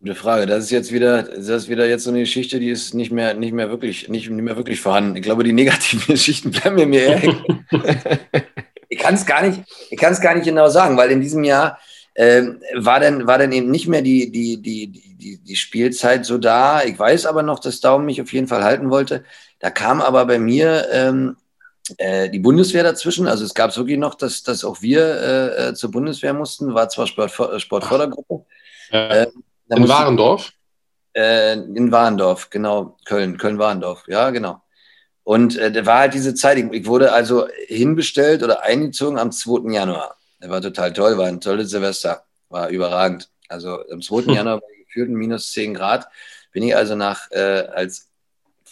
Gute 0.00 0.14
Frage. 0.14 0.46
Das 0.46 0.64
ist 0.64 0.70
jetzt 0.70 0.92
wieder, 0.92 1.24
das 1.24 1.48
ist 1.48 1.68
wieder 1.68 1.86
jetzt 1.88 2.04
so 2.04 2.10
eine 2.10 2.20
Geschichte, 2.20 2.60
die 2.60 2.70
ist 2.70 2.94
nicht 2.94 3.10
mehr, 3.10 3.34
nicht 3.34 3.52
mehr 3.52 3.68
wirklich, 3.68 4.08
nicht, 4.08 4.30
nicht 4.30 4.44
mehr 4.44 4.56
wirklich 4.56 4.80
vorhanden. 4.80 5.16
Ich 5.16 5.22
glaube, 5.22 5.42
die 5.42 5.52
negativen 5.52 6.06
Geschichten 6.14 6.52
bleiben 6.52 6.76
mir 6.76 6.86
mehr 6.86 7.20
ich 8.88 8.98
kann 8.98 9.14
es 9.14 9.26
gar 9.26 9.46
nicht, 9.46 9.60
ich 9.90 9.98
kann 9.98 10.12
es 10.12 10.20
gar 10.20 10.34
nicht 10.34 10.44
genau 10.44 10.68
sagen, 10.68 10.96
weil 10.96 11.10
in 11.10 11.20
diesem 11.20 11.44
Jahr 11.44 11.78
äh, 12.14 12.42
war 12.74 13.00
dann, 13.00 13.26
war 13.26 13.38
dann 13.38 13.52
eben 13.52 13.70
nicht 13.70 13.88
mehr 13.88 14.02
die, 14.02 14.30
die, 14.30 14.62
die, 14.62 14.86
die, 14.86 15.38
die 15.38 15.56
Spielzeit 15.56 16.24
so 16.24 16.38
da. 16.38 16.82
Ich 16.84 16.98
weiß 16.98 17.26
aber 17.26 17.42
noch, 17.42 17.58
dass 17.58 17.80
Daum 17.80 18.06
mich 18.06 18.22
auf 18.22 18.32
jeden 18.32 18.46
Fall 18.46 18.64
halten 18.64 18.90
wollte. 18.90 19.24
Da 19.58 19.70
kam 19.70 20.00
aber 20.00 20.24
bei 20.26 20.38
mir 20.38 20.88
ähm, 20.92 21.36
äh, 21.96 22.28
die 22.28 22.38
Bundeswehr 22.38 22.82
dazwischen. 22.82 23.26
Also 23.26 23.44
es 23.44 23.54
gab 23.54 23.70
es 23.70 23.76
wirklich 23.76 23.98
noch, 23.98 24.14
dass, 24.14 24.42
dass 24.42 24.64
auch 24.64 24.82
wir 24.82 25.02
äh, 25.02 25.68
äh 25.68 25.74
zur 25.74 25.90
Bundeswehr 25.90 26.34
mussten. 26.34 26.74
War 26.74 26.88
zwar 26.88 27.06
Sport, 27.06 27.60
Sportfördergruppe. 27.60 28.44
Äh, 28.90 29.26
in 29.70 29.88
Warendorf? 29.88 30.52
Äh, 31.14 31.54
in 31.54 31.90
Warendorf, 31.90 32.50
genau. 32.50 32.96
Köln, 33.04 33.38
Köln-Warendorf, 33.38 34.04
ja, 34.06 34.30
genau. 34.30 34.62
Und 35.24 35.58
äh, 35.58 35.70
da 35.70 35.84
war 35.84 35.98
halt 36.00 36.14
diese 36.14 36.34
Zeit, 36.34 36.58
ich, 36.58 36.72
ich 36.72 36.86
wurde 36.86 37.12
also 37.12 37.48
hinbestellt 37.66 38.42
oder 38.42 38.62
eingezogen 38.62 39.18
am 39.18 39.32
2. 39.32 39.72
Januar. 39.72 40.16
Der 40.40 40.50
war 40.50 40.62
total 40.62 40.92
toll, 40.92 41.18
war 41.18 41.26
ein 41.26 41.40
tolles 41.40 41.70
Silvester, 41.70 42.24
war 42.48 42.68
überragend. 42.68 43.28
Also 43.48 43.80
am 43.90 44.00
2. 44.00 44.22
Hm. 44.22 44.30
Januar 44.34 44.62
war 44.62 44.68
gefühlt 44.86 45.10
minus 45.10 45.52
10 45.52 45.74
Grad. 45.74 46.06
Bin 46.52 46.62
ich 46.62 46.74
also 46.74 46.94
nach, 46.94 47.30
äh, 47.30 47.66
als 47.74 48.08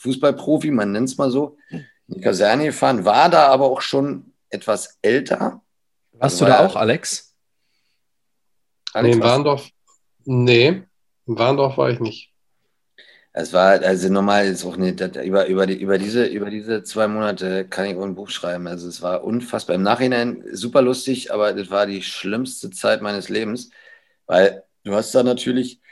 Fußballprofi, 0.06 0.70
man 0.70 0.92
nennt 0.92 1.08
es 1.08 1.18
mal 1.18 1.30
so, 1.30 1.56
in 1.70 1.84
die 2.08 2.20
Kaserne 2.20 2.66
gefahren, 2.66 3.04
war 3.04 3.28
da 3.28 3.48
aber 3.48 3.66
auch 3.66 3.80
schon 3.80 4.32
etwas 4.48 4.98
älter. 5.02 5.60
Warst 6.12 6.40
also 6.40 6.44
du 6.44 6.50
da 6.50 6.66
auch, 6.66 6.76
Alex? 6.76 7.34
Alex 8.92 9.16
nee, 9.16 9.22
in 9.22 9.28
Warndorf, 9.28 9.68
nee. 10.24 10.82
Warndorf 11.26 11.76
war 11.76 11.90
ich 11.90 12.00
nicht. 12.00 12.32
Es 13.38 13.52
war 13.52 13.82
also 13.82 14.08
normal 14.08 14.46
ist 14.46 14.64
auch 14.64 14.78
nicht 14.78 14.98
über, 15.18 15.46
über, 15.46 15.66
die, 15.66 15.74
über, 15.74 15.98
diese, 15.98 16.24
über 16.24 16.48
diese 16.48 16.82
zwei 16.84 17.06
Monate 17.06 17.66
kann 17.68 17.84
ich 17.84 17.94
auch 17.94 18.04
ein 18.04 18.14
Buch 18.14 18.30
schreiben. 18.30 18.66
Also 18.66 18.88
es 18.88 19.02
war 19.02 19.24
unfassbar. 19.24 19.76
Im 19.76 19.82
Nachhinein 19.82 20.42
super 20.52 20.80
lustig, 20.80 21.30
aber 21.34 21.52
das 21.52 21.68
war 21.68 21.84
die 21.84 22.00
schlimmste 22.00 22.70
Zeit 22.70 23.02
meines 23.02 23.28
Lebens, 23.28 23.68
weil 24.24 24.64
du 24.84 24.94
hast 24.94 25.14
da 25.14 25.22
natürlich 25.22 25.82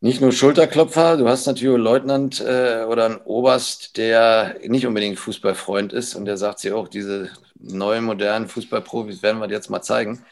nicht 0.00 0.20
nur 0.20 0.32
Schulterklopfer, 0.32 1.16
du 1.16 1.28
hast 1.28 1.46
natürlich 1.46 1.74
einen 1.74 1.84
Leutnant 1.84 2.40
äh, 2.40 2.84
oder 2.88 3.06
einen 3.06 3.18
Oberst, 3.18 3.96
der 3.96 4.56
nicht 4.66 4.86
unbedingt 4.86 5.18
Fußballfreund 5.18 5.92
ist 5.92 6.14
und 6.14 6.24
der 6.24 6.36
sagt 6.36 6.60
sich 6.60 6.72
auch, 6.72 6.88
diese 6.88 7.30
neuen 7.54 8.04
modernen 8.04 8.48
Fußballprofis 8.48 9.22
werden 9.22 9.40
wir 9.40 9.50
jetzt 9.50 9.70
mal 9.70 9.82
zeigen. 9.82 10.24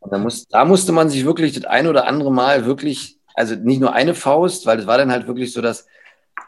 Und 0.00 0.12
da, 0.12 0.18
muss, 0.18 0.48
da 0.48 0.64
musste 0.64 0.92
man 0.92 1.08
sich 1.10 1.24
wirklich 1.24 1.52
das 1.52 1.64
ein 1.64 1.86
oder 1.86 2.06
andere 2.06 2.32
Mal 2.32 2.64
wirklich 2.66 3.20
also 3.34 3.54
nicht 3.54 3.80
nur 3.80 3.94
eine 3.94 4.14
Faust, 4.14 4.66
weil 4.66 4.80
es 4.80 4.86
war 4.86 4.98
dann 4.98 5.10
halt 5.10 5.26
wirklich 5.26 5.52
so, 5.52 5.60
dass 5.62 5.86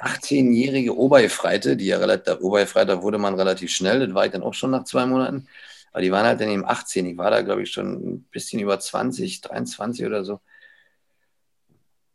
18-jährige 0.01 0.97
Obergefreite, 0.97 1.76
die 1.76 1.86
ja 1.86 1.99
relativ, 1.99 2.40
Obergefreiter 2.40 3.03
wurde 3.03 3.18
man 3.18 3.34
relativ 3.34 3.70
schnell, 3.70 4.05
das 4.05 4.14
war 4.14 4.26
ich 4.26 4.32
dann 4.32 4.43
auch 4.43 4.55
schon 4.55 4.70
nach 4.72 4.84
zwei 4.84 5.07
Monaten, 5.07 5.47
aber 5.93 6.03
die 6.03 6.11
waren 6.12 6.26
halt 6.26 6.40
dann 6.40 6.51
eben 6.51 6.64
18. 6.64 7.07
Ich 7.07 7.16
war 7.18 7.30
da, 7.30 7.43
glaube 7.43 7.62
ich, 7.62 7.70
schon 7.72 7.93
ein 7.95 8.22
bisschen 8.30 8.61
über 8.61 8.78
20, 8.78 9.40
23 9.43 10.07
oder 10.07 10.24
so. 10.24 10.40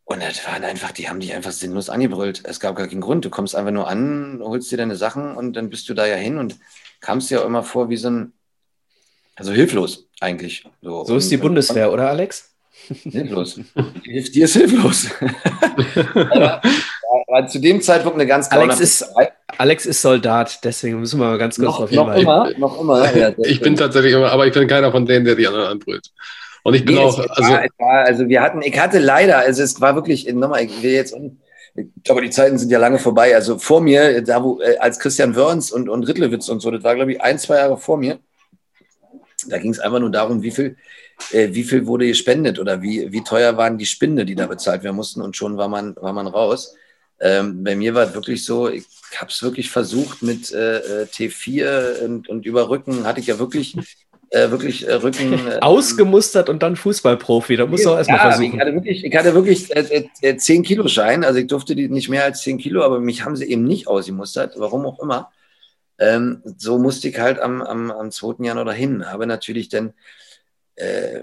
Und 0.07 0.23
das 0.23 0.47
waren 0.47 0.63
einfach, 0.63 0.93
die 0.93 1.09
haben 1.09 1.19
dich 1.19 1.33
einfach 1.33 1.51
sinnlos 1.51 1.89
angebrüllt. 1.89 2.41
Es 2.45 2.61
gab 2.61 2.77
gar 2.77 2.87
keinen 2.87 3.01
Grund. 3.01 3.25
Du 3.25 3.29
kommst 3.29 3.57
einfach 3.57 3.71
nur 3.71 3.89
an, 3.89 4.39
holst 4.41 4.71
dir 4.71 4.77
deine 4.77 4.95
Sachen 4.95 5.35
und 5.35 5.51
dann 5.57 5.69
bist 5.69 5.89
du 5.89 5.93
da 5.93 6.07
ja 6.07 6.15
hin 6.15 6.37
und 6.37 6.55
kamst 7.01 7.29
dir 7.29 7.41
auch 7.41 7.45
immer 7.45 7.61
vor 7.61 7.89
wie 7.89 7.97
so 7.97 8.09
ein, 8.09 8.33
also 9.35 9.51
hilflos 9.51 10.07
eigentlich. 10.21 10.63
So, 10.81 11.03
so 11.03 11.17
ist 11.17 11.29
die 11.29 11.35
Bundeswehr, 11.35 11.91
oder 11.91 12.07
Alex? 12.07 12.53
Hilflos. 13.03 13.59
Die 14.05 14.41
ist 14.41 14.53
hilflos. 14.53 15.09
war, 16.13 16.61
war 17.27 17.47
zu 17.47 17.59
dem 17.59 17.81
Zeitpunkt 17.81 18.15
eine 18.15 18.27
ganz 18.27 18.49
Alex 18.49 18.79
ist, 18.79 19.05
Alex 19.57 19.85
ist 19.85 20.01
Soldat, 20.01 20.63
deswegen 20.63 21.01
müssen 21.01 21.19
wir 21.19 21.25
mal 21.25 21.37
ganz 21.37 21.57
kurz 21.57 21.67
noch, 21.67 21.89
darauf 21.89 21.89
hinweisen. 21.89 22.25
Noch 22.25 22.45
immer, 22.45 22.59
noch 22.59 22.79
immer. 22.79 23.17
Ja, 23.17 23.33
ich 23.43 23.59
bin 23.59 23.75
tatsächlich 23.75 24.13
immer, 24.13 24.31
aber 24.31 24.47
ich 24.47 24.53
bin 24.53 24.69
keiner 24.69 24.89
von 24.89 25.05
denen, 25.05 25.25
der 25.25 25.35
die 25.35 25.47
anderen 25.47 25.67
anbrüllt. 25.67 26.11
Und 26.67 26.73
ich 26.73 26.83
bin 26.83 26.95
nee, 26.95 27.01
auch. 27.01 27.17
Also, 27.17 27.53
war, 27.53 27.65
war, 27.77 28.05
also, 28.05 28.27
wir 28.27 28.41
hatten, 28.41 28.61
ich 28.61 28.77
hatte 28.77 28.99
leider, 28.99 29.37
also 29.37 29.63
es 29.63 29.79
war 29.79 29.95
wirklich, 29.95 30.27
nochmal, 30.33 30.65
ich 30.65 30.83
will 30.83 30.91
jetzt, 30.91 31.15
aber 32.09 32.21
die 32.21 32.29
Zeiten 32.29 32.57
sind 32.57 32.69
ja 32.69 32.77
lange 32.77 32.99
vorbei. 32.99 33.33
Also 33.33 33.57
vor 33.57 33.79
mir, 33.79 34.21
da 34.21 34.43
wo, 34.43 34.59
äh, 34.59 34.75
als 34.77 34.99
Christian 34.99 35.33
Wörns 35.37 35.71
und, 35.71 35.87
und 35.87 36.03
Rittlewitz 36.03 36.49
und 36.49 36.59
so, 36.59 36.69
das 36.69 36.83
war, 36.83 36.95
glaube 36.95 37.13
ich, 37.13 37.21
ein, 37.21 37.39
zwei 37.39 37.55
Jahre 37.55 37.77
vor 37.77 37.95
mir. 37.95 38.19
Da 39.47 39.59
ging 39.59 39.71
es 39.71 39.79
einfach 39.79 40.01
nur 40.01 40.11
darum, 40.11 40.41
wie 40.41 40.51
viel 40.51 40.75
äh, 41.31 41.53
wie 41.53 41.63
viel 41.63 41.87
wurde 41.87 42.05
gespendet 42.05 42.59
oder 42.59 42.81
wie, 42.81 43.13
wie 43.13 43.23
teuer 43.23 43.55
waren 43.55 43.77
die 43.77 43.85
Spinde, 43.85 44.25
die 44.25 44.35
da 44.35 44.47
bezahlt 44.47 44.83
werden 44.83 44.97
mussten 44.97 45.21
und 45.21 45.37
schon 45.37 45.55
war 45.55 45.69
man, 45.69 45.95
war 45.95 46.11
man 46.11 46.27
raus. 46.27 46.75
Ähm, 47.21 47.63
bei 47.63 47.77
mir 47.77 47.95
war 47.95 48.07
es 48.07 48.13
wirklich 48.13 48.43
so, 48.43 48.67
ich 48.67 48.85
habe 49.15 49.31
es 49.31 49.41
wirklich 49.41 49.69
versucht 49.69 50.21
mit 50.21 50.51
äh, 50.51 51.03
äh 51.03 51.05
T4 51.05 52.01
und, 52.01 52.27
und 52.27 52.45
über 52.45 52.69
Rücken 52.69 53.05
hatte 53.05 53.21
ich 53.21 53.27
ja 53.27 53.39
wirklich 53.39 53.77
äh, 54.29 54.51
wirklich 54.51 54.87
äh, 54.87 54.93
Rücken. 54.93 55.33
Äh, 55.47 55.59
Ausgemustert 55.59 56.49
und 56.49 56.63
dann 56.63 56.75
Fußballprofi. 56.75 57.55
Da 57.55 57.65
muss 57.65 57.85
auch 57.85 57.97
erstmal 57.97 58.17
ja, 58.17 58.31
versuchen. 58.31 58.53
Ich 58.55 58.59
hatte 58.59 58.73
wirklich, 58.73 59.05
ich 59.05 59.15
hatte 59.15 59.33
wirklich 59.33 59.75
äh, 60.21 60.37
10 60.37 60.63
Kilo 60.63 60.87
Schein. 60.87 61.23
Also 61.23 61.39
ich 61.39 61.47
durfte 61.47 61.75
die 61.75 61.87
nicht 61.87 62.09
mehr 62.09 62.23
als 62.23 62.41
10 62.41 62.57
Kilo, 62.57 62.83
aber 62.83 62.99
mich 62.99 63.23
haben 63.23 63.35
sie 63.35 63.45
eben 63.45 63.63
nicht 63.63 63.87
ausgemustert, 63.87 64.55
warum 64.57 64.85
auch 64.85 64.99
immer. 64.99 65.31
Ähm, 65.99 66.41
so 66.57 66.77
musste 66.77 67.09
ich 67.09 67.19
halt 67.19 67.39
am, 67.39 67.61
am, 67.61 67.91
am 67.91 68.11
2. 68.11 68.43
Januar 68.45 68.65
dahin. 68.65 69.09
Habe 69.09 69.27
natürlich 69.27 69.69
dann 69.69 69.93
äh, 70.77 71.21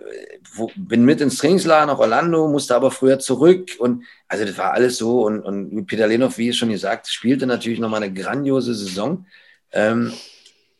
wo, 0.55 0.70
bin 0.74 1.05
mit 1.05 1.20
ins 1.20 1.38
Trainingslager 1.38 1.86
nach 1.86 1.98
Orlando, 1.98 2.48
musste 2.48 2.74
aber 2.74 2.90
früher 2.90 3.20
zurück 3.20 3.70
und 3.78 4.05
also 4.26 4.44
das 4.44 4.59
war 4.59 4.72
alles 4.72 4.98
so 4.98 5.22
und, 5.22 5.40
und 5.40 5.86
Peter 5.86 6.09
Lenov, 6.09 6.38
wie 6.38 6.52
schon 6.52 6.70
gesagt, 6.70 7.07
spielte 7.07 7.46
natürlich 7.46 7.78
nochmal 7.78 8.02
eine 8.02 8.12
grandiose 8.12 8.74
Saison 8.74 9.26
ähm, 9.70 10.12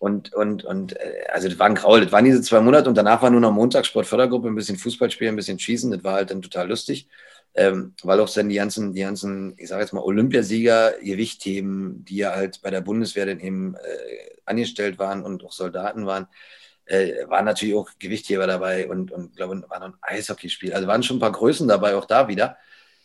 und, 0.05 0.35
und, 0.35 0.65
und 0.65 0.95
äh, 1.01 1.25
also 1.33 1.49
das 1.49 1.59
war 1.59 1.67
ein 1.67 1.75
Graul, 1.75 2.03
das 2.03 2.13
waren 2.13 2.27
diese 2.27 2.43
zwei 2.43 2.61
Monate 2.61 2.91
und 2.91 2.95
danach 2.95 3.23
war 3.23 3.31
nur 3.31 3.41
noch 3.41 3.53
Montagssportfördergruppe, 3.53 4.49
ein 4.49 4.55
bisschen 4.55 4.77
Fußball 4.77 5.11
spielen, 5.11 5.33
ein 5.33 5.37
bisschen 5.37 5.59
schießen, 5.59 5.91
das 5.91 6.05
war 6.05 6.13
halt 6.13 6.31
dann 6.31 6.43
total 6.43 6.69
lustig. 6.69 7.09
Ähm, 7.55 7.95
weil 8.03 8.21
auch 8.21 8.29
dann 8.29 8.51
die 8.51 8.57
ganzen, 8.57 8.93
die 8.93 9.01
ganzen, 9.01 9.55
ich 9.57 9.69
sage 9.69 9.81
jetzt 9.81 9.95
mal, 9.95 10.03
Olympiasieger 10.03 10.93
Gewichtheben, 11.01 12.05
die 12.05 12.17
ja 12.17 12.35
halt 12.35 12.61
bei 12.61 12.69
der 12.71 12.83
Bundeswehr 12.83 13.25
dann 13.25 13.41
eben 13.41 13.77
äh, 13.77 13.79
angestellt 14.45 14.99
waren 14.99 15.23
und 15.25 15.43
auch 15.43 15.53
Soldaten 15.53 16.05
waren, 16.05 16.27
äh, 16.85 17.27
waren 17.29 17.47
natürlich 17.47 17.75
auch 17.75 17.89
Gewichtheber 17.99 18.47
dabei 18.47 18.87
und, 18.89 19.11
und 19.11 19.37
glaube, 19.37 19.65
war 19.71 19.79
noch 19.81 19.87
ein 19.87 19.99
Eishockeyspiel. 20.03 20.75
Also 20.75 20.87
waren 20.87 21.03
schon 21.03 21.17
ein 21.17 21.21
paar 21.21 21.33
Größen 21.33 21.67
dabei, 21.67 21.95
auch 21.95 22.05
da 22.05 22.29
wieder. 22.29 22.59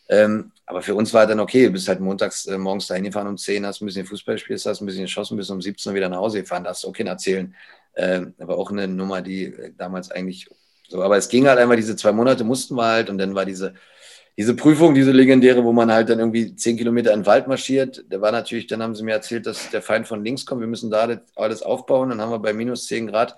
Ähm, 0.09 0.51
aber 0.65 0.81
für 0.81 0.95
uns 0.95 1.13
war 1.13 1.27
dann 1.27 1.39
okay, 1.39 1.67
du 1.67 1.71
bist 1.71 1.87
halt 1.87 1.99
montags 1.99 2.47
äh, 2.47 2.57
morgens 2.57 2.87
dahin 2.87 3.03
gefahren 3.03 3.27
um 3.27 3.37
10, 3.37 3.65
hast 3.65 3.81
ein 3.81 3.85
bisschen 3.85 4.05
Fußball 4.05 4.35
gespielt, 4.35 4.63
hast 4.65 4.81
ein 4.81 4.85
bisschen 4.85 5.03
geschossen, 5.03 5.37
bis 5.37 5.49
um 5.49 5.61
17 5.61 5.91
Uhr 5.91 5.95
wieder 5.95 6.09
nach 6.09 6.17
Hause 6.17 6.41
gefahren, 6.41 6.63
da 6.63 6.71
hast 6.71 6.83
du 6.83 6.87
okay 6.87 7.03
erzählen. 7.03 7.53
Ähm, 7.95 8.33
aber 8.39 8.57
auch 8.57 8.71
eine 8.71 8.87
Nummer, 8.87 9.21
die 9.21 9.45
äh, 9.45 9.71
damals 9.77 10.09
eigentlich 10.11 10.49
so, 10.89 11.03
aber 11.03 11.17
es 11.17 11.29
ging 11.29 11.47
halt 11.47 11.59
einfach, 11.59 11.75
diese 11.75 11.95
zwei 11.95 12.11
Monate 12.11 12.43
mussten 12.43 12.75
wir 12.75 12.85
halt 12.85 13.09
und 13.11 13.19
dann 13.19 13.35
war 13.35 13.45
diese, 13.45 13.75
diese 14.37 14.55
Prüfung, 14.55 14.95
diese 14.95 15.11
legendäre, 15.11 15.63
wo 15.63 15.71
man 15.71 15.91
halt 15.91 16.09
dann 16.09 16.17
irgendwie 16.17 16.55
zehn 16.55 16.77
Kilometer 16.77 17.13
in 17.13 17.19
den 17.21 17.25
Wald 17.27 17.47
marschiert, 17.47 18.03
da 18.09 18.19
war 18.21 18.31
natürlich, 18.31 18.65
dann 18.65 18.81
haben 18.81 18.95
sie 18.95 19.03
mir 19.03 19.13
erzählt, 19.13 19.45
dass 19.45 19.69
der 19.69 19.83
Feind 19.83 20.07
von 20.07 20.23
links 20.23 20.45
kommt, 20.45 20.61
wir 20.61 20.67
müssen 20.67 20.89
da 20.89 21.19
alles 21.35 21.61
aufbauen, 21.61 22.09
dann 22.09 22.21
haben 22.21 22.31
wir 22.31 22.39
bei 22.39 22.53
minus 22.53 22.87
10 22.87 23.07
Grad 23.07 23.37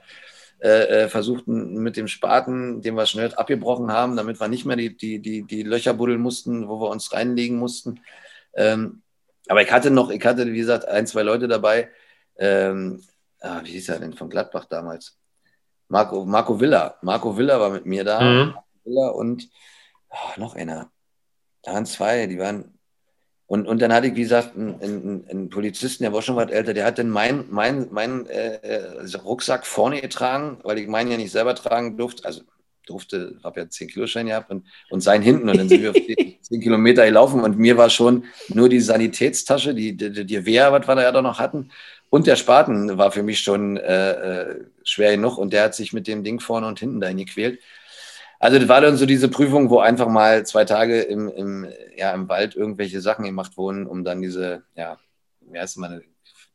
äh, 0.62 1.06
äh, 1.06 1.10
versuchten 1.10 1.82
mit 1.82 1.98
dem 1.98 2.08
Spaten, 2.08 2.84
den 2.84 2.94
wir 2.94 3.08
schnell 3.08 3.34
abgebrochen 3.34 3.92
haben, 3.92 4.16
damit 4.16 4.40
wir 4.40 4.48
nicht 4.48 4.66
mehr 4.66 4.76
die, 4.76 4.96
die, 4.96 5.20
die, 5.20 5.42
die 5.42 5.64
Löcher 5.64 5.96
buddeln 5.96 6.22
mussten, 6.22 6.68
wo 6.68 6.80
wir 6.80 6.90
uns 6.90 7.12
reinlegen 7.14 7.58
mussten. 7.58 8.00
Ähm, 8.54 9.02
aber 9.48 9.64
ich 9.64 9.72
hatte 9.72 9.90
noch, 9.90 10.12
ich 10.12 10.24
hatte, 10.24 10.46
wie 10.46 10.58
gesagt, 10.58 10.88
ein, 10.88 11.08
zwei 11.08 11.24
Leute 11.24 11.48
dabei. 11.48 11.90
Ähm, 12.38 13.04
ah, 13.40 13.62
wie 13.64 13.72
hieß 13.72 13.90
er 13.90 14.00
denn 14.00 14.14
von 14.14 14.30
Gladbach 14.30 14.66
damals? 14.66 15.18
Marco, 15.88 16.26
Marco 16.26 16.60
Villa. 16.60 16.96
Marco 17.02 17.36
Villa 17.36 17.60
war 17.60 17.72
mit 17.72 17.88
mir 17.88 18.04
da. 18.04 18.22
Mhm. 18.22 18.56
Villa 18.84 19.10
und 19.10 19.50
oh, 20.10 20.40
noch 20.40 20.56
einer. 20.56 20.92
Da 21.64 21.74
waren 21.74 21.88
zwei, 21.88 22.28
die 22.28 22.38
waren 22.38 22.71
und, 23.52 23.68
und 23.68 23.82
dann 23.82 23.92
hatte 23.92 24.08
ich, 24.08 24.16
wie 24.16 24.22
gesagt, 24.22 24.56
einen, 24.56 24.82
einen, 24.82 25.26
einen 25.30 25.50
Polizisten, 25.50 26.04
der 26.04 26.14
war 26.14 26.22
schon 26.22 26.38
was 26.38 26.50
älter, 26.50 26.74
der 26.74 26.86
hat 26.86 26.98
dann 26.98 27.10
meinen 27.10 27.48
mein, 27.50 27.90
mein, 27.92 28.26
äh, 28.28 28.88
Rucksack 29.26 29.68
vorne 29.68 30.00
getragen, 30.00 30.60
weil 30.64 30.80
ich 30.80 30.88
meinen 30.88 31.12
ja 31.12 31.18
nicht 31.18 31.34
selber 31.34 31.54
tragen 31.54 31.98
durfte. 31.98 32.24
Also 32.24 32.44
durfte, 32.86 33.40
habe 33.44 33.60
ja 33.60 33.70
10 33.70 33.90
Kilo 33.90 34.08
Schein 34.08 34.28
gehabt 34.28 34.52
und, 34.52 34.66
und 34.90 35.02
sein 35.02 35.22
hinten. 35.22 35.50
Und 35.50 35.58
dann 35.58 35.68
sind 35.68 35.82
wir 35.82 35.90
auf 35.90 35.98
10 35.98 36.62
Kilometer 36.62 37.06
gelaufen 37.06 37.42
und 37.42 37.58
mir 37.58 37.76
war 37.76 37.90
schon 37.90 38.24
nur 38.48 38.70
die 38.70 38.80
Sanitätstasche, 38.80 39.76
die, 39.76 39.98
die, 39.98 40.26
die 40.26 40.46
Wehr, 40.46 40.72
was 40.72 40.88
wir 40.88 40.96
da 40.96 41.02
ja 41.02 41.12
da 41.12 41.22
noch 41.22 41.40
hatten, 41.40 41.72
und 42.10 42.28
der 42.28 42.38
Spaten 42.38 42.98
war 42.98 43.12
für 43.12 43.24
mich 43.24 43.42
schon 43.42 43.76
äh, 43.76 44.12
äh, 44.12 44.66
schwer 44.84 45.12
genug 45.18 45.38
und 45.38 45.52
der 45.52 45.64
hat 45.64 45.76
sich 45.76 45.92
mit 45.92 46.08
dem 46.08 46.24
Ding 46.24 46.40
vorne 46.40 46.68
und 46.68 46.80
hinten 46.80 47.02
dahin 47.02 47.18
gequält. 47.18 47.60
Also 48.42 48.58
das 48.58 48.68
war 48.68 48.82
dann 48.82 48.98
so 48.98 49.06
diese 49.06 49.28
Prüfung, 49.28 49.70
wo 49.70 49.80
einfach 49.80 50.08
mal 50.08 50.44
zwei 50.48 50.66
Tage 50.66 51.02
im, 51.02 51.30
im, 51.30 51.68
ja, 51.96 52.12
im 52.12 52.28
Wald 52.28 52.56
irgendwelche 52.56 53.00
Sachen 53.00 53.24
gemacht 53.24 53.56
wurden, 53.56 53.86
um 53.86 54.04
dann 54.04 54.20
diese, 54.20 54.64
ja, 54.76 54.98
wie 55.42 55.60
heißt 55.60 55.78
man, 55.78 56.02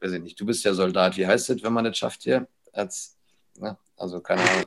weiß 0.00 0.10
ich 0.10 0.20
nicht, 0.20 0.40
du 0.40 0.44
bist 0.44 0.64
ja 0.64 0.74
Soldat, 0.74 1.16
wie 1.16 1.28
heißt 1.28 1.48
das, 1.48 1.62
wenn 1.62 1.72
man 1.72 1.84
das 1.84 1.96
schafft 1.96 2.24
hier? 2.24 2.48
Als, 2.72 3.16
ne? 3.56 3.76
Also 3.96 4.20
keine 4.20 4.42
Ahnung. 4.42 4.64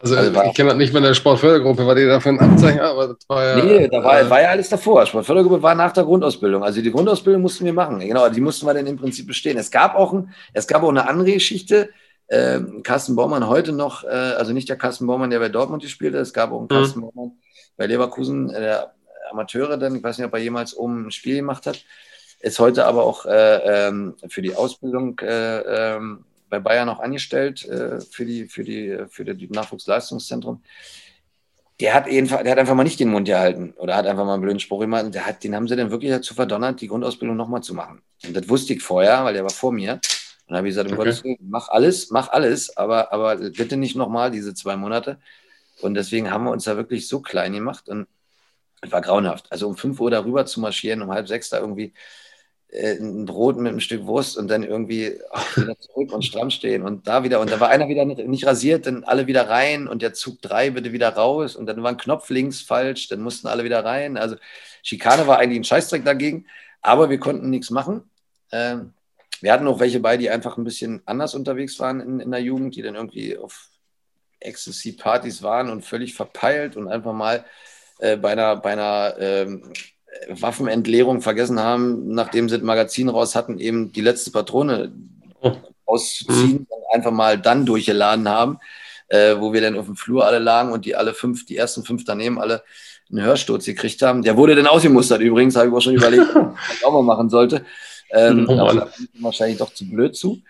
Also, 0.00 0.16
also 0.16 0.42
ich 0.42 0.54
kenne 0.54 0.68
das 0.68 0.78
nicht 0.78 0.92
mit 0.92 1.02
der 1.02 1.14
Sportfördergruppe, 1.14 1.86
war 1.86 1.94
die 1.94 2.04
dafür 2.04 2.32
ein 2.32 2.40
Abzeichen, 2.40 2.80
aber 2.80 3.08
das 3.08 3.28
war 3.28 3.44
ja. 3.46 3.64
Nee, 3.64 3.88
da 3.88 4.04
war, 4.04 4.20
äh, 4.20 4.28
war 4.28 4.42
ja 4.42 4.50
alles 4.50 4.68
davor. 4.68 5.06
Sportfördergruppe 5.06 5.62
war 5.62 5.74
nach 5.74 5.92
der 5.92 6.04
Grundausbildung. 6.04 6.62
Also 6.62 6.82
die 6.82 6.90
Grundausbildung 6.90 7.40
mussten 7.40 7.64
wir 7.64 7.72
machen. 7.72 8.00
Genau, 8.00 8.28
die 8.28 8.40
mussten 8.42 8.66
wir 8.66 8.74
dann 8.74 8.86
im 8.86 8.98
Prinzip 8.98 9.26
bestehen. 9.26 9.56
Es 9.56 9.70
gab 9.70 9.94
auch, 9.94 10.12
ein, 10.12 10.34
es 10.52 10.66
gab 10.66 10.82
auch 10.82 10.90
eine 10.90 11.08
andere 11.08 11.32
Geschichte, 11.32 11.88
äh, 12.32 12.60
Carsten 12.82 13.14
Baumann 13.14 13.46
heute 13.46 13.72
noch, 13.72 14.04
äh, 14.04 14.08
also 14.08 14.52
nicht 14.52 14.68
der 14.68 14.76
Carsten 14.76 15.06
Baumann, 15.06 15.30
der 15.30 15.38
bei 15.38 15.50
Dortmund 15.50 15.82
gespielt 15.82 16.14
hat, 16.14 16.22
es 16.22 16.32
gab 16.32 16.50
auch 16.50 16.58
einen 16.58 16.64
mhm. 16.64 16.68
Carsten 16.68 17.00
Baumann 17.02 17.32
bei 17.76 17.86
Leverkusen, 17.86 18.50
äh, 18.50 18.60
der 18.60 18.94
Amateure 19.30 19.76
dann, 19.76 19.94
ich 19.96 20.02
weiß 20.02 20.18
nicht, 20.18 20.26
ob 20.26 20.32
er 20.32 20.40
jemals 20.40 20.74
oben 20.74 21.06
ein 21.06 21.10
Spiel 21.10 21.36
gemacht 21.36 21.66
hat, 21.66 21.84
ist 22.40 22.58
heute 22.58 22.86
aber 22.86 23.04
auch 23.04 23.26
äh, 23.26 23.88
ähm, 23.88 24.14
für 24.28 24.42
die 24.42 24.54
Ausbildung 24.54 25.18
äh, 25.20 25.94
ähm, 25.94 26.24
bei 26.48 26.58
Bayern 26.58 26.88
auch 26.88 27.00
angestellt, 27.00 27.66
äh, 27.66 28.00
für, 28.00 28.24
die, 28.24 28.46
für, 28.46 28.64
die, 28.64 28.98
für 29.08 29.24
das 29.24 29.36
Nachwuchsleistungszentrum. 29.38 30.62
Der 31.80 31.94
hat, 31.94 32.06
der 32.06 32.28
hat 32.30 32.58
einfach 32.58 32.74
mal 32.74 32.84
nicht 32.84 33.00
den 33.00 33.08
Mund 33.08 33.26
gehalten 33.26 33.74
oder 33.76 33.96
hat 33.96 34.06
einfach 34.06 34.24
mal 34.24 34.34
einen 34.34 34.42
blöden 34.42 34.60
Spruch 34.60 34.80
gemacht. 34.80 35.14
Der 35.14 35.26
hat, 35.26 35.42
den 35.44 35.54
haben 35.54 35.66
sie 35.66 35.76
dann 35.76 35.90
wirklich 35.90 36.10
dazu 36.10 36.34
verdonnert, 36.34 36.80
die 36.80 36.88
Grundausbildung 36.88 37.36
nochmal 37.36 37.62
zu 37.62 37.74
machen. 37.74 38.02
Und 38.26 38.36
das 38.36 38.48
wusste 38.48 38.74
ich 38.74 38.82
vorher, 38.82 39.24
weil 39.24 39.34
der 39.34 39.42
war 39.42 39.50
vor 39.50 39.72
mir. 39.72 40.00
Dann 40.52 40.58
habe 40.58 40.68
ich 40.68 40.72
gesagt, 40.72 40.90
um 40.90 40.98
okay. 40.98 41.06
Gottes 41.06 41.24
Willen, 41.24 41.38
mach 41.48 41.68
alles, 41.68 42.10
mach 42.10 42.28
alles, 42.28 42.76
aber, 42.76 43.10
aber 43.10 43.36
bitte 43.36 43.78
nicht 43.78 43.96
nochmal 43.96 44.30
diese 44.30 44.52
zwei 44.52 44.76
Monate. 44.76 45.18
Und 45.80 45.94
deswegen 45.94 46.30
haben 46.30 46.44
wir 46.44 46.50
uns 46.50 46.64
da 46.64 46.76
wirklich 46.76 47.08
so 47.08 47.20
klein 47.20 47.54
gemacht 47.54 47.88
und 47.88 48.06
es 48.82 48.92
war 48.92 49.00
grauenhaft. 49.00 49.50
Also 49.50 49.66
um 49.66 49.76
5 49.76 49.98
Uhr 49.98 50.10
darüber 50.10 50.44
zu 50.44 50.60
marschieren, 50.60 51.00
um 51.00 51.10
halb 51.10 51.26
sechs 51.26 51.48
da 51.48 51.58
irgendwie, 51.58 51.94
äh, 52.68 52.96
ein 52.98 53.24
Brot 53.24 53.56
mit 53.56 53.68
einem 53.68 53.80
Stück 53.80 54.04
Wurst 54.04 54.36
und 54.36 54.48
dann 54.48 54.62
irgendwie 54.62 55.18
wieder 55.56 55.78
zurück 55.80 56.12
und 56.12 56.22
stramm 56.22 56.50
stehen 56.50 56.82
und 56.82 57.08
da 57.08 57.24
wieder. 57.24 57.40
Und 57.40 57.50
da 57.50 57.58
war 57.58 57.70
einer 57.70 57.88
wieder 57.88 58.04
nicht 58.04 58.46
rasiert, 58.46 58.86
dann 58.86 59.04
alle 59.04 59.26
wieder 59.26 59.48
rein 59.48 59.88
und 59.88 60.02
der 60.02 60.12
Zug 60.12 60.42
3 60.42 60.72
bitte 60.72 60.92
wieder 60.92 61.08
raus 61.10 61.56
und 61.56 61.64
dann 61.64 61.82
war 61.82 61.92
ein 61.92 61.96
Knopf 61.96 62.28
links 62.28 62.60
falsch, 62.60 63.08
dann 63.08 63.22
mussten 63.22 63.46
alle 63.46 63.64
wieder 63.64 63.86
rein. 63.86 64.18
Also 64.18 64.36
Schikane 64.82 65.26
war 65.26 65.38
eigentlich 65.38 65.60
ein 65.60 65.64
Scheißdreck 65.64 66.04
dagegen, 66.04 66.46
aber 66.82 67.08
wir 67.08 67.18
konnten 67.18 67.48
nichts 67.48 67.70
machen. 67.70 68.10
Ähm, 68.52 68.92
wir 69.42 69.52
hatten 69.52 69.66
auch 69.66 69.80
welche 69.80 70.00
bei, 70.00 70.16
die 70.16 70.30
einfach 70.30 70.56
ein 70.56 70.64
bisschen 70.64 71.02
anders 71.04 71.34
unterwegs 71.34 71.78
waren 71.80 72.00
in, 72.00 72.20
in 72.20 72.30
der 72.30 72.40
Jugend, 72.40 72.76
die 72.76 72.82
dann 72.82 72.94
irgendwie 72.94 73.36
auf 73.36 73.68
Ecstasy-Partys 74.40 75.42
waren 75.42 75.70
und 75.70 75.84
völlig 75.84 76.14
verpeilt 76.14 76.76
und 76.76 76.88
einfach 76.88 77.12
mal 77.12 77.44
äh, 77.98 78.16
bei 78.16 78.32
einer, 78.32 78.56
bei 78.56 78.72
einer 78.72 79.16
ähm, 79.18 79.72
Waffenentleerung 80.28 81.22
vergessen 81.22 81.60
haben, 81.60 82.08
nachdem 82.08 82.48
sie 82.48 82.56
das 82.56 82.64
Magazin 82.64 83.08
raus 83.08 83.34
hatten, 83.34 83.58
eben 83.58 83.92
die 83.92 84.00
letzte 84.00 84.30
Patrone 84.30 84.92
oh. 85.40 85.52
auszuziehen 85.86 86.60
mhm. 86.60 86.66
und 86.68 86.94
einfach 86.94 87.10
mal 87.10 87.38
dann 87.38 87.66
durchgeladen 87.66 88.28
haben, 88.28 88.58
äh, 89.08 89.36
wo 89.38 89.52
wir 89.52 89.60
dann 89.60 89.78
auf 89.78 89.86
dem 89.86 89.96
Flur 89.96 90.26
alle 90.26 90.38
lagen 90.38 90.72
und 90.72 90.84
die 90.84 90.94
alle 90.94 91.14
fünf, 91.14 91.46
die 91.46 91.56
ersten 91.56 91.84
fünf 91.84 92.04
daneben 92.04 92.38
alle 92.38 92.62
einen 93.10 93.24
Hörsturz 93.24 93.64
gekriegt 93.64 94.02
haben. 94.02 94.22
Der 94.22 94.36
wurde 94.36 94.54
dann 94.54 94.66
ausgemustert 94.66 95.20
übrigens, 95.20 95.56
habe 95.56 95.68
ich 95.68 95.74
auch 95.74 95.80
schon 95.80 95.94
überlegt, 95.94 96.34
was 96.34 96.76
ich 96.78 96.84
auch 96.86 96.92
mal 96.92 97.02
machen 97.02 97.28
sollte. 97.28 97.64
Ähm, 98.12 98.46
oh 98.48 98.58
aber 98.58 98.74
da 98.74 98.84
bin 98.84 99.08
ich 99.12 99.22
wahrscheinlich 99.22 99.58
doch 99.58 99.72
zu 99.72 99.88
blöd 99.88 100.16
zu. 100.16 100.42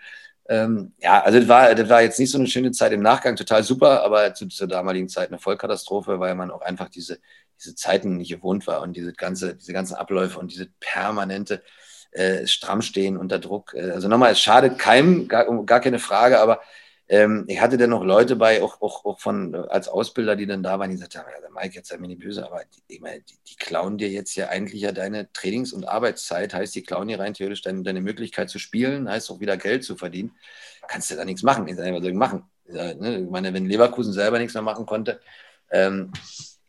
Ähm, 0.49 0.93
ja, 0.99 1.23
also 1.23 1.39
das 1.39 1.47
war, 1.47 1.73
das 1.73 1.89
war 1.89 2.01
jetzt 2.01 2.19
nicht 2.19 2.31
so 2.31 2.37
eine 2.37 2.47
schöne 2.47 2.71
Zeit 2.71 2.91
im 2.91 3.01
Nachgang, 3.01 3.35
total 3.35 3.63
super, 3.63 4.03
aber 4.03 4.33
zu, 4.33 4.47
zur 4.47 4.67
damaligen 4.67 5.07
Zeit 5.07 5.29
eine 5.29 5.39
Vollkatastrophe, 5.39 6.19
weil 6.19 6.35
man 6.35 6.51
auch 6.51 6.61
einfach 6.61 6.89
diese, 6.89 7.19
diese 7.59 7.75
Zeiten 7.75 8.17
nicht 8.17 8.29
gewohnt 8.29 8.67
war 8.67 8.81
und 8.81 8.97
diese, 8.97 9.13
ganze, 9.13 9.55
diese 9.55 9.71
ganzen 9.71 9.95
Abläufe 9.95 10.39
und 10.39 10.51
diese 10.51 10.67
permanente 10.81 11.63
äh, 12.11 12.45
Strammstehen 12.45 13.17
unter 13.17 13.39
Druck. 13.39 13.73
Äh, 13.73 13.91
also 13.91 14.09
nochmal, 14.09 14.33
es 14.33 14.41
schadet 14.41 14.77
keinem, 14.77 15.27
gar, 15.29 15.65
gar 15.65 15.79
keine 15.79 15.99
Frage, 15.99 16.39
aber 16.39 16.59
ähm, 17.09 17.45
ich 17.47 17.59
hatte 17.59 17.77
dann 17.77 17.89
noch 17.89 18.03
Leute 18.03 18.35
bei, 18.35 18.63
auch, 18.63 18.81
auch, 18.81 19.03
auch 19.03 19.19
von, 19.19 19.53
als 19.55 19.87
Ausbilder, 19.89 20.35
die 20.35 20.45
dann 20.45 20.63
da 20.63 20.79
waren, 20.79 20.89
die 20.89 20.97
sagten, 20.97 21.17
ja, 21.17 21.41
der 21.41 21.51
Mike, 21.51 21.75
jetzt 21.75 21.89
sei 21.89 21.97
mir 21.97 22.07
nicht 22.07 22.21
böse, 22.21 22.45
aber 22.45 22.61
die, 22.73 22.95
ich 22.95 23.01
meine, 23.01 23.21
die, 23.21 23.37
die, 23.47 23.55
klauen 23.55 23.97
dir 23.97 24.09
jetzt 24.09 24.35
ja 24.35 24.47
eigentlich 24.47 24.81
ja 24.81 24.91
deine 24.91 25.31
Trainings- 25.33 25.73
und 25.73 25.85
Arbeitszeit, 25.85 26.53
heißt, 26.53 26.73
die 26.75 26.83
klauen 26.83 27.09
dir 27.09 27.19
rein 27.19 27.33
theoretisch 27.33 27.61
deine, 27.61 27.83
deine 27.83 28.01
Möglichkeit 28.01 28.49
zu 28.49 28.57
spielen, 28.57 29.09
heißt 29.09 29.29
auch 29.31 29.39
wieder 29.41 29.57
Geld 29.57 29.83
zu 29.83 29.97
verdienen. 29.97 30.31
Kannst 30.87 31.11
du 31.11 31.15
da 31.15 31.25
nichts 31.25 31.43
machen. 31.43 31.67
Ich 31.67 31.75
sage, 31.75 31.93
was 31.93 32.01
soll 32.01 32.11
ich 32.11 32.17
machen? 32.17 32.43
Ne, 32.65 33.19
ich 33.19 33.29
meine, 33.29 33.53
wenn 33.53 33.65
Leverkusen 33.65 34.13
selber 34.13 34.39
nichts 34.39 34.53
mehr 34.53 34.63
machen 34.63 34.85
konnte, 34.85 35.19
ähm, 35.71 36.11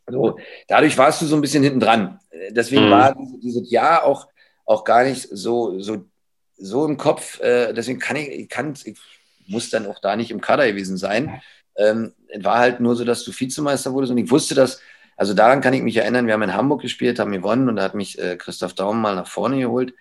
so, 0.06 0.38
dadurch 0.68 0.98
warst 0.98 1.22
du 1.22 1.26
so 1.26 1.36
ein 1.36 1.40
bisschen 1.40 1.62
hinten 1.62 1.80
dran. 1.80 2.18
Deswegen 2.50 2.86
mhm. 2.86 2.90
war 2.90 3.16
dieses 3.42 3.70
Jahr 3.70 4.04
auch, 4.04 4.28
auch 4.64 4.84
gar 4.84 5.04
nicht 5.04 5.28
so, 5.30 5.80
so, 5.80 6.04
so 6.56 6.84
im 6.84 6.96
Kopf. 6.96 7.40
Äh, 7.40 7.72
deswegen 7.72 7.98
kann 7.98 8.16
ich, 8.16 8.28
ich, 8.28 8.48
kann, 8.48 8.74
ich 8.84 8.98
muss 9.46 9.70
dann 9.70 9.86
auch 9.86 10.00
da 10.00 10.16
nicht 10.16 10.30
im 10.30 10.40
Kader 10.40 10.66
gewesen 10.66 10.96
sein. 10.96 11.40
Ähm, 11.76 12.12
es 12.28 12.44
war 12.44 12.58
halt 12.58 12.80
nur 12.80 12.96
so, 12.96 13.04
dass 13.04 13.24
du 13.24 13.32
Vizemeister 13.32 13.92
wurdest 13.92 14.12
und 14.12 14.18
ich 14.18 14.30
wusste 14.30 14.54
das, 14.54 14.80
also 15.16 15.34
daran 15.34 15.60
kann 15.60 15.74
ich 15.74 15.82
mich 15.82 15.96
erinnern, 15.96 16.26
wir 16.26 16.34
haben 16.34 16.42
in 16.42 16.54
Hamburg 16.54 16.82
gespielt, 16.82 17.18
haben 17.18 17.32
gewonnen 17.32 17.68
und 17.68 17.76
da 17.76 17.82
hat 17.82 17.94
mich 17.94 18.18
äh, 18.18 18.36
Christoph 18.36 18.74
Daum 18.74 19.00
mal 19.00 19.14
nach 19.14 19.28
vorne 19.28 19.58
geholt 19.58 19.94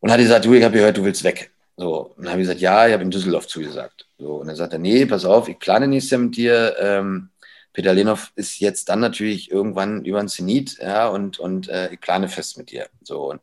und 0.00 0.10
hat 0.10 0.18
gesagt, 0.18 0.44
du, 0.44 0.54
ich 0.54 0.64
habe 0.64 0.76
gehört, 0.76 0.96
du 0.96 1.04
willst 1.04 1.24
weg. 1.24 1.50
So, 1.76 2.12
und 2.16 2.24
dann 2.24 2.32
habe 2.32 2.42
ich 2.42 2.46
gesagt, 2.46 2.60
ja, 2.60 2.86
ich 2.86 2.92
habe 2.92 3.02
in 3.02 3.10
Düsseldorf 3.10 3.46
zugesagt. 3.46 4.06
So, 4.18 4.36
und 4.36 4.48
dann 4.48 4.56
sagt 4.56 4.74
er, 4.74 4.78
nee, 4.78 5.06
pass 5.06 5.24
auf, 5.24 5.48
ich 5.48 5.58
plane 5.58 5.86
Jahr 5.96 6.20
mit 6.20 6.36
dir. 6.36 6.76
Ähm, 6.78 7.30
Peter 7.72 7.94
Lenov 7.94 8.32
ist 8.34 8.58
jetzt 8.58 8.88
dann 8.88 9.00
natürlich 9.00 9.50
irgendwann 9.50 10.04
über 10.04 10.18
den 10.18 10.28
Zenit, 10.28 10.78
ja, 10.78 11.08
und, 11.08 11.38
und 11.38 11.68
äh, 11.68 11.92
ich 11.92 12.00
plane 12.00 12.28
fest 12.28 12.58
mit 12.58 12.70
dir. 12.70 12.88
So, 13.02 13.30
und 13.30 13.40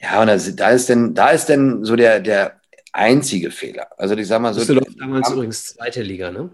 ja, 0.00 0.20
und 0.20 0.26
da, 0.26 0.36
da 0.36 0.70
ist 0.70 0.88
denn, 0.88 1.14
da 1.14 1.30
ist 1.30 1.46
denn 1.46 1.84
so 1.84 1.96
der, 1.96 2.20
der 2.20 2.60
einzige 2.94 3.50
Fehler. 3.50 3.88
Also 3.98 4.16
ich 4.16 4.26
sag 4.26 4.40
mal 4.40 4.54
so. 4.54 4.60
Düsseldorf 4.60 4.94
damals 4.98 5.30
übrigens 5.30 5.74
zweite 5.74 6.02
Liga, 6.02 6.30
ne? 6.30 6.50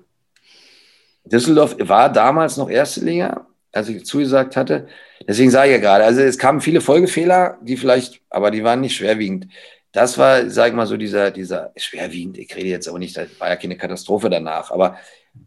Düsseldorf 1.25 1.77
war 1.79 2.11
damals 2.11 2.57
noch 2.57 2.71
erste 2.71 3.05
Liga, 3.05 3.47
als 3.73 3.89
ich 3.89 4.05
zugesagt 4.05 4.57
hatte. 4.57 4.89
Deswegen 5.29 5.51
sage 5.51 5.69
ich 5.69 5.75
ja 5.75 5.81
gerade, 5.81 6.05
also 6.05 6.23
es 6.23 6.39
kamen 6.39 6.61
viele 6.61 6.81
Folgefehler, 6.81 7.59
die 7.61 7.77
vielleicht, 7.77 8.23
aber 8.31 8.51
die 8.51 8.65
waren 8.65 8.81
nicht 8.81 8.97
schwerwiegend. 8.97 9.49
Das 9.93 10.17
war, 10.19 10.49
sage 10.49 10.71
ich 10.71 10.75
mal 10.75 10.87
so, 10.87 10.97
dieser, 10.97 11.31
dieser 11.31 11.73
schwerwiegend, 11.77 12.39
ich 12.39 12.55
rede 12.57 12.69
jetzt 12.69 12.89
aber 12.89 12.99
nicht, 12.99 13.17
das 13.17 13.29
war 13.39 13.49
ja 13.49 13.57
keine 13.57 13.77
Katastrophe 13.77 14.31
danach, 14.31 14.71
aber 14.71 14.97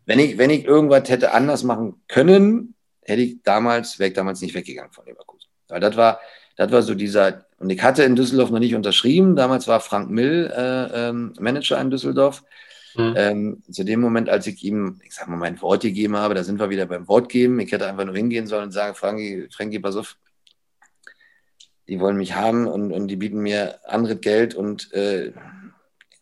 wenn 0.05 0.19
ich, 0.19 0.37
wenn 0.37 0.49
ich 0.49 0.65
irgendwas 0.65 1.09
hätte 1.09 1.31
anders 1.31 1.63
machen 1.63 2.01
können, 2.07 2.75
hätte 3.01 3.21
ich 3.21 3.41
damals, 3.43 3.99
wäre 3.99 4.09
ich 4.09 4.15
damals 4.15 4.41
nicht 4.41 4.53
weggegangen 4.53 4.91
von 4.91 5.05
Leverkusen. 5.05 5.49
Weil 5.67 5.79
das 5.79 5.97
war, 5.97 6.19
das 6.55 6.71
war 6.71 6.81
so 6.81 6.95
dieser, 6.95 7.45
und 7.57 7.69
ich 7.69 7.81
hatte 7.81 8.03
in 8.03 8.15
Düsseldorf 8.15 8.51
noch 8.51 8.59
nicht 8.59 8.75
unterschrieben. 8.75 9.35
Damals 9.35 9.67
war 9.67 9.79
Frank 9.79 10.09
Mill 10.09 10.51
äh, 10.55 11.09
ähm, 11.09 11.33
Manager 11.39 11.79
in 11.79 11.89
Düsseldorf. 11.89 12.43
Mhm. 12.95 13.13
Ähm, 13.17 13.63
zu 13.71 13.83
dem 13.83 14.01
Moment, 14.01 14.29
als 14.29 14.45
ich 14.45 14.63
ihm, 14.63 15.01
ich 15.03 15.15
sag 15.15 15.27
mal, 15.27 15.37
mein 15.37 15.59
Wort 15.61 15.81
gegeben 15.81 16.15
habe, 16.15 16.35
da 16.35 16.43
sind 16.43 16.59
wir 16.59 16.69
wieder 16.69 16.85
beim 16.85 17.07
Wort 17.07 17.29
geben. 17.29 17.59
Ich 17.59 17.71
hätte 17.71 17.87
einfach 17.87 18.05
nur 18.05 18.15
hingehen 18.15 18.45
sollen 18.45 18.65
und 18.65 18.71
sagen, 18.71 18.93
Frankie, 18.93 19.47
Frankie, 19.51 19.79
pass 19.79 19.95
auf, 19.95 20.17
die 21.87 21.99
wollen 21.99 22.17
mich 22.17 22.35
haben 22.35 22.67
und, 22.67 22.91
und 22.91 23.07
die 23.07 23.15
bieten 23.15 23.39
mir 23.39 23.79
andere 23.85 24.15
Geld 24.15 24.53
und 24.53 24.93
äh, 24.93 25.31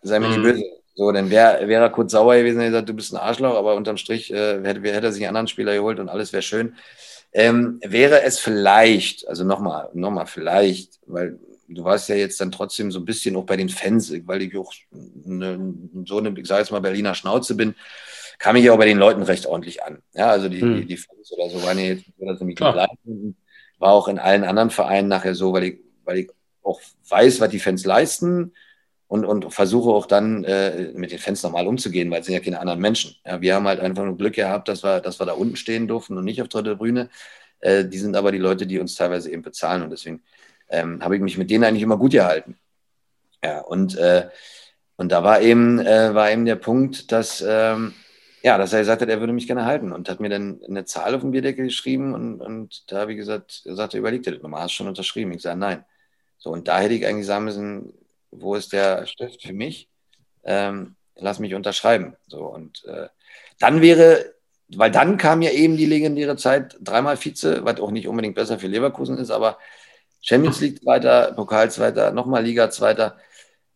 sei 0.01 0.19
mir 0.19 0.27
mhm. 0.27 0.34
nicht 0.34 0.43
böse. 0.43 0.63
So, 0.95 1.11
dann 1.11 1.29
wäre 1.29 1.67
wär 1.67 1.82
er 1.82 1.89
kurz 1.89 2.11
sauer 2.11 2.36
gewesen 2.36 2.59
und 2.59 2.65
gesagt, 2.65 2.89
du 2.89 2.93
bist 2.93 3.13
ein 3.13 3.17
Arschloch, 3.17 3.55
aber 3.55 3.75
unterm 3.75 3.97
Strich 3.97 4.32
äh, 4.32 4.61
hätte, 4.63 4.82
hätte 4.82 5.07
er 5.07 5.11
sich 5.11 5.23
einen 5.23 5.29
anderen 5.29 5.47
Spieler 5.47 5.73
geholt 5.75 5.99
und 5.99 6.09
alles 6.09 6.34
wäre 6.34 6.41
schön. 6.41 6.75
Ähm, 7.34 7.79
wäre 7.84 8.23
es 8.23 8.39
vielleicht, 8.39 9.27
also 9.27 9.43
nochmal, 9.43 9.89
nochmal 9.93 10.27
vielleicht, 10.27 10.99
weil 11.05 11.39
du 11.67 11.84
warst 11.84 12.09
ja 12.09 12.15
jetzt 12.15 12.41
dann 12.41 12.51
trotzdem 12.51 12.91
so 12.91 12.99
ein 12.99 13.05
bisschen 13.05 13.36
auch 13.36 13.45
bei 13.45 13.55
den 13.57 13.69
Fans, 13.69 14.13
weil 14.25 14.41
ich 14.41 14.57
auch 14.57 14.73
eine, 15.25 15.73
so 16.05 16.17
eine, 16.17 16.38
ich 16.38 16.47
sage 16.47 16.61
jetzt 16.61 16.71
mal, 16.71 16.82
Berliner 16.82 17.15
Schnauze 17.15 17.55
bin, 17.55 17.75
kam 18.38 18.55
ich 18.55 18.65
ja 18.65 18.73
auch 18.73 18.77
bei 18.77 18.86
den 18.86 18.97
Leuten 18.97 19.23
recht 19.23 19.45
ordentlich 19.45 19.84
an. 19.84 20.01
Ja, 20.13 20.29
also 20.29 20.49
die, 20.49 20.61
hm. 20.61 20.75
die, 20.75 20.86
die, 20.86 20.97
Fans 20.97 21.32
oder 21.32 21.49
so 21.49 21.63
waren 21.63 21.77
ja 21.77 21.86
jetzt, 21.86 22.41
mich 22.41 22.55
begleiten. 22.55 23.38
War 23.77 23.93
auch 23.93 24.07
in 24.07 24.19
allen 24.19 24.43
anderen 24.43 24.69
Vereinen 24.69 25.07
nachher 25.07 25.36
so, 25.36 25.53
weil 25.53 25.63
ich, 25.63 25.79
weil 26.03 26.17
ich 26.19 26.32
auch 26.63 26.82
weiß, 27.07 27.39
was 27.39 27.49
die 27.49 27.59
Fans 27.59 27.86
leisten 27.86 28.53
und, 29.12 29.26
und 29.26 29.53
versuche 29.53 29.89
auch 29.89 30.05
dann 30.05 30.45
äh, 30.45 30.93
mit 30.93 31.12
den 31.12 31.20
Fans 31.20 31.43
normal 31.43 31.68
umzugehen, 31.68 32.09
weil 32.09 32.22
es 32.22 32.28
sind 32.28 32.34
ja 32.36 32.39
keine 32.39 32.62
anderen 32.62 32.80
Menschen. 32.80 33.18
Ja, 33.26 33.41
wir 33.41 33.55
haben 33.55 33.68
halt 33.68 33.82
einfach 33.82 34.05
nur 34.05 34.16
Glück 34.18 34.36
gehabt, 34.36 34.70
dass 34.70 34.86
wir, 34.86 35.01
dass 35.01 35.20
wir 35.20 35.26
da 35.26 35.34
unten 35.34 35.57
stehen 35.57 35.86
durften 35.86 36.18
und 36.18 36.24
nicht 36.24 36.41
auf 36.41 36.47
der 36.47 36.64
Tribüne. 36.64 37.09
Äh, 37.59 37.84
die 37.84 37.97
sind 37.97 38.16
aber 38.16 38.32
die 38.32 38.38
Leute, 38.38 38.66
die 38.66 38.80
uns 38.80 38.95
teilweise 38.95 39.30
eben 39.30 39.41
bezahlen 39.41 39.84
und 39.84 39.89
deswegen 39.89 40.22
ähm, 40.70 41.03
habe 41.03 41.18
ich 41.18 41.22
mich 41.22 41.38
mit 41.38 41.49
denen 41.49 41.66
eigentlich 41.66 41.84
immer 41.84 41.97
gut 41.97 42.14
gehalten. 42.14 42.57
Ja, 43.43 43.59
und, 43.59 43.97
äh, 43.97 44.30
und 44.95 45.12
da 45.12 45.26
war 45.26 45.41
eben, 45.41 45.80
äh, 45.80 46.16
war 46.16 46.32
eben 46.32 46.45
der 46.45 46.55
Punkt, 46.55 47.12
dass, 47.12 47.43
ähm, 47.45 47.93
ja, 48.43 48.57
dass 48.57 48.72
er 48.72 48.80
gesagt 48.80 49.01
hat, 49.01 49.09
er 49.09 49.20
würde 49.20 49.34
mich 49.34 49.45
gerne 49.45 49.66
halten 49.66 49.91
und 49.91 50.07
hat 50.07 50.22
mir 50.22 50.30
dann 50.30 50.62
eine 50.66 50.86
Zahl 50.86 51.16
auf 51.16 51.22
dem 51.22 51.32
Bierdeckel 51.32 51.66
geschrieben 51.66 52.14
und, 52.14 52.39
und 52.39 52.89
da 52.89 53.01
habe 53.01 53.12
ich 53.12 53.18
gesagt, 53.18 53.64
er 53.66 53.76
sagte, 53.76 53.97
überleg 53.97 54.24
dir 54.24 54.32
das 54.32 54.41
nochmal, 54.41 54.62
hast 54.62 54.72
du 54.72 54.76
schon 54.76 54.88
unterschrieben? 54.88 55.34
Ich 55.34 55.41
sage, 55.41 55.59
nein. 55.59 55.84
So, 56.38 56.51
und 56.51 56.70
da 56.70 56.80
hätte 56.80 56.93
ich 56.93 57.05
eigentlich 57.05 57.28
sagen 57.28 57.43
müssen, 57.43 57.93
wo 58.32 58.55
ist 58.55 58.73
der 58.73 59.05
Stift 59.05 59.43
für 59.43 59.53
mich? 59.53 59.89
Ähm, 60.43 60.95
lass 61.15 61.39
mich 61.39 61.53
unterschreiben. 61.53 62.15
So, 62.27 62.45
und 62.45 62.84
äh, 62.86 63.07
dann 63.59 63.82
wäre, 63.82 64.34
weil 64.69 64.91
dann 64.91 65.17
kam 65.17 65.41
ja 65.41 65.51
eben 65.51 65.77
die 65.77 65.86
legendäre 65.86 66.36
Zeit, 66.36 66.77
dreimal 66.82 67.17
Vize, 67.17 67.63
was 67.63 67.79
auch 67.79 67.91
nicht 67.91 68.07
unbedingt 68.07 68.36
besser 68.36 68.59
für 68.59 68.67
Leverkusen 68.67 69.17
ist, 69.17 69.32
aber 69.32 69.57
Champions 70.21 70.61
League 70.61 70.79
Zweiter, 70.82 71.34
Pokal 71.34 71.71
Zweiter, 71.71 72.11
nochmal 72.11 72.43
Liga 72.43 72.69
Zweiter, 72.69 73.17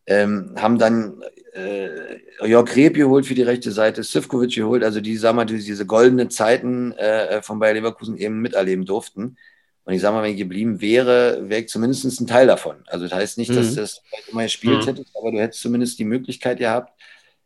ähm, 0.08 0.54
haben 0.58 0.78
dann 0.78 1.22
äh, 1.54 2.20
Jörg 2.46 2.76
Reb 2.76 2.96
geholt 2.96 3.26
für 3.26 3.34
die 3.34 3.42
rechte 3.42 3.72
Seite, 3.72 4.04
Sivkovic 4.04 4.54
geholt, 4.54 4.84
also 4.84 5.02
die, 5.02 5.18
sagen 5.18 5.38
wir, 5.38 5.46
diese 5.46 5.86
goldenen 5.86 6.30
Zeiten 6.30 6.92
äh, 6.94 7.42
von 7.42 7.60
Bayer 7.60 7.74
Leverkusen 7.74 8.18
eben 8.18 8.42
miterleben 8.42 8.86
durften. 8.86 9.38
Und 9.86 9.94
ich 9.94 10.02
sage 10.02 10.16
mal, 10.16 10.24
wenn 10.24 10.32
ich 10.32 10.38
geblieben 10.38 10.82
wäre, 10.82 11.48
wäre 11.48 11.62
ich 11.62 11.70
zumindest 11.70 12.20
ein 12.20 12.28
Teil 12.28 12.48
davon. 12.48 12.78
Also 12.88 13.08
das 13.08 13.14
heißt 13.14 13.38
nicht, 13.38 13.52
dass 13.52 13.68
mhm. 13.72 13.76
du 13.76 13.82
das 13.82 14.02
immer 14.32 14.44
gespielt 14.44 14.82
mhm. 14.82 14.88
hättest, 14.88 15.16
aber 15.16 15.32
du 15.32 15.40
hättest 15.40 15.62
zumindest 15.62 16.00
die 16.00 16.06
Möglichkeit 16.06 16.58
gehabt, 16.58 16.92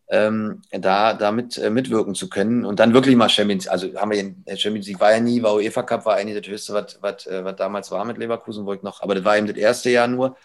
ähm, 0.08 0.62
da 0.72 1.14
damit 1.14 1.58
äh, 1.58 1.70
mitwirken 1.70 2.16
zu 2.16 2.30
können 2.30 2.66
und 2.66 2.80
dann 2.80 2.94
wirklich 2.94 3.16
mal 3.16 3.30
Champions, 3.30 3.68
also 3.68 3.94
haben 3.96 4.10
wir 4.10 4.20
in, 4.20 4.44
Champions 4.58 4.88
League 4.88 5.00
war 5.00 5.12
ja 5.12 5.20
nie, 5.20 5.44
war 5.44 5.54
UEFA 5.54 5.84
Cup 5.84 6.06
war 6.06 6.16
eigentlich 6.16 6.42
das 6.42 6.52
höchste, 6.52 6.74
was, 6.74 6.98
was, 7.02 7.28
äh, 7.28 7.44
was 7.44 7.56
damals 7.58 7.92
war 7.92 8.06
mit 8.06 8.18
Leverkusen, 8.18 8.66
wo 8.66 8.74
ich 8.74 8.82
noch, 8.82 9.04
aber 9.04 9.14
das 9.14 9.24
war 9.24 9.38
eben 9.38 9.46
das 9.46 9.58
erste 9.58 9.92
Jahr 9.92 10.08
nur, 10.08 10.36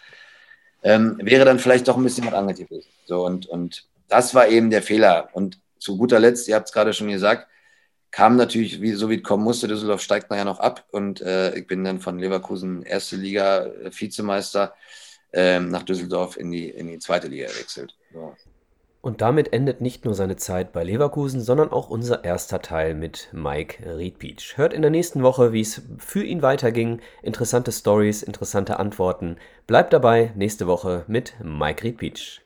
ähm, 0.83 1.17
wäre 1.19 1.45
dann 1.45 1.57
vielleicht 1.57 1.87
doch 1.87 1.97
ein 1.97 2.03
bisschen 2.03 2.31
was 2.31 2.57
gewesen. 2.57 2.89
So 3.05 3.25
und, 3.25 3.47
und 3.47 3.85
das 4.07 4.35
war 4.35 4.47
eben 4.47 4.69
der 4.69 4.83
Fehler. 4.83 5.29
Und 5.33 5.59
zu 5.79 5.97
guter 5.97 6.19
Letzt, 6.19 6.47
ihr 6.47 6.55
habt 6.55 6.67
es 6.67 6.73
gerade 6.73 6.93
schon 6.93 7.07
gesagt, 7.07 7.47
kam 8.15 8.37
natürlich, 8.37 8.79
wie, 8.79 8.93
so 8.93 9.09
wie 9.09 9.17
es 9.17 9.23
kommen 9.23 9.43
musste, 9.43 9.67
Düsseldorf 9.67 9.99
steigt 9.99 10.31
nachher 10.31 10.45
noch 10.45 10.61
ab 10.61 10.85
und 10.91 11.19
äh, 11.19 11.53
ich 11.53 11.67
bin 11.67 11.83
dann 11.83 11.99
von 11.99 12.17
Leverkusen 12.17 12.81
erste 12.83 13.17
Liga 13.17 13.65
äh, 13.65 13.91
Vizemeister 13.91 14.73
äh, 15.33 15.59
nach 15.59 15.83
Düsseldorf 15.83 16.37
in 16.37 16.49
die, 16.49 16.69
in 16.69 16.87
die 16.87 16.97
zweite 16.99 17.27
Liga 17.27 17.47
gewechselt. 17.47 17.93
So. 18.13 18.33
Und 19.01 19.19
damit 19.19 19.51
endet 19.51 19.81
nicht 19.81 20.05
nur 20.05 20.15
seine 20.15 20.37
Zeit 20.37 20.71
bei 20.71 20.85
Leverkusen, 20.85 21.41
sondern 21.41 21.73
auch 21.73 21.89
unser 21.89 22.23
erster 22.23 22.61
Teil 22.61 22.95
mit 22.95 23.27
Mike 23.33 23.83
Riedpeach. 23.97 24.53
Hört 24.55 24.71
in 24.71 24.81
der 24.81 24.91
nächsten 24.91 25.21
Woche, 25.21 25.51
wie 25.51 25.59
es 25.59 25.81
für 25.97 26.23
ihn 26.23 26.41
weiterging. 26.41 27.01
Interessante 27.21 27.73
Stories, 27.73 28.23
interessante 28.23 28.79
Antworten. 28.79 29.35
Bleibt 29.67 29.91
dabei, 29.91 30.31
nächste 30.35 30.67
Woche 30.67 31.03
mit 31.07 31.33
Mike 31.43 31.83
Riedpeach. 31.83 32.41